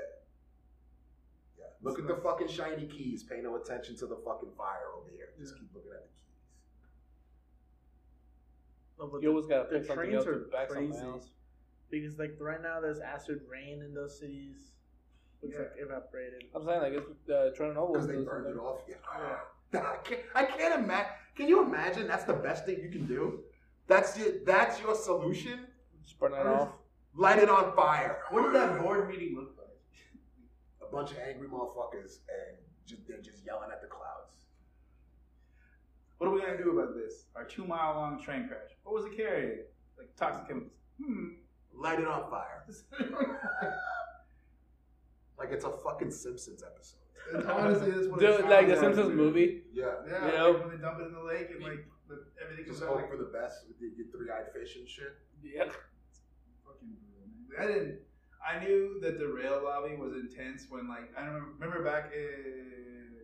Look 1.82 2.00
at 2.00 2.08
the 2.08 2.16
fucking 2.16 2.50
shiny 2.50 2.86
keys. 2.86 3.24
Pay 3.24 3.42
no 3.42 3.56
attention 3.56 3.96
to 3.98 4.06
the 4.08 4.18
fucking 4.26 4.50
fire 4.58 4.92
over 4.98 5.10
here. 5.10 5.30
Just 5.40 5.56
keep 5.56 5.70
looking 5.74 5.92
at 5.92 6.04
the 6.04 6.10
keys. 6.10 6.20
No, 9.00 9.08
but 9.08 9.22
You 9.24 9.30
always 9.30 9.46
gotta 9.46 9.70
the 9.70 9.80
pick 9.80 9.88
something 9.88 10.10
trains 10.10 10.16
else 10.18 10.28
are 10.28 10.40
to 10.46 10.52
back 10.52 10.68
something 10.70 10.92
crazy. 10.92 11.06
else. 11.06 11.30
because 11.90 12.20
like 12.20 12.36
right 12.40 12.62
now 12.62 12.80
there's 12.82 13.00
acid 13.00 13.42
rain 13.50 13.82
in 13.82 13.94
those 13.94 14.20
cities. 14.20 14.72
Looks 15.42 15.56
Yeah. 15.56 15.62
like 15.64 15.72
evaporated. 15.80 16.44
I'm 16.54 16.66
saying 16.66 16.82
like 16.82 16.94
it's 16.94 17.30
uh, 17.30 17.52
Chernobyl. 17.58 17.94
Because 17.94 18.08
they 18.08 18.16
is- 18.16 18.26
burned 18.26 18.48
it 18.48 18.60
off. 18.60 18.82
Yeah. 18.88 19.00
I 19.74 19.98
can't, 20.04 20.22
I 20.36 20.44
can't 20.46 20.84
imagine. 20.84 21.12
Can 21.36 21.48
you 21.48 21.64
imagine? 21.64 22.08
That's 22.08 22.26
the 22.26 22.34
best 22.34 22.66
thing 22.66 22.80
you 22.82 22.90
can 22.90 23.06
do. 23.06 23.40
That's 23.88 24.18
your, 24.20 24.34
that's 24.46 24.80
your 24.82 24.96
solution. 24.96 25.62
Just 26.04 26.20
burn 26.20 26.34
it 26.34 26.46
off. 26.46 26.70
Light 27.16 27.40
it 27.40 27.50
on 27.50 27.74
fire. 27.76 28.20
what 28.32 28.44
did 28.44 28.54
that 28.54 28.82
board 28.82 29.08
meeting 29.10 29.36
look 29.36 29.56
like 29.58 29.68
A 30.88 30.92
bunch 30.92 31.12
of 31.12 31.18
angry 31.20 31.48
motherfuckers, 31.48 32.18
and 32.28 32.58
just, 32.86 33.08
they're 33.08 33.22
just 33.22 33.46
yelling 33.46 33.70
at 33.72 33.82
the 33.82 33.88
clouds. 33.88 34.19
What 36.20 36.28
are 36.28 36.32
we 36.34 36.42
gonna 36.42 36.58
do 36.58 36.78
about 36.78 36.94
this? 36.96 37.26
Our 37.36 37.46
two 37.46 37.66
mile 37.66 37.96
long 37.96 38.22
train 38.22 38.48
crash. 38.48 38.72
What 38.84 38.94
was 38.94 39.06
it 39.06 39.16
carrying? 39.18 39.60
Like 39.98 40.16
toxic 40.16 40.48
chemicals. 40.48 40.72
hmm. 41.04 41.30
Light 41.74 42.00
it 42.00 42.08
on 42.08 42.30
fire. 42.30 42.66
Like 45.38 45.52
it's 45.52 45.64
a 45.64 45.72
fucking 45.72 46.12
Simpsons 46.12 46.64
episode. 46.64 47.00
And 47.34 47.50
honestly, 47.50 47.92
that's 47.92 48.08
what 48.08 48.22
it 48.22 48.26
Dude, 48.28 48.40
sounds 48.42 48.52
like 48.52 48.68
the 48.68 48.76
Simpsons 48.76 49.08
dude. 49.08 49.16
movie. 49.18 49.62
Yeah. 49.72 49.86
Yeah, 50.06 50.20
You 50.20 50.26
like 50.26 50.34
know? 50.36 50.52
when 50.60 50.70
they 50.72 50.82
dump 50.82 51.00
it 51.00 51.08
in 51.08 51.14
the 51.14 51.24
lake 51.24 51.48
and 51.52 51.64
like 51.64 51.86
the, 52.10 52.26
everything 52.44 52.66
Just 52.66 52.80
comes 52.82 52.90
hope 52.92 53.02
like 53.02 53.10
for 53.10 53.16
the 53.18 53.32
best 53.32 53.64
with 53.68 53.80
your, 53.80 53.92
your 53.96 54.08
three-eyed 54.12 54.52
fish 54.54 54.76
and 54.76 54.88
shit. 54.90 55.16
Yeah. 55.42 55.72
fucking 56.68 56.92
brutal, 56.92 57.32
man. 57.48 57.56
I 57.56 57.68
didn't. 57.72 58.00
I 58.44 58.60
knew 58.64 59.00
that 59.02 59.20
the 59.20 59.28
rail 59.28 59.62
lobby 59.64 59.96
was 59.96 60.14
intense 60.14 60.66
when 60.70 60.90
like 60.90 61.12
I 61.18 61.24
remember, 61.24 61.52
remember 61.60 61.84
back 61.84 62.12
in 62.14 63.16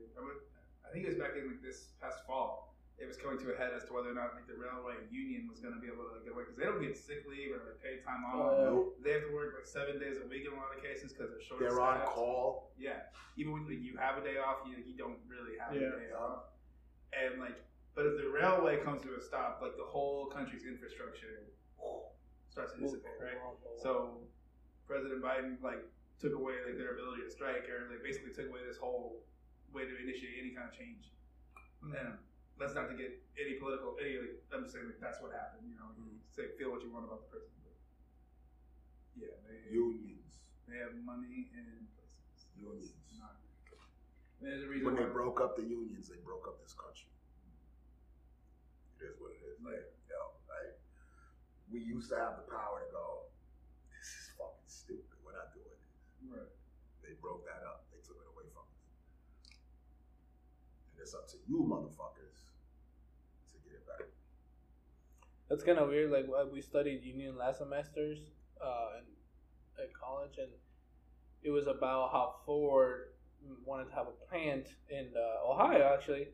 I 0.88 0.94
think 0.94 1.06
it 1.06 1.10
was 1.10 1.18
back 1.20 1.32
in 1.36 1.48
like 1.48 1.62
this 1.62 1.90
past 2.02 2.20
fall. 2.26 2.75
It 2.98 3.08
was 3.12 3.20
coming 3.20 3.36
to 3.44 3.52
a 3.52 3.58
head 3.60 3.76
as 3.76 3.84
to 3.86 3.92
whether 3.92 4.08
or 4.08 4.16
not 4.16 4.40
like 4.40 4.48
the 4.48 4.56
railway 4.56 4.96
union 5.12 5.52
was 5.52 5.60
going 5.60 5.76
to 5.76 5.82
be 5.84 5.92
able 5.92 6.08
to 6.16 6.24
get 6.24 6.32
away 6.32 6.48
because 6.48 6.56
they 6.56 6.64
don't 6.64 6.80
get 6.80 6.96
sick 6.96 7.28
leave 7.28 7.52
or 7.52 7.60
like 7.76 7.80
paid 7.84 8.00
time 8.08 8.24
off. 8.24 8.56
Yeah. 8.56 8.72
Nope. 8.72 8.96
They 9.04 9.12
have 9.20 9.28
to 9.28 9.34
work 9.36 9.52
like 9.60 9.68
seven 9.68 10.00
days 10.00 10.16
a 10.24 10.26
week 10.32 10.48
in 10.48 10.56
a 10.56 10.60
lot 10.60 10.72
of 10.72 10.80
cases 10.80 11.12
because 11.12 11.28
they're 11.36 11.44
short. 11.44 11.60
They're 11.60 11.84
on 11.84 12.08
call. 12.08 12.72
Yeah, 12.80 13.12
even 13.36 13.52
when 13.52 13.68
like, 13.68 13.84
you 13.84 14.00
have 14.00 14.16
a 14.16 14.24
day 14.24 14.40
off, 14.40 14.64
you 14.64 14.80
you 14.80 14.96
don't 14.96 15.20
really 15.28 15.60
have 15.60 15.76
Yeah. 15.76 15.92
a 15.92 16.00
day 16.08 16.12
off. 16.16 16.56
And 17.12 17.36
like, 17.44 17.60
but 18.00 18.08
if 18.08 18.16
the 18.16 18.32
railway 18.32 18.80
comes 18.80 19.04
to 19.04 19.12
a 19.16 19.22
stop, 19.22 19.60
like 19.60 19.76
the 19.76 19.88
whole 19.88 20.32
country's 20.32 20.64
infrastructure 20.64 21.52
starts 22.48 22.72
to 22.74 22.80
dissipate, 22.80 23.20
right? 23.20 23.36
So 23.84 24.24
President 24.88 25.20
Biden 25.20 25.60
like 25.60 25.84
took 26.16 26.32
away 26.32 26.64
like 26.64 26.80
their 26.80 26.96
ability 26.96 27.28
to 27.28 27.32
strike, 27.32 27.68
or 27.68 27.92
like 27.92 28.00
basically 28.08 28.32
took 28.32 28.48
away 28.48 28.64
this 28.64 28.80
whole 28.80 29.20
way 29.76 29.84
to 29.84 29.92
initiate 30.00 30.40
any 30.40 30.56
kind 30.56 30.72
of 30.72 30.76
change. 30.76 31.12
And 31.84 32.16
that's 32.60 32.73
not 32.76 32.88
to 32.90 32.95
get 32.95 33.11
any 33.36 33.60
political. 33.60 33.95
Any, 33.99 34.15
like, 34.19 34.36
I'm 34.56 34.64
just 34.64 34.73
saying 34.76 34.88
like 34.88 34.99
that's 35.03 35.19
what 35.19 35.36
happened. 35.36 35.68
You 35.68 35.76
know, 35.76 35.91
you 35.99 36.07
say 36.32 36.52
feel 36.56 36.72
what 36.72 36.82
you 36.84 36.91
want 36.91 37.03
about 37.07 37.27
the 37.27 37.30
person. 37.36 37.52
But 37.64 37.76
yeah, 39.19 39.36
they 39.48 39.72
Unions. 39.72 40.40
they 40.68 40.80
have 40.80 40.95
money 41.03 41.52
and 41.56 41.88
places. 41.95 42.48
Unions. 42.56 42.95
Not- 43.19 43.40
There's 44.40 44.64
a 44.64 44.69
reason 44.72 44.86
When 44.88 44.95
they 44.99 45.07
broke 45.11 45.40
up 45.44 45.56
the 45.60 45.64
unions, 45.68 46.07
they 46.07 46.19
broke 46.23 46.48
up 46.48 46.60
this 46.64 46.76
country. 46.76 47.11
It 48.99 49.11
is 49.11 49.15
what 49.19 49.32
it 49.36 49.41
is. 49.44 49.60
Like, 49.64 49.84
yo, 50.07 50.19
like, 50.48 50.76
we 51.72 51.80
used 51.84 52.07
to 52.11 52.18
have 52.19 52.40
the 52.40 52.48
power 52.48 52.80
to 52.84 52.90
go, 52.91 53.27
this 53.91 54.07
is 54.07 54.26
fucking 54.40 54.69
stupid. 54.72 55.18
We're 55.26 55.36
not 55.36 55.52
doing 55.52 55.68
it. 55.68 55.84
Right. 56.32 56.52
They 57.03 57.15
broke 57.19 57.44
that 57.49 57.64
up. 57.68 57.88
They 57.91 57.99
took 58.06 58.15
it 58.22 58.27
away 58.32 58.48
from 58.53 58.64
us. 58.69 58.84
And 60.94 61.02
it's 61.02 61.14
up 61.15 61.27
to 61.34 61.38
you, 61.49 61.65
motherfuckers, 61.65 62.53
to 63.52 63.57
get 63.65 63.76
it 63.82 63.86
back. 63.88 64.06
That's 65.50 65.64
kind 65.64 65.78
of 65.78 65.90
weird. 65.90 66.12
Like 66.12 66.26
we 66.52 66.62
studied 66.62 67.04
union 67.04 67.38
last 67.38 67.60
semesters 67.60 68.20
uh, 68.62 69.00
in 69.00 69.84
at 69.84 69.94
college, 69.94 70.38
and 70.38 70.50
it 71.44 71.52
was 71.52 71.68
about 71.68 72.12
how 72.12 72.36
Ford 72.46 73.10
wanted 73.64 73.90
to 73.90 73.96
have 73.96 74.08
a 74.08 74.30
plant 74.30 74.68
in 74.90 75.10
uh, 75.16 75.52
Ohio, 75.52 75.94
actually, 75.94 76.30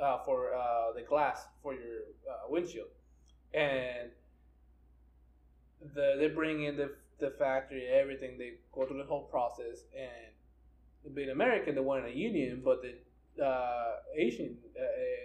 uh, 0.00 0.18
for 0.24 0.54
uh, 0.54 0.92
the 0.94 1.02
glass 1.02 1.44
for 1.62 1.74
your 1.74 2.00
uh, 2.30 2.48
windshield, 2.48 2.88
and 3.52 4.10
the 5.94 6.16
they 6.18 6.28
bring 6.28 6.64
in 6.64 6.76
the 6.76 6.92
the 7.18 7.30
factory, 7.30 7.86
everything. 7.86 8.38
They 8.38 8.54
go 8.72 8.86
through 8.86 8.98
the 8.98 9.04
whole 9.04 9.24
process, 9.24 9.84
and 9.94 11.14
being 11.14 11.30
American, 11.30 11.74
they 11.74 11.80
wanted 11.80 12.06
a 12.06 12.16
union, 12.16 12.62
but 12.64 12.82
the 12.82 13.44
uh, 13.44 13.96
Asian, 14.16 14.56
uh, 14.78 14.82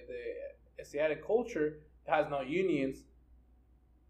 the 0.08 0.82
Asiatic 0.82 1.26
culture 1.26 1.80
has 2.08 2.28
no 2.30 2.42
unions 2.42 3.04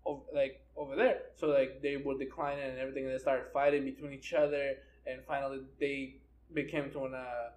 over, 0.05 0.21
like 0.33 0.65
over 0.75 0.95
there. 0.95 1.19
So 1.35 1.47
like 1.47 1.81
they 1.81 1.97
were 1.97 2.17
declining 2.17 2.63
and 2.69 2.79
everything, 2.79 3.05
and 3.05 3.13
they 3.13 3.17
started 3.19 3.45
fighting 3.53 3.83
between 3.85 4.13
each 4.13 4.33
other, 4.33 4.75
and 5.05 5.21
finally 5.27 5.59
they 5.79 6.15
became 6.53 6.91
to 6.91 7.05
an 7.05 7.13
uh, 7.15 7.49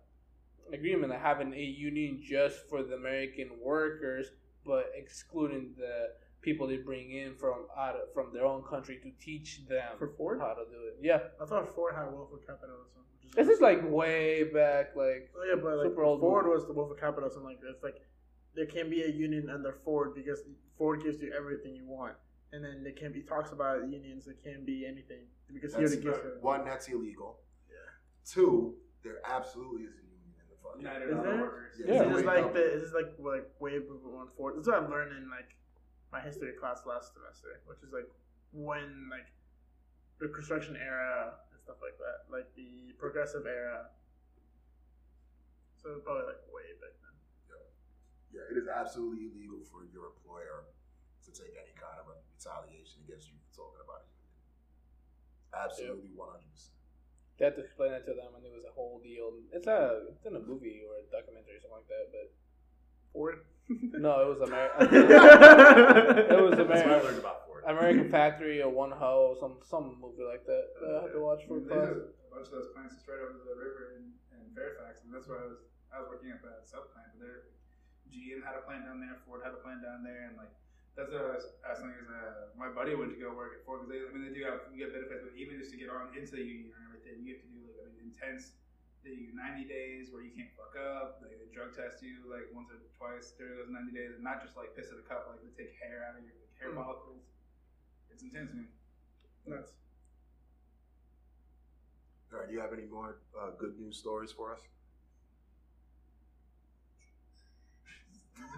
agreement 0.72 1.12
of 1.12 1.20
having 1.20 1.52
a 1.52 1.58
union 1.62 2.20
just 2.22 2.68
for 2.68 2.82
the 2.82 2.94
American 2.94 3.50
workers, 3.62 4.28
but 4.64 4.90
excluding 4.94 5.74
the 5.76 6.08
people 6.42 6.66
they 6.66 6.76
bring 6.76 7.10
in 7.10 7.34
from 7.36 7.66
out 7.76 7.94
of, 7.96 8.12
from 8.12 8.26
their 8.32 8.44
own 8.44 8.62
country 8.62 8.98
to 9.02 9.10
teach 9.24 9.66
them 9.66 9.92
For 9.98 10.08
Ford? 10.16 10.40
how 10.40 10.52
to 10.54 10.64
do 10.70 10.86
it. 10.88 10.96
Yeah, 11.02 11.20
I 11.40 11.46
thought 11.46 11.74
Ford 11.74 11.94
had 11.94 12.12
Wolf 12.12 12.32
of 12.32 12.46
Capitalism. 12.46 13.02
Which 13.22 13.32
this 13.34 13.48
is 13.48 13.60
like 13.60 13.80
way 13.90 14.44
back, 14.44 14.94
like 14.94 15.30
Oh 15.36 15.44
yeah, 15.48 15.60
but 15.60 15.78
like 15.78 15.86
super 15.86 16.04
old 16.04 16.20
Ford 16.20 16.44
movie. 16.44 16.54
was 16.56 16.66
the 16.66 16.72
Wolf 16.74 16.90
of 16.90 17.00
Capitalism. 17.00 17.44
Like 17.44 17.58
it's 17.68 17.82
like 17.82 17.96
there 18.54 18.66
can 18.66 18.90
be 18.90 19.02
a 19.02 19.08
union 19.08 19.48
under 19.50 19.72
Ford 19.84 20.14
because 20.14 20.40
Ford 20.76 21.02
gives 21.02 21.20
you 21.20 21.32
everything 21.36 21.74
you 21.74 21.86
want, 21.86 22.14
and 22.54 22.64
then 22.64 22.84
there 22.84 22.92
can 22.94 23.10
be 23.12 23.20
talks 23.22 23.50
about 23.50 23.90
unions. 23.90 24.28
It 24.28 24.38
can 24.42 24.64
be 24.64 24.86
anything 24.86 25.26
because 25.52 25.74
he 25.74 25.82
That's, 25.82 25.92
already 25.92 26.06
gives 26.06 26.18
you. 26.22 26.38
one, 26.40 26.64
that's 26.64 26.86
illegal. 26.88 27.40
Yeah. 27.68 27.76
Two, 28.24 28.74
there 29.02 29.18
absolutely 29.26 29.82
is 29.90 29.94
a 29.98 30.06
union 30.06 30.38
in 30.38 30.46
the 30.46 30.58
fucking. 30.62 30.86
United 30.86 31.10
Is 31.10 31.18
Auto 31.18 31.22
there? 31.26 31.40
Workers. 31.42 31.74
Yeah, 31.82 31.84
Is 31.84 32.00
it's 32.00 32.06
it 32.06 32.12
just 32.14 32.24
like 32.30 32.44
up. 32.46 32.54
the 32.54 32.62
is 32.62 32.80
this 32.86 32.94
like 32.94 33.10
like 33.18 33.50
way 33.58 33.82
on 33.82 34.28
Ford? 34.38 34.54
This 34.54 34.62
is 34.62 34.68
what 34.70 34.82
I 34.82 34.86
learned 34.86 35.12
in 35.18 35.26
like 35.28 35.50
my 36.14 36.22
history 36.22 36.54
class 36.54 36.86
last 36.86 37.10
semester, 37.12 37.58
which 37.66 37.82
is 37.82 37.90
like 37.90 38.06
when 38.54 39.10
like 39.10 39.26
the 40.22 40.30
construction 40.30 40.78
era 40.78 41.34
and 41.50 41.58
stuff 41.58 41.82
like 41.82 41.98
that, 41.98 42.30
like 42.30 42.46
the 42.54 42.94
progressive 43.02 43.50
era. 43.50 43.90
So 45.82 45.90
it's 45.98 46.06
probably 46.06 46.30
like 46.30 46.40
way 46.54 46.70
back 46.78 46.94
then. 47.02 47.12
Yeah, 48.30 48.46
it 48.50 48.56
is 48.58 48.66
absolutely 48.70 49.30
illegal 49.30 49.62
for 49.70 49.86
your 49.94 50.10
employer 50.14 50.70
to 51.26 51.30
take 51.30 51.54
any 51.54 51.74
kind 51.78 51.98
of 52.02 52.08
retaliation 52.44 53.00
against 53.08 53.32
you 53.32 53.40
for 53.48 53.64
talking 53.64 53.80
about 53.80 54.04
a 54.04 54.08
union. 54.12 54.36
Absolutely, 55.56 56.12
one 56.12 56.28
hundred 56.36 56.50
percent. 56.52 56.76
they 57.40 57.44
had 57.48 57.56
to 57.56 57.62
explain 57.64 57.92
it 57.96 58.04
to 58.04 58.12
them, 58.12 58.36
and 58.36 58.44
it 58.44 58.52
was 58.52 58.68
a 58.68 58.74
whole 58.76 59.00
deal. 59.00 59.32
It's 59.56 59.66
a 59.66 60.12
it's 60.12 60.26
in 60.28 60.36
a 60.36 60.42
movie 60.44 60.84
or 60.84 61.00
a 61.00 61.04
documentary 61.08 61.56
or 61.56 61.62
something 61.64 61.80
like 61.80 61.88
that, 61.88 62.06
but 62.12 62.26
Ford. 63.16 63.40
no, 63.96 64.12
it 64.20 64.28
was 64.36 64.42
American. 64.44 64.92
it 64.92 66.36
was 66.44 66.52
That's 66.60 66.68
what 66.68 66.76
I 66.76 66.84
American. 66.84 67.06
learned 67.08 67.22
about 67.24 67.48
Ford. 67.48 67.64
American 67.64 68.08
Factory 68.12 68.60
or 68.60 68.68
One 68.68 68.92
Ho, 68.92 69.32
some 69.40 69.56
some 69.64 69.96
movie 70.04 70.20
like 70.26 70.44
that. 70.44 70.64
that 70.84 70.90
I 71.00 71.02
had 71.08 71.12
to 71.16 71.22
watch 71.24 71.48
for 71.48 71.64
There's 71.64 71.72
class. 71.72 71.96
a 71.96 72.28
bunch 72.28 72.46
of 72.52 72.54
those 72.60 72.68
plants 72.76 72.92
just 73.00 73.08
right 73.08 73.24
over 73.24 73.40
the 73.40 73.56
river 73.56 73.96
in, 73.96 74.12
in 74.36 74.52
Fairfax, 74.52 75.00
and 75.08 75.14
that's 75.16 75.24
where 75.24 75.40
I 75.40 75.48
was. 75.48 75.64
I 75.94 76.02
was 76.02 76.10
working 76.12 76.28
at 76.34 76.42
that 76.44 76.66
sub 76.68 76.90
plant, 76.92 77.14
but 77.14 77.22
there, 77.24 77.54
GM 78.10 78.42
had 78.44 78.58
a 78.58 78.66
plant 78.66 78.82
down 78.84 78.98
there, 78.98 79.14
Ford 79.24 79.40
had 79.46 79.54
a 79.54 79.62
plant 79.62 79.78
down 79.80 80.02
there, 80.02 80.26
and 80.28 80.34
like 80.36 80.50
that's 80.96 81.10
what 81.10 81.26
I 81.26 81.34
was 81.34 81.46
asking. 81.66 81.90
Is 81.98 82.06
uh, 82.08 82.54
my 82.54 82.70
buddy 82.70 82.94
went 82.94 83.10
to 83.14 83.18
go 83.18 83.34
work 83.34 83.58
at 83.58 83.62
Ford 83.66 83.82
because 83.82 83.90
they, 83.90 84.00
I 84.02 84.08
mean, 84.14 84.22
they 84.26 84.34
do 84.34 84.46
have 84.46 84.62
you 84.70 84.78
get 84.78 84.94
benefits, 84.94 85.22
but 85.26 85.34
even 85.34 85.58
just 85.58 85.74
to 85.74 85.78
get 85.78 85.90
on 85.90 86.14
into 86.14 86.38
the 86.38 86.44
union 86.44 86.70
and 86.74 86.82
everything, 86.86 87.22
you 87.26 87.34
have 87.34 87.42
to 87.42 87.50
do 87.50 87.58
like 87.66 87.78
I 87.82 87.86
mean, 87.90 88.14
intense. 88.14 88.54
They 89.04 89.12
do 89.12 89.36
90 89.36 89.68
days 89.68 90.08
where 90.08 90.24
you 90.24 90.32
can't 90.32 90.48
fuck 90.56 90.72
up. 90.80 91.20
Like 91.20 91.36
they 91.36 91.50
drug 91.52 91.76
test 91.76 92.00
you 92.00 92.24
like 92.30 92.48
once 92.54 92.70
or 92.72 92.80
twice 92.96 93.34
during 93.36 93.58
those 93.58 93.68
90 93.70 93.92
days, 93.92 94.14
and 94.16 94.24
not 94.24 94.40
just 94.40 94.56
like 94.56 94.72
piss 94.74 94.88
in 94.94 94.98
a 94.98 95.04
cup. 95.06 95.28
Like 95.28 95.42
they 95.44 95.52
take 95.52 95.74
hair 95.76 96.06
out 96.08 96.16
of 96.16 96.24
your 96.24 96.34
like, 96.40 96.54
hair 96.58 96.70
Mm. 96.72 96.78
follicles. 96.80 97.20
It's 98.10 98.22
intense, 98.22 98.50
man. 98.54 98.68
Nuts. 99.46 99.72
All 102.32 102.40
right, 102.40 102.48
do 102.48 102.54
you 102.54 102.60
have 102.60 102.72
any 102.72 102.86
more 102.86 103.18
uh, 103.38 103.50
good 103.58 103.78
news 103.78 103.96
stories 103.96 104.32
for 104.32 104.52
us? 104.54 104.60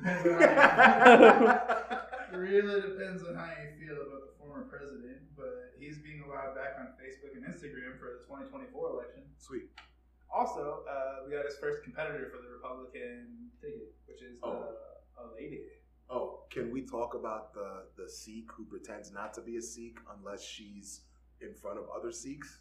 It 2.33 2.37
really 2.37 2.81
depends 2.83 3.23
on 3.23 3.35
how 3.35 3.47
you 3.55 3.71
feel 3.79 3.97
about 3.97 4.27
the 4.27 4.35
former 4.39 4.65
president, 4.67 5.23
but 5.37 5.73
he's 5.79 5.99
being 5.99 6.23
allowed 6.27 6.55
back 6.55 6.75
on 6.79 6.93
Facebook 6.99 7.37
and 7.37 7.45
Instagram 7.47 7.99
for 7.99 8.19
the 8.19 8.27
2024 8.27 8.91
election. 8.91 9.23
Sweet. 9.39 9.71
Also, 10.33 10.83
uh, 10.91 11.25
we 11.25 11.33
got 11.33 11.45
his 11.47 11.57
first 11.59 11.83
competitor 11.85 12.29
for 12.35 12.43
the 12.43 12.51
Republican 12.51 13.51
ticket, 13.61 13.95
which 14.07 14.23
is 14.23 14.43
uh, 14.43 14.47
Oh. 14.47 14.75
a 15.23 15.35
lady. 15.35 15.63
Oh, 16.11 16.45
can 16.51 16.71
we 16.71 16.83
talk 16.83 17.15
about 17.15 17.55
the 17.55 17.87
the 17.97 18.09
Sikh 18.09 18.51
who 18.53 18.65
pretends 18.65 19.13
not 19.13 19.33
to 19.35 19.41
be 19.41 19.57
a 19.57 19.63
Sikh 19.63 19.99
unless 20.19 20.43
she's 20.43 21.03
in 21.41 21.55
front 21.55 21.79
of 21.79 21.87
other 21.97 22.13
Sikhs? 22.13 22.61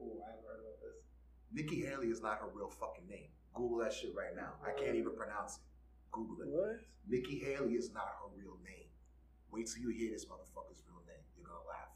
Oh, 0.00 0.20
I 0.24 0.30
haven't 0.30 0.44
heard 0.46 0.60
about 0.60 0.80
this. 0.80 0.96
Nikki 1.52 1.84
Haley 1.84 2.08
is 2.08 2.20
not 2.22 2.38
her 2.40 2.48
real 2.54 2.68
fucking 2.70 3.08
name. 3.08 3.28
Google 3.54 3.78
that 3.78 3.92
shit 3.92 4.14
right 4.14 4.34
now. 4.36 4.52
I 4.64 4.72
can't 4.78 4.94
even 4.96 5.14
pronounce 5.16 5.56
it. 5.56 5.62
Google 6.12 6.40
it. 6.42 6.48
What? 6.48 6.76
Nikki 7.08 7.38
Haley 7.38 7.74
is 7.74 7.92
not 7.92 8.08
her 8.20 8.28
real 8.36 8.56
name. 8.64 8.85
Wait 9.56 9.66
till 9.72 9.82
you 9.82 9.88
hear 9.88 10.10
this 10.12 10.26
motherfucker's 10.26 10.82
real 10.86 11.00
name. 11.06 11.24
You're 11.34 11.46
gonna 11.48 11.64
laugh. 11.66 11.92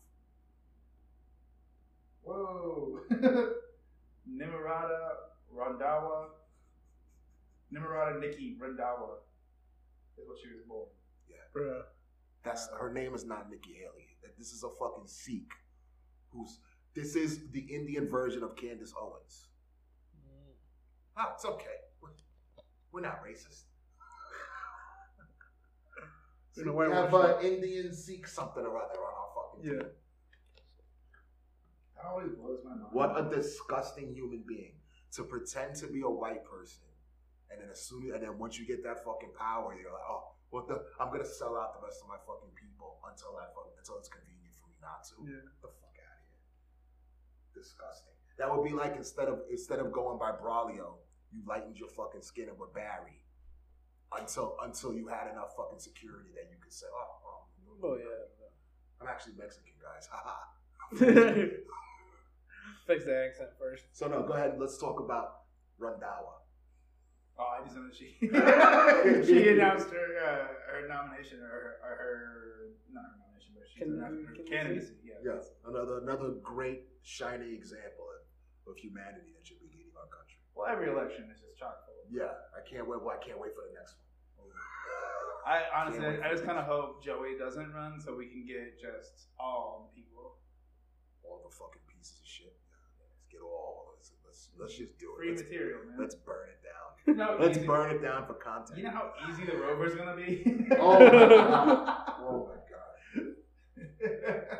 Whoa. 2.22 3.00
Nimarata 4.30 5.10
Randhawa. 5.54 6.28
Nimarata 7.70 8.18
Nikki 8.18 8.56
Randhawa 8.58 9.18
is 10.16 10.26
what 10.26 10.38
she 10.42 10.48
was 10.48 10.62
born. 10.66 10.88
Bruh. 11.54 11.82
That's 12.42 12.68
her 12.78 12.90
name 12.92 13.14
is 13.14 13.26
not 13.26 13.50
Nikki 13.50 13.74
Haley. 13.74 14.16
This 14.38 14.52
is 14.52 14.64
a 14.64 14.70
fucking 14.78 15.06
Sikh 15.06 15.52
who's 16.30 16.60
this 16.94 17.14
is 17.14 17.50
the 17.50 17.60
Indian 17.60 18.08
version 18.08 18.42
of 18.42 18.56
Candace 18.56 18.94
Owens. 18.98 19.48
Oh, 21.18 21.32
it's 21.34 21.44
okay. 21.44 21.66
We're, 22.00 22.10
we're 22.92 23.00
not 23.02 23.22
racist. 23.22 23.64
You 26.56 26.64
know, 26.66 26.72
we 26.72 26.88
white 26.88 26.94
have 26.94 27.12
wash 27.12 27.36
uh, 27.36 27.40
Indian 27.40 27.92
Sikh 27.94 28.26
something 28.26 28.64
or 28.64 28.76
other 28.76 28.98
on 28.98 29.14
our 29.14 29.30
fucking 29.34 29.64
Yeah. 29.64 29.82
team. 29.82 29.90
That 31.96 32.04
always 32.06 32.32
blows 32.32 32.60
my 32.64 32.74
mind. 32.74 32.92
What 32.92 33.10
a 33.18 33.28
disgusting 33.34 34.14
human 34.14 34.42
being 34.46 34.74
to 35.12 35.24
pretend 35.24 35.76
to 35.76 35.86
be 35.86 36.00
a 36.02 36.08
white 36.10 36.44
person, 36.44 36.82
and 37.50 37.60
then 37.60 37.68
as 37.70 37.80
soon 37.80 38.12
and 38.14 38.22
then 38.22 38.38
once 38.38 38.58
you 38.58 38.66
get 38.66 38.82
that 38.84 39.04
fucking 39.04 39.32
power, 39.38 39.74
you're 39.74 39.92
like, 39.92 40.08
oh, 40.08 40.32
what 40.50 40.66
the? 40.66 40.82
I'm 40.98 41.10
gonna 41.12 41.24
sell 41.24 41.56
out 41.56 41.78
the 41.78 41.84
rest 41.86 42.00
of 42.02 42.08
my 42.08 42.18
fucking 42.26 42.50
people 42.56 42.98
until 43.08 43.36
I 43.36 43.46
fucking 43.54 43.76
until 43.78 43.98
it's 43.98 44.08
convenient 44.08 44.54
for 44.54 44.66
me 44.68 44.74
not 44.82 45.04
to. 45.04 45.14
Yeah. 45.22 45.44
Get 45.46 45.62
the 45.62 45.68
fuck 45.68 45.94
out 46.02 46.18
of 46.18 46.24
here. 46.26 47.62
Disgusting. 47.62 48.14
That 48.38 48.50
would 48.50 48.64
be 48.64 48.72
like 48.74 48.96
instead 48.96 49.28
of 49.28 49.40
instead 49.50 49.78
of 49.78 49.92
going 49.92 50.18
by 50.18 50.32
Braulio, 50.32 50.98
you 51.30 51.42
lightened 51.46 51.76
your 51.76 51.88
fucking 51.90 52.22
skin 52.22 52.48
and 52.48 52.58
were 52.58 52.72
Barry. 52.74 53.19
Until 54.18 54.56
until 54.64 54.92
you 54.94 55.06
had 55.08 55.30
enough 55.30 55.54
fucking 55.56 55.78
security 55.78 56.30
that 56.34 56.50
you 56.50 56.56
could 56.62 56.72
say, 56.72 56.86
oh, 56.92 57.14
oh, 57.24 57.46
Oh 57.82 57.96
yeah. 57.96 58.26
I'm 59.00 59.08
actually 59.08 59.34
Mexican, 59.38 59.72
guys. 59.80 60.08
Haha. 60.10 60.36
Fix 62.86 63.04
the 63.04 63.24
accent 63.28 63.50
first. 63.58 63.84
So 63.92 64.08
no, 64.08 64.22
go 64.26 64.32
ahead. 64.34 64.54
Let's 64.58 64.76
talk 64.78 65.00
about 65.00 65.42
Randhawa. 65.80 66.42
Oh, 67.38 67.56
I 67.56 67.62
just 67.64 67.76
know 67.76 67.86
that 67.86 67.96
she 67.96 68.16
she 68.20 69.48
announced 69.48 69.88
her 69.88 70.08
uh, 70.20 70.46
her 70.74 70.88
nomination 70.88 71.38
or 71.40 71.48
her, 71.48 71.76
or 71.80 71.94
her 71.96 72.20
not 72.92 73.04
her 73.06 73.16
nomination, 73.16 73.52
but 73.54 73.64
she's 73.72 73.78
Can- 73.80 73.96
announced 73.96 74.26
her 74.28 74.34
can 74.34 74.44
you 74.44 74.50
candidacy. 74.52 74.94
Yeah. 75.06 75.34
Yes, 75.34 75.48
another 75.64 75.98
another 76.04 76.34
great 76.42 76.84
shining 77.02 77.54
example 77.54 78.04
of, 78.12 78.20
of 78.72 78.76
humanity 78.76 79.32
that 79.38 79.46
should 79.46 79.60
be 79.60 79.70
leading 79.72 79.94
our 79.96 80.10
country. 80.12 80.39
Well, 80.60 80.68
every 80.68 80.92
election 80.92 81.24
is 81.32 81.40
just 81.40 81.56
chock 81.56 81.88
full. 81.88 82.04
Yeah, 82.12 82.36
I 82.52 82.60
can't 82.68 82.84
wait. 82.84 83.00
Well, 83.00 83.16
I 83.16 83.24
can't 83.24 83.40
wait 83.40 83.56
for 83.56 83.64
the 83.64 83.72
next 83.72 83.96
one. 83.96 84.04
I 85.48 85.64
honestly, 85.72 86.04
I, 86.04 86.28
I 86.28 86.30
just 86.30 86.44
kind 86.44 86.58
of 86.58 86.66
hope 86.66 87.02
Joey 87.02 87.40
doesn't 87.40 87.72
run 87.72 87.98
so 87.98 88.14
we 88.14 88.26
can 88.26 88.44
get 88.44 88.76
just 88.76 89.32
all 89.40 89.90
people. 89.96 90.36
All 91.24 91.40
the 91.40 91.48
fucking 91.48 91.80
pieces 91.88 92.20
of 92.20 92.28
shit. 92.28 92.52
Yeah, 92.52 93.08
let's 93.08 93.24
get 93.32 93.40
all. 93.40 93.96
Let's 93.96 94.12
let's, 94.26 94.48
let's 94.60 94.76
just 94.76 94.98
do 94.98 95.16
it. 95.16 95.16
Free 95.16 95.30
let's, 95.30 95.42
material, 95.48 95.80
man. 95.88 95.96
let's 95.96 96.14
burn 96.14 96.52
it 96.52 96.60
down. 96.60 97.16
How 97.16 97.40
Let's 97.40 97.56
burn 97.56 97.96
it 97.96 98.02
down 98.02 98.26
for 98.26 98.34
content. 98.34 98.76
You 98.76 98.84
know 98.84 98.90
how 98.90 99.12
easy 99.30 99.46
the 99.46 99.56
rover's 99.56 99.94
gonna 99.94 100.14
be. 100.14 100.44
Oh 100.78 101.00
my 101.00 101.08
god! 101.08 102.12
Oh 102.20 102.50
my 102.52 102.60
god! 102.68 103.32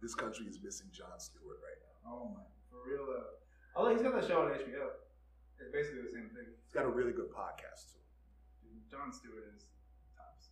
This 0.00 0.14
country 0.14 0.46
is 0.46 0.58
missing 0.64 0.86
Jon 0.90 1.20
Stewart 1.20 1.60
right 1.60 1.76
now. 1.84 2.10
oh 2.10 2.32
my, 2.32 2.40
for 2.70 2.88
real 2.88 3.04
though. 3.04 3.39
Although 3.76 3.92
he's 3.94 4.02
got 4.02 4.14
that 4.14 4.26
show 4.26 4.42
on 4.42 4.50
HBO, 4.50 4.98
it's 5.60 5.70
basically 5.72 6.02
the 6.02 6.10
same 6.10 6.30
thing. 6.34 6.50
He's 6.64 6.74
got 6.74 6.84
a 6.84 6.92
really 6.92 7.12
good 7.12 7.30
podcast 7.30 7.94
too. 7.94 8.02
Jon 8.90 9.14
Stewart 9.14 9.46
is 9.54 9.70
tops. 10.18 10.50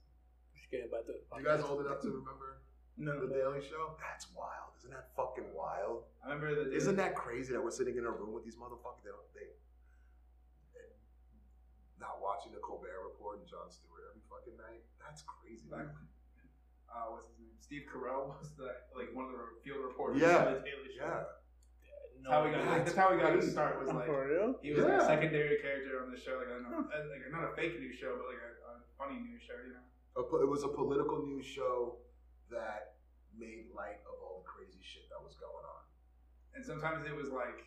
Just 0.54 0.70
kidding 0.70 0.86
about 0.86 1.10
the. 1.10 1.18
You 1.34 1.44
guys 1.44 1.62
old 1.66 1.82
enough 1.82 1.98
to 2.06 2.14
remember 2.14 2.62
no. 2.94 3.18
the 3.18 3.26
Daily 3.26 3.58
Show? 3.58 3.98
That's 3.98 4.30
wild. 4.30 4.78
Isn't 4.78 4.94
that 4.94 5.10
fucking 5.18 5.50
wild? 5.50 6.06
I 6.22 6.30
remember 6.30 6.54
the 6.54 6.70
Daily 6.70 6.78
Isn't 6.78 6.96
that 7.02 7.18
crazy 7.18 7.50
that 7.54 7.62
we're 7.62 7.74
sitting 7.74 7.98
in 7.98 8.06
a 8.06 8.10
room 8.14 8.30
with 8.30 8.46
these 8.46 8.54
motherfuckers? 8.54 9.02
They 9.02 9.10
don't 9.10 9.30
they, 9.34 9.50
they 10.78 10.86
not 11.98 12.22
watching 12.22 12.54
the 12.54 12.62
Colbert 12.62 13.02
Report 13.02 13.42
and 13.42 13.46
Jon 13.50 13.66
Stewart 13.74 14.06
every 14.06 14.22
fucking 14.30 14.54
night. 14.54 14.86
That's 15.02 15.26
crazy. 15.26 15.66
Back 15.66 15.90
when, 15.90 16.06
uh, 16.94 17.10
what's 17.10 17.26
his 17.26 17.38
name? 17.42 17.58
Steve 17.58 17.90
Carell 17.90 18.38
was 18.38 18.54
the 18.54 18.70
like 18.94 19.10
one 19.10 19.26
of 19.26 19.34
the 19.34 19.58
field 19.66 19.82
reporters. 19.82 20.22
Yeah. 20.22 20.46
for 20.46 20.62
the 20.62 20.66
Daily 20.66 20.94
Show. 20.94 21.10
Yeah. 21.10 21.26
That's 22.28 22.36
how 22.36 22.44
we 22.44 22.50
got. 22.52 22.66
Like, 22.68 22.84
that's 22.84 22.96
how 22.96 23.08
we 23.14 23.16
got 23.20 23.32
his 23.36 23.50
start. 23.56 23.80
Was 23.80 23.88
like 23.88 24.06
For 24.06 24.28
real? 24.28 24.54
he 24.60 24.72
was 24.76 24.84
Yeah. 24.84 25.00
like 25.00 25.02
a 25.02 25.06
secondary 25.06 25.56
character 25.64 26.04
on 26.04 26.12
the 26.12 26.20
show, 26.20 26.36
like, 26.44 26.52
on 26.52 26.68
a, 26.68 26.76
uh, 26.84 27.08
like 27.08 27.24
not 27.32 27.48
a 27.48 27.52
fake 27.56 27.80
news 27.80 27.96
show, 27.96 28.12
but 28.20 28.28
like 28.28 28.42
a, 28.44 28.52
a 28.68 28.72
funny 29.00 29.20
news 29.24 29.40
show. 29.40 29.56
You 29.64 29.72
know. 29.80 29.86
A 30.20 30.22
po- 30.28 30.42
it 30.44 30.48
was 30.48 30.62
a 30.64 30.68
political 30.68 31.24
news 31.24 31.46
show 31.46 31.96
that 32.52 33.00
made 33.36 33.72
light 33.72 34.04
of 34.04 34.20
all 34.20 34.44
the 34.44 34.48
crazy 34.48 34.80
shit 34.84 35.08
that 35.08 35.20
was 35.24 35.36
going 35.40 35.64
on. 35.64 35.82
And 36.56 36.60
sometimes 36.64 37.06
it 37.08 37.14
was 37.16 37.30
like 37.32 37.64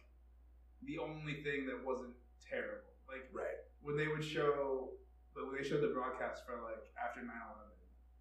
the 0.85 0.97
only 1.01 1.41
thing 1.41 1.65
that 1.69 1.79
wasn't 1.81 2.13
terrible. 2.41 2.93
Like 3.09 3.25
Right. 3.33 3.65
when 3.81 3.97
they 3.97 4.07
would 4.07 4.23
show, 4.23 4.93
but 5.33 5.47
when 5.47 5.55
they 5.57 5.63
showed 5.65 5.81
the 5.81 5.93
broadcast 5.95 6.45
for 6.45 6.59
like 6.61 6.85
after 6.99 7.21
9-11 7.23 7.71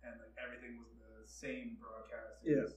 and 0.08 0.14
like 0.20 0.32
everything 0.40 0.78
was 0.80 0.88
the 0.96 1.26
same 1.28 1.76
broadcast. 1.80 2.40
It 2.44 2.54
Yeah. 2.56 2.62
Was, 2.64 2.74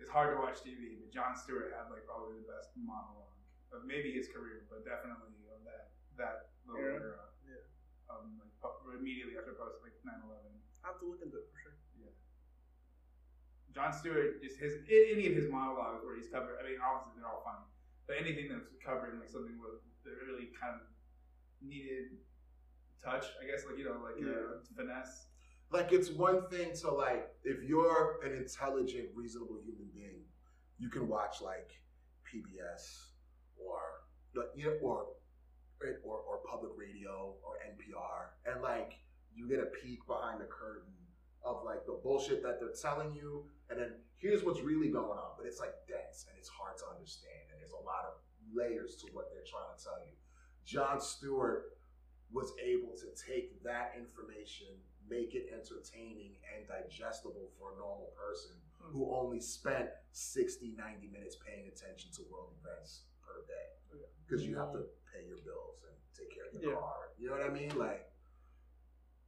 it's 0.00 0.08
hard 0.10 0.32
to 0.32 0.40
watch 0.40 0.64
TV, 0.64 0.96
but 0.96 1.12
Jon 1.12 1.36
Stewart 1.36 1.76
had 1.76 1.92
like 1.92 2.08
probably 2.08 2.40
the 2.40 2.48
best 2.48 2.72
monologue 2.74 3.36
of 3.70 3.84
maybe 3.84 4.10
his 4.10 4.26
career, 4.32 4.64
but 4.72 4.82
definitely 4.82 5.36
of 5.52 5.60
that 5.68 5.92
that 6.16 6.36
little 6.64 6.80
Era? 6.80 7.14
era. 7.14 7.24
Yeah. 7.44 7.62
Um, 8.08 8.40
like 8.40 8.50
po- 8.64 8.80
immediately 8.96 9.36
after 9.36 9.52
post 9.54 9.84
like 9.84 9.94
9-11. 10.02 10.40
I 10.82 10.90
have 10.90 10.98
to 11.04 11.06
look 11.06 11.20
into 11.20 11.36
it 11.36 11.46
for 11.52 11.58
sure. 11.60 11.76
Yeah. 12.00 12.10
Jon 13.76 13.92
Stewart, 13.92 14.40
just 14.40 14.56
his 14.58 14.82
any 14.88 15.28
of 15.28 15.36
his 15.36 15.52
monologues 15.52 16.02
where 16.02 16.16
he's 16.16 16.32
covered. 16.32 16.58
I 16.58 16.66
mean, 16.66 16.80
obviously 16.80 17.20
they're 17.20 17.30
all 17.30 17.44
funny, 17.46 17.68
but 18.08 18.18
anything 18.18 18.50
that's 18.50 18.72
covering 18.80 19.20
like 19.20 19.30
something 19.30 19.60
with 19.60 19.78
that 20.02 20.16
really 20.26 20.50
kind 20.56 20.80
of 20.80 20.88
needed 21.60 22.16
touch, 23.04 23.28
I 23.38 23.46
guess, 23.46 23.68
like 23.68 23.76
you 23.78 23.86
know, 23.86 24.00
like 24.00 24.18
uh, 24.18 24.64
finesse. 24.74 25.29
Like 25.70 25.92
it's 25.92 26.10
one 26.10 26.48
thing 26.48 26.74
to 26.80 26.90
like 26.90 27.28
if 27.44 27.62
you're 27.62 28.20
an 28.24 28.36
intelligent, 28.36 29.08
reasonable 29.14 29.58
human 29.64 29.88
being, 29.94 30.22
you 30.78 30.88
can 30.88 31.08
watch 31.08 31.40
like 31.40 31.70
PBS 32.26 33.10
or 33.56 33.78
you 34.56 34.64
know, 34.64 34.76
or 34.82 35.06
or 36.04 36.16
or 36.18 36.40
public 36.48 36.72
radio 36.76 37.34
or 37.42 37.54
NPR, 37.66 38.52
and 38.52 38.62
like 38.62 38.94
you 39.34 39.48
get 39.48 39.60
a 39.60 39.66
peek 39.66 40.04
behind 40.06 40.40
the 40.40 40.46
curtain 40.46 40.92
of 41.42 41.64
like 41.64 41.86
the 41.86 41.98
bullshit 42.02 42.42
that 42.42 42.58
they're 42.60 42.74
telling 42.74 43.14
you, 43.14 43.46
and 43.70 43.80
then 43.80 43.92
here's 44.18 44.44
what's 44.44 44.60
really 44.60 44.88
going 44.88 45.18
on. 45.18 45.32
But 45.38 45.46
it's 45.46 45.60
like 45.60 45.74
dense 45.88 46.26
and 46.28 46.36
it's 46.38 46.48
hard 46.48 46.76
to 46.78 46.84
understand, 46.92 47.48
and 47.52 47.60
there's 47.60 47.72
a 47.72 47.84
lot 47.84 48.04
of 48.04 48.18
layers 48.52 48.96
to 48.96 49.06
what 49.12 49.30
they're 49.32 49.46
trying 49.48 49.70
to 49.76 49.82
tell 49.82 50.00
you. 50.04 50.12
Jon 50.66 51.00
Stewart 51.00 51.78
was 52.32 52.52
able 52.62 52.94
to 52.94 53.08
take 53.16 53.62
that 53.64 53.92
information, 53.96 54.68
make 55.08 55.34
it 55.34 55.50
entertaining 55.52 56.36
and 56.54 56.66
digestible 56.68 57.50
for 57.58 57.74
a 57.74 57.76
normal 57.78 58.12
person 58.18 58.52
who 58.78 59.12
only 59.14 59.40
spent 59.40 59.88
60, 60.12 60.74
90 60.76 61.08
minutes 61.08 61.36
paying 61.36 61.68
attention 61.68 62.10
to 62.16 62.22
world 62.30 62.52
events 62.62 63.04
per 63.22 63.44
day. 63.46 63.68
Because 64.26 64.46
you 64.46 64.56
have 64.56 64.72
to 64.72 64.86
pay 65.10 65.26
your 65.26 65.38
bills 65.42 65.82
and 65.86 65.94
take 66.14 66.30
care 66.34 66.46
of 66.46 66.54
your 66.54 66.72
Yeah. 66.72 66.78
car. 66.78 67.10
You 67.18 67.28
know 67.30 67.36
what 67.38 67.46
I 67.46 67.52
mean? 67.52 67.76
Like 67.78 68.06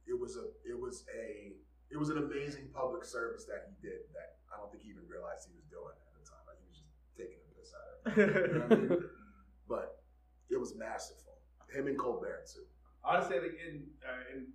it 0.07 0.17
was 0.17 0.35
a 0.37 0.51
it 0.67 0.79
was 0.79 1.05
a 1.15 1.53
it 1.91 1.97
was 1.97 2.09
an 2.09 2.17
amazing 2.17 2.69
public 2.73 3.03
service 3.05 3.45
that 3.45 3.67
he 3.69 3.75
did 3.85 4.07
that 4.13 4.39
I 4.51 4.57
don't 4.57 4.71
think 4.71 4.83
he 4.83 4.89
even 4.89 5.07
realized 5.07 5.47
he 5.47 5.55
was 5.55 5.65
doing 5.67 5.93
at 5.95 6.13
the 6.15 6.23
time. 6.27 6.43
Like 6.47 6.57
he 6.59 6.67
was 6.67 6.79
just 6.79 6.91
taking 7.17 7.39
a 7.39 7.49
piss 7.55 7.71
out 7.75 7.87
of 7.87 8.17
it. 8.17 8.47
You 8.47 8.53
know 8.59 8.67
what 8.67 8.71
I 8.71 8.75
mean? 8.81 9.09
But 9.67 10.03
it 10.49 10.59
was 10.59 10.75
masterful. 10.75 11.39
Him 11.71 11.87
and 11.87 11.97
Colbert 11.97 12.45
too. 12.51 12.67
Honestly, 13.03 13.39
like 13.39 13.55
in 13.59 13.87
uh, 14.03 14.23
in 14.35 14.47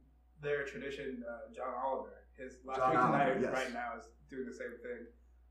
their 0.43 0.65
tradition, 0.65 1.25
uh, 1.27 1.51
John 1.55 1.75
Oliver, 1.75 2.25
his 2.39 2.59
last 2.65 2.79
John 2.79 2.91
week 2.91 2.99
Oliver, 2.99 3.35
tonight 3.35 3.43
yes. 3.43 3.53
right 3.55 3.73
now 3.75 3.99
is 3.99 4.07
doing 4.31 4.47
the 4.47 4.55
same 4.55 4.79
thing. 4.83 5.07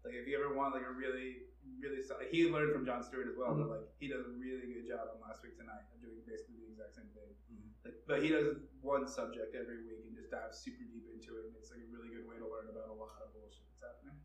Like 0.06 0.16
if 0.16 0.24
you 0.28 0.40
ever 0.40 0.56
want 0.56 0.72
like 0.76 0.88
a 0.88 0.94
really 0.96 1.44
really 1.84 2.00
so- 2.02 2.16
he 2.32 2.48
learned 2.48 2.72
from 2.72 2.88
Jon 2.88 3.04
Stewart 3.04 3.28
as 3.28 3.36
well, 3.36 3.52
Mm-hmm. 3.52 3.68
but 3.68 3.84
like 3.84 3.88
he 4.00 4.08
does 4.08 4.24
a 4.24 4.32
really 4.40 4.72
good 4.72 4.88
job 4.88 5.12
on 5.12 5.20
last 5.20 5.44
week 5.44 5.60
tonight 5.60 5.84
of 5.92 6.00
doing 6.00 6.24
basically 6.24 6.64
the 6.64 6.72
exact 6.72 6.96
same 6.96 7.12
thing. 7.12 7.28
Mhm. 7.52 7.68
Like, 7.84 7.98
but 8.08 8.24
he 8.24 8.32
does 8.32 8.56
one 8.80 9.04
subject 9.04 9.52
every 9.52 9.84
week 9.84 10.08
and 10.08 10.16
just 10.16 10.32
dives 10.32 10.64
super 10.64 10.88
deep 10.88 11.04
into 11.12 11.36
it. 11.44 11.52
And 11.52 11.54
it's 11.60 11.68
like 11.70 11.84
a 11.84 11.90
really 11.92 12.08
good 12.16 12.24
way 12.24 12.40
to 12.40 12.48
learn 12.48 12.72
about 12.72 12.88
a 12.88 12.96
lot 12.96 13.20
of 13.20 13.36
bullshit 13.36 13.68
that's 13.68 13.84
happening. 13.84 14.16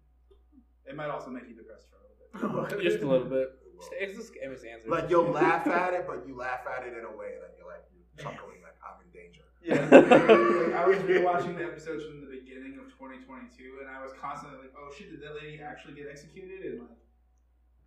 It 0.87 0.95
might 0.95 1.11
also 1.11 1.31
make 1.35 1.51
you 1.51 1.59
depressed 1.59 1.91
for 1.91 1.99
a 1.99 2.03
little 2.07 2.71
bit. 2.71 2.79
Just 2.87 3.03
a 3.03 3.09
little 3.11 3.27
bit. 3.27 3.59
It's 3.99 4.15
just 4.15 4.31
Amy's 4.39 4.63
answer. 4.63 4.87
Like 4.87 5.11
you'll 5.11 5.27
laugh 5.43 5.67
at 5.67 5.93
it, 5.99 6.07
but 6.07 6.23
you 6.27 6.39
laugh 6.39 6.63
at 6.71 6.87
it 6.87 6.95
in 6.95 7.03
a 7.05 7.11
way 7.11 7.35
that 7.43 7.59
you're 7.59 7.67
like 7.67 7.83
you're 7.91 8.07
chuckling 8.23 8.63
like 8.63 8.79
I'm 8.87 9.03
in 9.03 9.11
danger. 9.11 9.43
Yeah. 9.63 9.79
Like, 9.93 10.75
I 10.83 10.87
was 10.87 10.99
rewatching 11.07 11.57
the 11.57 11.65
episodes 11.65 12.05
from 12.05 12.21
the 12.21 12.31
beginning 12.33 12.79
of 12.81 12.91
2022, 12.99 13.79
and 13.81 13.89
I 13.91 14.03
was 14.03 14.13
constantly 14.21 14.59
like, 14.59 14.75
"Oh 14.77 14.91
shit, 14.97 15.11
did 15.11 15.21
that 15.23 15.35
lady 15.41 15.61
actually 15.63 15.95
get 15.95 16.07
executed?" 16.11 16.65
And 16.65 16.81
like, 16.81 16.99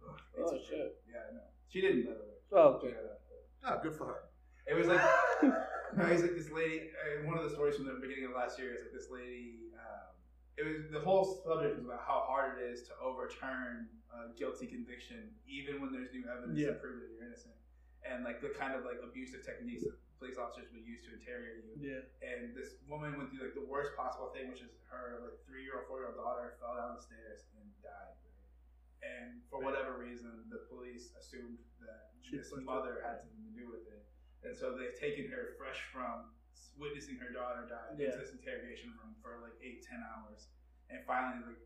ugh, 0.07 0.19
it's 0.38 0.52
Oh, 0.53 0.57
shit. 0.69 1.02
Yeah, 1.10 1.19
I 1.30 1.34
know. 1.35 1.47
She 1.69 1.81
didn't, 1.81 2.06
by 2.06 2.14
the 2.14 2.23
way. 2.23 2.38
Oh, 2.53 2.80
okay. 2.80 2.93
Yeah. 2.95 3.65
Ah, 3.65 3.80
good 3.81 3.95
for 3.95 4.06
her. 4.06 4.19
It 4.68 4.76
was 4.76 4.88
like, 4.88 5.02
no, 5.43 6.06
he's 6.06 6.22
like 6.22 6.35
this 6.38 6.52
lady. 6.52 6.91
Uh, 6.95 7.26
one 7.27 7.38
of 7.38 7.43
the 7.43 7.49
stories 7.49 7.76
from 7.76 7.85
the 7.85 7.97
beginning 7.99 8.26
of 8.26 8.31
last 8.38 8.57
year 8.60 8.73
is 8.73 8.81
like 8.81 8.93
this 8.93 9.10
lady. 9.11 9.73
Um, 9.76 10.14
it 10.57 10.64
was 10.64 10.89
the 10.91 10.99
whole 11.02 11.26
subject 11.43 11.76
was 11.76 11.85
about 11.85 12.02
how 12.07 12.23
hard 12.26 12.57
it 12.61 12.64
is 12.72 12.84
to 12.84 12.91
overturn 13.03 13.88
a 14.14 14.31
guilty 14.38 14.68
conviction, 14.68 15.34
even 15.49 15.81
when 15.81 15.91
there's 15.91 16.14
new 16.14 16.23
evidence 16.31 16.57
Yeah. 16.57 16.68
to 16.68 16.73
prove 16.80 17.02
that 17.02 17.10
you're 17.11 17.26
innocent, 17.27 17.56
and 18.07 18.23
like 18.23 18.39
the 18.39 18.49
kind 18.49 18.73
of 18.73 18.85
like 18.85 19.02
abusive 19.03 19.43
techniques 19.43 19.84
that 19.84 19.97
police 20.17 20.39
officers 20.39 20.71
would 20.71 20.85
use 20.87 21.03
to 21.07 21.15
interrogate 21.17 21.65
you. 21.67 21.75
Yeah. 21.79 22.03
And 22.23 22.55
this 22.55 22.79
woman 22.87 23.15
went 23.19 23.31
through 23.35 23.51
like 23.51 23.57
the 23.57 23.67
worst 23.67 23.93
possible 23.99 24.31
thing, 24.31 24.47
which 24.47 24.63
is 24.63 24.71
her 24.87 25.19
like 25.23 25.37
three 25.43 25.63
year 25.67 25.79
old, 25.83 25.87
four 25.91 25.99
year 26.03 26.11
old 26.11 26.19
daughter 26.19 26.55
fell 26.61 26.75
down 26.79 26.95
the 26.95 27.03
stairs 27.03 27.47
and 27.59 27.67
died. 27.83 28.15
And 29.03 29.43
for 29.51 29.61
whatever 29.61 29.99
reason, 30.01 30.47
the 30.49 30.65
police 30.71 31.13
assumed 31.19 31.61
that 31.83 32.15
She 32.25 32.39
this 32.41 32.49
mother 32.63 33.03
had 33.05 33.21
something 33.21 33.43
to 33.45 33.53
do 33.53 33.69
with 33.69 33.85
it, 33.85 34.01
and 34.41 34.57
so 34.57 34.73
they've 34.73 34.97
taken 34.97 35.29
her 35.29 35.53
fresh 35.61 35.77
from 35.93 36.33
witnessing 36.79 37.21
her 37.21 37.29
daughter 37.29 37.69
die 37.69 37.93
Yeah. 37.95 38.09
into 38.11 38.17
this 38.25 38.33
interrogation 38.33 38.91
room 38.97 39.13
for 39.21 39.39
like 39.45 39.53
eight, 39.61 39.85
ten 39.85 40.01
hours, 40.01 40.49
and 40.89 41.05
finally 41.05 41.53
like 41.53 41.61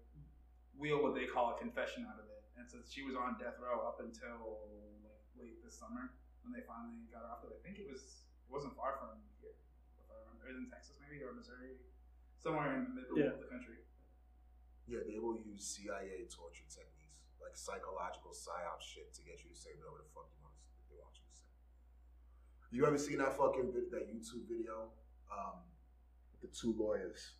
wheel 0.76 1.00
what 1.00 1.16
they 1.16 1.26
call 1.32 1.56
a 1.56 1.58
confession 1.58 2.04
out 2.12 2.20
of 2.20 2.28
it. 2.28 2.44
and 2.60 2.68
so 2.68 2.84
she 2.84 3.08
was 3.08 3.16
on 3.16 3.40
death 3.40 3.56
row 3.64 3.88
up 3.88 4.04
until 4.04 4.68
like 5.08 5.24
late 5.40 5.64
this 5.64 5.80
summer 5.80 6.12
when 6.44 6.52
they 6.52 6.60
finally 6.68 7.08
got 7.08 7.24
her 7.24 7.32
off. 7.32 7.40
But 7.40 7.56
I 7.56 7.60
think 7.64 7.80
it 7.80 7.88
was 7.88 8.19
it 8.50 8.52
wasn't 8.52 8.74
far 8.74 8.98
from 8.98 9.22
here. 9.38 9.54
If 10.02 10.10
I 10.10 10.18
remember. 10.26 10.50
It 10.50 10.58
was 10.58 10.60
in 10.66 10.68
Texas 10.74 10.98
maybe 10.98 11.22
or 11.22 11.38
Missouri, 11.38 11.78
somewhere 12.42 12.74
in 12.74 12.90
the 12.90 12.94
middle 12.98 13.14
Yeah. 13.22 13.38
of 13.38 13.40
the 13.40 13.46
country. 13.46 13.86
Yeah, 14.90 15.06
they 15.06 15.22
will 15.22 15.38
use 15.38 15.62
CIA 15.78 16.26
torture 16.34 16.66
techniques, 16.66 17.30
like 17.38 17.54
psychological 17.56 18.34
psyop 18.34 18.82
shit, 18.82 19.14
to 19.14 19.22
get 19.22 19.44
you 19.46 19.54
to 19.54 19.56
say 19.56 19.78
whatever 19.78 20.02
the 20.02 20.10
fuck 20.10 20.26
you 20.34 20.42
want 20.42 20.58
to, 20.58 20.66
they 20.90 20.98
want 20.98 21.14
you 21.14 21.22
to 21.30 21.36
say. 21.38 21.46
You 22.74 22.86
ever 22.90 22.98
seen 22.98 23.20
that 23.22 23.38
fucking 23.38 23.70
vid- 23.72 23.92
that 23.94 24.10
YouTube 24.10 24.50
video? 24.50 24.90
Um, 25.30 25.62
the 26.42 26.48
two 26.48 26.74
lawyers, 26.74 27.36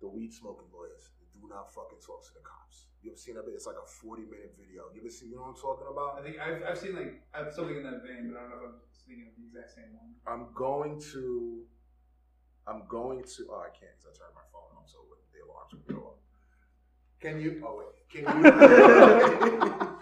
the 0.00 0.08
weed 0.08 0.34
smoking 0.34 0.66
lawyers, 0.72 1.10
that 1.19 1.19
do 1.40 1.48
not 1.48 1.72
fucking 1.72 1.98
talk 2.04 2.20
to 2.28 2.32
the 2.36 2.44
cops. 2.44 2.92
You 3.02 3.10
ever 3.10 3.18
seen 3.18 3.34
that? 3.34 3.44
It's 3.48 3.66
like 3.66 3.80
a 3.80 3.86
forty 3.88 4.22
minute 4.28 4.52
video. 4.60 4.92
You 4.92 5.00
ever 5.00 5.08
seen? 5.10 5.30
You 5.30 5.36
know 5.36 5.42
what 5.48 5.56
I'm 5.56 5.60
talking 5.60 5.86
about? 5.88 6.18
I 6.18 6.22
think 6.22 6.36
I've, 6.36 6.62
I've 6.62 6.78
seen 6.78 6.94
like 6.94 7.22
I've 7.32 7.52
something 7.52 7.76
in 7.76 7.82
that 7.88 8.02
vein, 8.04 8.28
but 8.28 8.36
I 8.36 8.40
don't 8.44 8.50
know 8.52 8.60
if 8.60 8.64
I'm 8.68 8.76
thinking 9.08 9.32
of 9.32 9.34
the 9.40 9.44
exact 9.48 9.72
same 9.72 9.96
one. 9.96 10.12
I'm 10.28 10.52
going 10.52 11.00
to. 11.16 11.64
I'm 12.68 12.84
going 12.88 13.24
to. 13.24 13.40
Oh, 13.48 13.64
I 13.64 13.72
can't 13.72 13.96
because 13.96 14.12
I 14.12 14.20
turned 14.20 14.36
my 14.36 14.44
phone 14.52 14.68
off, 14.76 14.84
so 14.84 15.00
the 15.32 15.40
alarms 15.48 15.72
will 15.72 15.88
go 15.88 16.12
off. 16.12 16.20
Can 17.20 17.40
you? 17.40 17.62
Oh 17.64 17.80
wait. 17.80 17.96
Can 18.12 18.28
you? 18.28 18.44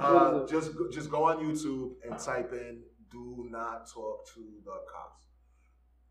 uh, 0.00 0.46
just 0.46 0.76
go- 0.76 0.88
just 0.90 1.10
go 1.10 1.24
on 1.24 1.38
YouTube 1.42 1.92
and 2.04 2.18
type 2.18 2.52
in 2.52 2.82
"Do 3.10 3.46
not 3.50 3.88
talk 3.90 4.26
to 4.34 4.40
the 4.64 4.70
cops." 4.86 5.26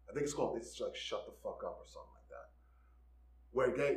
I 0.09 0.13
think 0.13 0.23
it's 0.25 0.33
called. 0.33 0.57
It's 0.57 0.79
like 0.79 0.95
"Shut 0.95 1.25
the 1.25 1.31
fuck 1.43 1.63
up" 1.65 1.79
or 1.79 1.85
something 1.85 2.11
like 2.11 2.24
that. 2.24 2.24
Where 3.55 3.71
they 3.71 3.93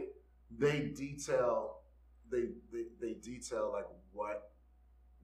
they 0.56 0.78
detail 0.94 1.82
they 2.30 2.44
they, 2.72 2.84
they 3.00 3.14
detail 3.14 3.70
like 3.74 3.88
what 4.12 4.52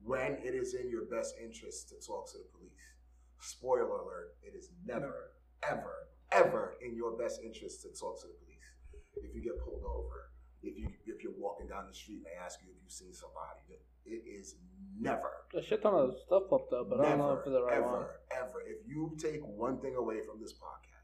when 0.03 0.33
it 0.43 0.53
is 0.53 0.73
in 0.75 0.89
your 0.89 1.05
best 1.05 1.35
interest 1.41 1.89
to 1.89 1.95
talk 2.05 2.29
to 2.31 2.37
the 2.37 2.47
police. 2.53 2.85
Spoiler 3.39 3.87
alert: 4.03 4.35
It 4.43 4.53
is 4.55 4.69
never, 4.85 5.31
ever, 5.63 5.95
ever 6.31 6.75
in 6.85 6.95
your 6.95 7.11
best 7.17 7.39
interest 7.43 7.81
to 7.83 7.89
talk 7.99 8.19
to 8.21 8.27
the 8.27 8.33
police. 8.43 8.67
If 9.15 9.33
you 9.33 9.41
get 9.41 9.57
pulled 9.63 9.83
over, 9.85 10.31
if 10.63 10.77
you 10.77 10.89
if 11.05 11.23
you're 11.23 11.39
walking 11.39 11.67
down 11.67 11.85
the 11.87 11.93
street 11.93 12.17
and 12.17 12.25
they 12.25 12.37
ask 12.43 12.59
you 12.61 12.67
if 12.71 12.77
you've 12.83 12.91
seen 12.91 13.13
somebody, 13.13 13.79
it 14.05 14.21
is 14.27 14.55
never, 14.99 15.31
A 15.53 15.63
shit 15.63 15.81
ton 15.81 15.93
of 15.93 16.13
stuff 16.25 16.43
popped 16.49 16.73
up, 16.73 16.89
but 16.89 16.99
I 17.01 17.09
don't 17.09 17.19
know 17.19 17.33
if 17.33 17.39
it's 17.39 17.49
the 17.49 17.63
right 17.63 17.77
ever, 17.77 17.87
one. 17.87 18.05
ever. 18.31 18.59
If 18.67 18.87
you 18.87 19.15
take 19.17 19.41
one 19.43 19.79
thing 19.79 19.95
away 19.95 20.21
from 20.21 20.41
this 20.41 20.53
podcast, 20.53 20.94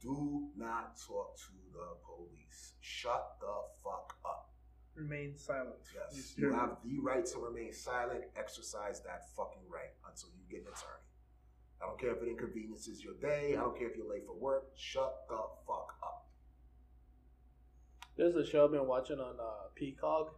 do 0.00 0.48
not 0.56 0.96
talk 1.06 1.36
to 1.36 1.52
the 1.72 1.86
police. 2.06 2.74
Shut 2.80 3.36
the 3.40 3.54
fuck 3.82 4.14
up. 4.24 4.50
Remain 4.94 5.36
silent. 5.36 5.76
Yes, 5.94 6.34
You 6.36 6.48
you 6.48 6.54
have 6.54 6.78
the 6.84 6.98
right 7.00 7.24
to 7.26 7.38
remain 7.38 7.72
silent. 7.72 8.24
Exercise 8.36 9.00
that 9.02 9.28
fucking 9.36 9.62
right 9.68 9.94
until 10.08 10.30
you 10.36 10.42
get 10.50 10.66
an 10.66 10.72
attorney. 10.72 11.06
I 11.80 11.86
don't 11.86 11.98
care 12.00 12.10
if 12.16 12.22
it 12.22 12.28
inconveniences 12.28 13.04
your 13.04 13.14
day. 13.20 13.54
I 13.56 13.60
don't 13.60 13.78
care 13.78 13.88
if 13.88 13.96
you're 13.96 14.08
late 14.10 14.26
for 14.26 14.34
work. 14.34 14.70
Shut 14.76 15.14
the 15.28 15.36
fuck 15.66 15.94
up. 16.02 16.28
There's 18.16 18.34
a 18.34 18.44
show 18.44 18.64
I've 18.64 18.72
been 18.72 18.88
watching 18.88 19.20
on 19.20 19.38
uh, 19.38 19.68
Peacock, 19.76 20.34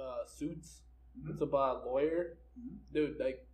uh, 0.00 0.24
Suits. 0.26 0.80
Mhm. 1.18 1.32
It's 1.32 1.42
about 1.42 1.82
a 1.84 1.86
lawyer. 1.90 2.38
Mhm. 2.58 2.78
Dude, 2.94 3.18
like, 3.20 3.46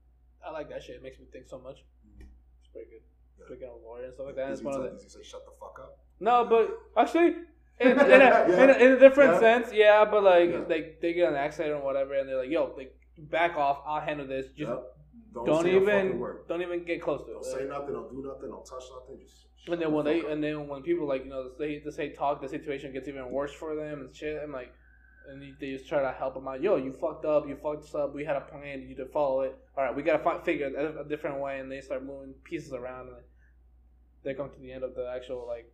I 0.45 0.51
like 0.53 0.69
that 0.69 0.83
shit. 0.85 0.97
It 0.97 1.03
makes 1.03 1.19
me 1.19 1.27
think 1.33 1.49
so 1.49 1.59
much. 1.59 1.79
It's 2.21 2.69
pretty 2.73 2.91
good. 2.91 3.03
Yeah. 3.51 3.69
Of 3.69 3.83
lawyer 3.85 4.05
and 4.05 4.15
stuff 4.15 4.27
like 4.27 4.37
that, 4.37 4.51
it's 4.51 4.63
one 4.63 4.75
of 4.75 4.83
the. 4.83 4.99
he 5.03 5.09
say 5.09 5.23
shut 5.23 5.45
the 5.45 5.53
fuck 5.61 5.79
up? 5.83 5.99
No, 6.21 6.45
but 6.45 6.71
actually, 6.97 7.35
in, 7.81 7.89
in, 7.93 7.99
a, 7.99 8.45
in, 8.45 8.71
a, 8.71 8.73
in 8.85 8.93
a 8.93 8.99
different 8.99 9.35
Yeah. 9.35 9.41
sense, 9.41 9.69
yeah. 9.73 10.05
But 10.05 10.23
like, 10.23 10.51
Yeah. 10.51 10.65
like 10.69 11.01
they 11.01 11.13
get 11.13 11.29
an 11.29 11.37
accident 11.37 11.75
or 11.75 11.83
whatever, 11.85 12.15
and 12.15 12.29
they're 12.29 12.39
like, 12.39 12.51
"Yo, 12.51 12.73
like, 12.77 12.95
back 13.19 13.57
off. 13.57 13.83
I'll 13.87 14.01
handle 14.01 14.27
this. 14.27 14.47
Just 14.49 14.59
Yep. 14.71 14.83
don't, 15.35 15.47
fucking 15.47 15.75
even, 15.83 16.21
don't 16.49 16.63
even 16.63 16.85
get 16.85 17.03
close 17.03 17.21
to 17.27 17.33
Don't 17.33 17.43
it." 17.43 17.45
say 17.45 17.65
nothing. 17.65 17.93
Don't 17.95 18.11
do 18.11 18.23
nothing. 18.27 18.51
Don't 18.51 18.65
touch 18.65 18.85
nothing. 18.99 19.19
Just. 19.21 19.47
And 19.69 19.83
then 19.83 19.93
when 19.93 20.05
they 20.05 20.21
up. 20.21 20.31
and 20.31 20.43
then 20.45 20.69
when 20.69 20.83
people 20.83 21.07
like 21.09 21.25
you 21.25 21.31
know 21.31 21.51
they 21.59 21.81
they 21.85 21.91
say 21.91 22.11
talk, 22.13 22.41
the 22.41 22.49
situation 22.49 22.93
gets 22.93 23.09
even 23.09 23.31
worse 23.31 23.53
for 23.53 23.75
them 23.75 24.01
and 24.01 24.15
shit. 24.15 24.41
And 24.43 24.53
like, 24.53 24.71
and 25.29 25.43
they- 25.61 25.73
just 25.73 25.89
try 25.89 26.01
to 26.01 26.13
help 26.13 26.35
them 26.35 26.47
out. 26.47 26.63
Yo, 26.63 26.77
you 26.77 26.93
fucked 26.93 27.25
up. 27.25 27.49
You 27.49 27.57
fucked 27.57 27.83
us 27.85 27.95
up. 27.95 28.15
We 28.15 28.25
had 28.25 28.37
a 28.37 28.43
plan. 28.43 28.87
You 28.89 28.95
to 28.97 29.07
follow 29.07 29.41
it. 29.43 29.57
All 29.77 29.85
right, 29.85 29.95
we 29.95 30.03
gotta 30.05 30.23
fi- 30.23 30.41
figure 30.43 30.69
it 30.69 30.75
a, 30.77 31.01
a 31.01 31.05
different 31.09 31.41
way. 31.41 31.59
And 31.59 31.71
they 31.71 31.81
start 31.81 32.05
moving 32.05 32.33
pieces 32.45 32.73
around, 32.73 33.09
and 33.09 33.17
they 34.27 34.35
come 34.35 34.51
to 34.51 34.59
the 34.59 34.73
end 34.73 34.83
of 34.83 34.97
the 34.97 35.07
actual 35.07 35.47
like 35.47 35.71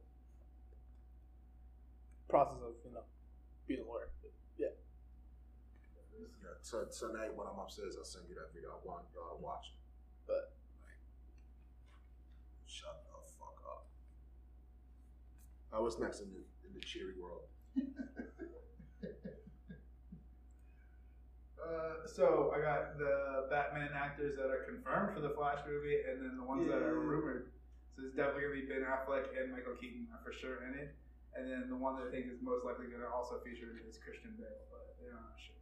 process 2.28 2.60
of 2.60 2.76
you 2.84 2.92
know 2.92 3.00
being 3.66 3.80
a 3.80 3.88
lawyer. 3.88 4.12
Yeah, 4.58 4.76
Yeah, 6.20 6.52
so 6.60 6.84
tonight 6.84 7.32
when 7.34 7.48
I'm 7.48 7.58
upstairs, 7.58 7.96
I'll 7.96 8.04
send 8.04 8.28
you 8.28 8.34
that 8.34 8.52
video. 8.52 8.68
I 8.76 8.86
want 8.86 9.08
y'all 9.16 9.34
to 9.34 9.42
watch. 9.42 9.72
it. 9.72 9.80
but 10.28 10.52
Shut 12.66 13.00
the 13.08 13.16
fuck 13.40 13.56
up. 13.64 13.86
I 15.72 15.80
was 15.80 15.98
next 15.98 16.20
in 16.20 16.28
the 16.28 16.44
in 16.68 16.74
the 16.74 16.80
cheery 16.80 17.14
world. 17.18 17.48
Uh, 21.62 22.04
so 22.06 22.52
I 22.54 22.60
got 22.60 22.98
the 22.98 23.46
Batman 23.48 23.90
actors 23.94 24.34
that 24.36 24.50
are 24.50 24.66
confirmed 24.68 25.14
for 25.14 25.20
the 25.20 25.30
Flash 25.30 25.60
movie, 25.64 25.94
and 26.10 26.20
then 26.20 26.36
the 26.36 26.42
ones 26.42 26.66
that 26.68 26.82
are 26.82 26.98
rumored. 26.98 27.52
So 27.96 28.02
it's 28.08 28.16
definitely 28.16 28.42
gonna 28.48 28.58
be 28.60 28.66
Ben 28.68 28.84
Affleck 28.88 29.30
and 29.36 29.52
Michael 29.52 29.76
Keaton 29.76 30.08
are 30.12 30.20
for 30.24 30.32
sure 30.32 30.64
in 30.68 30.78
it, 30.80 30.96
and 31.36 31.44
then 31.48 31.68
the 31.68 31.76
one 31.76 32.00
that 32.00 32.08
I 32.08 32.10
think 32.10 32.32
is 32.32 32.40
most 32.40 32.64
likely 32.64 32.88
gonna 32.88 33.08
also 33.12 33.38
feature 33.44 33.76
is 33.84 34.00
Christian 34.00 34.32
Bale, 34.40 34.64
but 34.72 34.96
they're 34.96 35.12
not 35.12 35.36
sure. 35.36 35.60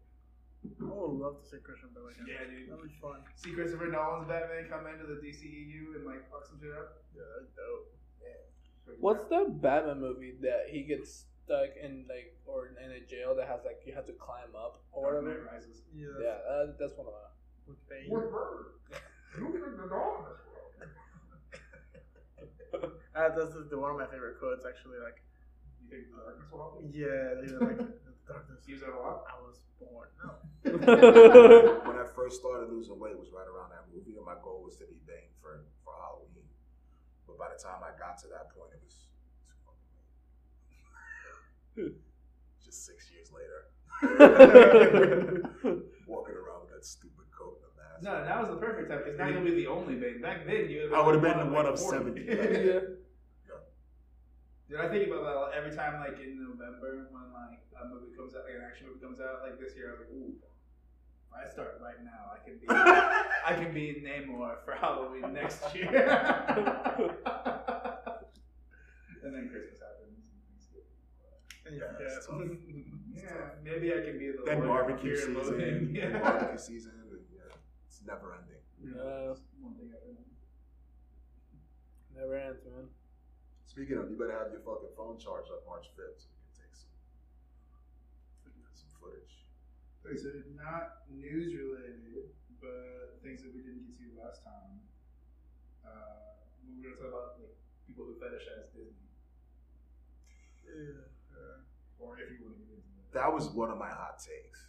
I 0.62 0.93
would 0.93 1.16
love 1.19 1.40
to 1.43 1.44
see 1.48 1.59
Christian 1.65 1.90
Bale 1.97 2.07
again. 2.12 2.28
Yeah, 2.28 2.44
dude. 2.47 2.70
That'd 2.70 2.86
be 2.86 2.94
fun. 3.02 3.24
See 3.35 3.51
Christopher 3.57 3.89
Nolan's 3.90 4.28
Batman 4.31 4.69
come 4.70 4.86
into 4.86 5.09
the 5.11 5.19
DCEU 5.19 5.97
and 5.98 6.05
like 6.07 6.28
fuck 6.31 6.47
some 6.47 6.61
shit 6.62 6.70
up. 6.70 7.02
Yeah, 7.16 7.27
that's 7.40 7.51
dope. 7.57 7.97
Pretty 8.86 9.01
what's 9.01 9.24
bad. 9.28 9.47
the 9.47 9.51
Batman 9.61 10.01
movie 10.01 10.35
that 10.40 10.69
he 10.70 10.82
gets 10.85 11.27
stuck 11.44 11.74
in 11.82 12.07
like 12.09 12.36
or 12.47 12.73
in 12.78 12.90
a 12.93 13.01
jail 13.05 13.35
that 13.36 13.48
has 13.48 13.61
like 13.65 13.82
you 13.85 13.93
have 13.94 14.07
to 14.07 14.12
climb 14.16 14.55
up 14.57 14.82
or 14.93 15.12
Dark 15.12 15.24
whatever? 15.24 15.44
Knight 15.44 15.52
Rises. 15.59 15.82
Yeah, 15.94 16.07
Yeah, 16.20 16.39
that, 16.47 16.77
that's 16.78 16.94
one 16.97 17.07
of 17.09 17.12
them. 17.12 17.32
with 17.66 17.81
Bane. 17.89 18.09
Uh, 23.10 23.26
that's 23.34 23.52
the, 23.68 23.76
one 23.76 23.90
of 23.90 23.98
my 23.98 24.06
favorite 24.06 24.38
quotes, 24.38 24.64
actually. 24.64 24.97
Like, 25.02 25.18
You 25.82 25.90
think 25.90 26.09
the 26.14 26.22
darkness 26.22 26.47
will 26.52 26.62
help? 26.62 26.72
you? 26.78 26.88
yeah, 27.05 27.34
they 27.42 27.51
were 27.52 27.66
like, 27.66 27.78
the 28.06 28.14
darkness. 28.24 28.62
Use 28.70 28.80
that 28.86 28.94
a 28.94 29.01
lot. 29.02 29.26
I 29.26 29.34
was 29.42 29.66
born. 29.82 30.09
No. 30.22 30.38
When 31.90 31.98
I 31.98 32.06
first 32.14 32.38
started 32.40 32.70
losing 32.70 32.97
weight, 33.02 33.18
was 33.18 33.34
right 33.34 33.48
around 33.51 33.74
that 33.74 33.90
movie, 33.90 34.14
and 34.16 34.24
my 34.24 34.38
goal 34.40 34.62
was 34.62 34.76
to 34.78 34.86
be 34.86 35.02
Bane 35.10 35.34
for 35.42 35.66
for 35.82 35.92
Halloween. 35.98 36.47
But 37.26 37.36
by 37.36 37.51
the 37.51 37.59
time 37.59 37.82
I 37.82 37.90
got 37.98 38.16
to 38.22 38.28
that 38.30 38.55
point, 38.55 38.70
it 38.78 38.80
was 38.86 38.94
too 39.51 39.59
fucking 39.66 39.90
late. 41.90 41.98
Just 42.62 42.86
six 42.86 43.10
years 43.10 43.28
later, 43.34 43.74
walking 46.06 46.34
around 46.38 46.62
with 46.62 46.72
that 46.78 46.84
stupid 46.86 47.26
coat 47.34 47.59
and 47.59 47.66
a 47.74 47.74
mask. 47.82 47.89
No, 48.02 48.24
that 48.24 48.40
was 48.40 48.48
the 48.51 48.56
perfect 48.56 48.89
time 48.89 49.01
because 49.05 49.18
now 49.18 49.28
you'll 49.28 49.44
be 49.44 49.55
the 49.55 49.66
only 49.66 49.94
Bane. 49.94 50.20
Back 50.22 50.47
then, 50.47 50.70
you 50.70 50.90
I 50.94 51.02
would 51.02 51.14
have 51.14 51.22
been 51.22 51.52
one 51.52 51.64
like, 51.64 51.74
of 51.74 51.81
40. 51.81 51.98
70. 51.98 52.24
yeah. 52.28 52.81
Dude, 54.68 54.78
I 54.81 54.89
think 54.89 55.09
about 55.09 55.24
that 55.24 55.35
like, 55.36 55.55
every 55.56 55.74
time, 55.77 56.01
like 56.01 56.18
in 56.22 56.39
November 56.40 57.09
when 57.10 57.32
like 57.32 57.60
a 57.81 57.89
movie 57.89 58.14
comes 58.16 58.35
out, 58.35 58.44
like 58.44 58.55
an 58.55 58.62
action 58.66 58.86
movie 58.86 59.01
comes 59.01 59.20
out. 59.20 59.43
Like 59.43 59.59
this 59.59 59.74
year, 59.77 59.89
I 59.89 59.90
was 59.93 60.01
like, 60.01 60.10
ooh, 60.14 60.32
if 60.39 61.32
I 61.35 61.51
start 61.51 61.81
right 61.82 62.01
now, 62.05 62.31
I 62.32 62.39
can 62.44 62.56
be, 62.59 62.66
I 62.70 63.55
can 63.55 63.74
be 63.74 64.01
Namor 64.06 64.64
for 64.64 64.72
Halloween 64.74 65.32
next 65.35 65.62
year. 65.74 65.90
and 69.22 69.35
then 69.35 69.48
Christmas 69.51 69.81
happens. 69.81 70.16
And 71.66 71.74
you 71.74 71.82
Yeah, 71.82 71.93
forget. 71.93 72.22
tough. 72.27 72.48
Yeah, 73.14 73.51
maybe 73.62 73.93
I 73.93 74.01
can 74.05 74.18
be 74.18 74.31
the 74.32 74.43
Then 74.47 74.60
barbecue 74.66 75.16
season. 75.16 75.90
Yeah. 75.94 76.18
barbecue 76.18 76.59
season. 76.59 76.93
And, 78.01 78.09
yeah, 78.09 78.16
it's 78.16 78.22
never 78.24 78.32
ending. 78.35 78.64
Yeah. 78.81 79.36
One 79.60 79.74
thing 79.77 79.93
after 79.93 80.09
another. 80.10 80.36
Never 82.16 82.35
ends, 82.36 82.60
man. 82.64 82.89
Speaking 83.68 83.97
of, 83.98 84.10
you 84.10 84.16
better 84.18 84.35
have 84.35 84.51
your 84.51 84.64
fucking 84.66 84.93
phone 84.97 85.16
charged 85.20 85.48
up 85.52 85.62
March 85.68 85.86
5th 85.94 86.18
so 86.18 86.27
we 86.32 86.43
can 86.43 86.52
take 86.66 86.74
some, 86.74 86.90
some 88.74 88.90
footage. 88.98 89.47
Okay, 90.02 90.16
so 90.18 90.28
not 90.59 91.06
news 91.12 91.55
related, 91.55 92.35
but 92.59 93.20
things 93.22 93.44
that 93.47 93.55
we 93.55 93.62
didn't 93.62 93.86
get 93.86 93.94
to 94.01 94.10
last 94.18 94.43
time. 94.43 94.82
Uh, 95.86 96.43
we 96.66 96.82
were 96.82 96.97
gonna 96.98 96.98
talk 96.98 97.14
about 97.14 97.39
like 97.39 97.55
people 97.86 98.05
who 98.10 98.18
fetishize 98.18 98.66
Disney, 98.74 99.06
Yeah. 100.66 101.62
or 102.02 102.18
if 102.18 102.27
you 102.35 102.43
want 102.43 102.59
to 102.59 102.64
get 102.66 102.74
into 102.74 102.90
that. 102.98 103.14
That 103.14 103.31
was 103.32 103.48
one 103.55 103.70
of 103.70 103.78
my 103.78 103.89
hot 103.89 104.18
takes. 104.18 104.66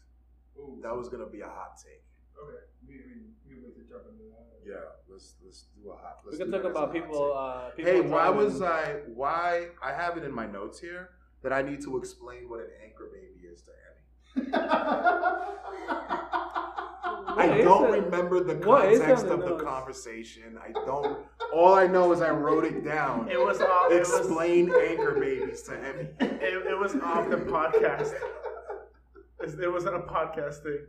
Ooh, 0.61 0.77
That 0.85 0.93
was 0.95 1.09
gonna 1.09 1.25
be 1.31 1.41
a 1.41 1.49
hot 1.49 1.81
take. 1.81 2.05
Okay. 2.43 2.63
We, 2.87 2.95
I 2.95 3.31
we 3.47 3.55
can 3.55 3.63
wait 3.63 3.75
to 3.75 3.83
jump 3.89 4.03
into 4.11 4.23
that. 4.31 4.45
Yeah, 4.65 4.75
let's 5.11 5.35
let's 5.43 5.65
do 5.75 5.89
a 5.91 5.95
hot. 5.95 6.17
We 6.25 6.31
Let's 6.31 6.37
can 6.43 6.51
talk 6.51 6.63
that 6.63 6.69
as 6.69 6.75
a 6.75 6.79
about 6.79 6.93
people. 6.93 7.33
Uh, 7.33 7.69
people 7.71 7.91
Hey, 7.91 8.01
why 8.01 8.25
driving- 8.31 8.37
was 8.37 8.61
I? 8.61 9.01
Why 9.13 9.67
I 9.81 9.91
have 9.93 10.17
it 10.17 10.23
in 10.23 10.31
my 10.33 10.45
notes 10.45 10.79
here 10.79 11.09
that 11.43 11.51
I 11.53 11.61
need 11.61 11.81
to 11.81 11.97
explain 11.97 12.47
what 12.49 12.59
an 12.59 12.69
anchor 12.85 13.09
baby 13.11 13.47
is 13.51 13.61
to 13.63 13.71
Annie. 13.71 14.51
I 17.33 17.61
don't 17.63 17.93
it? 17.93 18.03
remember 18.03 18.43
the 18.43 18.55
context 18.55 19.25
of 19.25 19.39
the 19.41 19.57
the 19.57 19.63
conversation. 19.63 20.57
I 20.61 20.71
don't. 20.85 21.19
All 21.53 21.73
I 21.73 21.87
know 21.87 22.11
is 22.11 22.21
I 22.21 22.29
wrote 22.29 22.65
it 22.65 22.83
down. 22.83 23.29
It 23.29 23.39
was 23.39 23.61
off. 23.61 23.91
It 23.91 23.99
was, 23.99 24.13
Explain 24.19 24.71
anchor 24.73 25.13
babies 25.19 25.61
to 25.63 25.71
him. 25.75 26.09
it, 26.19 26.67
it 26.67 26.77
was 26.77 26.95
off 26.97 27.29
the 27.29 27.37
podcast. 27.37 28.13
It 29.43 29.71
wasn't 29.71 29.95
a 29.95 29.99
podcast 29.99 30.61
thing. 30.63 30.85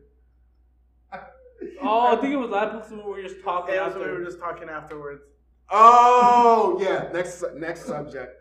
Oh, 1.82 2.16
I 2.16 2.20
think 2.20 2.32
it 2.32 2.36
was 2.36 2.50
last 2.50 2.74
episode 2.76 3.04
we 3.04 3.10
were 3.12 3.22
just 3.22 3.42
talking 3.42 3.74
It 3.74 3.80
was 3.82 3.94
after. 3.94 4.00
we 4.12 4.18
were 4.18 4.24
just 4.24 4.38
talking 4.38 4.68
afterwards. 4.68 5.22
Oh 5.70 6.78
yeah. 6.80 7.08
Next 7.12 7.42
next 7.56 7.86
subject. 7.86 8.38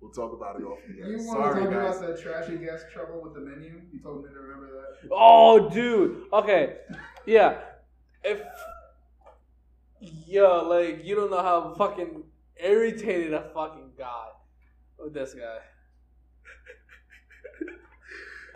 We'll 0.00 0.12
talk 0.12 0.32
about 0.32 0.58
it 0.58 0.64
off 0.64 0.78
the 0.88 0.94
You 0.94 1.04
air. 1.04 1.16
want 1.18 1.28
Sorry, 1.28 1.64
to 1.64 1.70
talk 1.70 1.74
guys. 1.74 1.98
about 1.98 2.16
the 2.16 2.22
trashy 2.22 2.56
guest 2.56 2.86
trouble 2.92 3.20
with 3.22 3.34
the 3.34 3.40
menu? 3.40 3.82
You 3.92 4.00
told 4.02 4.24
me 4.24 4.30
to 4.32 4.38
remember 4.38 4.66
that. 4.72 5.08
Oh, 5.12 5.68
dude. 5.68 6.22
Okay. 6.32 6.76
Yeah. 7.26 7.58
If 8.24 8.40
yo, 10.00 10.66
like 10.68 11.04
you 11.04 11.14
don't 11.16 11.30
know 11.30 11.42
how 11.42 11.74
fucking 11.74 12.22
irritated 12.56 13.34
I 13.34 13.42
fucking 13.52 13.90
got 13.98 14.38
with 14.98 15.12
this 15.12 15.34
guy. 15.34 15.58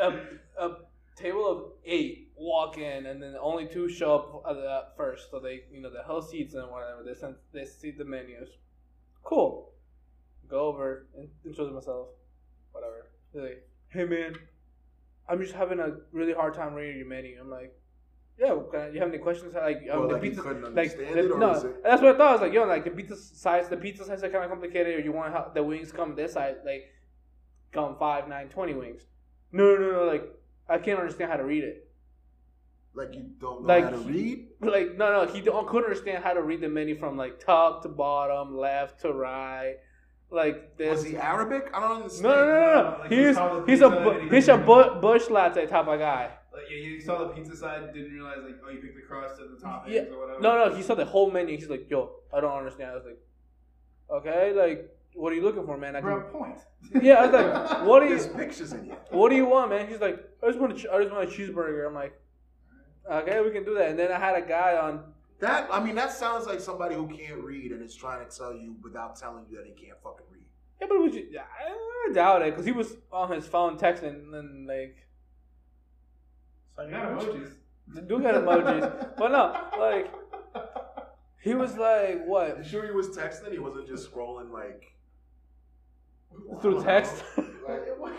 a, 0.01 0.19
a 0.59 0.77
table 1.17 1.47
of 1.47 1.73
eight 1.85 2.24
walk 2.37 2.79
in, 2.79 3.07
and 3.07 3.23
then 3.23 3.35
only 3.41 3.67
two 3.67 3.89
show 3.89 4.15
up 4.15 4.43
at 4.51 4.57
the 4.57 4.83
first. 4.97 5.31
So 5.31 5.39
they, 5.41 5.63
you 5.73 5.81
know, 5.81 5.91
the 5.91 6.03
whole 6.03 6.23
seats 6.23 6.55
and 6.55 6.71
whatever. 6.71 7.03
They 7.05 7.15
send, 7.15 7.37
they 7.53 7.65
see 7.65 7.91
the 7.91 8.05
menus. 8.05 8.49
Cool. 9.23 9.73
Go 10.49 10.67
over 10.67 11.07
and 11.17 11.29
introduce 11.45 11.73
myself. 11.73 12.09
Whatever. 12.73 13.11
They're 13.33 13.43
like, 13.43 13.69
hey 13.89 14.05
man, 14.05 14.37
I'm 15.29 15.41
just 15.41 15.55
having 15.55 15.79
a 15.81 15.97
really 16.13 16.33
hard 16.35 16.55
time 16.55 16.75
reading 16.75 16.99
your 16.99 17.07
menu. 17.09 17.39
I'm 17.41 17.51
like, 17.51 17.73
yeah, 18.39 18.53
I- 18.75 18.89
you 18.89 18.99
have 19.01 19.09
any 19.09 19.19
questions? 19.19 19.55
Like, 19.55 19.83
um, 19.91 20.01
Well, 20.01 20.09
the 20.09 20.15
like 20.15 20.23
pizza, 20.23 20.43
couldn't 20.43 20.63
like, 20.75 20.91
understand 20.91 21.15
the- 21.15 21.19
it, 21.25 21.31
or 21.31 21.39
no, 21.39 21.53
it? 21.53 21.83
that's 21.85 22.03
what 22.03 22.15
I 22.15 22.19
thought. 22.19 22.29
I 22.29 22.33
was 22.33 22.41
like, 22.41 22.53
yo, 22.53 22.65
like 22.65 22.85
the 22.85 22.91
pizza 22.91 23.17
size, 23.17 23.69
the 23.69 23.77
pizza 23.77 24.05
size 24.05 24.23
are 24.25 24.29
kind 24.29 24.45
of 24.45 24.51
complicated, 24.51 24.97
or 24.97 25.01
you 25.03 25.13
want 25.13 25.33
how 25.33 25.51
the 25.55 25.63
wings 25.63 25.93
come 25.93 26.15
this 26.17 26.33
side, 26.33 26.57
like, 26.67 26.83
come 27.73 27.97
five, 27.99 28.29
nine, 28.29 28.49
twenty 28.49 28.75
wings. 28.75 29.03
No, 29.53 29.77
no, 29.77 29.93
no, 29.93 30.05
like, 30.05 30.25
I 30.69 30.79
can't 30.79 30.99
understand 30.99 31.31
how 31.31 31.37
to 31.37 31.45
read 31.45 31.63
it. 31.65 31.89
Like 32.95 33.15
you 33.15 33.25
don't 33.41 33.63
know 33.63 33.69
Like 33.69 33.85
how 33.85 33.91
to 33.91 33.99
he- 34.05 34.11
read. 34.13 34.47
Like, 34.65 34.97
no, 34.97 35.25
no, 35.25 35.31
he 35.33 35.41
don't, 35.43 35.67
couldn't 35.69 35.85
understand 35.91 36.25
how 36.25 36.33
to 36.33 36.43
read 36.43 36.61
the 36.63 36.69
menu 36.69 36.97
from 36.99 37.17
like 37.19 37.39
top 37.39 37.83
to 37.83 37.89
bottom, 37.89 38.57
left 38.57 39.01
to 39.03 39.13
right, 39.13 39.77
like 40.31 40.77
this. 40.79 40.99
Was 41.03 41.05
he 41.05 41.17
Arabic? 41.19 41.71
I 41.75 41.81
don't 41.81 42.03
understand. 42.03 42.23
no, 42.23 42.35
no, 42.35 42.47
no, 42.47 42.61
no, 42.61 42.91
no. 42.93 42.99
Like, 43.01 43.11
he's 43.13 43.27
he's 43.29 43.37
a 43.37 43.63
pizza 43.67 43.91
bu- 43.91 44.11
and 44.11 44.31
he 44.31 44.37
he's 44.37 44.49
a 44.49 44.57
bu- 44.57 45.01
Busch 45.01 45.29
Light 45.29 45.55
type 45.55 45.73
of 45.73 45.99
guy. 45.99 46.31
Like 46.53 46.71
you, 46.71 46.77
you 46.79 47.01
saw 47.01 47.19
the 47.19 47.29
pizza 47.35 47.55
side, 47.57 47.93
didn't 47.93 48.13
realize 48.13 48.39
like 48.43 48.57
oh 48.65 48.71
you 48.71 48.79
picked 48.79 48.95
the 48.97 49.03
crust 49.03 49.39
and 49.41 49.51
the 49.55 49.61
toppings 49.63 49.89
Yeah. 49.89 50.03
or 50.15 50.21
whatever. 50.21 50.41
No, 50.41 50.69
no, 50.69 50.75
he 50.75 50.83
saw 50.83 50.95
the 50.95 51.05
whole 51.05 51.31
menu. 51.31 51.57
He's 51.59 51.69
like, 51.69 51.91
yo, 51.91 52.13
I 52.33 52.41
don't 52.41 52.57
understand. 52.57 52.91
I 52.93 52.95
was 52.95 53.05
like, 53.05 53.19
okay, 54.11 54.53
like, 54.55 54.89
what 55.15 55.31
are 55.33 55.37
you 55.37 55.43
looking 55.43 55.67
for, 55.67 55.77
man? 55.77 55.95
I 55.97 56.01
Bro, 56.01 56.23
can... 56.23 56.31
point. 56.31 56.59
Yeah, 57.03 57.15
I 57.15 57.27
was 57.27 57.33
like, 57.33 57.83
what 57.87 58.01
do 58.01 58.07
you, 58.07 58.17
There's 58.19 58.29
pictures 58.29 58.73
in 58.73 58.85
here. 58.87 58.97
what 59.11 59.29
do 59.31 59.37
you 59.37 59.47
want, 59.47 59.71
man? 59.71 59.89
He's 59.89 60.01
like, 60.01 60.19
I 60.43 60.47
just 60.47 60.59
want 60.59 60.73
a, 60.73 60.77
ch- 60.77 60.87
I 60.93 61.03
just 61.03 61.13
want 61.15 61.29
a 61.29 61.33
cheeseburger. 61.33 61.87
I'm 61.87 61.95
like, 61.95 62.15
okay, 63.11 63.41
we 63.41 63.51
can 63.51 63.65
do 63.65 63.75
that. 63.75 63.91
And 63.91 63.99
then 63.99 64.13
I 64.13 64.19
had 64.19 64.37
a 64.37 64.47
guy 64.47 64.77
on. 64.77 65.05
That 65.41 65.69
I 65.71 65.83
mean, 65.83 65.95
that 65.97 66.13
sounds 66.13 66.47
like 66.47 66.61
somebody 66.61 66.95
who 66.95 67.09
can't 67.09 67.43
read 67.43 67.73
and 67.73 67.83
is 67.83 67.95
trying 67.95 68.27
to 68.27 68.37
tell 68.37 68.55
you 68.55 68.77
without 68.83 69.17
telling 69.17 69.45
you 69.51 69.57
that 69.57 69.67
he 69.67 69.73
can't 69.73 69.99
fucking 70.03 70.27
read. 70.31 70.45
Yeah, 70.81 70.87
but 70.89 70.95
it 70.97 71.03
was 71.03 71.13
just, 71.13 71.27
yeah, 71.31 71.43
I 71.43 72.13
doubt 72.13 72.43
it 72.43 72.53
because 72.53 72.67
he 72.67 72.73
was 72.73 72.97
on 73.13 73.31
his 73.31 73.47
phone 73.47 73.79
texting 73.79 74.33
and 74.35 74.67
like, 74.67 74.97
I 76.79 76.91
got 76.91 77.19
emojis. 77.19 77.53
the 77.89 78.03
dude 78.03 78.23
got 78.23 78.35
emojis, 78.35 79.17
but 79.17 79.33
no, 79.33 79.61
like, 79.79 80.13
he 81.41 81.55
was 81.55 81.77
like, 81.77 82.25
what 82.27 82.59
You 82.59 82.65
sure 82.65 82.85
he 82.85 82.93
was 82.93 83.09
texting? 83.09 83.53
He 83.53 83.59
wasn't 83.59 83.87
just 83.87 84.11
scrolling 84.11 84.51
like 84.51 84.95
through 86.61 86.83
text? 86.83 87.23
Like, 87.37 87.99
what, 87.99 88.13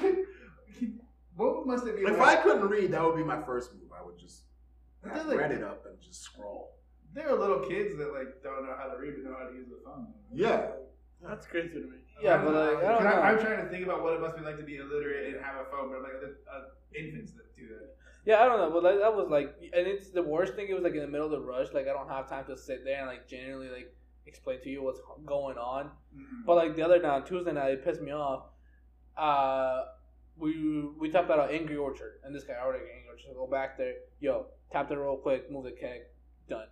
what 1.36 1.68
must 1.68 1.88
it 1.88 1.98
be? 1.98 2.04
If 2.04 2.18
like? 2.18 2.40
I 2.40 2.42
couldn't 2.42 2.68
read, 2.68 2.92
that 2.92 3.04
would 3.04 3.16
be 3.16 3.24
my 3.24 3.42
first 3.44 3.74
move. 3.74 3.92
I 3.98 4.04
would 4.04 4.18
just 4.18 4.44
But 5.06 5.18
have 5.18 5.28
like- 5.28 5.40
read 5.40 5.52
it 5.52 5.64
up 5.64 5.86
and 5.86 6.00
just 6.02 6.22
scroll. 6.22 6.76
There 7.14 7.30
are 7.30 7.40
little 7.40 7.60
kids 7.60 7.96
that 7.98 8.12
like 8.12 8.44
don't 8.44 8.66
know 8.66 8.76
how 8.78 8.92
to 8.92 9.00
read 9.00 9.14
but 9.16 9.30
know 9.30 9.38
how 9.38 9.48
to 9.48 9.56
use 9.56 9.70
the 9.70 9.80
phone. 9.86 10.08
Yeah. 10.34 10.68
That's 11.22 11.46
crazy 11.46 11.70
to 11.70 11.80
me. 11.80 11.98
Yeah, 12.22 12.44
but 12.44 12.54
like, 12.54 12.84
I 12.84 12.92
don't 12.92 13.04
know. 13.04 13.10
I, 13.10 13.32
am 13.32 13.40
trying 13.40 13.64
to 13.64 13.70
think 13.70 13.86
about 13.86 14.04
what 14.04 14.14
it 14.14 14.22
must 14.22 14.38
be 14.38 14.44
like 14.44 14.58
to 14.58 14.64
be 14.64 14.78
illiterate 14.78 15.34
and 15.34 15.44
have 15.44 15.56
a 15.56 15.66
phone, 15.72 15.92
but 15.92 16.02
like 16.02 16.22
the 16.22 16.36
uh, 16.50 16.62
infants 16.98 17.32
that 17.34 17.56
do 17.56 17.68
that. 17.68 17.96
Yeah, 18.26 18.42
I 18.42 18.46
don't 18.46 18.58
know, 18.58 18.72
but 18.72 18.84
like, 18.84 19.00
that 19.00 19.14
was 19.14 19.30
like, 19.30 19.56
and 19.62 19.86
it's 19.88 20.10
the 20.10 20.24
worst 20.24 20.56
thing. 20.56 20.68
It 20.70 20.74
was 20.74 20.84
like 20.84 20.94
in 20.94 21.02
the 21.02 21.08
middle 21.08 21.26
of 21.26 21.32
the 21.32 21.40
rush. 21.40 21.68
Like 21.74 21.88
I 21.88 21.94
don't 21.94 22.10
have 22.10 22.30
time 22.30 22.46
to 22.46 22.58
sit 22.58 22.84
there 22.84 23.00
and 23.00 23.08
like 23.08 23.28
genuinely 23.28 23.70
like 23.70 23.96
explain 24.26 24.62
to 24.62 24.70
you 24.70 24.84
what's 24.84 25.00
going 25.26 25.58
on. 25.58 25.92
But 26.46 26.56
like 26.56 26.76
the 26.76 26.84
other 26.84 27.02
night, 27.02 27.26
Tuesday 27.26 27.52
night, 27.52 27.72
it 27.72 27.86
pissed 27.86 28.02
me 28.02 28.12
off. 28.12 28.46
Uh, 29.18 29.84
we 30.38 30.90
we 31.00 31.10
talked 31.10 31.26
about 31.26 31.50
an 31.50 31.56
Angry 31.56 31.76
Orchard, 31.76 32.20
and 32.24 32.36
this 32.36 32.44
guy 32.44 32.54
already 32.54 32.84
Angry 32.84 33.10
Orchard. 33.10 33.26
So 33.28 33.34
go 33.34 33.48
back 33.48 33.78
there, 33.78 33.94
yo, 34.20 34.48
tapped 34.72 34.92
it 34.92 34.96
real 34.96 35.18
quick, 35.18 35.52
move 35.52 35.66
the 35.66 35.72
keg, 35.72 36.02
done. 36.50 36.68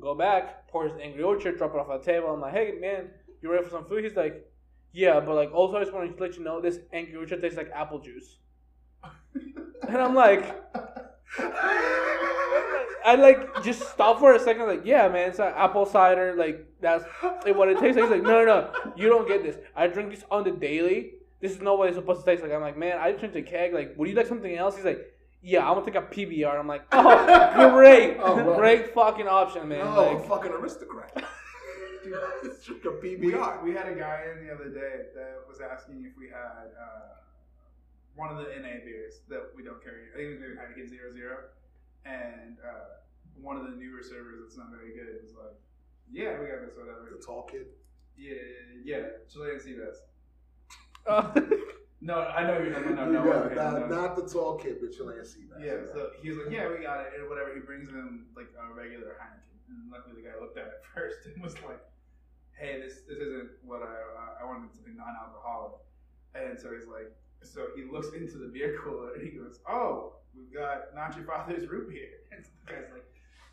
Go 0.00 0.14
back, 0.14 0.68
pour 0.68 0.84
his 0.84 0.92
Angry 1.00 1.22
Orchard, 1.22 1.56
drop 1.56 1.74
it 1.74 1.78
off 1.78 1.88
on 1.88 1.98
the 1.98 2.04
table. 2.04 2.28
I'm 2.28 2.40
like, 2.40 2.52
hey 2.52 2.74
man, 2.80 3.10
you 3.40 3.50
ready 3.50 3.64
for 3.64 3.70
some 3.70 3.84
food? 3.84 4.04
He's 4.04 4.16
like, 4.16 4.44
yeah, 4.92 5.20
but 5.20 5.34
like 5.34 5.52
also 5.52 5.76
I 5.76 5.80
just 5.80 5.92
want 5.92 6.16
to 6.16 6.22
let 6.22 6.36
you 6.36 6.44
know 6.44 6.60
this 6.60 6.78
Angry 6.92 7.16
Orchard 7.16 7.40
tastes 7.40 7.56
like 7.56 7.70
apple 7.74 8.00
juice. 8.00 8.38
and 9.34 9.98
I'm 9.98 10.14
like, 10.14 10.54
I 13.04 13.16
like 13.16 13.62
just 13.62 13.88
stop 13.90 14.18
for 14.18 14.34
a 14.34 14.38
second, 14.38 14.66
like, 14.66 14.82
yeah, 14.84 15.08
man, 15.08 15.28
it's 15.28 15.38
like 15.38 15.54
apple 15.54 15.84
cider, 15.84 16.34
like 16.36 16.66
that's 16.80 17.04
like, 17.22 17.54
what 17.54 17.68
it 17.68 17.78
tastes 17.78 17.96
like. 17.96 18.10
He's 18.10 18.18
like, 18.18 18.22
no, 18.22 18.44
no, 18.44 18.44
no, 18.44 18.92
you 18.96 19.08
don't 19.08 19.28
get 19.28 19.42
this. 19.42 19.56
I 19.76 19.86
drink 19.86 20.10
this 20.10 20.24
on 20.30 20.44
the 20.44 20.52
daily. 20.52 21.12
This 21.40 21.52
is 21.52 21.60
not 21.60 21.76
what 21.76 21.88
it's 21.88 21.96
supposed 21.96 22.24
to 22.24 22.26
taste 22.26 22.42
like. 22.42 22.52
I'm 22.52 22.62
like, 22.62 22.78
man, 22.78 22.98
I 22.98 23.10
just 23.10 23.20
drink 23.20 23.34
the 23.34 23.42
keg. 23.42 23.74
Like, 23.74 23.94
would 23.98 24.08
you 24.08 24.14
like 24.14 24.26
something 24.26 24.56
else? 24.56 24.76
He's 24.76 24.84
like, 24.84 25.13
yeah, 25.44 25.68
I'm 25.68 25.74
gonna 25.74 25.84
take 25.86 25.94
a 25.94 26.02
PBR. 26.02 26.58
I'm 26.58 26.66
like, 26.66 26.84
oh, 26.92 27.70
great, 27.74 28.16
Oh, 28.18 28.34
wow. 28.42 28.56
great 28.56 28.94
fucking 28.94 29.28
option, 29.28 29.68
man. 29.68 29.84
no, 29.84 30.14
like, 30.14 30.26
fucking 30.26 30.50
aristocrat. 30.52 31.12
Drink 32.02 32.84
a 32.84 32.90
We, 33.00 33.16
PBR. 33.16 33.62
we 33.62 33.72
had 33.72 33.86
a 33.88 33.94
guy 33.94 34.24
in 34.32 34.46
the 34.46 34.52
other 34.52 34.68
day 34.68 35.06
that 35.14 35.40
was 35.48 35.60
asking 35.60 36.04
if 36.04 36.16
we 36.18 36.28
had 36.28 36.72
uh, 36.80 37.16
one 38.14 38.30
of 38.30 38.36
the 38.38 38.44
NA 38.60 38.80
beers 38.84 39.20
that 39.28 39.42
we 39.56 39.62
don't 39.62 39.82
carry. 39.82 40.08
I 40.12 40.16
think 40.16 40.28
it 40.28 40.32
was 40.32 40.40
maybe 40.40 40.54
Heineken 40.60 40.88
Zero 40.88 41.12
Zero, 41.14 41.36
and 42.04 42.56
uh, 42.64 43.00
one 43.40 43.56
of 43.56 43.64
the 43.64 43.70
newer 43.76 44.02
servers 44.02 44.40
that's 44.42 44.56
not 44.58 44.70
very 44.70 44.92
good 44.92 45.22
was 45.22 45.32
like, 45.34 45.56
"Yeah, 46.12 46.38
we 46.40 46.46
got 46.46 46.60
this, 46.64 46.76
whatever." 46.76 47.08
The 47.10 47.24
tall 47.24 47.44
kid. 47.50 47.66
Yeah, 48.16 48.34
yeah, 48.84 49.02
Chilean 49.32 49.58
sea 49.60 49.74
bass. 49.80 50.00
No, 52.04 52.20
I 52.20 52.44
know 52.44 52.60
you're 52.60 52.68
no, 52.68 52.84
no, 52.84 53.08
no, 53.08 53.24
yeah, 53.24 53.48
okay, 53.48 53.54
not, 53.54 53.88
no. 53.88 53.96
not 53.96 54.14
the 54.14 54.28
tall 54.28 54.58
kid, 54.58 54.76
but 54.78 54.92
Chilean 54.92 55.24
sea 55.24 55.48
bass. 55.48 55.64
Yeah, 55.64 55.88
so 55.88 56.10
he 56.20 56.28
was 56.28 56.36
like, 56.36 56.52
"Yeah, 56.52 56.68
we 56.68 56.84
got 56.84 57.00
it," 57.00 57.16
and 57.16 57.26
whatever. 57.30 57.54
He 57.54 57.60
brings 57.60 57.88
him 57.88 58.26
like 58.36 58.52
a 58.60 58.74
regular 58.74 59.16
Heineken, 59.16 59.56
and 59.72 59.90
luckily 59.90 60.20
the 60.20 60.28
guy 60.28 60.36
looked 60.38 60.58
at 60.58 60.66
it 60.66 60.84
first 60.94 61.24
and 61.24 61.42
was 61.42 61.54
like, 61.64 61.80
"Hey, 62.60 62.78
this 62.78 63.08
this 63.08 63.16
isn't 63.16 63.56
what 63.64 63.80
I 63.80 63.96
uh, 63.96 64.42
I 64.42 64.44
wanted 64.44 64.68
something 64.76 64.94
non-alcoholic." 64.94 65.80
And 66.34 66.60
so 66.60 66.76
he's 66.76 66.84
like, 66.84 67.08
so 67.40 67.68
he 67.74 67.88
looks 67.88 68.12
into 68.12 68.36
the 68.36 68.52
beer 68.52 68.76
cooler 68.84 69.14
and 69.14 69.22
he 69.24 69.30
goes, 69.30 69.60
"Oh, 69.66 70.20
we've 70.36 70.52
got 70.52 70.94
Not 70.94 71.16
Your 71.16 71.24
Father's 71.24 71.66
root 71.66 71.88
beer." 71.88 72.20
And 72.36 72.44
the 72.44 72.72
guy's 72.72 72.92
like, 72.92 73.08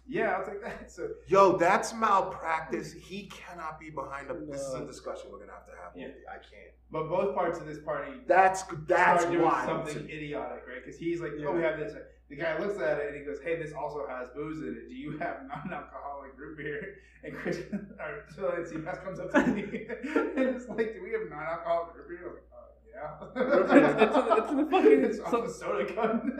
"Yeah, 0.07 0.31
I'll 0.37 0.45
take 0.45 0.61
that." 0.63 0.89
So 0.91 1.09
Yo, 1.27 1.57
that's 1.57 1.93
malpractice. 1.93 2.93
He 2.93 3.27
cannot 3.27 3.79
be 3.79 3.89
behind 3.89 4.29
a. 4.29 4.33
This 4.51 4.61
is 4.61 4.73
a 4.73 4.85
discussion 4.85 5.31
we're 5.31 5.39
gonna 5.39 5.51
have 5.53 5.65
to 5.65 5.71
have. 5.81 5.91
Yeah. 5.95 6.07
I 6.29 6.35
can't. 6.35 6.73
But 6.91 7.07
both 7.09 7.33
parts 7.35 7.59
of 7.59 7.65
this 7.65 7.79
party 7.79 8.11
That's 8.27 8.63
that's 8.87 9.21
start 9.21 9.31
doing 9.31 9.43
wild. 9.45 9.65
something 9.87 10.09
idiotic, 10.09 10.63
right? 10.67 10.83
Because 10.83 10.99
he's 10.99 11.21
like, 11.21 11.31
Yeah. 11.37 11.47
"Oh, 11.47 11.53
we 11.55 11.61
have 11.61 11.79
this." 11.79 11.93
The 12.29 12.35
guy 12.37 12.57
looks 12.59 12.79
at 12.79 12.97
it 12.99 13.07
and 13.09 13.17
he 13.17 13.23
goes, 13.25 13.39
"Hey, 13.43 13.55
this 13.61 13.73
also 13.73 14.05
has 14.07 14.29
booze 14.35 14.59
in 14.61 14.69
it. 14.77 14.89
Do 14.89 14.95
you 14.95 15.17
have 15.19 15.43
non-alcoholic 15.47 16.31
root 16.37 16.57
beer?" 16.57 16.95
And 17.23 17.35
Chris, 17.35 17.57
or 17.99 18.25
Chilean 18.33 18.65
sea 18.65 18.77
comes 19.03 19.19
up 19.19 19.31
to 19.31 19.47
me 19.47 19.63
and 19.63 20.55
it's 20.55 20.67
like, 20.67 20.93
"Do 20.95 21.03
we 21.03 21.11
have 21.11 21.29
non-alcoholic 21.29 21.95
root 21.95 22.07
beer?" 22.09 22.27
I 22.27 22.31
was 22.31 22.39
like, 22.39 23.69
"Oh, 23.69 23.75
yeah." 23.75 23.81
It's- 23.91 23.99
it's- 24.17 24.39
it's 24.43 24.51
in 24.51 24.57
the 24.57 24.65
fucking- 24.71 25.03
it's 25.05 25.19
off 25.19 25.31
the 25.45 25.49
soda 25.49 25.93
gun. 25.93 26.39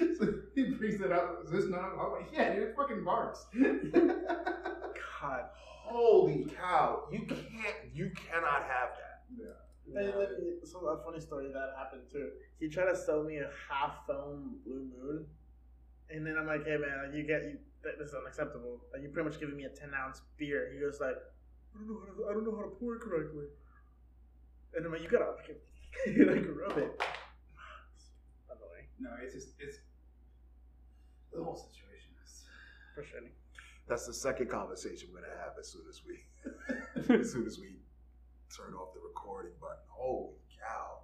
so 0.18 0.34
he 0.54 0.64
brings 0.64 1.00
it 1.00 1.12
up. 1.12 1.40
Is 1.44 1.50
this 1.50 1.64
non-alcoholic? 1.68 2.26
Yeah, 2.32 2.54
dude, 2.54 2.62
it 2.68 2.74
fucking 2.76 3.04
barks. 3.04 3.46
God. 5.20 5.44
Holy 5.54 6.46
cow! 6.58 7.04
You 7.12 7.20
can't. 7.26 7.76
You 7.92 8.10
cannot 8.14 8.62
have 8.62 8.90
that. 8.96 9.22
And 9.94 9.96
then, 9.96 10.14
so 10.64 10.78
a 10.86 11.02
funny 11.04 11.20
story 11.20 11.48
that 11.52 11.74
happened 11.76 12.02
too. 12.10 12.30
He 12.60 12.68
tried 12.68 12.86
to 12.90 12.96
sell 12.96 13.24
me 13.24 13.38
a 13.38 13.50
half 13.68 14.06
foam 14.06 14.56
blue 14.64 14.88
moon, 14.96 15.26
and 16.10 16.26
then 16.26 16.36
I'm 16.38 16.46
like, 16.46 16.64
"Hey 16.64 16.76
man, 16.78 17.06
like, 17.06 17.14
you 17.14 17.24
get 17.24 17.42
you. 17.44 17.58
th- 17.82 17.96
This 17.98 18.08
is 18.08 18.14
unacceptable. 18.14 18.80
Like, 18.92 19.02
you 19.02 19.08
pretty 19.10 19.28
much 19.28 19.40
giving 19.40 19.56
me 19.56 19.64
a 19.64 19.70
ten 19.70 19.90
ounce 19.94 20.22
beer." 20.38 20.70
He 20.72 20.80
goes 20.80 21.00
like, 21.00 21.16
"I 21.74 21.78
don't 21.78 21.88
know 21.88 22.00
how 22.00 22.06
to. 22.14 22.30
I 22.30 22.32
don't 22.32 22.44
know 22.44 22.56
how 22.56 22.62
to 22.62 22.74
pour 22.80 22.94
it 22.96 23.00
correctly." 23.02 23.46
And 24.74 24.86
I'm 24.86 24.92
like, 24.92 25.02
"You 25.02 25.08
gotta 25.10 25.30
like, 25.32 25.48
like 26.06 26.46
rub 26.56 26.78
it." 26.78 27.00
No, 29.00 29.10
it's 29.20 29.34
just 29.34 29.48
it's 29.58 29.78
the 31.34 31.42
whole 31.42 31.56
situation 31.56 32.10
is. 32.24 32.44
Frustrating. 32.94 33.30
That's 33.88 34.06
the 34.06 34.14
second 34.14 34.48
conversation 34.50 35.08
we're 35.12 35.20
gonna 35.22 35.32
have 35.44 35.54
as 35.58 35.68
soon 35.72 35.82
as 35.88 36.02
we 36.06 37.14
as 37.20 37.32
soon 37.32 37.46
as 37.46 37.58
we 37.58 37.76
turn 38.56 38.74
off 38.74 38.92
the 38.94 39.00
recording 39.00 39.52
button. 39.60 39.76
Holy 39.88 40.34
cow. 40.60 40.98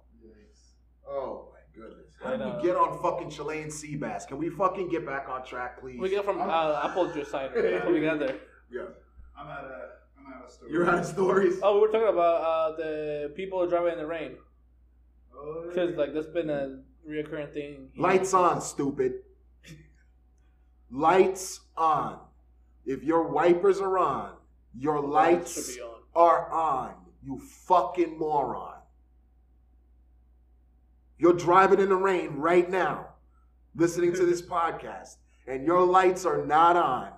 Oh 1.07 1.49
my 1.51 1.59
goodness. 1.81 2.13
How 2.23 2.35
did 2.37 2.45
we 2.57 2.61
get 2.61 2.75
on 2.77 3.01
fucking 3.01 3.31
Chilean 3.31 3.71
sea 3.71 3.95
bass? 3.95 4.25
Can 4.25 4.37
we 4.37 4.49
fucking 4.49 4.89
get 4.89 5.05
back 5.05 5.27
on 5.27 5.43
track, 5.45 5.79
please? 5.79 5.99
We 5.99 6.09
get 6.09 6.23
from 6.23 6.39
uh, 6.39 6.81
apple 6.83 7.11
juice 7.11 7.29
cider. 7.31 7.59
That's 7.71 7.83
what 7.85 7.93
we 7.93 8.01
got 8.01 8.19
there. 8.19 8.35
yeah. 8.71 8.81
I'm 9.37 9.47
at 9.47 9.63
a 9.63 9.89
I'm 10.19 10.33
at 10.33 10.47
a 10.47 10.51
store. 10.51 10.69
You're 10.69 10.87
out 10.89 10.99
of 10.99 11.05
stories? 11.05 11.55
Oh, 11.63 11.75
we 11.75 11.81
were 11.81 11.87
talking 11.87 12.09
about 12.09 12.41
uh, 12.41 12.75
the 12.77 13.33
people 13.35 13.65
driving 13.67 13.93
in 13.93 13.97
the 13.99 14.05
rain. 14.05 14.35
Oh, 15.35 15.65
Because 15.69 15.95
like 15.95 16.13
that's 16.13 16.27
been 16.27 16.49
a 16.49 16.81
reoccurring 17.09 17.53
thing. 17.53 17.89
here. 17.93 18.03
Lights 18.03 18.33
on, 18.33 18.61
stupid. 18.61 19.13
Lights 20.91 21.61
on. 21.77 22.19
If 22.85 23.03
your 23.03 23.27
wipers 23.27 23.79
are 23.79 23.97
on, 23.97 24.31
your 24.75 24.99
lights 24.99 25.75
be 25.75 25.81
on. 25.81 26.01
are 26.15 26.51
on. 26.51 26.93
You 27.23 27.39
fucking 27.39 28.17
moron. 28.17 28.75
You're 31.17 31.33
driving 31.33 31.79
in 31.79 31.89
the 31.89 31.95
rain 31.95 32.37
right 32.37 32.69
now, 32.69 33.07
listening 33.75 34.13
to 34.13 34.25
this 34.25 34.41
podcast, 34.41 35.17
and 35.47 35.65
your 35.65 35.85
lights 35.85 36.25
are 36.25 36.45
not 36.45 36.75
on. 36.77 37.11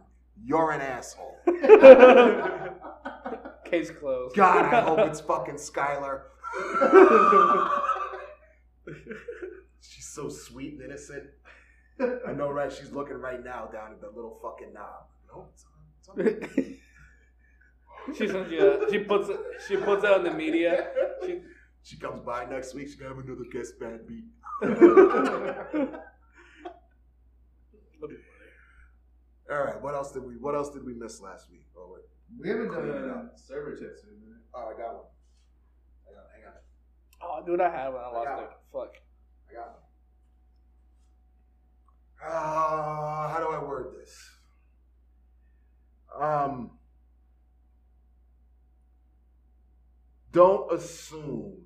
You're 0.44 0.72
an 0.72 0.82
asshole. 0.82 1.38
Case 3.66 3.92
closed. 3.92 4.36
God, 4.36 4.74
I 4.74 4.82
hope 4.82 5.00
it's 5.00 5.22
fucking 5.22 5.56
Skylar. 5.56 6.22
She's 9.82 10.08
so 10.08 10.30
sweet 10.30 10.74
and 10.74 10.82
innocent. 10.82 11.26
I 12.28 12.34
know, 12.34 12.50
right? 12.50 12.72
She's 12.72 12.92
looking 12.92 13.18
right 13.18 13.44
now 13.44 13.68
down 13.72 13.92
at 13.92 14.02
the 14.02 14.10
little 14.10 14.40
fucking 14.42 14.74
knob. 14.74 15.08
No, 15.28 15.48
it's 15.54 15.66
on. 15.66 16.28
It's 16.28 16.58
on. 16.58 18.16
she 18.16 18.28
sends 18.28 18.52
you. 18.52 18.86
A, 18.88 18.92
she 18.92 19.00
puts 19.00 19.30
it. 19.30 19.40
She 19.68 19.78
puts 19.78 20.04
it 20.04 20.12
on 20.12 20.24
the 20.24 20.32
media. 20.32 20.88
She, 21.26 21.42
She 21.84 21.98
comes 21.98 22.22
by 22.22 22.46
next 22.46 22.76
week. 22.76 22.88
She's 22.88 22.96
gonna 22.96 23.16
have 23.16 23.26
another 23.26 23.46
guest 23.52 23.80
bad 23.80 24.08
beat. 24.08 24.26
All 29.52 29.64
right. 29.64 29.82
What 29.82 29.96
else 29.96 30.12
did 30.12 30.24
we? 30.24 30.38
What 30.38 30.54
else 30.56 30.70
did 30.70 30.86
we 30.86 30.94
miss 30.94 31.20
last 31.22 31.50
week? 31.50 31.66
Oh 31.76 31.92
wait. 31.94 32.04
we 32.40 32.50
haven't 32.50 32.72
done 32.72 32.84
Clean 32.84 33.04
it 33.04 33.10
uh, 33.10 33.36
server 33.36 33.76
tips. 33.76 34.02
Have? 34.02 34.12
Oh, 34.54 34.70
I 34.70 34.78
got 34.78 34.94
one. 34.94 35.06
Hang 36.06 36.16
on. 36.18 36.24
Hang 36.36 36.46
on. 36.46 36.54
oh, 37.24 37.46
dude, 37.46 37.62
I 37.62 37.70
had 37.72 37.88
one. 37.88 38.04
I 38.04 38.08
lost 38.12 38.28
got 38.28 38.40
it. 38.44 38.50
Fuck. 38.72 38.94
I 39.50 39.54
got 39.54 39.68
one. 39.72 39.91
Uh, 42.24 43.28
how 43.30 43.38
do 43.40 43.56
I 43.56 43.64
word 43.64 43.96
this? 44.00 44.16
Um, 46.20 46.72
don't 50.32 50.72
assume 50.72 51.58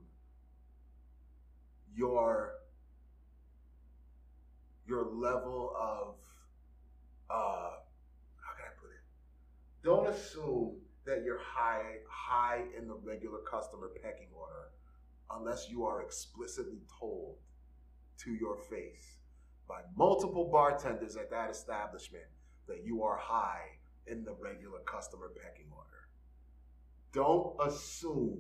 your 1.96 2.54
your 4.88 5.06
level 5.06 5.74
of 5.80 6.16
uh 7.30 7.72
how 8.38 8.54
can 8.56 8.66
I 8.66 8.80
put 8.80 8.92
it? 8.92 9.04
Don't 9.84 10.08
assume 10.08 10.78
that 11.06 11.24
you're 11.24 11.40
high 11.40 11.98
high 12.10 12.64
in 12.78 12.88
the 12.88 12.96
regular 12.96 13.40
customer 13.40 13.90
pecking 14.02 14.28
order 14.38 14.70
unless 15.32 15.70
you 15.70 15.86
are 15.86 16.02
explicitly 16.02 16.82
told 17.00 17.38
to 18.20 18.32
your 18.32 18.58
face 18.70 19.15
by 19.68 19.82
multiple 19.96 20.50
bartenders 20.52 21.16
at 21.16 21.30
that 21.32 21.50
establishment 21.50 22.26
that 22.68 22.84
you 22.84 23.04
are 23.04 23.18
high 23.18 23.78
in 24.08 24.24
the 24.24 24.34
regular 24.34 24.80
customer 24.86 25.32
pecking 25.36 25.68
order. 25.72 26.08
Don't 27.14 27.56
assume 27.68 28.40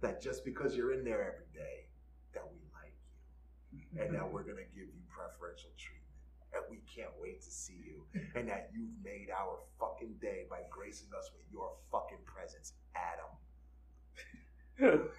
that 0.00 0.20
just 0.20 0.44
because 0.44 0.76
you're 0.76 0.92
in 0.92 1.04
there 1.04 1.22
every 1.22 1.46
day 1.54 1.86
that 2.34 2.42
we 2.50 2.58
like 2.74 2.94
you 3.70 4.02
and 4.02 4.14
that 4.14 4.30
we're 4.30 4.42
going 4.42 4.56
to 4.56 4.70
give 4.74 4.88
you 4.88 5.02
preferential 5.08 5.70
treatment 5.78 6.02
and 6.54 6.62
we 6.68 6.78
can't 6.92 7.12
wait 7.20 7.40
to 7.42 7.50
see 7.50 7.78
you 7.84 8.04
and 8.34 8.48
that 8.48 8.70
you've 8.74 8.90
made 9.04 9.28
our 9.30 9.58
fucking 9.78 10.14
day 10.20 10.44
by 10.50 10.60
gracing 10.70 11.08
us 11.16 11.30
with 11.34 11.44
your 11.52 11.72
fucking 11.90 12.18
presence, 12.26 12.72
Adam, 12.96 13.32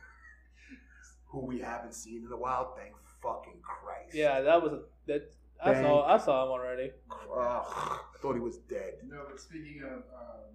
who 1.26 1.40
we 1.46 1.60
haven't 1.60 1.94
seen 1.94 2.24
in 2.26 2.32
a 2.32 2.38
while. 2.38 2.76
Thank 2.78 2.94
fucking 3.24 3.60
Christ. 3.62 4.14
Yeah, 4.14 4.42
that 4.42 4.62
was 4.62 4.74
a, 4.74 4.80
that. 5.08 5.34
I 5.64 5.74
Dang. 5.74 5.84
saw. 5.84 6.06
I 6.06 6.18
saw 6.18 6.44
him 6.44 6.52
already. 6.52 6.92
Ugh, 7.10 7.30
I 7.40 8.18
thought 8.22 8.34
he 8.34 8.42
was 8.42 8.58
dead. 8.58 8.96
No, 9.08 9.24
but 9.30 9.40
speaking 9.40 9.82
of 9.86 10.04
um, 10.14 10.54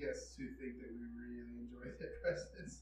guests 0.00 0.34
who 0.36 0.46
think 0.58 0.80
that 0.80 0.90
we 0.90 1.04
really 1.14 1.40
enjoy 1.44 1.90
their 2.00 2.10
presence, 2.22 2.80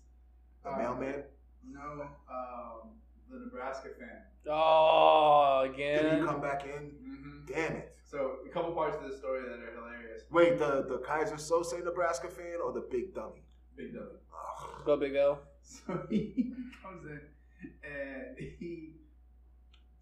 The 0.62 0.70
um, 0.70 0.78
mailman? 0.78 1.22
No, 1.68 2.06
um, 2.30 2.90
the 3.30 3.38
Nebraska 3.44 3.88
fan. 3.98 4.22
Oh, 4.48 5.68
again. 5.72 6.04
Did 6.04 6.12
he 6.20 6.26
come 6.26 6.40
back 6.40 6.64
in? 6.64 6.90
Mm-hmm. 6.90 7.52
Damn 7.52 7.72
it. 7.76 7.96
So 8.04 8.36
a 8.46 8.52
couple 8.52 8.72
parts 8.72 8.96
of 8.96 9.08
the 9.10 9.16
story 9.16 9.42
that 9.42 9.58
are 9.58 9.72
hilarious. 9.74 10.22
Wait, 10.30 10.58
the, 10.58 10.84
the 10.88 10.98
Keyser 11.06 11.34
Söze 11.34 11.84
Nebraska 11.84 12.28
fan 12.28 12.58
or 12.64 12.72
the 12.72 12.86
big 12.90 13.14
dummy? 13.14 13.42
Big 13.76 13.92
dummy. 13.94 14.18
Ugh. 14.32 14.84
Go 14.84 14.96
Big 14.96 15.14
L. 15.14 15.40
So 15.62 16.04
he 16.10 16.52
comes 16.82 17.04
in 17.04 17.20
and 17.84 18.36
he. 18.38 18.94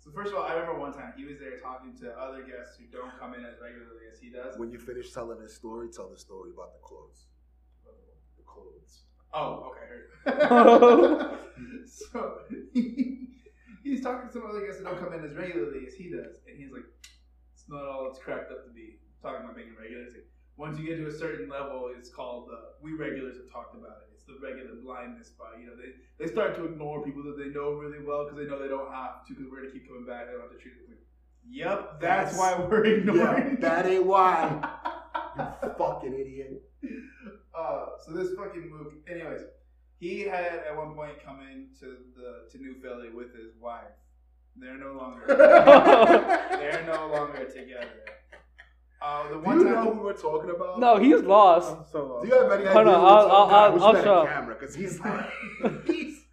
So 0.01 0.11
first 0.13 0.33
of 0.33 0.39
all, 0.39 0.45
I 0.45 0.55
remember 0.55 0.79
one 0.79 0.93
time 0.93 1.13
he 1.17 1.25
was 1.25 1.39
there 1.39 1.59
talking 1.59 1.95
to 2.01 2.13
other 2.13 2.43
guests 2.43 2.77
who 2.79 2.87
don't 2.87 3.13
come 3.19 3.35
in 3.35 3.45
as 3.45 3.57
regularly 3.61 4.07
as 4.11 4.19
he 4.19 4.31
does. 4.31 4.59
When 4.59 4.71
you 4.71 4.79
finish 4.79 5.13
telling 5.13 5.41
this 5.41 5.55
story, 5.55 5.89
tell 5.95 6.09
the 6.09 6.19
story 6.19 6.51
about 6.55 6.73
the 6.73 6.81
clothes. 6.81 7.27
The 8.37 8.45
clothes. 8.45 9.03
Oh, 9.35 9.73
okay. 9.73 9.89
so 12.13 12.39
he, 12.73 13.29
he's 13.83 14.03
talking 14.03 14.29
to 14.29 14.33
some 14.33 14.47
other 14.49 14.65
guests 14.65 14.81
that 14.83 14.89
don't 14.89 14.99
come 14.99 15.13
in 15.13 15.25
as 15.25 15.35
regularly 15.37 15.87
as 15.87 15.95
he 15.95 16.11
does, 16.11 16.41
and 16.47 16.57
he's 16.57 16.71
like, 16.71 16.85
"It's 17.55 17.65
not 17.69 17.85
all 17.85 18.09
it's 18.09 18.19
cracked 18.19 18.51
up 18.53 18.65
to 18.65 18.71
be." 18.71 18.99
Talking 19.21 19.45
about 19.45 19.57
being 19.57 19.75
a 19.77 19.81
regular. 19.81 20.05
Like, 20.15 20.31
Once 20.57 20.79
you 20.79 20.87
get 20.87 20.97
to 20.99 21.09
a 21.09 21.13
certain 21.13 21.49
level, 21.49 21.91
it's 21.97 22.09
called. 22.09 22.49
Uh, 22.53 22.79
we 22.81 22.93
regulars 22.93 23.37
have 23.37 23.51
talked 23.51 23.75
about 23.75 23.99
it. 24.07 24.08
The 24.29 24.37
regular 24.47 24.75
blindness 24.85 25.29
spot. 25.29 25.57
You 25.59 25.67
know, 25.69 25.73
they 25.75 25.91
they 26.23 26.31
start 26.31 26.55
to 26.57 26.65
ignore 26.67 27.03
people 27.03 27.23
that 27.25 27.37
they 27.39 27.49
know 27.49 27.73
really 27.73 28.05
well 28.05 28.25
because 28.25 28.39
they 28.39 28.45
know 28.49 28.61
they 28.61 28.69
don't 28.69 28.93
have 28.93 29.27
to 29.27 29.33
because 29.35 29.51
we're 29.51 29.61
gonna 29.63 29.73
keep 29.73 29.89
coming 29.89 30.05
back. 30.07 30.27
They 30.27 30.33
don't 30.33 30.43
have 30.43 30.51
to 30.53 30.59
treat 30.59 30.75
them. 30.77 30.85
Like, 30.95 31.03
yep, 31.49 31.99
that's, 32.01 32.37
That's- 32.37 32.39
why 32.39 32.67
we're 32.69 32.87
Yeah, 32.87 32.95
ignoring. 32.99 33.57
that 33.61 33.87
ain't 33.87 34.05
why. 34.05 34.69
You 35.39 35.71
fucking 35.79 36.15
idiot. 36.15 36.63
Uh, 37.57 37.87
so 38.05 38.13
this 38.13 38.35
fucking 38.37 38.69
mook. 38.71 38.93
Anyways, 39.11 39.41
he 39.99 40.21
had 40.21 40.61
at 40.69 40.77
one 40.77 40.95
point 40.95 41.15
come 41.25 41.41
in 41.41 41.69
to 41.81 41.97
the 42.17 42.49
to 42.53 42.59
New 42.59 42.75
Philly 42.83 43.11
with 43.11 43.35
his 43.35 43.57
wife. 43.61 43.97
They're 44.57 44.77
no 44.79 44.93
longer. 44.93 45.25
they're 46.61 46.85
no 46.87 47.09
longer 47.09 47.45
together. 47.47 48.05
Uh, 49.01 49.29
the 49.29 49.35
Do 49.35 49.41
one 49.41 49.59
you 49.61 49.65
time. 49.65 49.75
know 49.75 49.95
who 49.95 50.01
we're 50.03 50.13
talking 50.13 50.51
about? 50.51 50.81
No, 50.81 50.97
he's 50.99 51.21
lost. 51.23 51.73
I'm 51.77 51.85
so 51.93 52.05
lost. 52.07 52.27
Do 52.27 52.33
you 52.35 52.43
have 52.43 52.51
any 52.53 52.63
idea? 52.63 52.73
Hold 52.73 52.89
on, 52.89 52.95
who 52.95 53.01
we're 53.01 53.07
I'll- 53.09 53.31
I'll- 53.31 53.47
about? 53.47 53.53
I 53.53 53.55
I'll- 53.67 53.73
wish 53.75 53.83
I'll 53.83 54.03
show. 54.05 54.27
camera 54.27 54.55
because 54.59 54.75
he's 54.75 54.99
like, 55.05 55.31
he's. 55.87 56.25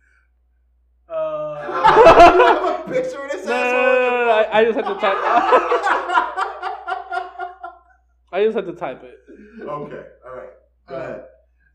Uh, 1.08 1.14
you 1.62 1.68
have 2.42 2.90
a 2.90 2.92
picture 2.92 3.22
of 3.24 3.30
this 3.32 3.46
No, 3.46 3.54
no, 3.54 3.56
asshole? 3.56 3.84
no, 3.84 3.96
in 3.96 4.02
no, 4.12 4.26
no, 4.26 4.32
I, 4.32 4.34
I 4.60 4.64
just 4.66 4.76
had 4.76 4.86
to 4.88 4.96
type. 5.00 5.18
I 8.34 8.44
just 8.44 8.56
had 8.56 8.66
to 8.66 8.74
type 8.74 9.04
it. 9.04 9.20
okay, 9.62 10.06
all 10.26 10.36
right. 10.36 10.50
Go 10.90 10.96
Uh, 10.96 11.00
ahead. 11.00 11.24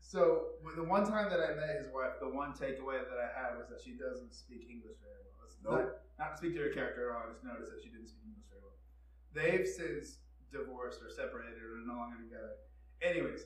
So 0.01 0.43
the 0.75 0.83
one 0.83 1.05
time 1.09 1.29
that 1.31 1.39
I 1.39 1.55
met 1.55 1.77
his 1.79 1.87
wife, 1.93 2.19
the 2.19 2.27
one 2.29 2.51
takeaway 2.51 2.99
that 3.01 3.17
I 3.17 3.29
had 3.33 3.55
was 3.57 3.67
that 3.69 3.79
she 3.81 3.95
doesn't 3.97 4.33
speak 4.35 4.67
English 4.69 4.97
very 5.01 5.23
well. 5.31 5.45
It's 5.47 5.55
Nope. 5.63 5.95
Not, 6.19 6.19
not 6.19 6.31
to 6.35 6.37
speak 6.37 6.53
to 6.55 6.61
her 6.67 6.73
character 6.75 7.09
at 7.09 7.15
all. 7.15 7.23
I 7.25 7.29
just 7.31 7.43
noticed 7.47 7.71
that 7.71 7.79
she 7.81 7.89
didn't 7.89 8.09
speak 8.11 8.27
English 8.27 8.45
very 8.51 8.59
well. 8.61 8.75
They've 9.33 9.65
since 9.65 10.19
divorced 10.51 11.01
or 11.01 11.09
separated 11.09 11.61
or 11.63 11.79
no 11.87 11.93
longer 11.95 12.17
together. 12.21 12.55
Anyways, 13.01 13.45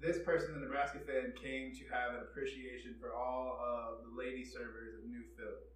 this 0.00 0.18
person, 0.24 0.54
the 0.54 0.60
Nebraska 0.60 0.98
fan, 1.06 1.32
came 1.40 1.72
to 1.74 1.84
have 1.94 2.14
an 2.14 2.20
appreciation 2.28 2.94
for 3.00 3.14
all 3.14 3.58
of 3.60 4.04
the 4.04 4.12
lady 4.18 4.44
servers 4.44 4.94
of 4.98 5.04
New 5.08 5.22
Philly. 5.36 5.68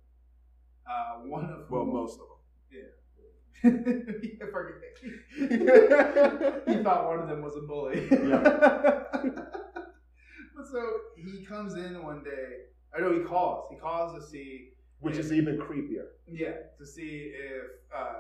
Uh, 0.89 1.27
one 1.27 1.45
of 1.51 1.69
Well, 1.71 1.85
whom, 1.85 1.95
most 1.95 2.19
of 2.21 2.27
them. 2.29 2.39
Yeah, 2.71 2.91
he 6.69 6.83
thought 6.83 7.07
one 7.09 7.19
of 7.21 7.29
them 7.29 7.43
was 7.43 7.57
a 7.57 7.61
bully. 7.67 8.07
but 8.11 9.11
so 10.71 10.81
he 11.17 11.45
comes 11.45 11.75
in 11.75 12.03
one 12.03 12.23
day. 12.23 12.65
I 12.97 13.01
know 13.01 13.13
he 13.13 13.21
calls. 13.25 13.69
He 13.71 13.77
calls 13.79 14.15
to 14.19 14.23
see, 14.31 14.71
Which 15.01 15.17
is 15.17 15.33
even 15.33 15.59
creepier. 15.59 16.07
yeah, 16.31 16.53
to 16.79 16.87
see 16.87 17.33
if 17.35 17.65
uh, 17.95 18.15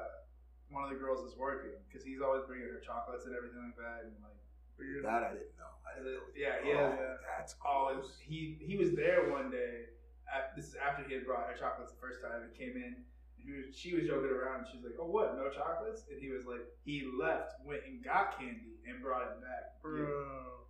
one 0.70 0.82
of 0.84 0.90
the 0.90 0.98
girls 0.98 1.22
is 1.22 1.36
working 1.38 1.78
because 1.86 2.04
he's 2.04 2.20
always 2.20 2.42
bringing 2.46 2.66
her 2.66 2.82
chocolates 2.82 3.26
and 3.26 3.34
everything 3.34 3.62
like 3.62 3.78
that, 3.78 4.06
and 4.06 4.12
like 4.22 4.38
weird. 4.78 5.04
That 5.04 5.22
I 5.22 5.32
didn't 5.34 5.56
know. 5.56 5.72
I 5.86 5.90
didn't 5.96 6.12
know. 6.12 6.26
Yeah, 6.34 6.58
he 6.62 6.72
oh, 6.72 6.78
has- 6.78 6.98
yeah. 6.98 7.16
That's 7.22 7.54
always 7.64 8.02
gross. 8.02 8.18
he 8.20 8.58
he 8.60 8.76
was 8.76 8.92
there 8.94 9.30
one 9.30 9.50
day. 9.50 9.92
At, 10.26 10.58
this 10.58 10.66
is 10.66 10.74
after 10.74 11.06
he 11.06 11.14
had 11.14 11.24
brought 11.24 11.46
her 11.46 11.54
chocolates 11.54 11.94
the 11.94 12.02
first 12.02 12.18
time. 12.18 12.42
He 12.50 12.50
came 12.58 12.74
in 12.74 13.06
and 13.38 13.46
he 13.46 13.54
was, 13.54 13.70
she 13.70 13.94
was 13.94 14.10
joking 14.10 14.30
around, 14.30 14.66
and 14.66 14.68
she's 14.68 14.82
like, 14.82 14.98
"Oh, 14.98 15.06
what? 15.06 15.38
No 15.38 15.48
chocolates?" 15.54 16.02
And 16.10 16.18
he 16.18 16.34
was 16.34 16.44
like, 16.50 16.66
he 16.82 17.06
left, 17.06 17.54
went 17.62 17.86
and 17.86 18.02
got 18.02 18.34
candy, 18.34 18.82
and 18.90 18.98
brought 18.98 19.22
it 19.22 19.38
back. 19.38 19.78
Bro. 19.82 20.66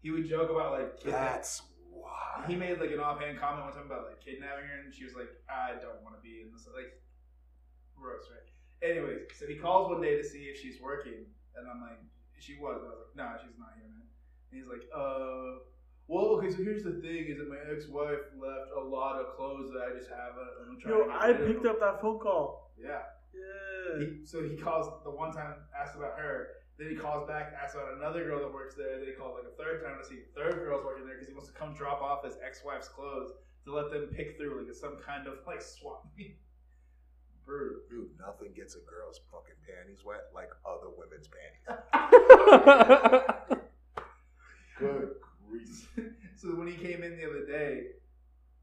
He 0.00 0.10
would 0.10 0.30
joke 0.30 0.48
about 0.48 0.72
like 0.72 1.02
That's 1.02 1.62
why. 1.90 2.44
He 2.46 2.54
made 2.54 2.78
like 2.78 2.94
an 2.94 3.00
offhand 3.00 3.38
comment 3.38 3.66
one 3.66 3.74
time 3.74 3.86
about 3.86 4.06
like 4.06 4.22
kidnapping 4.22 4.64
her, 4.64 4.78
and 4.86 4.94
she 4.94 5.04
was 5.04 5.14
like, 5.14 5.28
"I 5.50 5.74
don't 5.82 6.00
want 6.06 6.14
to 6.14 6.22
be 6.22 6.40
in 6.46 6.54
this." 6.54 6.70
Like, 6.70 6.94
gross, 7.98 8.30
right? 8.30 8.46
Anyways, 8.82 9.28
so 9.38 9.46
he 9.46 9.56
calls 9.56 9.90
one 9.90 10.00
day 10.00 10.16
to 10.16 10.24
see 10.24 10.44
if 10.48 10.58
she's 10.58 10.80
working, 10.80 11.26
and 11.56 11.68
I'm 11.68 11.80
like, 11.80 12.00
"She 12.38 12.56
was." 12.56 12.80
I 12.80 12.88
was 12.88 12.98
like, 13.04 13.16
"Nah, 13.16 13.36
she's 13.36 13.58
not 13.58 13.76
here, 13.76 13.88
man." 13.88 14.06
And 14.50 14.60
he's 14.60 14.68
like, 14.68 14.88
"Uh." 14.94 15.64
Well, 16.08 16.34
okay, 16.40 16.50
so 16.50 16.64
here's 16.64 16.82
the 16.82 16.98
thing: 17.00 17.26
is 17.28 17.38
that 17.38 17.48
my 17.48 17.60
ex-wife 17.70 18.24
left 18.34 18.70
a 18.76 18.80
lot 18.80 19.20
of 19.20 19.36
clothes 19.36 19.70
that 19.72 19.82
I 19.82 19.96
just 19.96 20.10
haven't. 20.10 20.52
and 20.58 20.66
I'm 20.72 20.80
trying 20.80 20.94
Yo, 20.96 21.10
I 21.12 21.32
picked 21.34 21.66
up 21.66 21.78
that 21.78 22.00
phone 22.00 22.18
call. 22.18 22.72
Yeah. 22.76 23.02
Yeah. 23.34 23.98
He, 24.00 24.26
so 24.26 24.42
he 24.42 24.56
calls 24.56 24.90
the 25.04 25.10
one 25.10 25.32
time, 25.32 25.54
asks 25.78 25.96
about 25.96 26.18
her. 26.18 26.48
Then 26.78 26.88
he 26.88 26.96
calls 26.96 27.28
back, 27.28 27.52
asks 27.52 27.76
about 27.76 27.94
another 27.94 28.24
girl 28.24 28.40
that 28.40 28.52
works 28.52 28.74
there. 28.74 28.98
Then 28.98 29.06
he 29.06 29.12
calls 29.12 29.36
like 29.36 29.52
a 29.52 29.54
third 29.62 29.84
time 29.84 29.98
to 30.00 30.04
see 30.04 30.16
if 30.16 30.34
third 30.34 30.64
girl's 30.64 30.84
working 30.84 31.04
there 31.04 31.14
because 31.14 31.28
he 31.28 31.34
wants 31.34 31.48
to 31.48 31.54
come 31.54 31.74
drop 31.74 32.00
off 32.00 32.24
his 32.24 32.38
ex-wife's 32.44 32.88
clothes 32.88 33.32
to 33.66 33.74
let 33.74 33.90
them 33.90 34.08
pick 34.16 34.38
through 34.38 34.58
like 34.58 34.68
it's 34.68 34.80
some 34.80 34.96
kind 35.04 35.26
of 35.28 35.34
like 35.46 35.60
swap 35.60 36.06
meet. 36.16 36.38
Brutal. 37.50 37.82
Dude, 37.90 38.14
nothing 38.14 38.54
gets 38.54 38.78
a 38.78 38.82
girl's 38.86 39.18
fucking 39.26 39.58
panties 39.66 40.06
wet 40.06 40.30
like 40.30 40.54
other 40.62 40.86
women's 40.94 41.26
panties. 41.26 41.66
Good 44.78 45.18
grief. 45.50 45.90
so 46.38 46.54
when 46.54 46.70
he 46.70 46.78
came 46.78 47.02
in 47.02 47.18
the 47.18 47.26
other 47.26 47.42
day, 47.44 47.98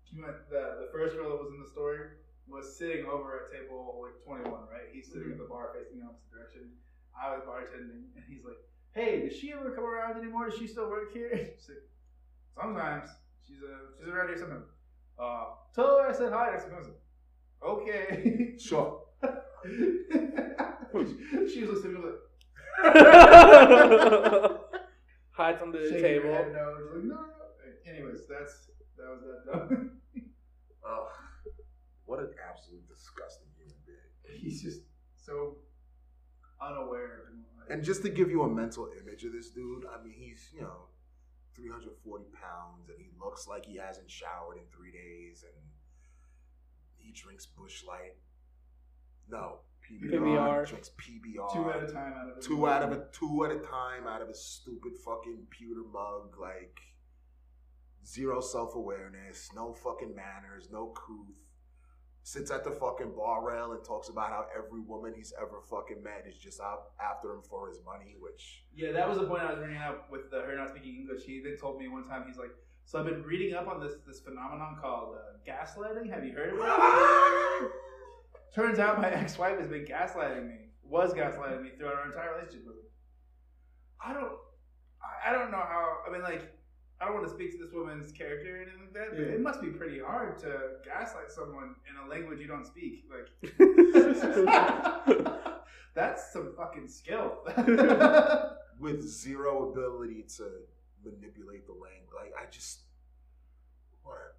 he 0.08 0.16
went, 0.22 0.40
the 0.48 0.80
the 0.80 0.88
first 0.96 1.20
girl 1.20 1.36
that 1.36 1.44
was 1.44 1.52
in 1.52 1.60
the 1.60 1.68
story 1.68 2.16
was 2.48 2.80
sitting 2.80 3.04
over 3.04 3.36
at 3.36 3.52
table 3.52 4.00
like 4.00 4.24
21, 4.24 4.48
right? 4.72 4.88
He's 4.94 5.12
sitting 5.12 5.36
at 5.36 5.38
the 5.38 5.52
bar 5.52 5.76
facing 5.76 6.00
the 6.00 6.08
opposite 6.08 6.32
direction. 6.32 6.72
I 7.12 7.36
was 7.36 7.44
bartending, 7.44 8.16
and 8.16 8.24
he's 8.24 8.48
like, 8.48 8.64
"Hey, 8.96 9.28
does 9.28 9.36
she 9.36 9.52
ever 9.52 9.76
come 9.76 9.84
around 9.84 10.16
anymore? 10.16 10.48
Does 10.48 10.58
she 10.58 10.66
still 10.66 10.88
work 10.88 11.12
here?" 11.12 11.36
She's 11.60 11.68
like, 11.68 11.84
"Sometimes. 12.56 13.12
She's 13.44 13.60
uh, 13.60 14.00
she's 14.00 14.08
around 14.08 14.32
here 14.32 14.40
sometimes." 14.40 14.72
Uh, 15.20 15.60
tell 15.76 16.00
her 16.00 16.08
I 16.08 16.14
said 16.14 16.32
hi. 16.32 16.52
Next 16.52 16.72
time. 16.72 16.96
Like, 17.62 17.72
Okay. 17.72 18.54
Sure. 18.58 19.02
she 20.94 21.64
was 21.64 21.70
listening 21.84 22.02
to 22.02 22.14
Hides 25.32 25.62
under 25.62 25.80
the 25.80 25.90
shaking 25.90 26.02
table. 26.04 26.30
her 26.30 26.36
head 26.36 26.54
no. 26.54 26.74
Like, 26.94 27.04
no, 27.04 27.16
no. 27.16 27.20
Anyways, 27.92 28.22
that's 28.28 28.70
that 28.98 29.08
was 29.10 29.22
that 29.22 29.52
done. 29.52 29.92
Oh, 30.86 31.08
what 32.06 32.20
an 32.20 32.30
absolute 32.50 32.88
disgusting 32.88 33.48
human 33.58 33.76
being. 33.86 34.40
He's 34.42 34.62
just 34.62 34.82
so 35.16 35.58
unaware. 36.62 37.26
And, 37.32 37.44
like, 37.60 37.70
And 37.72 37.84
just 37.84 38.02
to 38.04 38.10
give 38.10 38.30
you 38.30 38.44
a 38.44 38.50
mental 38.50 38.90
image 39.02 39.24
of 39.26 39.32
this 39.34 39.50
dude, 39.52 39.86
I 39.86 40.02
mean, 40.04 40.14
he's, 40.18 40.50
you 40.54 40.62
know, 40.62 40.88
340 41.56 42.26
pounds 42.34 42.90
and 42.90 42.98
he 43.00 43.10
looks 43.20 43.48
like 43.48 43.66
he 43.66 43.78
hasn't 43.78 44.10
showered 44.10 44.58
in 44.58 44.64
three 44.76 44.92
days 44.92 45.44
and 45.44 45.56
he 47.08 47.14
drinks 47.14 47.46
Busch 47.46 47.84
Light. 47.88 48.16
No, 49.30 49.60
PBR. 49.90 50.12
PBR. 50.12 50.66
He 50.66 50.70
drinks 50.72 50.92
PBR. 50.98 51.54
two 51.54 51.70
at 51.70 51.84
a 51.84 51.92
time 51.92 52.14
out 52.14 52.30
of 52.30 52.36
his 52.36 52.46
Two 52.46 52.68
out 52.68 52.84
of 52.84 52.92
a 52.92 53.06
two 53.12 53.46
at 53.46 53.52
a 53.52 53.60
time 53.60 54.08
out 54.08 54.22
of 54.22 54.28
his 54.28 54.44
stupid 54.44 54.94
fucking 55.04 55.48
pewter 55.50 55.84
mug, 55.92 56.36
like 56.40 56.78
zero 58.06 58.42
self 58.42 58.76
awareness, 58.76 59.50
no 59.56 59.74
fucking 59.74 60.14
manners, 60.16 60.70
no 60.72 60.88
couth. 60.96 61.36
Sits 62.24 62.52
at 62.52 62.66
the 62.66 62.72
fucking 62.72 63.14
bar 63.16 63.42
rail 63.48 63.72
and 63.72 63.82
talks 63.86 64.10
about 64.10 64.28
how 64.28 64.46
every 64.54 64.82
woman 64.82 65.14
he's 65.16 65.32
ever 65.42 65.62
fucking 65.70 66.04
met 66.04 66.26
is 66.28 66.38
just 66.38 66.60
out 66.60 66.92
after 67.00 67.32
him 67.32 67.42
for 67.50 67.70
his 67.70 67.80
money, 67.86 68.16
which 68.20 68.66
Yeah, 68.76 68.92
that 68.92 69.08
was 69.08 69.18
the 69.18 69.26
point 69.26 69.44
I 69.44 69.52
was 69.52 69.60
bringing 69.60 69.78
up 69.82 70.12
with 70.12 70.30
the, 70.30 70.42
her 70.42 70.54
not 70.58 70.70
speaking 70.70 70.98
English. 70.98 71.24
He 71.24 71.40
then 71.42 71.56
told 71.56 71.80
me 71.80 71.88
one 71.88 72.06
time 72.06 72.26
he's 72.28 72.38
like, 72.38 72.52
"So 72.88 72.98
I've 73.00 73.06
been 73.06 73.22
reading 73.24 73.54
up 73.54 73.68
on 73.68 73.80
this 73.80 73.94
this 74.08 74.20
phenomenon 74.22 74.78
called 74.82 75.16
uh, 75.16 75.38
gaslighting. 75.48 76.10
Have 76.12 76.26
you 76.26 76.34
heard 76.34 76.54
of 76.54 76.60
it?" 76.60 77.72
Turns 78.56 78.80
out 78.80 79.00
my 79.00 79.10
ex 79.12 79.38
wife 79.38 79.60
has 79.60 79.70
been 79.70 79.86
gaslighting 79.86 80.48
me. 80.48 80.56
Was 80.84 81.14
gaslighting 81.14 81.62
me 81.62 81.70
throughout 81.78 81.94
our 81.96 82.06
entire 82.08 82.34
relationship. 82.36 82.74
I 84.04 84.14
don't. 84.14 84.32
I- 85.04 85.30
I 85.30 85.34
don't 85.34 85.52
know 85.52 85.58
how. 85.58 85.98
I 86.08 86.12
mean, 86.12 86.22
like, 86.24 86.54
I 87.02 87.06
don't 87.06 87.14
want 87.16 87.28
to 87.28 87.34
speak 87.34 87.52
to 87.52 87.58
this 87.64 87.72
woman's 87.74 88.12
character 88.14 88.56
or 88.56 88.62
anything 88.62 88.80
like 88.82 88.94
that. 88.94 89.10
But 89.12 89.20
Yeah. 89.20 89.34
it 89.36 89.42
must 89.42 89.62
be 89.62 89.68
pretty 89.68 90.00
hard 90.00 90.40
to 90.40 90.78
gaslight 90.86 91.30
someone 91.30 91.76
in 91.90 91.98
a 92.04 92.08
language 92.10 92.40
you 92.40 92.48
don't 92.48 92.66
speak. 92.66 93.04
Like, 93.12 93.30
that's 95.96 96.32
some 96.34 96.54
fucking 96.56 96.88
skill. 96.88 97.44
with 98.80 99.02
zero 99.04 99.70
ability 99.72 100.24
to 100.38 100.50
manipulate 101.04 101.66
the 101.66 101.74
language. 101.74 102.14
Like 102.16 102.34
I 102.38 102.50
just 102.50 102.82
what 104.04 104.38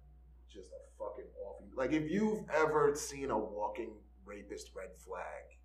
just 0.51 0.71
a 0.71 0.81
fucking 0.97 1.29
awful. 1.43 1.67
Like 1.75 1.91
if 1.91 2.09
you've 2.09 2.43
ever 2.53 2.95
seen 2.95 3.29
a 3.31 3.37
walking 3.37 3.91
rapist 4.25 4.71
red 4.75 4.89
flag, 4.97 5.57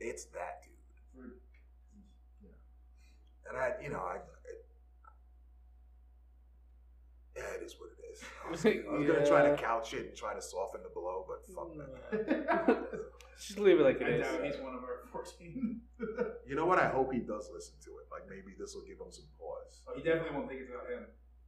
it's 0.00 0.24
that 0.26 0.62
dude. 0.62 1.22
Hmm. 1.22 1.30
Yeah, 2.42 3.50
And 3.50 3.58
I, 3.58 3.82
you 3.82 3.90
know, 3.90 4.00
I. 4.00 4.16
It, 4.16 4.64
yeah, 7.36 7.60
it 7.60 7.64
is 7.64 7.76
what 7.78 7.90
it 7.90 8.12
is. 8.12 8.22
I 8.46 8.50
was, 8.50 8.66
I 8.66 8.98
was 8.98 9.06
gonna 9.06 9.26
try 9.26 9.48
to 9.48 9.56
couch 9.56 9.94
it 9.94 10.06
and 10.06 10.16
try 10.16 10.34
to 10.34 10.42
soften 10.42 10.82
the 10.82 10.90
blow, 10.90 11.24
but 11.28 11.54
fuck 11.54 11.72
that. 11.74 12.88
Just 13.40 13.58
leave 13.58 13.78
it 13.80 13.84
like 13.84 14.02
I 14.02 14.06
it 14.06 14.20
is. 14.20 14.26
doubt 14.26 14.44
he's 14.44 14.56
one 14.58 14.74
of 14.74 14.82
our 14.82 15.02
14. 15.12 15.80
You 16.48 16.54
know 16.56 16.64
what? 16.66 16.78
I 16.78 16.88
hope 16.88 17.12
he 17.12 17.18
does 17.20 17.50
listen 17.52 17.74
to 17.84 17.90
it. 17.98 18.06
Like 18.10 18.22
maybe 18.28 18.54
this 18.58 18.74
will 18.74 18.82
give 18.82 18.98
him 18.98 19.10
some 19.10 19.26
pause. 19.38 19.82
oh, 19.86 19.92
he 19.96 20.02
definitely 20.02 20.34
won't 20.36 20.48
think 20.48 20.62
it's 20.62 20.70
about 20.70 20.88
him. 20.88 21.04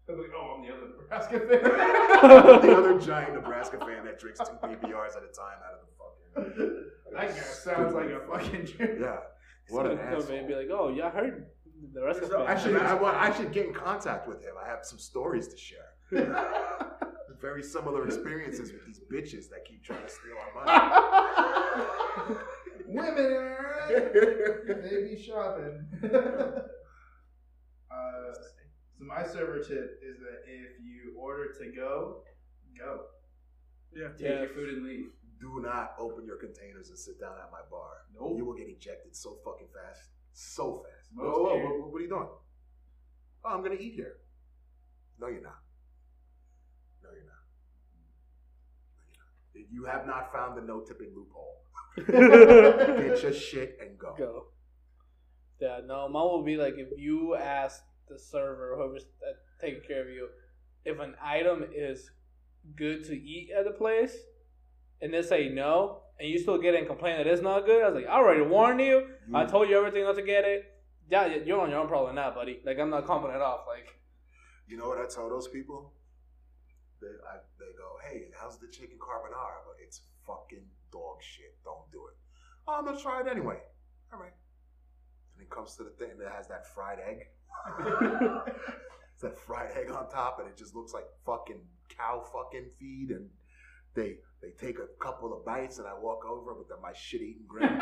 He'll 0.06 0.16
be 0.16 0.22
like, 0.22 0.32
oh, 0.36 0.56
I'm 0.58 0.62
the 0.66 0.72
other 0.74 0.88
Nebraska 0.98 1.38
fan. 1.40 2.60
the 2.68 2.76
other 2.76 2.98
giant 3.00 3.34
Nebraska 3.34 3.78
fan 3.78 4.04
that 4.04 4.18
drinks 4.18 4.40
two 4.40 4.52
PBRs 4.60 5.16
at 5.16 5.22
a 5.22 5.32
time 5.32 5.58
out 5.64 5.74
of 5.74 5.80
the 5.86 5.92
fucking. 5.96 6.82
that 7.16 7.28
guy 7.34 7.40
sounds 7.40 7.94
like 7.94 8.10
a 8.10 8.20
fucking 8.30 8.66
jerk. 8.66 8.98
Yeah. 9.00 9.16
What 9.68 9.86
an 9.86 9.96
Someone 9.98 10.22
come 10.22 10.32
in 10.32 10.38
and 10.40 10.48
be 10.48 10.54
like, 10.54 10.68
oh, 10.70 10.88
yeah, 10.94 11.06
I 11.06 11.10
heard 11.10 11.46
the 11.94 12.02
rest 12.04 12.20
of 12.22 12.28
So 12.28 12.42
it. 12.42 12.48
I 12.48 12.58
should, 12.60 12.76
I, 12.76 12.94
want- 12.94 13.16
I 13.16 13.34
should 13.36 13.52
get 13.52 13.66
in 13.66 13.72
contact 13.74 14.26
with 14.28 14.42
him. 14.42 14.54
I 14.62 14.68
have 14.68 14.80
some 14.82 14.98
stories 14.98 15.48
to 15.48 15.56
share. 15.56 15.94
Very 17.40 17.62
similar 17.62 18.04
experiences 18.06 18.70
with 18.72 18.84
these 18.86 19.00
bitches 19.12 19.48
that 19.50 19.64
keep 19.66 19.82
trying 19.82 20.02
to 20.02 20.08
steal 20.08 20.36
our 20.38 20.64
money. 22.26 22.36
Women, 22.86 23.56
they 23.88 25.14
be 25.14 25.22
shopping. 25.22 25.86
uh, 26.04 26.08
so 28.34 28.98
my 28.98 29.22
server 29.24 29.58
tip 29.60 30.00
is 30.02 30.18
that 30.18 30.42
if 30.46 30.78
you 30.82 31.14
order 31.18 31.52
to 31.58 31.72
go, 31.74 32.22
go. 32.78 33.00
Yeah. 33.94 34.08
Take 34.18 34.20
Yeah. 34.20 34.40
your 34.40 34.48
food 34.50 34.68
and 34.74 34.84
leave. 34.84 35.06
Do 35.40 35.60
not 35.62 35.94
open 35.98 36.26
your 36.26 36.36
containers 36.36 36.90
and 36.90 36.98
sit 36.98 37.18
down 37.18 37.32
at 37.42 37.50
my 37.50 37.62
bar. 37.70 38.04
Nope. 38.14 38.34
You 38.36 38.44
will 38.44 38.54
get 38.54 38.68
ejected 38.68 39.16
so 39.16 39.38
fucking 39.44 39.68
fast. 39.72 40.10
So 40.34 40.82
fast. 40.84 41.08
Most 41.14 41.24
Whoa, 41.26 41.42
whoa, 41.42 41.56
what, 41.80 41.92
what 41.92 41.98
are 41.98 42.02
you 42.02 42.08
doing? 42.10 42.28
Oh, 43.44 43.48
I'm 43.48 43.62
going 43.64 43.74
to 43.76 43.82
eat 43.82 43.94
here. 43.94 44.16
No, 45.18 45.28
you're 45.28 45.40
not. 45.40 45.62
No, 47.02 47.08
you're 47.10 47.24
not. 47.24 47.42
No, 47.96 48.04
you're 49.08 49.16
not. 49.16 49.32
You 49.70 49.84
have 49.84 50.06
not 50.06 50.32
found 50.32 50.56
the 50.56 50.62
no 50.62 50.80
tipping 50.80 51.12
loophole. 51.14 51.56
Get 51.96 53.22
your 53.22 53.32
shit 53.32 53.78
and 53.80 53.98
go. 53.98 54.14
Go. 54.16 54.44
Yeah, 55.60 55.80
no, 55.86 56.08
mine 56.08 56.22
will 56.22 56.44
be 56.44 56.56
like 56.56 56.74
if 56.78 56.88
you 56.98 57.34
ask 57.34 57.82
the 58.08 58.18
server, 58.18 58.76
whoever's 58.76 59.04
uh, 59.04 59.32
taking 59.60 59.82
care 59.86 60.02
of 60.02 60.08
you, 60.08 60.28
if 60.84 60.98
an 60.98 61.14
item 61.22 61.64
is 61.74 62.10
good 62.76 63.04
to 63.04 63.14
eat 63.14 63.50
at 63.56 63.64
the 63.64 63.72
place, 63.72 64.16
and 65.02 65.12
they 65.12 65.22
say 65.22 65.48
no, 65.48 66.02
and 66.18 66.28
you 66.28 66.38
still 66.38 66.58
get 66.58 66.74
in 66.74 66.86
complain 66.86 67.16
that 67.16 67.26
it's 67.26 67.42
not 67.42 67.66
good, 67.66 67.82
I 67.82 67.88
was 67.88 67.94
like, 67.94 68.06
I 68.06 68.14
already 68.16 68.42
warned 68.42 68.80
you. 68.80 69.06
I 69.34 69.44
told 69.44 69.68
you 69.68 69.76
everything 69.76 70.04
not 70.04 70.16
to 70.16 70.22
get 70.22 70.44
it. 70.44 70.64
Yeah, 71.10 71.26
you're 71.44 71.60
on 71.60 71.70
your 71.70 71.80
own 71.80 71.88
problem 71.88 72.14
now, 72.14 72.30
buddy. 72.32 72.60
Like 72.64 72.78
I'm 72.78 72.90
not 72.90 73.06
comping 73.06 73.34
it 73.34 73.42
off. 73.42 73.60
Like 73.66 73.88
You 74.68 74.78
know 74.78 74.88
what 74.88 74.98
I 74.98 75.06
tell 75.12 75.28
those 75.28 75.48
people? 75.48 75.92
They, 77.01 77.09
I, 77.09 77.39
they 77.59 77.72
go, 77.77 77.97
hey, 78.09 78.28
how's 78.39 78.59
the 78.59 78.68
chicken 78.68 78.98
carbonara? 78.98 79.64
But 79.66 79.77
it's 79.85 80.02
fucking 80.27 80.64
dog 80.93 81.22
shit. 81.22 81.56
Don't 81.64 81.90
do 81.93 82.06
it. 82.09 82.16
Oh, 82.68 82.74
I'm 82.78 82.85
going 82.85 82.97
to 82.97 83.02
try 83.02 83.20
it 83.20 83.27
anyway. 83.28 83.59
All 84.12 84.18
right. 84.18 84.32
And 85.36 85.43
it 85.43 85.51
comes 85.51 85.77
to 85.77 85.85
the 85.85 85.90
thing 85.90 86.18
that 86.18 86.32
has 86.32 86.48
that 86.48 86.66
fried 86.74 86.98
egg. 87.01 87.27
it's 89.12 89.22
that 89.22 89.39
fried 89.39 89.70
egg 89.77 89.90
on 89.90 90.09
top, 90.10 90.39
and 90.39 90.48
it 90.48 90.56
just 90.56 90.74
looks 90.74 90.93
like 90.93 91.06
fucking 91.24 91.60
cow 91.89 92.22
fucking 92.32 92.66
feed. 92.78 93.10
And 93.10 93.28
they 93.94 94.16
they 94.43 94.51
take 94.51 94.78
a 94.78 94.86
couple 95.02 95.32
of 95.32 95.44
bites, 95.44 95.78
and 95.78 95.86
I 95.86 95.94
walk 95.94 96.24
over 96.24 96.55
with 96.55 96.68
my 96.82 96.93
shit 96.93 97.22
eating 97.22 97.44
grin. 97.48 97.68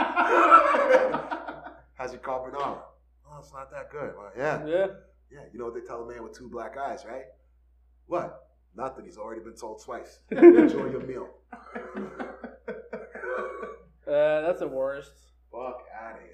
How's 1.95 2.13
your 2.13 2.21
carbonara? 2.23 2.83
Oh, 3.31 3.39
it's 3.41 3.53
not 3.53 3.71
that 3.73 3.91
good. 3.91 4.15
Well, 4.17 4.31
yeah. 4.37 4.65
yeah, 4.67 4.87
Yeah, 5.31 5.41
you 5.53 5.59
know 5.59 5.67
what 5.67 5.75
they 5.75 5.81
tell 5.81 6.03
a 6.03 6.07
man 6.09 6.23
with 6.23 6.37
two 6.37 6.49
black 6.49 6.77
eyes, 6.79 7.05
right? 7.05 7.25
What? 8.07 8.48
Nothing. 8.77 9.05
He's 9.07 9.19
already 9.19 9.41
been 9.43 9.57
told 9.57 9.83
twice. 9.83 10.21
Enjoy 10.31 10.87
your 10.91 11.01
meal. 11.07 11.29
Uh, 14.07 14.41
that's 14.41 14.61
the 14.61 14.67
worst. 14.67 15.13
Fuck 15.53 15.83
out 16.03 16.15
of 16.15 16.21
here. 16.23 16.33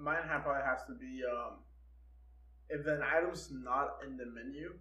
Mine 0.00 0.16
ha- 0.26 0.40
probably 0.40 0.62
has 0.64 0.80
to 0.88 0.94
be 0.94 1.22
um, 1.24 1.58
if 2.68 2.84
an 2.86 3.00
item's 3.00 3.50
not 3.52 3.98
in 4.04 4.16
the 4.16 4.26
menu, 4.26 4.72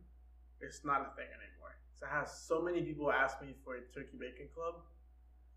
it's 0.60 0.82
not 0.84 1.02
a 1.02 1.16
thing 1.16 1.26
anymore. 1.30 1.78
So 2.00 2.08
I 2.12 2.18
have 2.18 2.28
so 2.30 2.64
many 2.64 2.82
people 2.82 3.12
ask 3.12 3.40
me 3.44 3.54
for 3.64 3.76
a 3.76 3.82
turkey 3.94 4.18
bacon 4.20 4.48
club, 4.56 4.76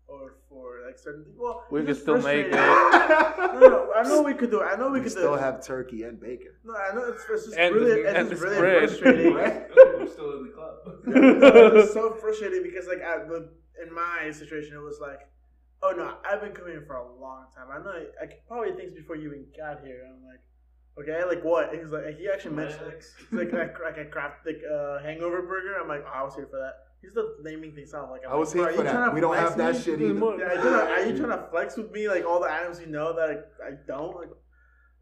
or 0.07 0.35
for 0.47 0.81
like 0.85 0.99
certain 0.99 1.23
things. 1.23 1.35
Well, 1.39 1.63
We 1.71 1.83
could 1.85 1.97
still 1.97 2.21
make 2.21 2.47
it. 2.47 2.51
No, 3.51 3.59
no, 3.67 3.91
I 3.95 4.03
know 4.03 4.21
we 4.21 4.33
could 4.35 4.51
do. 4.51 4.61
it. 4.61 4.65
I 4.65 4.75
know 4.75 4.87
we, 4.89 4.99
We 4.99 5.03
could 5.03 5.11
still 5.11 5.31
do. 5.33 5.35
it. 5.35 5.41
have 5.41 5.63
turkey 5.65 6.03
and 6.03 6.19
bacon. 6.19 6.53
No, 6.63 6.73
I 6.75 6.93
know 6.95 7.03
it's, 7.05 7.23
it's 7.29 7.45
just 7.47 7.57
And 7.57 7.75
really, 7.75 8.03
the- 8.03 8.09
it's 8.09 8.17
and 8.19 8.29
just 8.29 8.41
really 8.43 8.55
spread. 8.57 8.89
frustrating. 8.89 9.33
I'm 10.01 10.09
still 10.09 10.31
in 10.39 10.43
the 10.47 10.53
club. 10.53 10.75
it's 11.77 11.93
so 11.93 12.13
frustrating 12.21 12.63
because 12.63 12.87
like 12.87 13.01
at 13.01 13.27
the, 13.27 13.49
in 13.85 13.93
my 13.93 14.29
situation 14.31 14.75
it 14.75 14.81
was 14.81 14.99
like 15.01 15.19
oh 15.83 15.91
no 15.97 16.15
i've 16.25 16.41
been 16.41 16.51
coming 16.51 16.73
here 16.73 16.83
for 16.85 16.95
a 16.95 17.07
long 17.19 17.45
time 17.55 17.67
i 17.73 17.77
know 17.83 18.05
i 18.21 18.25
could 18.25 18.37
probably 18.47 18.73
things 18.73 18.93
before 18.93 19.15
you 19.15 19.27
even 19.29 19.45
got 19.57 19.81
here 19.83 20.03
i'm 20.07 20.21
like 20.25 20.41
okay 20.99 21.23
like 21.25 21.43
what 21.43 21.73
he's 21.73 21.89
like 21.91 22.17
he 22.19 22.29
actually 22.31 22.53
mentioned 22.55 22.85
it. 22.87 23.03
He's 23.17 23.39
like 23.39 23.51
like, 23.53 23.75
like 23.83 23.97
a 23.97 24.05
craft 24.05 24.45
like 24.45 24.61
uh, 24.69 25.01
hangover 25.01 25.41
burger 25.41 25.79
i'm 25.81 25.87
like 25.87 26.03
oh, 26.05 26.11
i 26.13 26.21
was 26.23 26.35
here 26.35 26.47
for 26.51 26.59
that 26.59 26.73
he's 27.01 27.11
still 27.11 27.29
naming 27.41 27.73
things 27.73 27.93
out 27.95 28.11
like 28.11 28.21
I'm 28.27 28.33
I 28.33 28.35
was 28.35 28.53
like, 28.53 28.57
here 28.59 28.69
are 28.69 28.73
for 28.73 28.83
you 28.83 28.89
trying 28.91 29.01
that. 29.01 29.09
to 29.09 29.15
We 29.15 29.21
don't 29.21 29.33
flex 29.35 29.49
have 29.49 29.57
that 29.57 29.83
shit 29.83 29.99
Mm, 29.99 30.03
either. 30.03 30.13
more- 30.13 30.37
yeah, 30.37 30.45
are 30.45 30.53
you, 30.55 30.61
trying 30.61 30.73
to, 30.87 30.91
are 30.93 31.05
you 31.05 31.17
trying 31.17 31.39
to 31.39 31.47
flex 31.49 31.77
with 31.77 31.91
me 31.91 32.07
like 32.07 32.25
all 32.25 32.39
the 32.39 32.51
items 32.51 32.79
you 32.79 32.85
know 32.87 33.15
that 33.15 33.29
I, 33.63 33.67
I 33.69 33.71
don't 33.87 34.15
like 34.15 34.29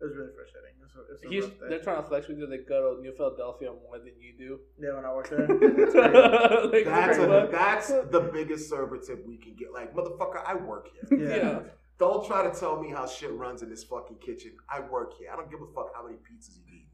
it 0.01 0.05
was 0.05 0.15
really 0.15 0.31
frustrating 0.35 0.73
it 0.79 0.83
was, 0.83 0.91
it 0.95 1.11
was 1.11 1.23
a 1.23 1.29
He's, 1.29 1.43
rough 1.43 1.59
day. 1.59 1.65
they're 1.69 1.79
trying 1.83 2.01
to 2.01 2.07
flex 2.07 2.27
with 2.27 2.37
you. 2.37 2.47
They 2.47 2.57
go 2.59 2.95
to 2.95 3.01
New 3.01 3.13
Philadelphia 3.15 3.69
more 3.71 3.99
than 3.99 4.13
you 4.19 4.33
do. 4.37 4.59
yeah 4.79 4.95
when 4.95 5.05
i 5.05 5.13
worked 5.13 5.29
there 5.31 5.45
It's. 5.49 5.95
Like, 5.95 6.85
That's 6.85 7.17
a, 7.17 7.49
that's 7.51 7.87
the 7.89 8.29
biggest 8.33 8.69
server 8.69 8.97
tip 8.97 9.25
we 9.27 9.37
can 9.37 9.55
get. 9.55 9.73
Like, 9.73 9.93
motherfucker, 9.93 10.41
I 10.45 10.55
work 10.55 10.87
here. 11.09 11.19
yeah. 11.27 11.35
yeah. 11.35 11.59
Don't 11.99 12.25
try 12.25 12.49
to 12.49 12.57
tell 12.57 12.81
me 12.81 12.89
how 12.89 13.05
shit 13.05 13.31
runs 13.33 13.61
in 13.61 13.69
this 13.69 13.83
fucking 13.83 14.19
kitchen. 14.25 14.53
I 14.69 14.79
work 14.79 15.13
here. 15.17 15.29
I 15.33 15.35
don't 15.35 15.51
give 15.51 15.59
a 15.61 15.67
fuck 15.75 15.93
how 15.93 16.03
many 16.05 16.15
pizzas 16.15 16.55
you 16.55 16.63
eat 16.73 16.87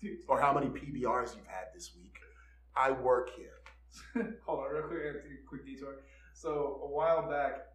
Dude, 0.00 0.18
or 0.26 0.40
how 0.40 0.52
many 0.52 0.66
PBRs 0.66 1.36
you've 1.36 1.46
had 1.46 1.66
this 1.72 1.92
week. 1.94 2.14
I 2.76 2.90
work 2.90 3.30
here. 3.36 3.58
Hold 4.46 4.60
on, 4.66 4.72
real 4.74 4.82
quick, 4.88 5.00
I 5.02 5.06
have 5.06 5.16
to 5.16 5.22
take 5.22 5.38
a 5.44 5.48
quick 5.48 5.64
detour. 5.66 5.96
So 6.32 6.80
a 6.82 6.88
while 6.88 7.28
back, 7.30 7.66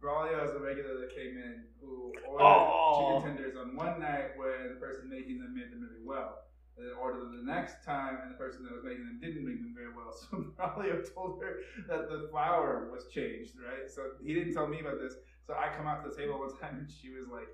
Braulio 0.00 0.44
is 0.44 0.54
a 0.54 0.58
regular 0.60 1.00
that 1.00 1.14
came 1.14 1.36
in 1.38 1.64
who 1.80 2.12
ordered 2.26 2.44
Oh. 2.44 3.20
chicken 3.22 3.36
tenders 3.36 3.56
on 3.56 3.74
one 3.76 4.00
night 4.00 4.36
when 4.36 4.68
the 4.74 4.80
person 4.80 5.08
making 5.08 5.38
them 5.40 5.54
made 5.54 5.70
them 5.72 5.80
really 5.80 6.04
well. 6.04 6.40
And 6.76 6.86
then 6.88 6.94
ordered 7.00 7.20
them 7.22 7.36
the 7.46 7.52
next 7.52 7.84
time, 7.84 8.18
and 8.22 8.32
the 8.32 8.36
person 8.36 8.64
that 8.64 8.72
was 8.74 8.82
making 8.82 9.04
them 9.06 9.20
didn't 9.22 9.46
make 9.46 9.62
them 9.62 9.74
very 9.76 9.94
well. 9.94 10.10
So 10.12 10.44
Braulio 10.58 11.02
told 11.14 11.40
her 11.42 11.60
that 11.88 12.08
the 12.10 12.26
flour 12.30 12.90
was 12.90 13.06
changed, 13.08 13.52
right? 13.64 13.88
So 13.88 14.12
he 14.22 14.34
didn't 14.34 14.54
tell 14.54 14.66
me 14.66 14.80
about 14.80 14.98
this. 15.00 15.14
So 15.46 15.54
I 15.54 15.68
come 15.76 15.86
out 15.86 16.02
to 16.02 16.10
the 16.10 16.16
table 16.16 16.38
one 16.38 16.56
time, 16.60 16.78
and 16.78 16.90
she 16.90 17.10
was 17.10 17.28
like, 17.28 17.48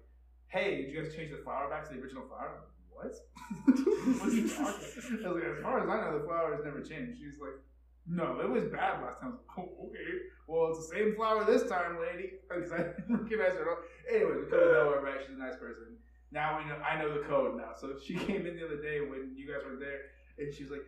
"Hey, 0.48 0.82
did 0.82 0.90
you 0.92 1.02
guys 1.02 1.14
change 1.14 1.30
the 1.32 1.38
flour 1.44 1.68
back 1.68 1.86
to 1.88 1.94
the 1.94 2.00
original 2.00 2.24
flour?" 2.26 2.62
Like, 2.96 3.12
What? 3.12 3.14
what 4.20 4.28
are 4.28 4.32
you 4.32 4.48
talking? 4.48 5.24
I 5.24 5.28
was 5.28 5.42
like, 5.42 5.44
as 5.56 5.62
far 5.62 5.80
as 5.80 5.88
I 5.88 5.96
know, 6.10 6.18
the 6.18 6.24
flour 6.24 6.54
has 6.56 6.64
never 6.64 6.80
changed. 6.80 7.18
She 7.20 7.26
was 7.26 7.38
like, 7.40 7.56
no, 8.08 8.40
it 8.40 8.48
was 8.50 8.64
bad 8.64 9.02
last 9.02 9.20
time. 9.20 9.28
I 9.28 9.32
was 9.32 9.40
like, 9.46 9.58
oh, 9.58 9.86
okay. 9.86 10.10
Well, 10.46 10.70
it's 10.70 10.88
the 10.88 10.94
same 10.96 11.14
flower 11.16 11.44
this 11.44 11.68
time, 11.68 11.98
lady. 12.00 12.32
Because 12.48 12.72
I 12.76 12.78
didn't 12.78 13.06
recognize 13.22 13.54
her. 13.54 13.62
at 13.62 13.68
all. 13.68 13.78
Anyway, 14.10 14.32
we 14.42 14.46
couldn't 14.50 14.72
know 14.72 14.90
her, 14.94 15.00
right? 15.02 15.20
She's 15.24 15.36
a 15.36 15.38
nice 15.38 15.56
person. 15.56 15.96
Now 16.32 16.58
we 16.58 16.64
know. 16.68 16.76
I 16.76 16.96
know 17.00 17.12
the 17.12 17.24
code 17.28 17.56
now. 17.56 17.72
So 17.76 17.94
she 18.02 18.14
came 18.26 18.46
in 18.46 18.56
the 18.56 18.64
other 18.64 18.80
day 18.80 19.00
when 19.00 19.34
you 19.36 19.46
guys 19.46 19.62
were 19.68 19.76
there, 19.76 20.00
and 20.38 20.52
she 20.54 20.62
was 20.64 20.70
like, 20.72 20.86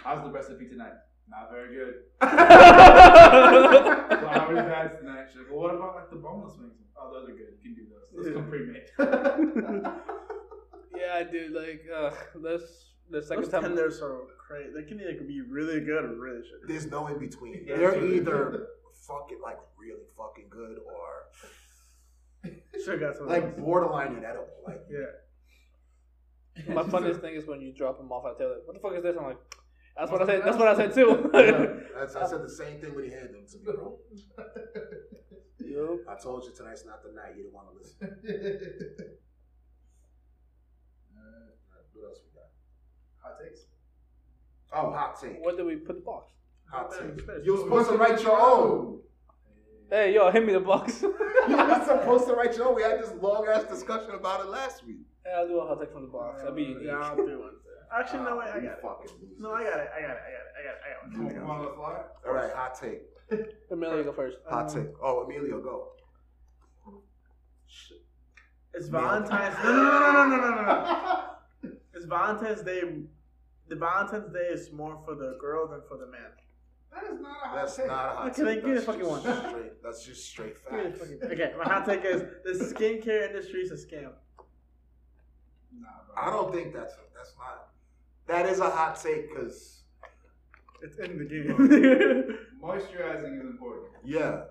"How's 0.00 0.22
the 0.24 0.30
recipe 0.30 0.66
tonight?" 0.68 0.94
Not 1.28 1.50
very 1.50 1.74
good. 1.74 1.94
Flour 4.20 4.56
is 4.56 4.64
bad 4.64 4.98
tonight. 4.98 5.26
She's 5.30 5.38
like, 5.38 5.50
"Well, 5.50 5.60
what 5.60 5.74
about 5.74 5.94
like 5.94 6.10
the 6.10 6.16
boneless 6.16 6.56
wings?" 6.58 6.74
Oh, 7.00 7.12
those 7.12 7.28
are 7.28 7.32
good. 7.32 7.54
You 7.62 7.74
can 7.74 7.74
do 7.74 7.86
those. 7.90 8.24
Those 8.26 8.34
come 8.34 8.48
pre-made. 8.48 8.86
Yeah, 10.96 11.22
dude. 11.24 11.52
Like, 11.52 11.84
uh, 11.94 12.10
this 12.42 12.90
the 13.10 13.22
second 13.22 13.44
Those 13.44 13.52
time. 13.52 13.62
tenders 13.62 14.00
are 14.00 14.18
crazy. 14.46 14.70
They 14.74 14.82
can 14.82 15.00
either 15.00 15.24
be 15.24 15.40
really 15.40 15.80
good 15.80 16.04
or 16.04 16.14
really 16.14 16.40
shitty. 16.40 16.68
There's 16.68 16.86
no 16.86 17.06
in 17.08 17.18
between. 17.18 17.64
Yeah. 17.66 17.76
They're 17.76 18.04
either 18.04 18.68
fucking 19.06 19.40
like 19.42 19.58
really 19.78 20.04
fucking 20.16 20.46
good 20.50 20.78
or 20.86 21.26
Should 22.84 23.00
got 23.00 23.16
some. 23.16 23.28
like 23.28 23.56
borderline 23.58 24.16
inedible. 24.16 24.48
Like 24.66 24.82
yeah. 24.90 26.74
My 26.74 26.84
funniest 26.84 27.20
thing 27.20 27.34
is 27.34 27.46
when 27.46 27.60
you 27.60 27.72
drop 27.72 27.98
them 27.98 28.12
off 28.12 28.24
at 28.26 28.38
the 28.38 28.62
What 28.64 28.74
the 28.74 28.80
fuck 28.80 28.96
is 28.96 29.02
this? 29.02 29.16
I'm 29.18 29.24
like, 29.24 29.38
that's 29.96 30.10
what 30.10 30.22
I 30.22 30.26
said. 30.26 30.42
That's 30.44 30.56
what 30.56 30.68
I 30.68 30.76
said 30.76 30.94
too. 30.94 31.30
That's, 31.94 32.16
I 32.16 32.26
said 32.26 32.42
the 32.42 32.50
same 32.50 32.80
thing 32.80 32.94
when 32.94 33.04
he 33.04 33.10
handed 33.10 33.32
them 33.34 33.46
to 33.48 33.58
me, 33.58 33.64
bro. 33.64 33.98
Yup. 35.60 36.00
I 36.08 36.20
told 36.20 36.44
you 36.44 36.50
tonight's 36.54 36.84
not 36.84 37.02
the 37.04 37.12
night. 37.12 37.36
You 37.36 37.44
didn't 37.44 37.54
want 37.54 37.68
to 37.70 37.78
listen. 37.78 39.08
Uh, 41.16 41.46
what 41.94 42.08
else 42.08 42.18
we 42.26 42.30
got? 42.34 42.50
Hot 43.22 43.38
takes. 43.40 43.66
Oh, 44.74 44.90
hot 44.92 45.20
take. 45.20 45.38
Where 45.44 45.56
did 45.56 45.64
we 45.66 45.76
put 45.76 45.96
the 45.96 46.02
box? 46.02 46.32
Hot 46.70 46.90
take. 46.90 47.26
You're 47.44 47.58
supposed 47.58 47.90
to 47.90 47.96
write 47.96 48.20
your 48.22 48.38
own. 48.38 49.00
Hey, 49.90 50.14
yo, 50.14 50.30
hit 50.30 50.44
me 50.44 50.52
the 50.52 50.60
box. 50.60 51.04
You 51.46 51.58
were 51.58 51.82
supposed 51.84 52.26
to 52.26 52.32
write 52.32 52.56
your 52.56 52.68
own. 52.68 52.74
We 52.74 52.80
had 52.82 52.98
this 53.02 53.12
long 53.20 53.46
ass 53.46 53.64
discussion 53.64 54.12
about 54.12 54.40
it 54.40 54.46
last 54.48 54.86
week. 54.86 54.96
Hey, 55.26 55.32
I'll 55.36 55.46
do 55.46 55.58
a 55.60 55.66
hot 55.66 55.78
take 55.78 55.92
from 55.92 56.02
the 56.06 56.08
box. 56.08 56.40
That'd 56.40 56.56
be 56.56 56.62
unique. 56.62 56.84
Yeah, 56.86 56.92
I'll 57.00 57.14
do 57.16 57.22
one. 57.22 57.50
too. 57.50 57.56
Actually, 57.94 58.20
no, 58.24 58.38
wait, 58.38 58.46
I 58.46 58.48
Ah, 58.48 58.54
got 58.54 58.64
it. 58.64 58.78
fucking. 58.80 59.10
No, 59.38 59.52
I 59.52 59.62
got 59.64 59.78
it. 59.80 59.90
I 59.94 60.00
got 60.00 60.10
it. 60.10 60.22
I 60.26 60.32
got 60.32 60.40
it. 60.40 60.50
I 60.58 60.62
got 60.64 60.74
it. 60.74 60.80
I 60.86 61.18
got 61.18 61.26
it. 61.26 61.30
I 61.30 61.34
got 61.34 61.42
You 61.42 61.46
want 61.46 61.68
to 61.68 61.74
fly? 61.76 62.00
All 62.26 62.32
right, 62.32 62.50
hot 62.54 62.80
take. 62.80 63.02
Emilio, 63.70 64.04
go 64.04 64.12
first. 64.14 64.38
Hot 64.48 64.70
Um, 64.74 64.74
take. 64.84 64.92
Oh, 65.02 65.24
Emilio, 65.24 65.60
go. 65.60 65.88
It's 68.72 68.88
Valentine's. 68.88 69.54
No, 69.62 69.70
no, 69.70 69.82
no, 69.82 70.12
no, 70.12 70.36
no, 70.36 70.50
no, 70.50 70.54
no, 70.56 70.62
no. 70.62 71.70
It's 71.94 72.06
Valentine's 72.06 72.62
Day. 72.62 72.80
The 73.68 73.76
Valentine's 73.76 74.32
Day 74.32 74.48
is 74.50 74.72
more 74.72 75.00
for 75.04 75.14
the 75.14 75.36
girl 75.40 75.66
than 75.68 75.80
for 75.88 75.96
the 75.96 76.06
man. 76.06 76.30
That 76.92 77.04
is 77.12 77.20
not 77.20 77.30
a 77.44 77.48
hot 77.48 77.56
That's 77.56 77.76
take. 77.76 77.86
not 77.86 78.06
a 78.12 78.16
hot 78.16 78.26
Okay, 78.30 78.36
take. 78.36 78.44
then 78.44 78.54
give 78.56 78.64
me 78.64 78.74
That's 78.74 78.86
the 78.86 78.92
fucking 78.92 79.04
just 79.04 79.26
one. 79.26 79.50
Straight, 79.50 79.82
that's 79.82 80.04
just 80.06 80.26
straight 80.28 80.54
Give 80.64 80.72
me 80.72 80.82
the 80.84 80.90
facts. 80.90 81.00
fucking- 81.20 81.32
Okay, 81.32 81.54
my 81.58 81.64
hot 81.64 81.86
take 81.86 82.04
is 82.04 82.20
the 82.44 82.64
skincare 82.74 83.28
industry 83.28 83.60
is 83.62 83.70
a 83.72 83.74
scam. 83.86 84.12
Nah, 85.76 85.88
bro. 86.06 86.14
I 86.16 86.30
don't 86.30 86.52
think 86.52 86.72
that's 86.74 86.94
that's 87.16 87.34
not. 87.38 87.68
That 88.26 88.46
is 88.46 88.60
a 88.60 88.70
hot 88.70 89.00
take 89.00 89.28
because 89.30 89.82
It's 90.82 90.98
in 90.98 91.18
the 91.18 91.24
game. 91.24 92.38
Moisturizing 92.62 93.40
is 93.40 93.46
important. 93.46 93.92
yeah, 94.04 94.20
Yeah. 94.20 94.44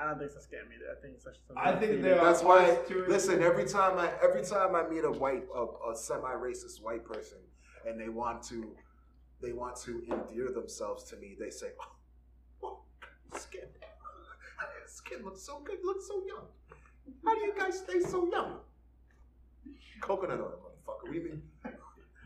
I 0.00 0.06
don't 0.06 0.18
think 0.18 0.30
it's 0.30 0.36
a 0.42 0.48
scam 0.48 0.64
either. 0.74 0.96
I 0.96 1.00
think 1.02 1.14
it's 1.16 1.26
actually 1.26 1.42
something. 1.48 1.62
I 1.64 1.76
think 1.78 2.02
that's 2.02 2.20
are- 2.20 2.24
that's 2.24 2.42
why. 2.42 2.64
parts 2.74 2.88
to 2.88 3.02
it- 3.04 3.08
Listen, 3.10 3.42
every 3.42 3.66
time 3.66 3.98
I 3.98 4.10
every 4.22 4.42
time 4.44 4.74
I 4.74 4.88
meet 4.88 5.04
a 5.04 5.10
white 5.10 5.44
a, 5.54 5.64
a 5.90 5.94
semi-racist 5.96 6.80
white 6.82 7.04
person 7.04 7.38
and 7.86 8.00
they 8.00 8.08
want 8.08 8.42
to 8.44 8.76
they 9.42 9.52
want 9.52 9.76
to 9.76 10.02
endear 10.10 10.50
themselves 10.50 11.04
to 11.04 11.16
me, 11.16 11.36
they 11.38 11.50
say, 11.50 11.68
"Oh, 11.80 11.86
oh 12.62 13.38
skin, 13.38 13.68
skin 14.86 15.24
looks 15.24 15.42
so 15.42 15.60
good, 15.60 15.78
looks 15.82 16.06
so 16.06 16.22
young. 16.26 16.46
How 17.24 17.34
do 17.34 17.40
you 17.40 17.54
guys 17.56 17.78
stay 17.78 18.00
so 18.00 18.30
young?" 18.30 18.58
Coconut 20.00 20.40
oil, 20.40 20.60
motherfucker. 20.64 21.10
We 21.10 21.20
mean 21.20 21.42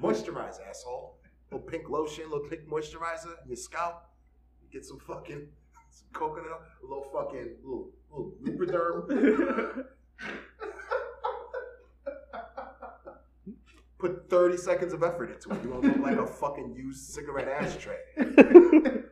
moisturize, 0.00 0.58
asshole. 0.68 1.18
Little 1.50 1.66
pink 1.66 1.88
lotion, 1.88 2.24
little 2.30 2.48
pink 2.48 2.68
moisturizer 2.68 3.34
your 3.46 3.56
scalp. 3.56 4.06
Get 4.72 4.84
some 4.84 4.98
fucking 4.98 5.46
some 5.90 6.08
coconut, 6.12 6.62
a 6.82 6.86
little 6.86 7.04
fucking 7.12 7.56
little 7.62 7.90
little 8.10 8.32
lubriderm. 8.42 9.84
Put 14.04 14.28
30 14.28 14.58
seconds 14.58 14.92
of 14.92 15.02
effort 15.02 15.30
into 15.30 15.50
it. 15.50 15.64
You 15.64 15.70
won't 15.70 15.82
look 15.84 15.96
like 15.96 16.18
a 16.18 16.26
fucking 16.26 16.74
used 16.76 17.14
cigarette 17.14 17.48
ashtray. 17.48 17.96
Alright, 18.18 19.02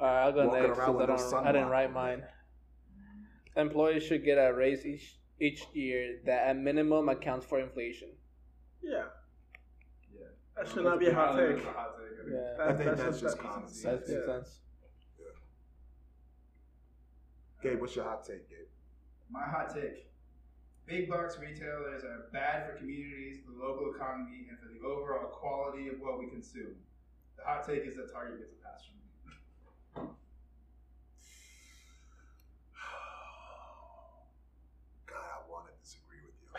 I'll 0.00 0.30
go 0.32 0.46
Walking 0.46 0.62
next 0.62 0.78
around 0.78 0.98
because 0.98 1.32
I 1.32 1.36
don't. 1.38 1.46
I 1.48 1.52
didn't 1.52 1.68
write 1.70 1.92
mine. 1.92 2.22
Employees 3.56 4.04
should 4.04 4.24
get 4.24 4.36
a 4.36 4.54
raise 4.54 4.86
each 4.86 5.18
each 5.40 5.64
year 5.72 6.20
that 6.26 6.46
at 6.46 6.56
minimum 6.56 7.08
accounts 7.08 7.44
for 7.44 7.58
inflation. 7.58 8.10
yeah. 8.84 9.06
Yeah. 10.16 10.26
That 10.56 10.68
should 10.68 10.84
not 10.84 11.00
be 11.00 11.08
a 11.08 11.12
hot 11.14 11.30
I 11.34 11.36
don't 11.36 11.48
think 11.48 11.58
take. 11.58 11.66
it's 11.66 11.66
a 11.66 11.72
hot 11.76 11.90
take. 11.98 12.06
I 12.06 12.22
think- 12.22 12.30
Yeah, 12.30 12.64
I 12.64 12.66
think 12.72 12.78
That's- 12.78 12.86
that's, 12.86 13.02
that's 13.02 13.20
just 13.20 13.36
what- 13.38 13.46
common 13.46 13.62
that's 13.62 13.82
that 13.82 14.06
sense. 14.06 14.08
makes 14.08 14.10
Yeah. 14.28 14.32
sense. 14.32 14.60
Gabe, 17.64 17.80
what's 17.80 17.96
your 17.96 18.04
hot 18.04 18.24
take, 18.24 18.48
Gabe? 18.48 18.58
My 19.28 19.42
hot 19.42 19.74
take. 19.74 20.06
Big 20.86 21.08
box 21.08 21.38
retailers 21.40 22.04
are 22.04 22.12
uh, 22.12 22.16
bad 22.32 22.66
for 22.66 22.74
communities, 22.76 23.38
the 23.48 23.54
local 23.64 23.90
economy, 23.94 24.46
and 24.50 24.58
for 24.58 24.66
the 24.68 24.80
overall 24.86 25.28
quality 25.28 25.88
of 25.88 25.94
what 25.98 26.18
we 26.18 26.26
consume. 26.26 26.74
The 27.38 27.44
hot 27.44 27.66
take 27.66 27.86
is 27.86 27.96
that 27.96 28.12
Target 28.12 28.38
gets 28.40 28.52
a 28.52 28.56
pass 28.62 28.84
from 28.84 28.96
me. 28.98 29.04
God, 35.06 35.16
I 35.16 35.40
want 35.50 35.64
to 35.68 35.72
disagree 35.82 36.20
with 36.20 36.34
you. 36.44 36.50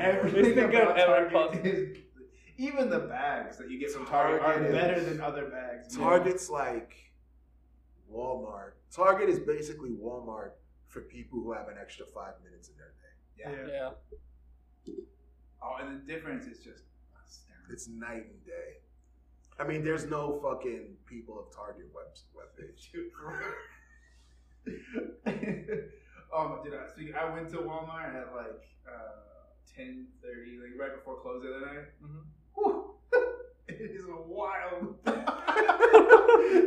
Everything 0.00 0.64
about 0.64 0.98
every 0.98 1.30
Target 1.30 1.66
is, 1.66 1.98
even 2.56 2.88
the 2.88 3.00
bags 3.00 3.58
that 3.58 3.68
you 3.70 3.78
get 3.78 3.90
from 3.90 4.06
Target, 4.06 4.40
Target 4.40 4.70
are 4.70 4.72
better 4.72 4.94
is- 4.94 5.04
than 5.06 5.20
other 5.20 5.44
bags. 5.50 5.94
Target's 5.94 6.48
like 6.48 6.96
Walmart. 8.10 8.72
Target 8.90 9.28
is 9.28 9.38
basically 9.40 9.90
Walmart 9.90 10.52
for 10.94 11.00
people 11.00 11.40
who 11.42 11.52
have 11.52 11.66
an 11.68 11.74
extra 11.78 12.06
five 12.06 12.34
minutes 12.44 12.68
in 12.68 12.76
their 12.78 12.92
day. 13.02 13.66
Yeah. 13.66 13.90
Yeah. 14.86 14.94
Oh, 15.60 15.76
and 15.80 16.00
the 16.00 16.12
difference 16.12 16.46
is 16.46 16.58
just 16.58 16.84
astounding. 17.26 17.66
It's 17.70 17.88
night 17.88 18.26
and 18.30 18.46
day. 18.46 18.78
I 19.58 19.66
mean, 19.66 19.82
there's 19.84 20.06
no 20.06 20.38
fucking 20.40 20.96
people 21.06 21.38
of 21.40 21.54
Target 21.54 21.86
web 21.92 22.06
webpage. 22.36 22.90
um, 26.34 26.60
dude, 26.64 26.74
I, 26.74 26.88
speak, 26.88 27.14
I 27.16 27.32
went 27.32 27.50
to 27.50 27.56
Walmart 27.58 28.14
at 28.14 28.32
like 28.34 28.68
uh, 28.88 29.50
ten 29.74 30.06
thirty, 30.22 30.58
like 30.58 30.78
right 30.78 30.94
before 30.96 31.20
close 31.20 31.42
the 31.42 31.56
other 31.56 31.66
night. 31.66 31.86
Mhm. 32.02 32.24
It 33.66 33.90
is 33.90 34.04
a 34.06 34.20
wild. 34.22 34.96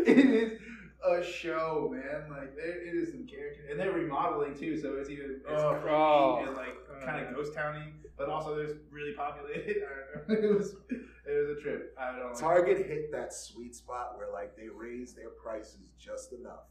it 0.08 0.18
is 0.18 0.60
a 1.06 1.24
show, 1.24 1.90
man. 1.94 2.30
Like 2.30 2.56
there, 2.56 2.82
it 2.82 2.96
is 2.96 3.12
some 3.12 3.26
character, 3.28 3.62
and 3.70 3.80
they're 3.80 3.92
remodeling 3.92 4.56
too, 4.58 4.78
so 4.80 4.96
it's 4.96 5.10
even 5.10 5.42
it's 5.48 5.62
Oh. 5.64 5.72
creepy 5.74 5.90
Oh. 5.96 6.44
and 6.48 6.56
like 6.56 6.76
kind 7.06 7.26
of 7.26 7.34
ghost 7.36 7.54
towny, 7.54 7.94
but 8.18 8.30
also 8.30 8.56
there's 8.56 8.76
really 8.92 9.14
populated. 9.14 9.84
I 9.84 10.18
don't 10.18 10.30
know. 10.44 10.50
it 10.50 10.58
was 10.58 10.76
it 10.90 11.48
was 11.48 11.58
a 11.58 11.62
trip. 11.62 11.96
I 12.00 12.12
don't. 12.18 12.34
know. 12.34 12.40
Target 12.40 12.86
hit 12.86 13.12
that 13.12 13.34
sweet 13.34 13.76
spot 13.76 14.18
where 14.18 14.32
like 14.32 14.56
they 14.58 14.70
raise 14.70 15.14
their 15.14 15.30
prices 15.30 15.82
just 15.98 16.34
enough 16.34 16.66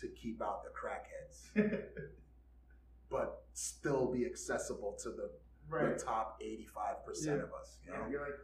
to 0.00 0.08
keep 0.08 0.40
out 0.42 0.62
the 0.62 0.70
crackheads, 0.70 1.80
but 3.10 3.44
still 3.54 4.12
be 4.12 4.26
accessible 4.26 4.96
to 5.02 5.10
the, 5.10 5.30
right. 5.68 5.98
the 5.98 6.04
top 6.04 6.38
eighty-five 6.42 7.04
percent 7.04 7.40
of 7.40 7.50
us. 7.58 7.78
You 7.84 7.92
know? 7.92 7.98
Yeah, 8.04 8.10
you're 8.10 8.20
like 8.20 8.38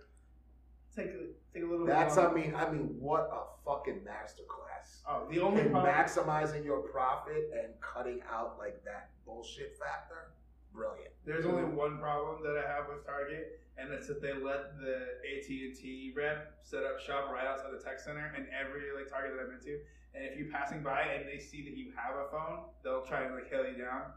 take 0.95 1.09
a 1.09 1.33
take 1.53 1.63
a 1.63 1.67
little. 1.67 1.87
That's 1.87 2.17
bit 2.17 2.25
I 2.25 2.33
mean 2.33 2.55
I 2.55 2.71
mean 2.71 2.97
what 2.99 3.31
a 3.33 3.43
fucking 3.65 4.01
masterclass. 4.01 5.03
Oh, 5.09 5.27
the 5.31 5.41
only 5.41 5.63
in 5.63 5.71
problem. 5.71 5.93
maximizing 5.93 6.65
your 6.65 6.81
profit 6.81 7.51
and 7.53 7.73
cutting 7.81 8.21
out 8.31 8.57
like 8.59 8.85
that 8.85 9.11
bullshit 9.27 9.77
factor, 9.79 10.33
brilliant. 10.73 11.11
There's 11.25 11.47
only 11.47 11.65
one 11.65 11.99
problem 11.99 12.43
that 12.43 12.57
I 12.57 12.69
have 12.69 12.87
with 12.89 13.05
Target, 13.05 13.61
and 13.79 13.93
it's 13.93 14.09
that 14.09 14.21
they 14.21 14.33
let 14.33 14.79
the 14.81 14.97
AT 14.97 15.49
and 15.49 15.75
T 15.75 16.13
rep 16.17 16.55
set 16.63 16.85
up 16.85 17.01
shop 17.01 17.31
right 17.33 17.47
outside 17.47 17.71
the 17.73 17.83
tech 17.83 17.99
center, 17.99 18.33
and 18.37 18.47
every 18.49 18.83
like 18.97 19.11
Target 19.11 19.33
that 19.37 19.43
I've 19.43 19.51
been 19.51 19.61
to, 19.67 19.81
and 20.15 20.25
if 20.25 20.39
you're 20.39 20.53
passing 20.53 20.83
by 20.83 21.03
and 21.03 21.27
they 21.29 21.39
see 21.39 21.63
that 21.65 21.77
you 21.77 21.93
have 21.97 22.17
a 22.17 22.31
phone, 22.31 22.65
they'll 22.85 23.03
try 23.03 23.23
and 23.23 23.35
like 23.35 23.51
hail 23.51 23.67
you 23.67 23.83
down. 23.83 24.13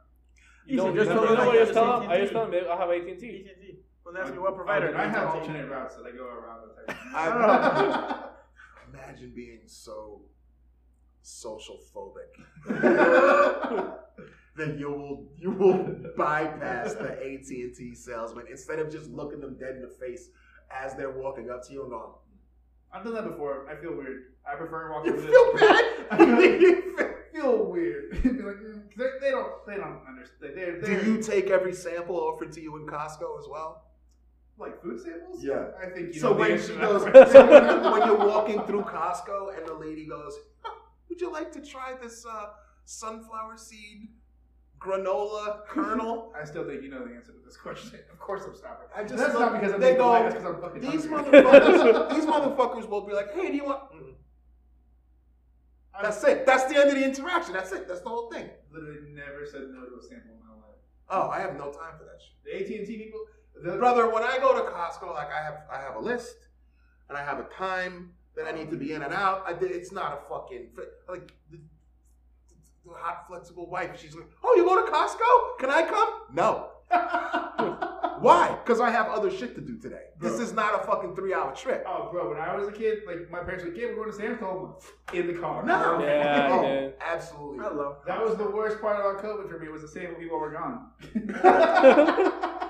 You 0.68 0.78
know, 0.78 0.88
should 0.88 0.96
just 0.96 1.12
tell 1.12 1.22
them 1.22 1.30
what 1.30 1.40
I 1.40 1.46
like 1.46 1.60
just 1.60 1.74
tell 1.74 2.00
them? 2.00 2.10
I 2.10 2.18
just 2.20 2.34
tell 2.34 2.50
them 2.50 2.66
I 2.70 2.76
have 2.76 2.90
AT 2.90 3.08
and 3.08 3.20
T. 3.20 3.46
AT&T. 3.50 3.80
When 4.06 4.14
they 4.16 4.22
ask 4.22 4.32
me 4.34 4.38
what 4.40 4.56
provider, 4.56 4.94
Oh, 4.96 4.98
I 5.00 5.08
have 5.08 5.16
AT&T. 5.16 5.40
alternate 5.40 5.68
routes 5.70 5.96
that 5.96 6.06
I 6.06 6.12
go 6.16 6.26
around 6.28 6.62
the 6.70 6.94
tech 6.94 6.96
center. 7.02 7.16
I- 7.18 8.30
Imagine 8.94 9.34
being 9.36 9.62
so 9.66 10.22
social 11.24 11.80
phobic 11.94 12.32
that 14.56 14.78
you 14.78 14.90
will 14.92 15.26
you 15.38 15.50
will 15.52 15.96
bypass 16.16 16.94
the 16.94 17.12
AT 17.12 17.50
and 17.50 17.76
T 17.76 17.94
salesman 17.96 18.46
instead 18.50 18.80
of 18.80 18.92
just 18.92 19.10
looking 19.10 19.40
them 19.42 19.58
dead 19.60 19.76
in 19.76 19.82
the 19.82 19.90
face 19.90 20.30
as 20.72 20.94
they're 20.96 21.12
walking 21.12 21.50
up 21.50 21.66
to 21.68 21.74
you 21.74 21.82
and 21.82 21.90
going, 21.90 22.12
I've 22.94 23.04
done 23.04 23.16
that 23.16 23.28
before. 23.28 23.68
I 23.70 23.76
feel 23.82 23.96
weird. 23.96 24.34
I 24.50 24.56
prefer 24.56 24.92
walking. 24.92 25.12
"You 25.16 25.18
with 25.18 25.26
feel 25.26 25.52
it. 25.56 26.08
I 26.12 26.18
bad." 26.18 26.60
feel, 27.34 27.42
feel 27.42 27.66
weird. 27.66 28.14
Like, 28.14 28.24
mm, 28.24 28.84
'cause 28.90 28.98
they, 28.98 29.10
they 29.28 29.32
don't 29.32 29.66
they 29.68 29.76
don't 29.78 30.00
understand. 30.08 30.54
They're, 30.56 30.80
they're 30.80 31.04
Do 31.04 31.12
you 31.12 31.22
take 31.22 31.48
every 31.50 31.74
sample 31.74 32.16
offered 32.18 32.52
to 32.54 32.62
you 32.62 32.78
in 32.78 32.86
Costco 32.86 33.38
as 33.40 33.48
well? 33.50 33.85
Like 34.58 34.82
food 34.82 35.00
samples? 35.02 35.44
Yeah. 35.44 35.66
I 35.82 35.88
think 35.90 36.14
you 36.14 36.20
So 36.22 36.32
know 36.32 36.38
when 36.40 36.60
she 36.62 36.74
goes, 36.76 37.04
question. 37.04 37.48
when 37.92 38.08
you're 38.08 38.18
walking 38.18 38.62
through 38.64 38.84
Costco 38.84 39.58
and 39.58 39.68
the 39.68 39.74
lady 39.74 40.06
goes, 40.06 40.38
"Would 41.10 41.20
you 41.22 41.32
like 41.32 41.52
to 41.54 41.62
try 41.62 41.94
this 42.02 42.26
uh, 42.26 42.48
sunflower 42.86 43.58
seed 43.58 44.10
granola 44.80 45.66
kernel?" 45.68 46.34
I 46.42 46.46
still 46.46 46.66
think 46.66 46.84
you 46.84 46.90
know 46.90 47.06
the 47.06 47.14
answer 47.16 47.32
to 47.34 47.40
this 47.46 47.58
question. 47.58 48.00
Of 48.12 48.20
course 48.20 48.44
I'm 48.48 48.56
stopping. 48.56 48.88
I 48.96 49.04
just 49.04 49.18
that's 49.18 49.34
look- 49.34 49.52
not 49.52 49.60
because 49.60 49.74
I'm 49.74 49.82
they 49.82 49.94
go, 49.96 50.04
polite, 50.04 50.24
that's 50.24 50.36
because 50.36 50.56
I'm 50.56 50.62
fucking 50.62 50.82
These 50.82 51.06
hungry. 51.10 51.42
motherfuckers, 51.42 52.10
these 52.16 52.26
motherfuckers 52.26 52.90
will 52.90 53.06
be 53.06 53.14
like, 53.14 53.34
"Hey, 53.34 53.48
do 53.50 53.56
you 53.56 53.66
want?" 53.66 53.92
Mm. 53.92 54.14
I've 55.98 56.04
That's 56.04 56.24
it. 56.26 56.46
That's 56.46 56.66
the 56.66 56.78
end 56.80 56.90
of 56.90 56.96
the 56.96 57.06
interaction. 57.06 57.54
That's 57.54 57.72
it. 57.72 57.88
That's 57.88 58.02
the 58.02 58.10
whole 58.10 58.30
thing. 58.30 58.50
literally 58.72 59.00
never 59.14 59.46
said 59.46 59.62
no 59.72 59.86
to 59.86 59.96
a 60.00 60.02
sample 60.02 60.32
in 60.34 60.40
my 60.46 60.54
life. 60.56 60.76
Oh, 61.10 61.30
I 61.30 61.40
have 61.40 61.56
no 61.56 61.72
time 61.72 61.96
for 61.98 62.04
that 62.04 62.20
shit. 62.20 62.36
The 62.44 62.52
AT 62.74 62.80
and 62.80 62.88
T 62.88 62.98
people, 62.98 63.22
brother 63.78 64.10
when 64.10 64.24
i 64.24 64.38
go 64.38 64.54
to 64.56 64.62
costco 64.72 65.14
like 65.14 65.32
i 65.32 65.42
have 65.44 65.60
i 65.72 65.80
have 65.80 65.96
a 65.96 66.00
list 66.00 66.36
and 67.10 67.18
i 67.18 67.24
have 67.24 67.40
a 67.40 67.48
time 67.58 68.12
that 68.36 68.48
i 68.48 68.52
need 68.52 68.70
to 68.70 68.78
be 68.78 68.92
in 68.94 69.02
and 69.02 69.14
out. 69.14 69.44
I, 69.48 69.56
it's 69.62 69.92
not 69.92 70.14
a 70.14 70.30
fucking 70.30 70.70
like 71.08 71.32
the, 71.52 71.58
the 72.86 72.92
hot 72.94 73.26
flexible 73.28 73.70
wife. 73.70 74.00
She's 74.00 74.14
like 74.16 74.28
oh 74.44 74.54
you 74.58 74.66
go 74.66 74.86
to 74.86 74.92
costco? 74.92 75.60
Can 75.60 75.70
i 75.70 75.84
come? 75.84 76.10
No. 76.34 76.70
Why? 78.20 78.58
Because 78.64 78.80
i 78.80 78.90
have 78.90 79.08
other 79.08 79.30
shit 79.30 79.56
to 79.56 79.62
do 79.62 79.78
today. 79.78 80.06
This 80.20 80.40
is 80.40 80.54
not 80.54 80.82
a 80.82 80.86
fucking 80.86 81.16
three 81.16 81.34
hour 81.34 81.54
trip. 81.54 81.84
Oh, 81.88 82.10
bro, 82.12 82.30
when 82.30 82.40
I 82.40 82.56
was 82.56 82.68
a 82.68 82.72
kid, 82.72 83.00
like 83.06 83.30
my 83.30 83.40
parents 83.40 83.64
were 83.64 83.72
like, 83.72 83.80
"Yeah, 83.80 83.88
we're 83.88 83.96
going 83.96 84.12
to 84.12 84.16
Sam's 84.16 84.40
Club." 84.40 84.82
In 85.14 85.28
the 85.28 85.34
car. 85.34 85.66
no. 85.66 86.00
Yeah, 86.06 86.50
oh, 86.52 86.62
dude. 86.62 86.94
absolutely. 87.06 87.60
Hello. 87.60 87.98
That 88.08 88.24
was 88.24 88.38
the 88.38 88.50
worst 88.50 88.80
part 88.82 89.00
about 89.00 89.24
COVID 89.24 89.50
for 89.50 89.60
me 89.60 89.68
was 89.70 89.82
the 89.82 89.88
same 89.88 90.16
people 90.16 90.40
were 90.40 90.52
gone. 90.52 90.92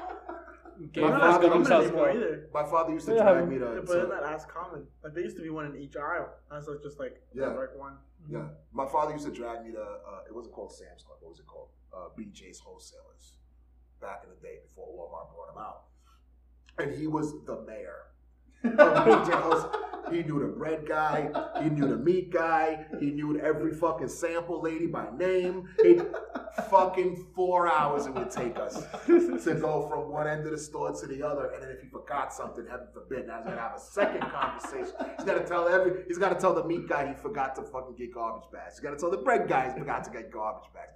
Game 0.92 1.04
My 1.04 1.10
They're 1.12 1.20
Pass 1.20 1.22
not 1.22 1.42
father 1.42 1.48
got 1.50 1.58
used 1.58 1.70
common 1.70 1.88
themselves 1.88 1.88
anymore 1.88 2.12
either. 2.12 2.50
my 2.54 2.64
father 2.64 2.94
used 2.94 3.06
to 3.08 3.16
Yeah, 3.16 3.22
drive 3.24 3.48
me 3.48 3.56
Yeah, 3.56 3.60
to, 3.60 3.82
but 3.82 3.88
they're 3.88 4.02
to 4.04 4.08
not 4.10 4.24
as 4.34 4.46
common. 4.46 4.88
Like 5.04 5.14
there 5.14 5.24
used 5.24 5.38
to 5.38 5.44
be 5.44 5.50
one 5.50 5.66
in 5.66 5.76
each 5.76 5.96
aisle. 5.96 6.30
That's 6.52 6.68
like 6.68 6.82
just 6.84 7.00
like 7.00 7.22
Yeah. 7.34 7.48
like 7.48 7.76
one. 7.78 7.98
Yeah, 8.30 8.48
my 8.74 8.88
father 8.88 9.14
used 9.14 9.26
to 9.26 9.32
drag 9.32 9.66
me 9.66 9.72
to. 9.74 9.82
Uh, 9.82 10.22
it 10.28 10.34
wasn't 10.34 10.56
called 10.56 10.74
Sam's 10.74 11.04
Club. 11.04 11.20
What 11.22 11.30
was 11.30 11.40
it 11.40 11.46
called? 11.48 11.70
Uh, 11.94 12.10
BJ's 12.18 12.60
Wholesalers. 12.60 13.34
Back 14.02 14.22
in 14.24 14.30
the 14.30 14.36
day, 14.42 14.58
before 14.68 14.88
Walmart 14.88 15.34
brought 15.34 15.52
him 15.54 15.58
out, 15.62 15.84
and 16.80 17.00
he 17.00 17.08
was 17.08 17.34
the 17.46 17.62
mayor. 17.62 18.08
Oh, 18.78 18.94
of 18.94 19.28
BJ 19.28 20.14
He 20.14 20.24
knew 20.24 20.40
the 20.40 20.48
bread 20.48 20.88
guy. 20.88 21.30
He 21.62 21.70
knew 21.70 21.88
the 21.88 21.98
meat 21.98 22.32
guy. 22.32 22.86
He 23.00 23.12
knew 23.12 23.40
every 23.40 23.74
fucking 23.74 24.10
sample 24.10 24.62
lady 24.62 24.88
by 24.88 25.08
name. 25.18 25.70
He 25.82 26.00
fucking 26.70 27.28
four 27.36 27.68
hours 27.68 28.06
it 28.06 28.14
would 28.14 28.32
take 28.32 28.58
us 28.58 28.84
to 29.06 29.58
go 29.60 29.88
from 29.90 30.12
one 30.12 30.28
end 30.28 30.46
of 30.46 30.52
the 30.52 30.58
store 30.58 30.92
to 30.94 31.08
the 31.08 31.24
other. 31.24 31.52
And 31.54 31.64
then 31.64 31.70
if 31.72 31.82
he 31.82 31.88
forgot 31.90 32.34
something, 32.34 32.66
heaven 32.70 32.88
forbid, 32.94 33.28
now 33.28 33.38
he's 33.38 33.46
gonna 33.46 33.62
have 33.62 33.76
a 33.76 33.80
second 33.80 34.22
conversation. 34.22 34.96
He's 35.18 35.26
gotta 35.26 35.44
tell 35.46 35.68
every 35.68 36.04
he's 36.08 36.18
gotta 36.18 36.40
tell 36.40 36.54
the 36.54 36.64
meat 36.64 36.88
guy 36.88 37.08
he 37.08 37.14
forgot 37.14 37.56
to 37.56 37.64
fucking 37.64 37.96
get 37.98 38.14
garbage 38.14 38.50
bags. 38.52 38.76
He's 38.76 38.80
gotta 38.82 38.98
tell 38.98 39.12
the 39.12 39.18
bread 39.18 39.48
guy 39.48 39.72
he 39.72 39.80
forgot 39.80 40.04
to 40.06 40.12
get 40.12 40.32
garbage 40.32 40.70
bags. 40.74 40.94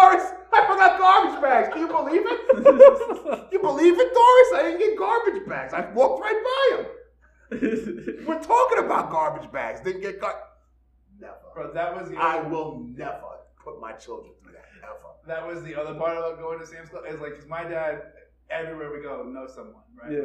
Doris, 0.00 0.24
I 0.52 0.66
forgot 0.66 0.98
garbage 0.98 1.42
bags. 1.42 1.68
Can 1.72 1.80
you 1.82 1.88
believe 1.88 2.22
it? 2.24 3.48
you 3.52 3.60
believe 3.60 3.94
it, 3.98 4.14
Doris? 4.14 4.50
I 4.54 4.62
didn't 4.64 4.78
get 4.78 4.96
garbage 4.98 5.46
bags. 5.48 5.74
I 5.74 5.90
walked 5.92 6.22
right 6.22 6.42
by 6.50 6.76
him. 6.82 6.86
We're 8.26 8.42
talking 8.42 8.84
about 8.84 9.10
garbage 9.10 9.50
bags. 9.52 9.80
Didn't 9.80 10.02
get 10.02 10.20
gar- 10.20 10.42
Never. 11.20 11.34
Bro, 11.54 11.72
that 11.74 11.94
was 11.94 12.08
the 12.08 12.16
I 12.16 12.38
other, 12.38 12.48
will 12.48 12.86
never 12.96 13.20
put 13.62 13.80
my 13.80 13.92
children 13.92 14.32
through 14.42 14.52
that. 14.52 14.64
Ever. 14.82 14.96
that 15.26 15.46
was 15.46 15.62
the 15.64 15.74
other 15.78 15.94
part 15.98 16.16
about 16.16 16.38
going 16.38 16.58
to 16.60 16.66
Sam's 16.66 16.88
Club. 16.88 17.04
Is 17.06 17.20
like, 17.20 17.34
cause 17.36 17.46
my 17.46 17.64
dad, 17.64 18.02
everywhere 18.50 18.90
we 18.90 19.02
go, 19.02 19.22
knows 19.24 19.54
someone, 19.54 19.82
right? 20.02 20.12
Yeah. 20.12 20.18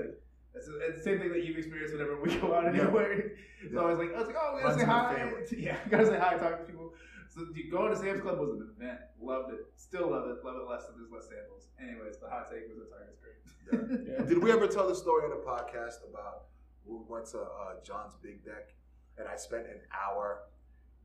It's, 0.54 0.70
it's 0.88 0.98
the 1.00 1.04
same 1.04 1.20
thing 1.20 1.34
that 1.34 1.44
you've 1.44 1.58
experienced 1.58 1.94
whenever 1.94 2.22
we 2.22 2.34
go 2.38 2.56
out 2.56 2.64
Yeah. 2.74 2.84
anywhere. 2.84 3.32
So 3.72 3.72
Yeah. 3.74 3.80
I 3.82 3.86
was 3.86 3.98
like, 3.98 4.14
I 4.14 4.20
was 4.20 4.28
like, 4.28 4.36
oh, 4.40 4.54
we 4.56 4.62
gotta 4.62 4.76
Runs 4.76 4.82
say 4.82 4.86
hi. 4.86 5.58
Yeah, 5.58 5.78
gotta 5.90 6.06
say 6.06 6.20
hi, 6.20 6.38
talk 6.38 6.60
to 6.60 6.66
people. 6.66 6.94
So 7.36 7.44
dude, 7.54 7.70
going 7.70 7.92
to 7.92 7.98
Sam's 8.00 8.22
Club 8.22 8.40
was 8.40 8.52
an 8.52 8.70
event. 8.80 9.00
Loved 9.22 9.52
it. 9.52 9.68
Still 9.76 10.10
love 10.12 10.30
it. 10.30 10.38
Love 10.46 10.56
it 10.56 10.70
less 10.72 10.88
than 10.88 10.96
there's 10.96 11.12
less 11.12 11.28
samples. 11.28 11.68
Anyways, 11.84 12.18
the 12.18 12.30
hot 12.30 12.48
take 12.50 12.64
was 12.72 12.80
the 12.80 12.88
Target's 12.88 13.20
great. 13.20 14.08
Yeah. 14.08 14.24
Did 14.24 14.42
we 14.42 14.54
ever 14.54 14.68
tell 14.68 14.88
the 14.88 14.96
story 14.96 15.26
on 15.26 15.32
the 15.32 15.44
podcast 15.44 16.08
about 16.10 16.46
we 16.86 16.96
went 17.10 17.26
to 17.32 17.42
uh, 17.42 17.84
John's 17.84 18.16
Big 18.24 18.46
Deck 18.46 18.72
and 19.18 19.28
I 19.28 19.36
spent 19.36 19.66
an 19.66 19.82
hour 19.92 20.44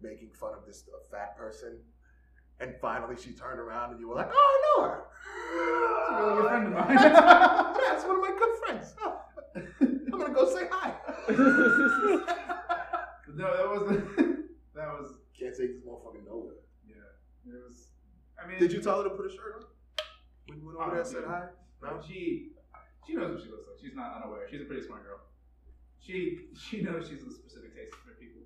making 0.01 0.31
fun 0.31 0.55
of 0.55 0.65
this 0.67 0.85
uh, 0.93 0.99
fat 1.11 1.37
person, 1.37 1.79
and 2.61 2.75
finally 2.81 3.17
she 3.17 3.33
turned 3.33 3.59
around 3.59 3.91
and 3.93 4.01
you 4.01 4.09
were 4.09 4.15
like, 4.15 4.31
"Oh, 4.33 4.37
I 4.37 4.63
know 4.65 4.89
her. 4.89 5.05
She's 5.51 6.17
a 6.17 6.23
really 6.23 6.37
good 6.37 6.49
friend 6.49 6.67
of 6.67 6.73
mine." 6.73 6.97
yeah, 7.81 7.95
it's 7.97 8.05
one 8.05 8.17
of 8.17 8.23
my 8.23 8.35
good 8.39 8.59
friends. 8.65 8.95
Oh, 9.03 9.21
I'm 10.13 10.19
gonna 10.19 10.35
go 10.35 10.47
say 10.55 10.69
hi. 10.71 10.95
No, 13.33 13.47
that 13.57 13.69
wasn't. 13.71 14.17
that 14.75 14.89
was 14.89 15.13
Can't 15.41 15.57
take 15.57 15.73
this 15.75 15.83
motherfucker 15.83 16.21
nowhere. 16.29 16.61
yeah. 16.87 17.01
It 17.49 17.57
was. 17.67 17.89
I 18.43 18.47
mean, 18.47 18.59
Did 18.59 18.73
you 18.73 18.81
tell 18.83 19.03
her 19.03 19.09
to 19.09 19.15
put 19.17 19.27
a 19.27 19.31
shirt 19.31 19.55
on 19.57 19.65
when 20.47 20.59
you 20.61 20.67
went 20.67 20.77
over 20.79 20.87
Oh, 20.87 20.91
there 20.91 21.01
and 21.01 21.09
said 21.09 21.25
hi? 21.27 21.45
No. 21.83 22.01
She 22.07 22.53
she 23.07 23.15
knows 23.15 23.33
what 23.35 23.43
she 23.43 23.49
looks 23.51 23.67
like. 23.69 23.79
She's 23.81 23.97
not 23.97 24.17
unaware. 24.23 24.47
She's 24.51 24.61
a 24.61 24.65
pretty 24.65 24.85
smart 24.87 25.03
girl. 25.05 25.21
She 25.99 26.39
she 26.55 26.83
knows 26.83 27.09
she's 27.09 27.23
a 27.23 27.31
specific 27.33 27.75
taste 27.75 27.95
for 28.05 28.13
people. 28.21 28.43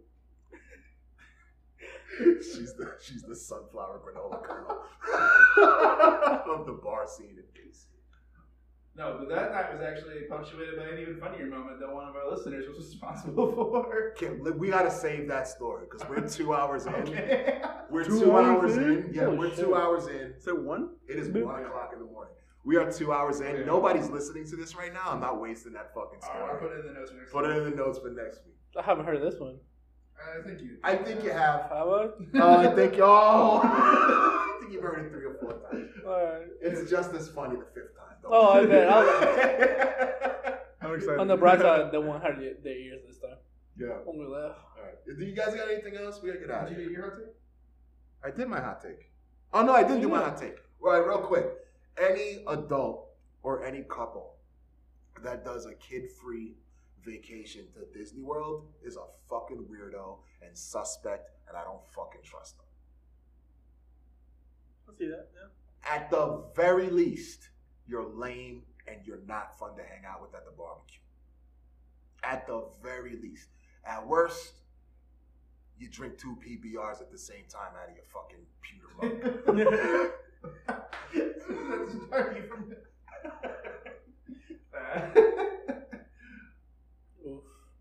she's 2.43 2.75
the 2.75 2.95
she's 3.03 3.23
the 3.23 3.35
sunflower 3.35 4.01
granola 4.07 4.43
kernel 4.43 4.79
of 6.55 6.67
the 6.67 6.73
bar 6.73 7.07
scene 7.09 7.37
in 7.39 7.45
DC. 7.61 7.87
No, 8.97 9.17
but 9.19 9.29
that 9.29 9.51
night 9.51 9.73
was 9.73 9.83
actually 9.83 10.21
punctuated 10.29 10.77
by 10.77 10.85
an 10.85 10.99
even 11.01 11.19
funnier 11.19 11.47
moment 11.47 11.81
that 11.81 11.93
one 11.93 12.07
of 12.09 12.15
our 12.15 12.31
listeners 12.31 12.65
was 12.69 12.87
responsible 12.93 13.53
for. 13.53 14.11
Kim, 14.17 14.41
li- 14.43 14.53
we 14.53 14.69
gotta 14.69 14.91
save 14.91 15.27
that 15.29 15.49
story 15.49 15.87
because 15.91 16.09
we're 16.09 16.27
two 16.29 16.55
hours 16.55 16.87
in. 16.87 16.95
Okay. 16.95 17.61
We're 17.91 18.03
Two 18.05 18.19
two, 18.19 18.33
hours 18.33 18.73
hours 18.73 18.77
in? 18.79 18.83
in. 18.85 19.11
Yeah, 19.13 19.25
Holy 19.27 19.39
we're 19.39 19.51
shit. 19.51 19.59
two 19.67 19.75
hours 19.77 20.07
in. 20.09 20.33
Is 20.37 20.49
it 20.49 20.59
one? 20.59 20.89
It 21.07 21.17
is 21.17 21.29
one 21.29 21.63
o'clock 21.65 21.91
in 21.93 22.01
the 22.01 22.07
morning. 22.07 22.35
We 22.65 22.77
are 22.77 22.91
two 22.91 23.13
hours 23.13 23.41
in. 23.41 23.55
Yeah. 23.57 23.65
Nobody's 23.67 24.09
listening 24.09 24.47
to 24.49 24.57
this 24.57 24.75
right 24.75 24.93
now. 24.93 25.03
I'm 25.11 25.21
not 25.21 25.41
wasting 25.41 25.75
that 25.75 25.93
fucking 25.95 26.19
All 26.25 26.41
right, 26.41 26.51
I'll 26.51 26.57
story. 26.57 26.71
put 26.71 26.73
it 26.79 26.81
in 26.81 26.95
the 26.95 26.99
notes 26.99 27.11
for 27.11 27.17
next 27.19 27.27
week. 27.27 27.33
Put 27.33 27.45
it 27.51 27.57
in 27.59 27.65
the 27.71 27.77
notes 27.77 27.99
for 27.99 28.11
next 28.11 28.41
week. 28.47 28.55
I 28.77 28.83
haven't 28.83 29.05
heard 29.05 29.17
of 29.17 29.23
this 29.23 29.39
one. 29.39 29.59
Uh, 30.19 30.41
I 30.41 30.43
think 30.47 30.61
you. 30.61 30.79
I 30.83 30.97
think 30.97 31.23
you 31.23 31.31
have. 31.31 31.61
Have 31.69 31.87
I? 31.89 32.09
Oh, 32.41 32.57
I 32.57 32.75
think 32.75 32.95
oh, 33.01 33.61
I 33.63 34.57
think 34.61 34.73
you've 34.73 34.83
heard 34.83 35.05
it 35.05 35.11
three 35.13 35.27
or 35.27 35.35
four 35.35 35.53
times. 35.71 35.91
Alright. 36.05 36.47
It's 36.63 36.91
just 36.91 37.13
as 37.13 37.29
funny 37.29 37.57
the 37.57 37.67
fifth 37.75 37.95
time. 37.97 38.04
Though. 38.25 38.31
Oh, 38.33 38.53
I 38.53 38.67
bet. 38.67 38.89
I'll- 38.89 40.59
I'm 40.91 40.95
excited. 40.95 41.21
On 41.21 41.29
the 41.29 41.37
bright 41.37 41.61
side, 41.61 41.93
they 41.93 41.99
won't 41.99 42.23
have 42.23 42.37
their 42.39 42.77
ears 42.77 43.01
this 43.07 43.19
time. 43.19 43.37
yeah. 43.79 43.99
Only 44.07 44.27
laugh. 44.27 44.57
All 44.77 44.83
right. 44.85 45.19
Do 45.19 45.25
you 45.25 45.35
guys 45.35 45.55
got 45.55 45.71
anything 45.71 45.97
else? 45.97 46.21
We 46.23 46.29
gotta 46.29 46.41
get 46.41 46.51
out 46.51 46.65
of 46.65 46.69
Did 46.71 46.79
you 46.79 46.81
here. 46.85 46.89
do 46.91 46.95
your 46.95 47.11
hot 47.11 47.19
take? 47.19 47.35
I 48.25 48.31
did 48.37 48.49
my 48.49 48.61
hot 48.61 48.81
take. 48.83 49.11
Oh 49.53 49.63
no, 49.63 49.73
I 49.73 49.83
didn't 49.83 50.01
do 50.03 50.09
my 50.09 50.19
hot 50.19 50.37
take. 50.37 50.57
All 50.83 50.91
right, 50.93 51.07
real 51.07 51.19
quick. 51.19 51.47
Any 51.99 52.45
adult 52.49 53.09
or 53.43 53.65
any 53.65 53.83
couple 53.83 54.35
that 55.23 55.45
does 55.45 55.67
a 55.67 55.75
kid-free 55.75 56.57
vacation 57.05 57.67
to 57.75 57.99
Disney 57.99 58.23
World 58.23 58.67
is 58.85 58.97
a 58.97 59.05
fucking 59.31 59.65
weirdo 59.71 60.19
and 60.43 60.57
suspect, 60.57 61.31
and 61.49 61.57
I 61.57 61.63
don't 61.63 61.81
fucking 61.95 62.23
trust 62.25 62.57
them. 62.59 62.67
I 64.89 64.99
see 64.99 65.07
that. 65.09 65.29
Yeah. 65.35 65.95
At 65.95 66.11
the 66.11 66.45
very 66.57 66.89
least, 66.91 67.49
you're 67.87 68.05
lame 68.05 68.63
and 68.87 68.99
you're 69.05 69.23
not 69.27 69.59
fun 69.59 69.77
to 69.77 69.83
hang 69.83 70.05
out 70.07 70.23
with 70.23 70.35
at 70.35 70.45
the 70.45 70.53
barbecue. 70.53 71.01
At 72.23 72.47
the 72.47 72.67
very 72.83 73.17
least. 73.21 73.49
At 73.85 74.07
worst, 74.07 74.55
you 75.79 75.89
drink 75.91 76.19
two 76.19 76.37
PBRs 76.47 77.01
at 77.01 77.11
the 77.11 77.19
same 77.19 77.45
time 77.49 77.73
out 77.81 77.89
of 77.91 77.97
your 77.97 78.05
fucking 78.13 78.47
pewter 78.63 78.89
mug. 78.97 79.13
That's 81.15 82.07
starting 82.07 82.43
from. 82.49 82.75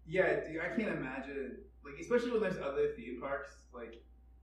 Yeah, 0.06 0.42
dude, 0.46 0.62
I 0.62 0.68
can't 0.76 0.96
imagine. 0.98 1.58
Like, 1.84 2.00
especially 2.00 2.32
when 2.32 2.42
there's 2.42 2.58
other 2.58 2.94
theme 2.96 3.20
parks. 3.20 3.50
Like, 3.74 4.02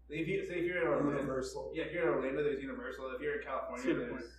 if 0.09 0.27
you 0.27 0.45
say 0.47 0.55
if 0.55 0.65
you're 0.67 0.81
in 0.83 0.89
Orlando, 0.89 1.21
Universal. 1.21 1.73
yeah, 1.75 1.85
if 1.85 1.93
you're 1.93 2.03
in 2.03 2.09
Orlando, 2.09 2.43
there's 2.43 2.61
Universal. 2.61 3.13
If 3.15 3.23
you're 3.23 3.41
in 3.41 3.47
California, 3.47 3.85
Cedar 3.85 4.07
there's 4.11 4.33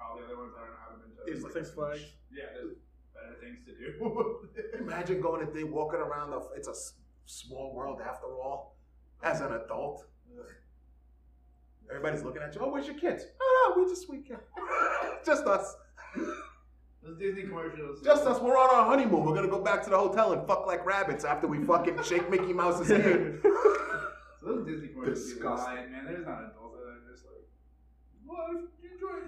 Point. 0.00 0.24
probably 0.24 0.24
other 0.24 0.36
ones 0.40 0.52
I 0.56 0.60
don't 0.64 0.70
know. 0.70 0.80
I 0.80 0.92
haven't 0.92 1.16
been 1.16 1.26
to. 1.26 1.32
It's 1.32 1.44
Like, 1.44 1.52
Six 1.52 1.70
Flags. 1.70 2.00
Yeah, 2.32 2.44
there's 2.54 2.76
better 3.14 3.36
things 3.40 3.58
to 3.66 3.72
do. 3.76 4.48
Imagine 4.80 5.20
going 5.20 5.42
and 5.46 5.54
they 5.54 5.64
walking 5.64 6.00
around 6.00 6.30
the. 6.30 6.40
It's 6.56 6.68
a 6.68 6.72
s- 6.72 6.94
small 7.26 7.74
world 7.74 8.00
after 8.00 8.26
all. 8.26 8.76
As 9.22 9.40
an 9.42 9.52
adult, 9.52 10.06
everybody's 11.90 12.22
looking 12.22 12.42
at 12.42 12.54
you. 12.54 12.60
Oh, 12.64 12.70
where's 12.70 12.86
your 12.86 12.96
kids? 12.96 13.24
Oh, 13.40 13.74
no, 13.76 13.82
we 13.82 13.88
just 13.90 14.08
we 14.08 14.18
can. 14.22 14.38
just 15.26 15.44
us. 15.46 15.76
Those 17.02 17.18
Disney 17.18 17.42
commercials. 17.42 18.00
Just 18.02 18.24
us. 18.26 18.40
We're 18.40 18.56
on 18.56 18.74
our 18.74 18.86
honeymoon. 18.86 19.24
We're 19.24 19.34
gonna 19.34 19.48
go 19.48 19.60
back 19.60 19.82
to 19.84 19.90
the 19.90 19.98
hotel 19.98 20.32
and 20.32 20.46
fuck 20.46 20.66
like 20.66 20.84
rabbits 20.86 21.24
after 21.24 21.46
we 21.46 21.62
fucking 21.64 22.02
shake 22.02 22.30
Mickey 22.30 22.52
Mouse's 22.52 22.88
hand. 22.88 23.40
So 24.42 24.46
those 24.56 24.66
Disney 24.66 24.88
commercials 24.88 25.18
be 25.26 25.34
Disgusting. 25.34 25.74
lying, 25.74 25.92
man. 25.92 26.04
There's 26.06 26.24
not 26.26 26.38
adults 26.40 26.78
that 26.80 26.88
are 26.88 27.12
just 27.12 27.26
like, 27.26 27.44
what? 28.24 28.56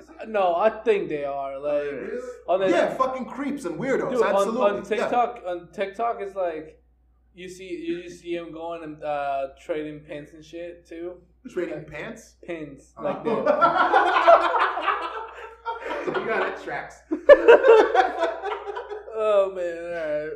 You 0.09 0.15
enjoying 0.15 0.19
this? 0.19 0.29
No, 0.29 0.55
I 0.57 0.71
think 0.71 1.09
they 1.09 1.25
are. 1.25 1.59
Like, 1.59 1.83
Really? 1.85 2.21
on 2.49 2.61
the, 2.61 2.69
yeah, 2.71 2.95
fucking 2.95 3.27
creeps 3.27 3.65
and 3.65 3.79
weirdos. 3.79 4.11
Dude, 4.11 4.23
on, 4.23 4.35
Absolutely. 4.35 4.61
on 4.63 4.77
Yeah. 4.77 4.83
TikTok, 4.83 5.43
on 5.47 5.69
TikTok, 5.73 6.17
it's 6.21 6.35
like 6.35 6.79
you 7.35 7.49
see 7.49 7.69
you 7.87 8.03
just 8.03 8.21
see 8.21 8.35
him 8.35 8.53
going 8.53 8.83
and 8.85 9.03
uh, 9.03 9.49
trading 9.61 10.01
pins 10.01 10.33
and 10.35 10.45
shit 10.45 10.87
too. 10.87 11.15
Trading 11.51 11.85
pants. 11.85 12.37
Pins 12.45 12.93
Oh. 12.99 13.03
like 13.05 13.25
that. 13.25 14.49
So 16.05 16.09
you 16.19 16.27
got 16.27 16.49
it 16.49 16.61
tracks. 16.65 16.97
oh 19.15 19.53
man! 19.55 20.31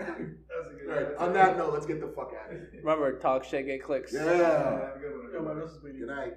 All 0.00 0.06
right. 0.06 0.18
That's 0.48 0.70
a 0.70 0.74
good 0.74 0.88
All 0.90 0.94
right. 0.96 1.16
On 1.18 1.32
that 1.34 1.58
note, 1.58 1.72
let's 1.74 1.84
get 1.86 2.00
the 2.00 2.06
fuck 2.08 2.32
out 2.42 2.50
of 2.52 2.58
here. 2.58 2.70
Remember, 2.82 3.18
talk 3.18 3.44
shit, 3.44 3.66
get 3.66 3.82
clicks. 3.82 4.12
Yeah. 4.14 4.20
Have 4.24 4.96
a 4.96 4.98
good 4.98 5.12
one. 5.18 5.32
Yo, 5.32 5.42
my 5.42 5.50
everybody. 5.50 5.60
nose 5.60 5.72
is 5.72 5.78
bleeding. 5.78 6.00
Good 6.00 6.08
night. 6.08 6.34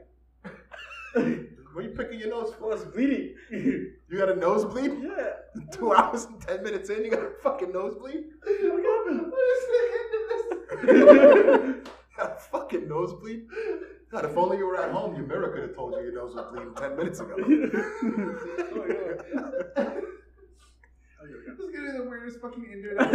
what 1.73 1.85
are 1.85 1.87
you 1.89 1.93
picking 1.95 2.19
your 2.19 2.29
nose 2.29 2.49
Oh, 2.51 2.59
for? 2.59 2.73
it's 2.73 2.83
bleeding. 2.85 3.35
You 4.11 4.17
got 4.17 4.29
a 4.29 4.35
nosebleed? 4.35 4.91
yeah. 5.03 5.33
Two 5.71 5.93
hours 5.93 6.25
and 6.25 6.39
ten 6.41 6.61
minutes 6.63 6.89
in, 6.89 7.03
you 7.05 7.11
got 7.11 7.21
a 7.23 7.31
fucking 7.41 7.71
nosebleed? 7.71 8.25
What 8.43 8.83
happened? 8.83 9.31
What 9.31 9.45
is 9.55 9.63
the 9.71 9.79
end 9.99 10.11
of 10.17 10.23
this? 11.79 11.91
got 12.17 12.31
a 12.31 12.35
fucking 12.51 12.87
nosebleed? 12.89 13.47
God, 14.11 14.25
if 14.25 14.35
only 14.35 14.57
you 14.57 14.65
were 14.65 14.75
at 14.81 14.91
home, 14.91 15.15
your 15.15 15.25
mirror 15.25 15.49
could 15.53 15.61
have 15.63 15.75
told 15.75 15.93
you 15.95 16.01
your 16.01 16.13
nose 16.13 16.35
was 16.35 16.45
bleeding 16.51 16.73
ten 16.75 16.97
minutes 16.97 17.19
ago. 17.21 17.35
Oh, 21.23 21.27
this 21.47 21.59
is 21.59 21.69
gonna 21.73 21.91
be 21.91 21.97
the 21.97 22.03
weirdest 22.09 22.39
fucking 22.41 22.65
internet. 22.65 23.13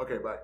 okay, 0.00 0.18
bye. 0.18 0.38